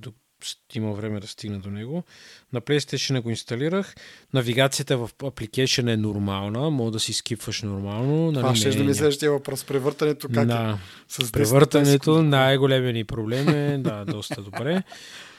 Има 0.74 0.92
време 0.92 1.20
да 1.20 1.26
стигна 1.26 1.58
до 1.58 1.70
него. 1.70 2.04
На 2.52 2.60
PlayStation 2.60 3.20
го 3.20 3.30
инсталирах. 3.30 3.94
Навигацията 4.34 4.96
в 4.96 5.10
application 5.14 5.92
е 5.92 5.96
нормална, 5.96 6.70
мога 6.70 6.90
да 6.90 7.00
си 7.00 7.12
скипваш 7.12 7.62
нормално. 7.62 8.32
Нали, 8.32 8.42
това 8.42 8.56
ще 8.56 8.68
не 8.68 8.74
да 8.74 8.80
е 8.80 8.86
ми 8.86 8.94
следващия 8.94 9.30
въпрос. 9.30 9.64
Превъртането 9.64 10.28
как 10.28 10.42
е? 10.42 10.46
Да. 10.46 10.78
С 11.08 11.18
10 11.18 11.32
Превъртането, 11.32 11.90
секунди. 11.90 12.28
най-големият 12.28 12.94
ни 12.94 13.04
проблем 13.04 13.48
е, 13.48 13.78
да, 13.78 14.04
доста 14.08 14.42
добре. 14.42 14.82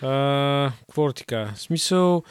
А, 0.01 0.71
какво? 0.79 1.11
В 1.29 1.53
Смисъл, 1.55 2.23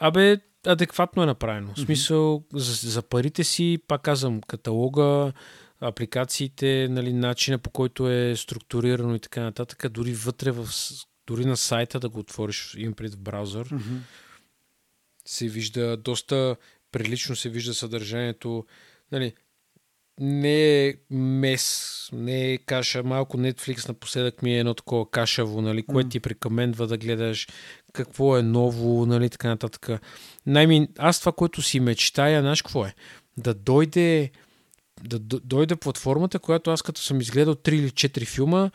абе, 0.00 0.36
адекватно 0.66 1.22
е 1.22 1.26
направено. 1.26 1.72
В 1.76 1.80
смисъл, 1.80 2.44
за, 2.52 2.90
за 2.90 3.02
парите 3.02 3.44
си, 3.44 3.78
пак 3.88 4.02
казвам, 4.02 4.40
каталога, 4.40 5.32
апликациите, 5.80 6.88
нали, 6.90 7.12
начина 7.12 7.58
по 7.58 7.70
който 7.70 8.10
е 8.10 8.36
структурирано 8.36 9.14
и 9.14 9.20
така 9.20 9.40
нататък, 9.42 9.88
дори 9.90 10.12
вътре 10.12 10.50
в, 10.50 10.66
с- 10.72 11.06
дори 11.26 11.44
на 11.44 11.56
сайта 11.56 12.00
да 12.00 12.08
го 12.08 12.18
отвориш, 12.18 12.74
имам 12.78 12.94
пред 12.94 13.14
в 13.14 13.18
браузър, 13.18 13.68
Мгм. 13.72 13.96
се 15.26 15.48
вижда 15.48 15.96
доста 15.96 16.56
прилично 16.92 17.36
се 17.36 17.48
вижда 17.48 17.74
съдържанието. 17.74 18.64
Нали, 19.12 19.32
не 20.20 20.86
е 20.86 20.94
мес, 21.10 22.08
не 22.12 22.52
е 22.52 22.58
каша. 22.58 23.02
Малко 23.02 23.38
Netflix 23.38 23.88
напоследък 23.88 24.42
ми 24.42 24.54
е 24.54 24.58
едно 24.58 24.74
такова 24.74 25.10
кашаво, 25.10 25.62
нали, 25.62 25.82
което 25.82 26.08
ти 26.08 26.20
прекамендва 26.20 26.86
да 26.86 26.98
гледаш 26.98 27.48
какво 27.92 28.38
е 28.38 28.42
ново, 28.42 29.06
нали, 29.06 29.30
така 29.30 29.48
нататък. 29.48 29.88
Най-ми, 30.46 30.88
аз 30.98 31.20
това, 31.20 31.32
което 31.32 31.62
си 31.62 31.80
мечтая, 31.80 32.40
знаеш 32.40 32.62
какво 32.62 32.86
е? 32.86 32.94
Да 33.36 33.54
дойде 33.54 34.30
да 35.02 35.18
дойде 35.18 35.76
платформата, 35.76 36.38
която 36.38 36.70
аз 36.70 36.82
като 36.82 37.00
съм 37.00 37.20
изгледал 37.20 37.54
3 37.54 37.72
или 37.72 37.90
4 37.90 38.26
филма, 38.26 38.70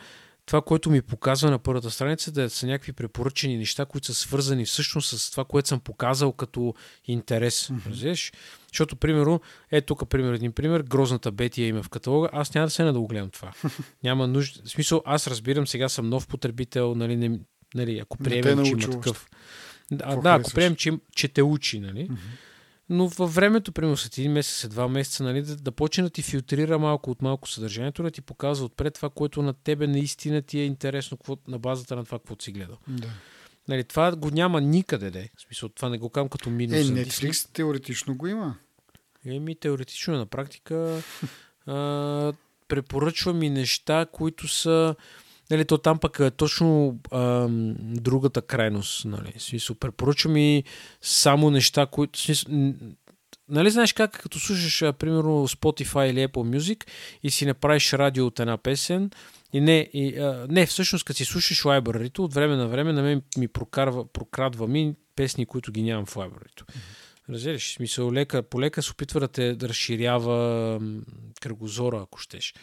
това, 0.49 0.61
което 0.61 0.89
ми 0.89 1.01
показва 1.01 1.51
на 1.51 1.59
първата 1.59 1.91
страница, 1.91 2.31
да 2.31 2.49
са 2.49 2.67
някакви 2.67 2.91
препоръчени 2.93 3.57
неща, 3.57 3.85
които 3.85 4.07
са 4.07 4.13
свързани 4.13 4.65
всъщност 4.65 5.19
с 5.19 5.31
това, 5.31 5.45
което 5.45 5.67
съм 5.67 5.79
показал 5.79 6.31
като 6.31 6.73
интерес. 7.05 7.67
Mm-hmm. 7.67 7.89
Разбираш? 7.89 8.31
Защото, 8.67 8.95
примерно, 8.95 9.41
е 9.71 9.81
тук, 9.81 10.09
пример, 10.09 10.33
един 10.33 10.51
пример, 10.51 10.81
грозната 10.81 11.31
Бетия 11.31 11.67
има 11.67 11.83
в 11.83 11.89
каталога, 11.89 12.29
аз 12.31 12.53
няма 12.53 12.67
да 12.67 12.71
се 12.71 12.83
да 12.83 12.99
го 12.99 13.07
гледам 13.07 13.29
това. 13.29 13.51
Няма 14.03 14.27
нужда. 14.27 14.61
В 14.65 14.69
смисъл, 14.69 15.01
аз 15.05 15.27
разбирам, 15.27 15.67
сега 15.67 15.89
съм 15.89 16.09
нов 16.09 16.27
потребител, 16.27 16.95
нали, 16.95 17.15
не, 17.15 17.39
нали 17.75 17.99
ако 17.99 18.17
приемем, 18.17 18.65
че 18.65 18.71
има 18.71 18.89
такъв. 18.89 19.29
Да, 19.91 20.15
да, 20.15 20.33
ако 20.33 20.51
приемем, 20.51 20.75
че, 20.75 20.91
че 21.15 21.27
те 21.27 21.43
учи, 21.43 21.79
нали? 21.79 22.09
Но 22.89 23.07
във 23.07 23.35
времето, 23.35 23.71
примерно 23.71 23.97
след 23.97 24.17
един 24.17 24.31
месец, 24.31 24.55
след 24.55 24.71
два 24.71 24.87
месеца, 24.87 25.23
нали, 25.23 25.41
да, 25.41 25.55
да 25.55 25.71
почне 25.71 26.03
да 26.03 26.09
ти 26.09 26.21
филтрира 26.21 26.79
малко 26.79 27.11
от 27.11 27.21
малко 27.21 27.49
съдържанието, 27.49 28.03
да 28.03 28.11
ти 28.11 28.21
показва 28.21 28.65
отпред 28.65 28.93
това, 28.93 29.09
което 29.09 29.41
на 29.41 29.53
тебе 29.53 29.87
наистина 29.87 30.41
ти 30.41 30.59
е 30.59 30.65
интересно 30.65 31.17
какво, 31.17 31.37
на 31.47 31.59
базата 31.59 31.95
на 31.95 32.05
това, 32.05 32.19
какво 32.19 32.35
си 32.39 32.51
гледал. 32.51 32.77
Да. 32.87 33.07
Нали, 33.67 33.83
това 33.83 34.15
го 34.15 34.29
няма 34.29 34.61
никъде, 34.61 35.11
де. 35.11 35.29
В 35.37 35.41
смисъл, 35.41 35.69
това 35.69 35.89
не 35.89 35.97
го 35.97 36.09
кам 36.09 36.29
като 36.29 36.49
минус. 36.49 36.77
Е, 36.77 36.83
Netflix 36.83 37.53
теоретично 37.53 38.15
го 38.15 38.27
има. 38.27 38.55
Disney. 39.25 39.35
Еми, 39.35 39.55
теоретично 39.55 40.17
на 40.17 40.25
практика 40.25 41.01
а, 41.65 42.33
препоръчва 42.67 43.33
ми 43.33 43.49
неща, 43.49 44.05
които 44.11 44.47
са 44.47 44.95
Нали, 45.51 45.65
то 45.65 45.77
там 45.77 45.99
пък 45.99 46.19
е 46.19 46.31
точно 46.31 46.99
ам, 47.11 47.75
другата 47.79 48.41
крайност. 48.41 49.05
Нали. 49.05 49.33
Смисъл, 49.37 49.75
препоръчва 49.75 50.31
ми 50.31 50.63
само 51.01 51.49
неща, 51.51 51.85
които... 51.85 52.19
Смисъл, 52.19 52.73
нали 53.49 53.71
знаеш 53.71 53.93
как, 53.93 54.11
като 54.11 54.39
слушаш, 54.39 54.81
а, 54.81 54.93
примерно, 54.93 55.47
Spotify 55.47 56.09
или 56.09 56.27
Apple 56.27 56.57
Music 56.57 56.89
и 57.23 57.31
си 57.31 57.45
направиш 57.45 57.93
радио 57.93 58.25
от 58.25 58.39
една 58.39 58.57
песен, 58.57 59.11
и 59.53 59.61
не, 59.61 59.89
и, 59.93 60.17
а, 60.17 60.45
не, 60.49 60.65
всъщност, 60.65 61.05
като 61.05 61.17
си 61.17 61.25
слушаш 61.25 61.65
лайбрарито, 61.65 62.23
от 62.23 62.33
време 62.33 62.55
на 62.55 62.67
време 62.67 62.93
на 62.93 63.01
мен 63.01 63.21
ми 63.37 63.47
прокарва, 63.47 64.07
прокрадва 64.07 64.67
ми 64.67 64.95
песни, 65.15 65.45
които 65.45 65.71
ги 65.71 65.83
нямам 65.83 66.05
в 66.05 66.15
лайбрарито. 66.15 66.65
Разбираш, 67.29 67.69
в 67.69 67.73
смисъл, 67.73 68.11
лека, 68.11 68.43
полека 68.43 68.83
се 68.83 68.91
опитва 68.91 69.19
да 69.19 69.27
те 69.27 69.55
да 69.55 69.69
разширява 69.69 70.79
кръгозора, 71.41 72.01
ако 72.03 72.19
щеш. 72.19 72.53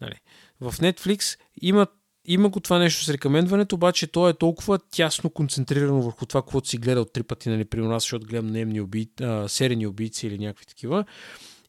Нали. 0.00 0.14
В 0.60 0.72
Netflix 0.72 1.38
има, 1.62 1.86
има 2.24 2.48
го 2.48 2.60
това 2.60 2.78
нещо 2.78 3.04
с 3.04 3.08
рекомендването, 3.08 3.74
обаче 3.74 4.06
то 4.06 4.28
е 4.28 4.34
толкова 4.34 4.78
тясно 4.78 5.30
концентрирано 5.30 6.02
върху 6.02 6.26
това, 6.26 6.42
което 6.42 6.68
си 6.68 6.78
гледал 6.78 7.04
три 7.04 7.22
пъти, 7.22 7.48
нали, 7.48 7.64
при 7.64 7.80
нас, 7.80 8.02
защото 8.02 8.26
гледам 8.26 8.46
наемни 8.46 8.80
уби, 8.80 9.08
а, 9.20 9.48
серийни 9.48 9.86
убийци 9.86 10.26
или 10.26 10.38
някакви 10.38 10.66
такива. 10.66 11.04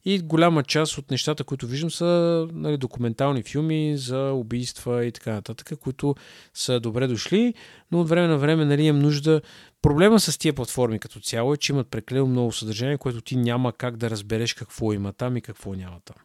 И 0.08 0.20
голяма 0.20 0.64
част 0.64 0.98
от 0.98 1.12
нещата, 1.12 1.44
които 1.44 1.68
виждам, 1.68 1.92
са 1.92 2.48
нали, 2.54 2.78
документални 2.78 3.44
филми 3.44 3.98
за 3.98 4.32
убийства 4.32 5.06
и 5.06 5.12
така 5.12 5.34
нататък, 5.34 5.80
които 5.80 6.16
са 6.54 6.80
добре 6.80 7.08
дошли, 7.08 7.54
но 7.92 8.02
от 8.02 8.10
време 8.10 8.28
на 8.28 8.38
време 8.38 8.66
нали, 8.66 8.84
имам 8.84 9.02
нужда. 9.02 9.42
Проблема 9.82 10.20
с 10.20 10.38
тия 10.38 10.54
платформи 10.54 11.00
като 11.00 11.20
цяло 11.20 11.54
е, 11.54 11.58
че 11.58 11.74
имат 11.74 11.88
прекалено 11.88 12.26
много 12.26 12.52
съдържание, 12.52 12.98
което 12.98 13.22
ти 13.22 13.36
няма 13.36 13.74
как 13.74 13.98
да 13.98 14.10
разбереш 14.10 14.54
какво 14.54 14.94
има 14.94 15.14
там 15.14 15.38
и 15.38 15.42
какво 15.42 15.74
няма 15.74 15.98
там. 16.06 16.18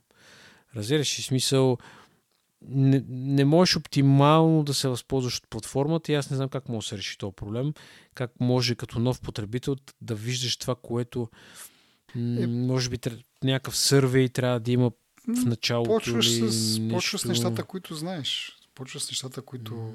Разбираш 0.76 1.18
ли 1.18 1.22
смисъл? 1.22 1.78
Не, 2.62 3.04
не 3.08 3.44
можеш 3.44 3.76
оптимално 3.76 4.62
да 4.62 4.74
се 4.74 4.88
възползваш 4.88 5.38
от 5.38 5.48
платформата 5.50 6.12
и 6.12 6.14
аз 6.14 6.30
не 6.30 6.36
знам 6.36 6.48
как 6.48 6.68
може 6.68 6.84
да 6.84 6.88
се 6.88 6.98
реши 6.98 7.18
този 7.18 7.34
проблем. 7.36 7.72
Как 8.14 8.40
може 8.40 8.74
като 8.74 8.98
нов 8.98 9.20
потребител 9.20 9.76
да 10.00 10.14
виждаш 10.14 10.56
това, 10.56 10.74
което 10.74 11.28
м- 12.14 12.40
Е. 12.40 12.46
може 12.46 12.90
би 12.90 12.98
някакъв 13.44 13.76
сървей 13.76 14.28
трябва 14.28 14.60
да 14.60 14.72
има 14.72 14.90
в 15.28 15.44
началото. 15.44 15.90
Почваш 15.90 16.26
или 16.26 16.52
с, 16.52 16.78
нещо... 16.78 16.94
почваш 16.94 17.20
с 17.20 17.24
нещата, 17.24 17.64
които 17.64 17.94
знаеш. 17.94 18.56
Почваш 18.74 19.02
с 19.02 19.10
нещата, 19.10 19.42
които 19.42 19.92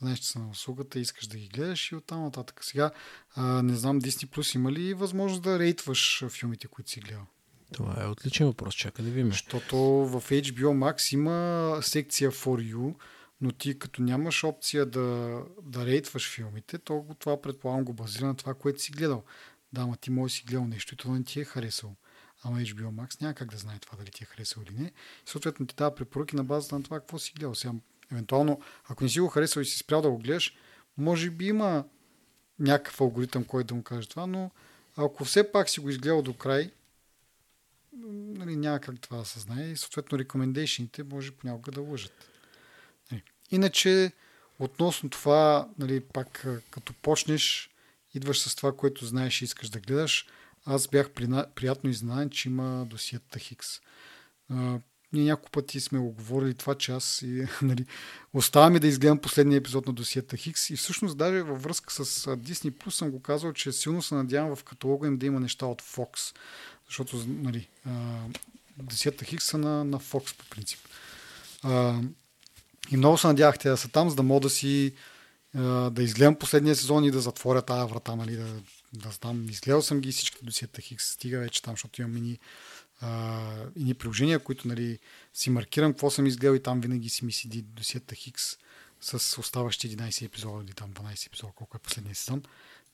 знаеш, 0.00 0.18
че 0.18 0.28
са 0.28 0.38
на 0.38 0.50
услугата, 0.50 0.98
искаш 0.98 1.26
да 1.26 1.38
ги 1.38 1.48
гледаш 1.48 1.92
и 1.92 1.96
оттам 1.96 2.22
нататък. 2.22 2.64
Сега, 2.64 2.90
а, 3.34 3.62
не 3.62 3.76
знам, 3.76 4.00
Disney 4.00 4.26
Plus 4.26 4.54
има 4.54 4.72
ли 4.72 4.94
възможност 4.94 5.42
да 5.42 5.58
рейтваш 5.58 6.24
филмите, 6.28 6.68
които 6.68 6.90
си 6.90 7.00
гледал? 7.00 7.26
Това 7.72 8.04
е 8.04 8.06
отличен 8.06 8.46
въпрос, 8.46 8.74
чакай 8.74 9.04
да 9.04 9.10
видим. 9.10 9.30
Защото 9.30 9.76
в 10.06 10.22
HBO 10.30 10.94
Max 10.94 11.14
има 11.14 11.78
секция 11.82 12.30
For 12.30 12.74
You, 12.74 12.94
но 13.40 13.52
ти 13.52 13.78
като 13.78 14.02
нямаш 14.02 14.44
опция 14.44 14.86
да, 14.86 15.40
да 15.62 15.86
рейтваш 15.86 16.34
филмите, 16.34 16.78
то 16.78 17.06
това 17.18 17.42
предполагам 17.42 17.84
го 17.84 17.92
базира 17.92 18.26
на 18.26 18.36
това, 18.36 18.54
което 18.54 18.82
си 18.82 18.92
гледал. 18.92 19.24
Да, 19.72 19.80
ама 19.80 19.96
ти 19.96 20.10
може 20.10 20.34
си 20.34 20.44
гледал 20.46 20.66
нещо 20.66 20.94
и 20.94 20.96
то 20.96 21.10
не 21.10 21.24
ти 21.24 21.40
е 21.40 21.44
харесало. 21.44 21.96
Ама 22.42 22.58
HBO 22.58 22.90
Max 22.90 23.20
няма 23.20 23.34
как 23.34 23.50
да 23.50 23.56
знае 23.56 23.78
това 23.78 23.98
дали 23.98 24.10
ти 24.10 24.24
е 24.24 24.26
харесало 24.26 24.64
или 24.68 24.82
не. 24.82 24.92
Съответно 25.26 25.66
ти 25.66 25.74
дава 25.74 25.94
препоръки 25.94 26.36
на 26.36 26.44
базата 26.44 26.74
на 26.74 26.82
това, 26.82 27.00
какво 27.00 27.18
си 27.18 27.32
гледал. 27.32 27.54
Сега, 27.54 27.74
евентуално, 28.12 28.60
ако 28.84 29.04
не 29.04 29.10
си 29.10 29.20
го 29.20 29.28
харесал 29.28 29.60
и 29.60 29.64
си 29.64 29.78
спрял 29.78 30.02
да 30.02 30.10
го 30.10 30.18
гледаш, 30.18 30.56
може 30.98 31.30
би 31.30 31.46
има 31.46 31.84
някакъв 32.58 33.00
алгоритъм, 33.00 33.44
който 33.44 33.66
да 33.66 33.74
му 33.74 33.82
каже 33.82 34.08
това, 34.08 34.26
но 34.26 34.50
ако 34.96 35.24
все 35.24 35.52
пак 35.52 35.70
си 35.70 35.80
го 35.80 35.90
изгледал 35.90 36.22
до 36.22 36.34
край, 36.34 36.70
нали, 38.38 38.56
няма 38.56 38.80
как 38.80 39.00
това 39.00 39.16
да 39.16 39.24
се 39.24 39.40
знае 39.40 39.70
и 39.70 39.76
съответно 39.76 40.18
рекомендейшните 40.18 41.04
може 41.04 41.30
понякога 41.30 41.72
да 41.72 41.80
лъжат. 41.80 42.28
Нали. 43.12 43.22
Иначе, 43.50 44.12
относно 44.58 45.10
това, 45.10 45.68
нали, 45.78 46.00
пак 46.00 46.46
като 46.70 46.92
почнеш, 46.92 47.70
идваш 48.14 48.40
с 48.40 48.54
това, 48.54 48.76
което 48.76 49.06
знаеш 49.06 49.42
и 49.42 49.44
искаш 49.44 49.68
да 49.68 49.80
гледаш, 49.80 50.26
аз 50.64 50.88
бях 50.88 51.10
прина... 51.10 51.46
приятно 51.54 51.90
изненадан, 51.90 52.30
че 52.30 52.48
има 52.48 52.86
досиета 52.86 53.38
Хикс. 53.38 53.66
Ние 55.12 55.24
няколко 55.24 55.50
пъти 55.50 55.80
сме 55.80 55.98
го 55.98 56.14
това, 56.58 56.74
че 56.74 56.92
аз 56.92 57.22
и, 57.22 57.46
нали, 57.62 57.86
оставаме 58.32 58.78
да 58.78 58.86
изгледам 58.86 59.18
последния 59.18 59.56
епизод 59.56 59.86
на 59.86 59.92
досиета 59.92 60.36
Хикс 60.36 60.70
и 60.70 60.76
всъщност 60.76 61.18
даже 61.18 61.42
във 61.42 61.62
връзка 61.62 61.92
с 61.92 62.26
Disney 62.26 62.70
Plus 62.70 62.90
съм 62.90 63.10
го 63.10 63.22
казал, 63.22 63.52
че 63.52 63.72
силно 63.72 64.02
се 64.02 64.14
надявам 64.14 64.56
в 64.56 64.64
каталога 64.64 65.08
им 65.08 65.18
да 65.18 65.26
има 65.26 65.40
неща 65.40 65.66
от 65.66 65.82
Fox, 65.82 66.36
защото 66.86 67.24
нали, 67.26 67.68
досиета 68.76 69.24
Хикс 69.24 69.44
са 69.44 69.58
на, 69.58 69.84
на 69.84 70.00
Fox 70.00 70.36
по 70.36 70.44
принцип. 70.44 70.80
А, 71.62 72.00
и 72.90 72.96
много 72.96 73.18
се 73.18 73.26
надявах 73.26 73.58
те 73.58 73.68
да 73.68 73.76
са 73.76 73.88
там, 73.88 74.10
за 74.10 74.16
да 74.16 74.22
мога 74.22 74.40
да 74.40 74.50
си 74.50 74.94
да 75.90 76.02
изгледам 76.02 76.36
последния 76.36 76.76
сезон 76.76 77.04
и 77.04 77.10
да 77.10 77.20
затворя 77.20 77.62
тази 77.62 77.92
врата, 77.92 78.16
нали, 78.16 78.36
да, 78.36 78.46
да 78.92 79.10
знам. 79.10 79.48
Изгледал 79.48 79.82
съм 79.82 80.00
ги 80.00 80.12
всички 80.12 80.44
досиета 80.44 80.80
Хикс, 80.80 81.04
стига 81.04 81.38
вече 81.38 81.62
там, 81.62 81.72
защото 81.72 82.02
имам 82.02 82.16
ини 82.16 82.38
а, 83.00 83.40
ни 83.76 83.94
приложения, 83.94 84.38
които 84.38 84.68
нали, 84.68 84.98
си 85.34 85.50
маркирам 85.50 85.92
какво 85.92 86.10
съм 86.10 86.26
изгледал 86.26 86.54
и 86.54 86.62
там 86.62 86.80
винаги 86.80 87.08
си 87.08 87.24
ми 87.24 87.32
седи 87.32 87.62
досиета 87.62 88.14
Хикс 88.14 88.56
с 89.00 89.38
оставащи 89.38 89.96
11 89.96 90.26
епизода 90.26 90.64
или 90.64 90.72
там 90.72 90.92
12 90.92 91.26
епизода, 91.26 91.52
колко 91.56 91.76
е 91.76 91.80
последния 91.80 92.14
сезон, 92.14 92.42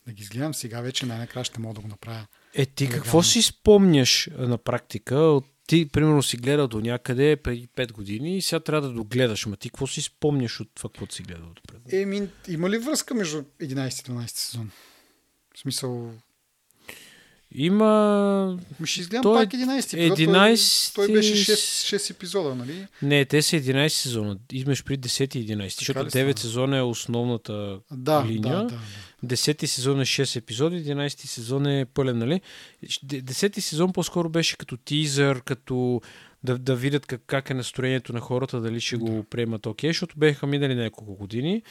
да 0.07 0.13
ги 0.13 0.23
изгледам. 0.23 0.55
Сега 0.55 0.81
вече 0.81 1.07
най-накрая 1.07 1.45
ще 1.45 1.61
мога 1.61 1.75
да 1.75 1.81
го 1.81 1.89
направя. 1.89 2.27
Е, 2.55 2.67
ти 2.67 2.85
легално. 2.85 3.03
какво 3.03 3.23
си 3.23 3.43
спомняш 3.43 4.29
на 4.39 4.59
практика 4.59 5.41
ти, 5.67 5.89
примерно, 5.89 6.23
си 6.23 6.37
гледал 6.37 6.69
до 6.69 6.81
някъде 6.81 7.37
преди 7.37 7.69
5 7.69 7.93
години 7.93 8.37
и 8.37 8.43
сега 8.43 8.61
трябва 8.61 8.89
да 8.89 8.95
догледаш. 8.95 9.47
Ма 9.47 9.57
ти 9.57 9.71
какво 9.71 9.87
си 9.87 10.03
спомняш 10.03 10.61
от 10.61 10.69
това, 10.75 10.91
което 10.99 11.15
си 11.15 11.23
гледал 11.23 11.49
допред? 11.55 11.93
Еми, 11.93 12.29
има 12.49 12.71
ли 12.71 12.79
връзка 12.79 13.15
между 13.15 13.43
11 13.43 13.63
и 13.63 14.13
12 14.13 14.27
сезон? 14.27 14.71
В 15.55 15.59
смисъл, 15.59 16.13
има... 17.55 18.59
Ще 18.85 19.01
изгледам 19.01 19.23
той, 19.23 19.45
пак 19.45 19.53
11 19.53 19.95
епизод. 19.95 20.19
11... 20.19 20.95
Той, 20.95 21.07
той 21.07 21.15
беше 21.15 21.35
6, 21.35 21.97
6 21.97 22.11
епизода, 22.11 22.55
нали? 22.55 22.87
Не, 23.03 23.25
те 23.25 23.43
са 23.43 23.57
11 23.57 23.89
сезона. 23.89 24.39
Имаш 24.53 24.85
при 24.85 24.99
10 24.99 25.37
и 25.37 25.49
11. 25.49 25.79
Защото 25.79 26.01
9 26.01 26.39
сезона 26.39 26.77
е 26.77 26.83
основната 26.83 27.79
да, 27.91 28.25
линия. 28.27 28.57
Да, 28.57 28.63
да, 28.63 28.67
да. 28.67 28.79
10 29.25 29.67
сезон 29.67 30.01
е 30.01 30.05
6 30.05 30.37
епизода, 30.37 30.77
11 30.77 31.09
сезон 31.09 31.67
е 31.67 31.85
пълен, 31.85 32.19
нали? 32.19 32.41
10 32.85 33.61
сезон 33.61 33.93
по-скоро 33.93 34.29
беше 34.29 34.57
като 34.57 34.77
тизър, 34.77 35.43
като 35.43 36.01
да, 36.45 36.59
да 36.59 36.77
видят 36.77 37.07
как, 37.07 37.23
как 37.27 37.51
е 37.51 37.55
настроението 37.55 38.13
на 38.13 38.21
хората, 38.21 38.61
дали 38.61 38.81
ще 38.81 38.97
да. 38.97 39.05
го 39.05 39.25
приемат 39.25 39.67
окей, 39.67 39.91
okay, 39.91 39.93
защото 39.93 40.19
беха 40.19 40.47
минали 40.47 40.75
няколко 40.75 41.15
години. 41.15 41.63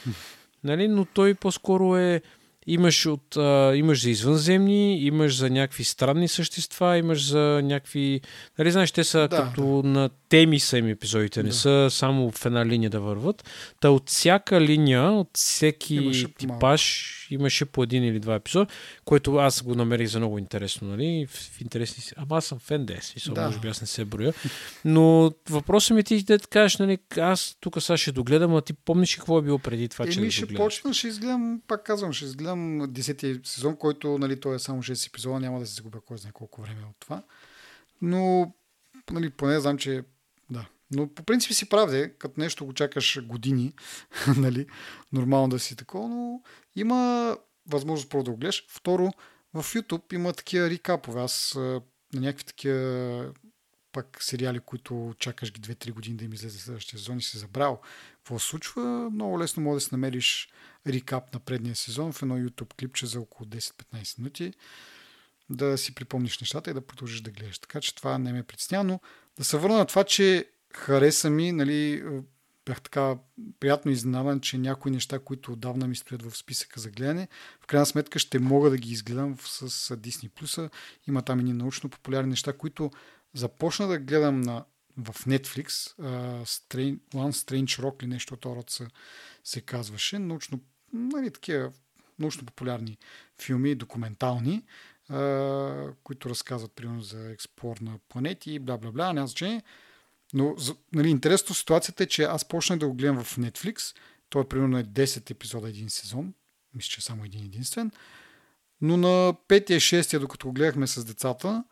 нали? 0.64 0.88
Но 0.88 1.04
той 1.04 1.34
по-скоро 1.34 1.96
е 1.96 2.22
Имаш, 2.66 3.06
от, 3.06 3.36
а, 3.36 3.72
имаш 3.76 4.02
за 4.02 4.10
извънземни, 4.10 4.98
имаш 4.98 5.36
за 5.36 5.50
някакви 5.50 5.84
странни 5.84 6.28
същества, 6.28 6.98
имаш 6.98 7.28
за 7.28 7.60
някакви... 7.64 8.20
Нали 8.58 8.70
знаеш, 8.70 8.92
те 8.92 9.04
са 9.04 9.28
да, 9.28 9.28
като 9.28 9.82
да. 9.82 9.88
на 9.88 10.10
теми 10.32 10.60
са 10.60 10.78
им 10.78 10.88
епизодите, 10.88 11.42
не 11.42 11.48
да. 11.48 11.54
са 11.54 11.88
само 11.90 12.30
в 12.30 12.46
една 12.46 12.66
линия 12.66 12.90
да 12.90 13.00
върват. 13.00 13.50
Та 13.80 13.90
от 13.90 14.10
всяка 14.10 14.60
линия, 14.60 15.02
от 15.02 15.30
всеки 15.34 15.94
имаше 15.94 16.34
типаж 16.34 17.12
имаше 17.30 17.64
по 17.64 17.82
един 17.82 18.04
или 18.04 18.20
два 18.20 18.34
епизода, 18.34 18.66
което 19.04 19.36
аз 19.36 19.62
го 19.62 19.74
намерих 19.74 20.08
за 20.08 20.18
много 20.18 20.38
интересно, 20.38 20.88
нали? 20.88 21.26
В 21.30 21.60
интересни 21.60 22.02
си. 22.02 22.14
Ама 22.16 22.36
аз 22.36 22.44
съм 22.44 22.58
фен 22.58 22.86
дес, 22.86 23.14
да. 23.34 23.46
може 23.46 23.58
би 23.58 23.68
аз 23.68 23.80
не 23.80 23.86
се 23.86 24.04
броя. 24.04 24.34
Но 24.84 25.32
въпросът 25.50 25.94
ми 25.94 26.00
е 26.00 26.02
ти 26.02 26.22
да 26.22 26.38
кажеш, 26.38 26.78
нали, 26.78 26.98
аз 27.18 27.56
тук 27.60 27.82
сега 27.82 27.96
ще 27.96 28.12
догледам, 28.12 28.54
а 28.54 28.60
ти 28.60 28.72
помниш 28.72 29.16
какво 29.16 29.38
е 29.38 29.42
било 29.42 29.58
преди 29.58 29.88
това, 29.88 30.04
Еми, 30.04 30.14
че 30.14 30.30
ще 30.30 30.46
да 30.46 30.54
почна, 30.54 30.94
ще 30.94 31.08
изгледам, 31.08 31.62
пак 31.68 31.84
казвам, 31.84 32.12
ще 32.12 32.24
изгледам 32.24 32.80
10 32.80 33.46
сезон, 33.46 33.76
който, 33.76 34.18
нали, 34.18 34.40
той 34.40 34.54
е 34.54 34.58
само 34.58 34.82
6 34.82 35.08
епизода, 35.08 35.40
няма 35.40 35.60
да 35.60 35.66
се 35.66 35.74
загубя 35.74 36.00
кой 36.00 36.18
знае 36.18 36.32
колко 36.32 36.62
време 36.62 36.82
от 36.90 36.96
това. 37.00 37.22
Но, 38.02 38.52
нали, 39.10 39.30
поне 39.30 39.60
знам, 39.60 39.78
че 39.78 40.02
да, 40.52 40.66
но 40.90 41.14
по 41.14 41.22
принцип 41.22 41.52
си 41.52 41.68
правде, 41.68 42.14
като 42.18 42.40
нещо 42.40 42.66
го 42.66 42.72
чакаш 42.72 43.26
години, 43.26 43.74
нали, 44.36 44.66
нормално 45.12 45.48
да 45.48 45.58
си 45.58 45.76
такова, 45.76 46.08
но 46.08 46.42
има 46.76 47.36
възможност 47.66 48.10
първо 48.10 48.24
да 48.24 48.30
го 48.30 48.36
гледаш. 48.36 48.64
Второ, 48.68 49.10
в 49.54 49.62
YouTube 49.62 50.14
има 50.14 50.32
такива 50.32 50.70
рекапове. 50.70 51.20
Аз 51.20 51.54
на 51.54 52.20
някакви 52.20 52.44
такива 52.44 53.32
пак 53.92 54.22
сериали, 54.22 54.60
които 54.60 55.14
чакаш 55.18 55.52
ги 55.52 55.60
2-3 55.60 55.92
години 55.92 56.16
да 56.16 56.24
им 56.24 56.32
излезе 56.32 56.58
следващия 56.58 56.98
сезон 56.98 57.18
и 57.18 57.22
си 57.22 57.38
забрал 57.38 57.80
какво 58.16 58.38
се 58.38 58.46
случва, 58.46 59.10
много 59.10 59.38
лесно 59.38 59.62
може 59.62 59.74
да 59.74 59.80
си 59.80 59.88
намериш 59.92 60.48
рекап 60.86 61.34
на 61.34 61.40
предния 61.40 61.76
сезон 61.76 62.12
в 62.12 62.22
едно 62.22 62.38
YouTube 62.38 62.74
клипче 62.74 63.06
за 63.06 63.20
около 63.20 63.48
10-15 63.48 64.18
минути, 64.18 64.54
да 65.50 65.78
си 65.78 65.94
припомниш 65.94 66.40
нещата 66.40 66.70
и 66.70 66.74
да 66.74 66.86
продължиш 66.86 67.20
да 67.20 67.30
гледаш. 67.30 67.58
Така 67.58 67.80
че 67.80 67.94
това 67.94 68.18
не 68.18 68.32
ме 68.32 68.42
притеснява, 68.42 68.84
но 68.84 69.00
да 69.38 69.44
се 69.44 69.58
върна 69.58 69.78
на 69.78 69.86
това, 69.86 70.04
че 70.04 70.50
хареса 70.74 71.30
ми, 71.30 71.52
нали, 71.52 72.04
бях 72.66 72.82
така 72.82 73.16
приятно 73.60 73.90
изненадан, 73.90 74.40
че 74.40 74.58
някои 74.58 74.92
неща, 74.92 75.18
които 75.18 75.52
отдавна 75.52 75.86
ми 75.86 75.96
стоят 75.96 76.22
в 76.22 76.36
списъка 76.36 76.80
за 76.80 76.90
гледане, 76.90 77.28
в 77.60 77.66
крайна 77.66 77.86
сметка 77.86 78.18
ще 78.18 78.38
мога 78.38 78.70
да 78.70 78.76
ги 78.76 78.92
изгледам 78.92 79.36
с 79.38 79.68
Disney 79.96 80.30
Plus. 80.30 80.70
Има 81.08 81.22
там 81.22 81.46
и 81.46 81.52
научно 81.52 81.90
популярни 81.90 82.30
неща, 82.30 82.52
които 82.52 82.90
започна 83.34 83.86
да 83.88 83.98
гледам 83.98 84.40
на, 84.40 84.64
в 84.96 85.26
Netflix. 85.26 85.66
Uh, 85.66 86.42
Strange, 86.42 86.98
One 87.14 87.32
Strange 87.32 87.82
Rock 87.82 88.02
или 88.02 88.10
нещо 88.10 88.34
от 88.34 88.46
род 88.46 88.70
се, 88.70 88.86
се 89.44 89.60
казваше. 89.60 90.18
Научно, 90.18 90.60
нали, 90.92 91.30
такива 91.30 91.72
научно 92.18 92.46
популярни 92.46 92.98
филми, 93.40 93.74
документални, 93.74 94.62
uh, 94.62 94.66
които 96.04 96.30
разказват 96.30 96.72
примерно 96.72 97.02
за 97.02 97.30
експлор 97.30 97.76
на 97.80 97.98
планети 98.08 98.52
и 98.52 98.58
бла 98.58 98.78
бла 98.78 98.90
бла, 98.92 99.12
няма 99.12 99.26
значение. 99.26 99.62
Но 100.34 100.56
нали, 100.94 101.08
интересно 101.08 101.54
ситуацията 101.54 102.02
е, 102.02 102.06
че 102.06 102.22
аз 102.22 102.44
почнах 102.44 102.78
да 102.78 102.88
го 102.88 102.94
гледам 102.94 103.24
в 103.24 103.36
Netflix. 103.36 103.96
Той 104.28 104.42
е 104.42 104.48
примерно 104.48 104.78
е 104.78 104.84
10 104.84 105.30
епизода 105.30 105.68
един 105.68 105.90
сезон. 105.90 106.34
Мисля, 106.74 106.88
че 106.88 106.98
е 106.98 107.02
само 107.02 107.24
един 107.24 107.44
единствен. 107.44 107.90
Но 108.80 108.96
на 108.96 109.34
5-6, 109.48 110.18
докато 110.18 110.46
го 110.46 110.52
гледахме 110.52 110.86
с 110.86 111.04
децата, 111.04 111.64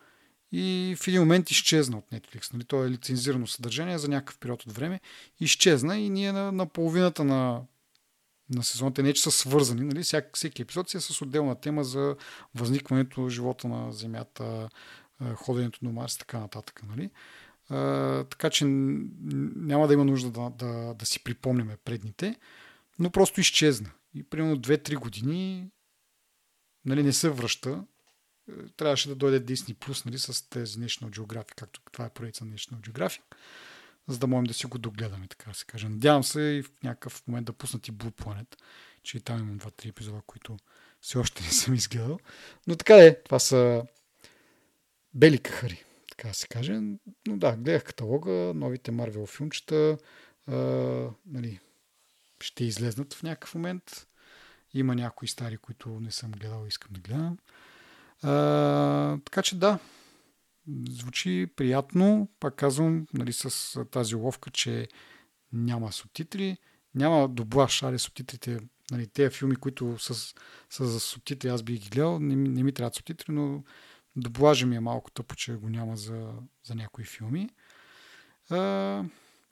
и 0.52 0.96
в 0.98 1.08
един 1.08 1.20
момент 1.20 1.50
изчезна 1.50 1.98
от 1.98 2.10
Netflix. 2.10 2.52
Нали? 2.52 2.64
То 2.64 2.84
е 2.84 2.90
лицензирано 2.90 3.46
съдържание 3.46 3.98
за 3.98 4.08
някакъв 4.08 4.38
период 4.38 4.62
от 4.62 4.72
време. 4.72 5.00
Изчезна 5.40 5.98
и 5.98 6.10
ние 6.10 6.32
на, 6.32 6.52
на 6.52 6.66
половината 6.66 7.24
на, 7.24 7.62
на 8.50 8.62
сезоните 8.62 9.02
не 9.02 9.12
че 9.12 9.22
са 9.22 9.30
свързани. 9.30 9.80
Нали? 9.80 10.02
Всяк, 10.02 10.36
всеки 10.36 10.62
епизод 10.62 10.90
си 10.90 10.96
е 10.96 11.00
с 11.00 11.22
отделна 11.22 11.54
тема 11.54 11.84
за 11.84 12.16
възникването 12.54 13.28
живота 13.28 13.68
на 13.68 13.92
Земята, 13.92 14.68
ходенето 15.34 15.84
на 15.84 15.92
Марс 15.92 16.14
и 16.14 16.18
така 16.18 16.38
нататък. 16.38 16.82
Нали? 16.88 17.10
така 18.30 18.50
че 18.50 18.64
няма 18.64 19.88
да 19.88 19.94
има 19.94 20.04
нужда 20.04 20.30
да, 20.30 20.50
да, 20.50 20.94
да 20.94 21.06
си 21.06 21.24
припомняме 21.24 21.76
предните, 21.76 22.36
но 22.98 23.10
просто 23.10 23.40
изчезна. 23.40 23.90
И 24.14 24.22
примерно 24.22 24.56
2-3 24.56 24.94
години 24.94 25.70
нали, 26.84 27.02
не 27.02 27.12
се 27.12 27.30
връща. 27.30 27.84
Е, 28.48 28.52
трябваше 28.76 29.08
да 29.08 29.14
дойде 29.14 29.44
Disney 29.44 29.74
Plus 29.74 30.06
нали, 30.06 30.18
с 30.18 30.48
тези 30.48 30.78
National 30.78 31.10
Geographic, 31.10 31.54
както 31.54 31.80
това 31.92 32.04
е 32.04 32.10
проекта 32.10 32.44
National 32.44 32.90
Geographic, 32.90 33.22
за 34.10 34.18
да 34.18 34.26
можем 34.26 34.44
да 34.44 34.54
си 34.54 34.66
го 34.66 34.78
догледаме, 34.78 35.26
така 35.26 35.50
да 35.50 35.56
се 35.56 35.64
каже. 35.64 35.88
Надявам 35.88 36.24
се 36.24 36.40
и 36.40 36.62
в 36.62 36.70
някакъв 36.82 37.22
момент 37.26 37.46
да 37.46 37.52
пуснат 37.52 37.88
и 37.88 37.92
Blue 37.92 38.12
Planet, 38.12 38.56
че 39.02 39.16
и 39.16 39.20
там 39.20 39.38
имам 39.38 39.58
2-3 39.58 39.88
епизода, 39.88 40.20
които 40.26 40.56
все 41.00 41.18
още 41.18 41.42
не 41.42 41.50
съм 41.50 41.74
изгледал. 41.74 42.18
Но 42.66 42.76
така 42.76 42.96
е, 42.96 43.22
това 43.22 43.38
са 43.38 43.84
бели 45.14 45.38
кахари 45.38 45.84
така 46.20 46.28
да 46.28 46.34
се 46.34 46.48
каже. 46.48 46.80
Но 47.26 47.36
да, 47.36 47.56
гледах 47.56 47.84
каталога, 47.84 48.30
новите 48.54 48.90
Марвел 48.90 49.26
филмчета, 49.26 49.98
а, 50.46 50.54
нали, 51.26 51.60
ще 52.40 52.64
излезнат 52.64 53.14
в 53.14 53.22
някакъв 53.22 53.54
момент. 53.54 54.06
Има 54.74 54.94
някои 54.94 55.28
стари, 55.28 55.56
които 55.56 55.88
не 56.00 56.10
съм 56.10 56.30
гледал 56.30 56.64
и 56.64 56.68
искам 56.68 56.90
да 56.92 57.00
гледам. 57.00 57.38
А, 58.22 59.18
така 59.24 59.42
че 59.42 59.58
да, 59.58 59.78
звучи 60.88 61.46
приятно. 61.56 62.28
Пак 62.40 62.54
казвам, 62.54 63.06
нали, 63.14 63.32
с 63.32 63.84
тази 63.90 64.16
уловка, 64.16 64.50
че 64.50 64.88
няма 65.52 65.92
субтитри, 65.92 66.56
няма 66.94 67.28
доблаш, 67.28 67.82
аре 67.82 67.98
субтитрите, 67.98 68.58
нали, 68.90 69.06
тези 69.06 69.36
филми, 69.36 69.56
които 69.56 69.98
са, 69.98 70.34
са 70.70 70.86
за 70.86 71.00
субтитри, 71.00 71.48
аз 71.48 71.62
би 71.62 71.78
ги 71.78 71.88
гледал, 71.88 72.18
не, 72.18 72.36
не 72.36 72.62
ми 72.62 72.72
трябват 72.72 72.94
субтитри, 72.94 73.32
но 73.32 73.62
Доблажа 74.16 74.66
ми 74.66 74.76
е 74.76 74.80
малко 74.80 75.10
тъпо, 75.10 75.36
че 75.36 75.54
го 75.54 75.68
няма 75.68 75.96
за, 75.96 76.32
за 76.64 76.74
някои 76.74 77.04
филми. 77.04 77.50
А, 78.50 79.04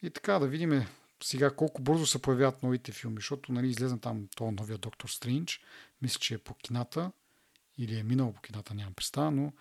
и 0.02 0.10
така, 0.10 0.38
да 0.38 0.48
видим 0.48 0.86
сега 1.22 1.50
колко 1.50 1.82
бързо 1.82 2.06
се 2.06 2.22
появяват 2.22 2.62
новите 2.62 2.92
филми, 2.92 3.16
защото 3.16 3.52
нали, 3.52 3.68
излезна 3.68 4.00
там 4.00 4.28
то 4.36 4.50
новия 4.50 4.78
Доктор 4.78 5.08
Стрендж. 5.08 5.60
Мисля, 6.02 6.18
че 6.18 6.34
е 6.34 6.38
по 6.38 6.54
кината 6.54 7.12
или 7.78 7.98
е 7.98 8.02
минал 8.02 8.32
по 8.32 8.40
кината, 8.40 8.74
нямам 8.74 8.94
представа, 8.94 9.30
но 9.30 9.52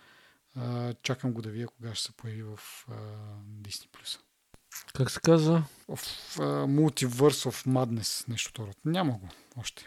а, 0.57 0.93
чакам 0.93 1.33
го 1.33 1.41
да 1.41 1.49
видя 1.49 1.67
кога 1.67 1.95
ще 1.95 2.05
се 2.05 2.11
появи 2.11 2.43
в 2.43 2.59
а, 2.89 2.93
Disney+. 3.61 4.19
Как 4.93 5.11
се 5.11 5.19
казва? 5.19 5.63
В 5.87 5.95
uh, 5.95 6.65
Multiverse 6.65 7.51
of 7.51 7.67
Madness, 7.67 8.29
нещо 8.29 8.53
това. 8.53 8.73
Няма 8.85 9.11
го 9.11 9.29
още. 9.57 9.85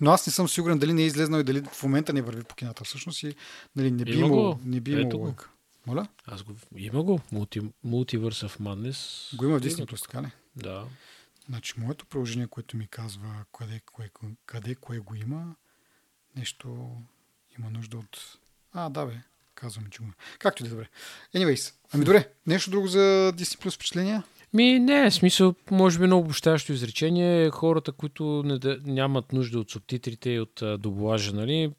Но 0.00 0.10
аз 0.10 0.26
не 0.26 0.32
съм 0.32 0.48
сигурен 0.48 0.78
дали 0.78 0.92
не 0.92 1.02
е 1.02 1.06
излезнал 1.06 1.40
и 1.40 1.44
дали 1.44 1.62
в 1.62 1.82
момента 1.82 2.12
не 2.12 2.22
върви 2.22 2.44
по 2.44 2.54
кината 2.54 2.84
всъщност 2.84 3.22
и 3.22 3.34
нали, 3.76 3.90
не 3.90 4.04
би 4.04 4.18
имало, 4.18 4.58
не 4.64 4.80
би 4.80 4.92
имало 4.92 5.34
Моля? 5.86 6.08
Аз 6.26 6.42
го... 6.42 6.54
Има 6.76 7.02
го. 7.02 7.20
Multi... 7.32 7.72
Multiverse 7.86 8.48
of 8.48 8.60
Madness. 8.60 9.36
Го 9.36 9.44
има 9.44 9.58
в 9.58 9.62
Disney 9.62 9.86
Plus, 9.86 10.02
така 10.02 10.22
ли? 10.22 10.30
Да. 10.56 10.86
Значи, 11.46 11.74
моето 11.76 12.06
приложение, 12.06 12.46
което 12.46 12.76
ми 12.76 12.88
казва 12.88 13.44
къде 13.58 13.80
кое, 13.92 14.10
къде 14.46 14.74
кое 14.74 14.98
го 14.98 15.14
има, 15.14 15.54
нещо 16.36 16.96
има 17.58 17.70
нужда 17.70 17.98
от... 17.98 18.38
А, 18.72 18.90
да 18.90 19.06
бе, 19.06 19.20
казвам, 19.60 19.86
че 19.90 20.02
има. 20.02 20.12
Както 20.38 20.62
и 20.62 20.68
да 20.68 20.68
е 20.68 20.70
добре. 20.70 20.88
Anyways, 21.34 21.74
ами 21.92 22.04
добре, 22.04 22.28
нещо 22.46 22.70
друго 22.70 22.86
за 22.86 23.32
Disney 23.36 23.64
Plus 23.64 23.74
впечатления? 23.74 24.22
Ми, 24.52 24.78
не, 24.78 25.10
смисъл, 25.10 25.54
може 25.70 25.98
би 25.98 26.06
много 26.06 26.24
обощаващо 26.24 26.72
изречение. 26.72 27.50
Хората, 27.50 27.92
които 27.92 28.42
не, 28.44 28.78
нямат 28.84 29.32
нужда 29.32 29.58
от 29.58 29.70
субтитрите 29.70 30.30
и 30.30 30.40
от 30.40 30.62
доблажа, 30.78 31.32
нали, 31.32 31.72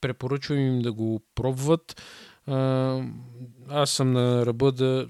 препоръчвам 0.00 0.58
им 0.58 0.82
да 0.82 0.92
го 0.92 1.22
пробват. 1.34 2.02
Аз 3.68 3.90
съм 3.90 4.12
на 4.12 4.46
ръба 4.46 4.72
да, 4.72 5.08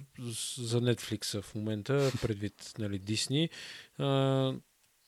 за 0.58 0.80
Netflix 0.80 1.42
в 1.42 1.54
момента, 1.54 2.12
предвид 2.22 2.72
нали, 2.78 3.00
Disney. 3.00 3.48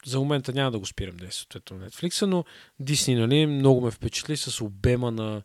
За 0.07 0.19
момента 0.19 0.53
няма 0.53 0.71
да 0.71 0.79
го 0.79 0.87
спирам 0.87 1.17
да 1.17 1.27
е 1.27 1.31
съответно 1.31 1.79
Netflix, 1.79 2.27
но 2.27 2.45
Disney 2.83 3.19
нали, 3.19 3.47
много 3.47 3.81
ме 3.81 3.91
впечатли 3.91 4.37
с 4.37 4.61
обема 4.61 5.11
на, 5.11 5.43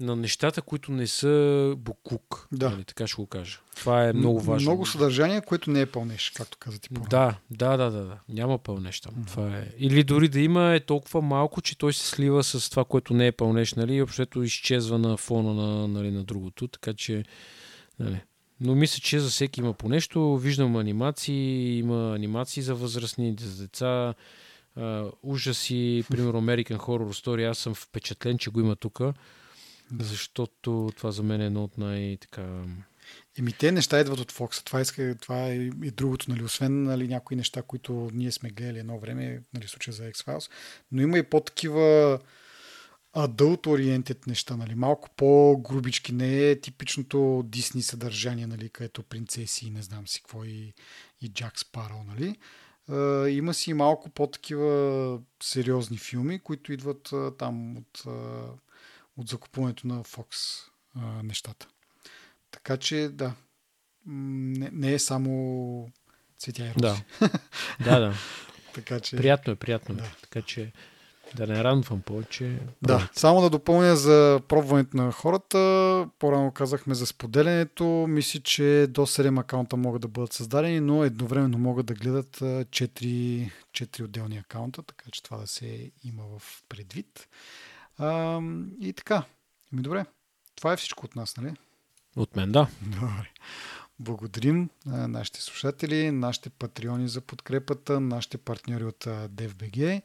на 0.00 0.16
нещата, 0.16 0.62
които 0.62 0.92
не 0.92 1.06
са 1.06 1.74
буклук. 1.78 2.48
Да. 2.52 2.70
Нали, 2.70 2.84
така 2.84 3.06
ще 3.06 3.16
го 3.16 3.26
кажа. 3.26 3.58
Това 3.76 4.08
е 4.08 4.12
много 4.12 4.40
важно. 4.40 4.70
Много 4.70 4.86
съдържание, 4.86 5.40
което 5.40 5.70
не 5.70 5.80
е 5.80 5.86
пълнеш, 5.86 6.32
както 6.36 6.58
каза 6.58 6.78
ти 6.78 6.88
по 6.88 7.00
Да, 7.00 7.34
да, 7.50 7.76
да, 7.76 7.90
да, 7.90 8.04
да. 8.04 8.18
Няма 8.28 8.58
пълнеш 8.58 9.00
там. 9.00 9.14
Mm-hmm. 9.14 9.26
Това 9.26 9.56
е. 9.56 9.68
Или 9.78 10.04
дори 10.04 10.28
да 10.28 10.40
има 10.40 10.74
е 10.74 10.80
толкова 10.80 11.22
малко, 11.22 11.60
че 11.60 11.78
той 11.78 11.92
се 11.92 12.06
слива 12.06 12.44
с 12.44 12.70
това, 12.70 12.84
което 12.84 13.14
не 13.14 13.26
е 13.26 13.32
пълнеш, 13.32 13.74
нали, 13.74 13.94
и 13.94 14.02
общото 14.02 14.42
изчезва 14.42 14.98
на 14.98 15.16
фона 15.16 15.54
на, 15.54 15.88
нали, 15.88 16.10
на 16.10 16.24
другото, 16.24 16.68
така 16.68 16.94
че, 16.94 17.24
нали. 17.98 18.20
Но 18.60 18.74
мисля, 18.74 19.00
че 19.00 19.20
за 19.20 19.28
всеки 19.28 19.60
има 19.60 19.72
по 19.72 19.88
нещо. 19.88 20.36
Виждам 20.36 20.76
анимации, 20.76 21.78
има 21.78 22.14
анимации 22.14 22.62
за 22.62 22.74
възрастни, 22.74 23.36
за 23.40 23.62
деца, 23.62 24.14
а, 24.76 25.04
ужаси, 25.22 26.04
примерно 26.10 26.42
American 26.42 26.76
Horror 26.76 27.24
Story. 27.24 27.50
Аз 27.50 27.58
съм 27.58 27.74
впечатлен, 27.74 28.38
че 28.38 28.50
го 28.50 28.60
има 28.60 28.76
тук, 28.76 29.00
защото 29.98 30.90
това 30.96 31.10
за 31.12 31.22
мен 31.22 31.40
е 31.40 31.46
едно 31.46 31.64
от 31.64 31.78
най-така 31.78 32.64
Еми, 33.38 33.52
те 33.52 33.72
неща 33.72 34.00
идват 34.00 34.20
от 34.20 34.32
Fox. 34.32 34.64
Това, 34.64 34.80
иска, 34.80 35.14
това 35.20 35.46
е 35.46 35.54
и 35.54 35.90
другото, 35.90 36.30
нали, 36.30 36.44
освен 36.44 36.82
нали, 36.82 37.08
някои 37.08 37.36
неща, 37.36 37.62
които 37.62 38.10
ние 38.12 38.32
сме 38.32 38.50
гледали 38.50 38.78
едно 38.78 38.98
време, 38.98 39.42
нали, 39.54 39.68
случая 39.68 39.94
за 39.94 40.02
X-Files, 40.02 40.50
но 40.92 41.02
има 41.02 41.18
и 41.18 41.22
по-такива 41.22 42.18
adult 43.16 43.66
oriented 43.66 44.26
неща, 44.26 44.56
нали, 44.56 44.74
малко 44.74 45.10
по-грубички, 45.16 46.12
не 46.12 46.50
е 46.50 46.60
типичното 46.60 47.44
Дисни 47.46 47.82
съдържание, 47.82 48.46
нали, 48.46 48.68
където 48.68 49.02
принцеси 49.02 49.66
и 49.66 49.70
не 49.70 49.82
знам 49.82 50.08
си 50.08 50.20
какво 50.20 50.44
и, 50.44 50.74
и 51.20 51.28
Джак 51.28 51.58
Спаро, 51.58 52.04
нали. 52.08 52.36
Uh, 52.90 53.28
има 53.28 53.54
си 53.54 53.72
малко 53.72 54.10
по-такива 54.10 55.20
сериозни 55.42 55.98
филми, 55.98 56.38
които 56.38 56.72
идват 56.72 57.08
uh, 57.08 57.38
там 57.38 57.76
от, 57.76 57.98
uh, 57.98 58.48
от 59.20 59.28
закупуването 59.28 59.86
на 59.86 60.04
Fox 60.04 60.60
uh, 60.98 61.22
нещата. 61.22 61.68
Така 62.50 62.76
че, 62.76 63.08
да, 63.08 63.32
не, 64.06 64.70
не 64.72 64.92
е 64.92 64.98
само 64.98 65.88
цветя 66.38 66.62
и 66.62 66.68
рози. 66.68 67.02
Да, 67.20 67.30
да. 67.84 68.00
да. 68.00 68.14
така 68.74 69.00
че... 69.00 69.16
Приятно 69.16 69.52
е, 69.52 69.56
приятно 69.56 69.94
е. 69.94 69.98
Да. 69.98 70.10
Така 70.22 70.42
че 70.42 70.72
да 71.34 71.46
не 71.46 71.64
радвам 71.64 72.02
повече. 72.02 72.58
Да, 72.82 73.08
само 73.12 73.40
да 73.40 73.50
допълня 73.50 73.96
за 73.96 74.40
пробването 74.48 74.96
на 74.96 75.12
хората. 75.12 75.58
По-рано 76.18 76.52
казахме 76.52 76.94
за 76.94 77.06
споделянето. 77.06 77.84
Мисля, 78.08 78.40
че 78.40 78.86
до 78.90 79.00
7 79.00 79.40
акаунта 79.40 79.76
могат 79.76 80.02
да 80.02 80.08
бъдат 80.08 80.32
създадени, 80.32 80.80
но 80.80 81.04
едновременно 81.04 81.58
могат 81.58 81.86
да 81.86 81.94
гледат 81.94 82.36
4, 82.36 83.50
4 83.72 84.04
отделни 84.04 84.38
акаунта, 84.38 84.82
така 84.82 85.04
че 85.10 85.22
това 85.22 85.36
да 85.36 85.46
се 85.46 85.90
има 86.04 86.22
в 86.38 86.62
предвид. 86.68 87.28
А, 88.00 88.40
и 88.80 88.92
така. 88.92 89.22
Ами 89.72 89.82
добре. 89.82 90.04
Това 90.56 90.72
е 90.72 90.76
всичко 90.76 91.06
от 91.06 91.16
нас, 91.16 91.36
нали? 91.36 91.54
От 92.16 92.36
мен, 92.36 92.52
да. 92.52 92.68
Добре. 92.82 93.30
Благодарим 93.98 94.68
на 94.86 95.08
нашите 95.08 95.42
слушатели, 95.42 96.10
нашите 96.10 96.50
патреони 96.50 97.08
за 97.08 97.20
подкрепата, 97.20 98.00
нашите 98.00 98.38
партньори 98.38 98.84
от 98.84 99.04
DFBG 99.04 100.02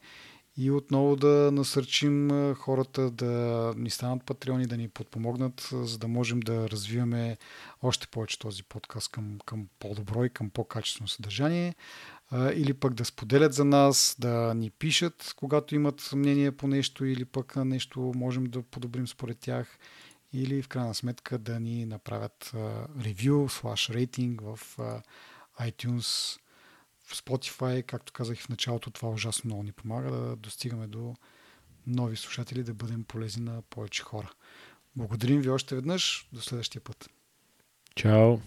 и 0.58 0.72
отново 0.72 1.16
да 1.16 1.50
насърчим 1.54 2.30
хората 2.56 3.12
да 3.12 3.74
ни 3.78 3.90
станат 3.90 4.24
патреони, 4.24 4.66
да 4.66 4.78
ни 4.78 4.90
подпомогнат, 4.90 5.70
за 5.72 5.98
да 5.98 6.08
можем 6.08 6.40
да 6.40 6.70
развиваме 6.70 7.38
още 7.82 8.08
повече 8.08 8.40
този 8.40 8.64
подкаст 8.64 9.12
към, 9.12 9.38
към 9.46 9.68
по-добро 9.80 10.26
и 10.26 10.30
към 10.30 10.50
по-качествено 10.50 11.08
съдържание. 11.08 11.76
Или 12.34 12.73
пък 12.73 12.93
да 12.93 13.06
споделят 13.06 13.53
за 13.53 13.65
нас, 13.65 14.15
да 14.19 14.53
ни 14.53 14.69
пишат, 14.69 15.34
когато 15.35 15.76
имат 15.76 16.10
мнение 16.15 16.52
по 16.52 16.68
нещо 16.68 17.06
или 17.06 17.26
пък 17.26 17.56
нещо 17.56 18.11
можем 18.15 18.43
да 18.43 18.61
подобрим 18.61 19.07
според 19.07 19.39
тях 19.39 19.80
или 20.34 20.61
в 20.61 20.68
крайна 20.68 20.95
сметка 20.95 21.38
да 21.38 21.60
ни 21.60 21.85
направят 21.85 22.52
ревю, 23.03 23.49
слаш 23.49 23.89
рейтинг 23.89 24.41
в 24.41 24.60
iTunes, 25.61 26.39
в 27.03 27.15
Spotify, 27.15 27.84
както 27.84 28.14
казах 28.14 28.38
в 28.39 28.49
началото, 28.49 28.91
това 28.91 29.10
ужасно 29.10 29.47
много 29.47 29.64
ни 29.64 29.72
помага 29.72 30.11
да 30.11 30.35
достигаме 30.35 30.88
до 30.88 31.15
нови 31.88 32.15
слушатели, 32.18 32.64
да 32.64 32.73
бъдем 32.73 33.03
полезни 33.03 33.45
на 33.45 33.61
повече 33.61 34.03
хора. 34.03 34.31
Благодарим 34.95 35.41
ви 35.41 35.49
още 35.49 35.76
веднъж. 35.76 36.27
До 36.34 36.41
следващия 36.41 36.81
път. 36.81 37.10
Чао! 37.95 38.38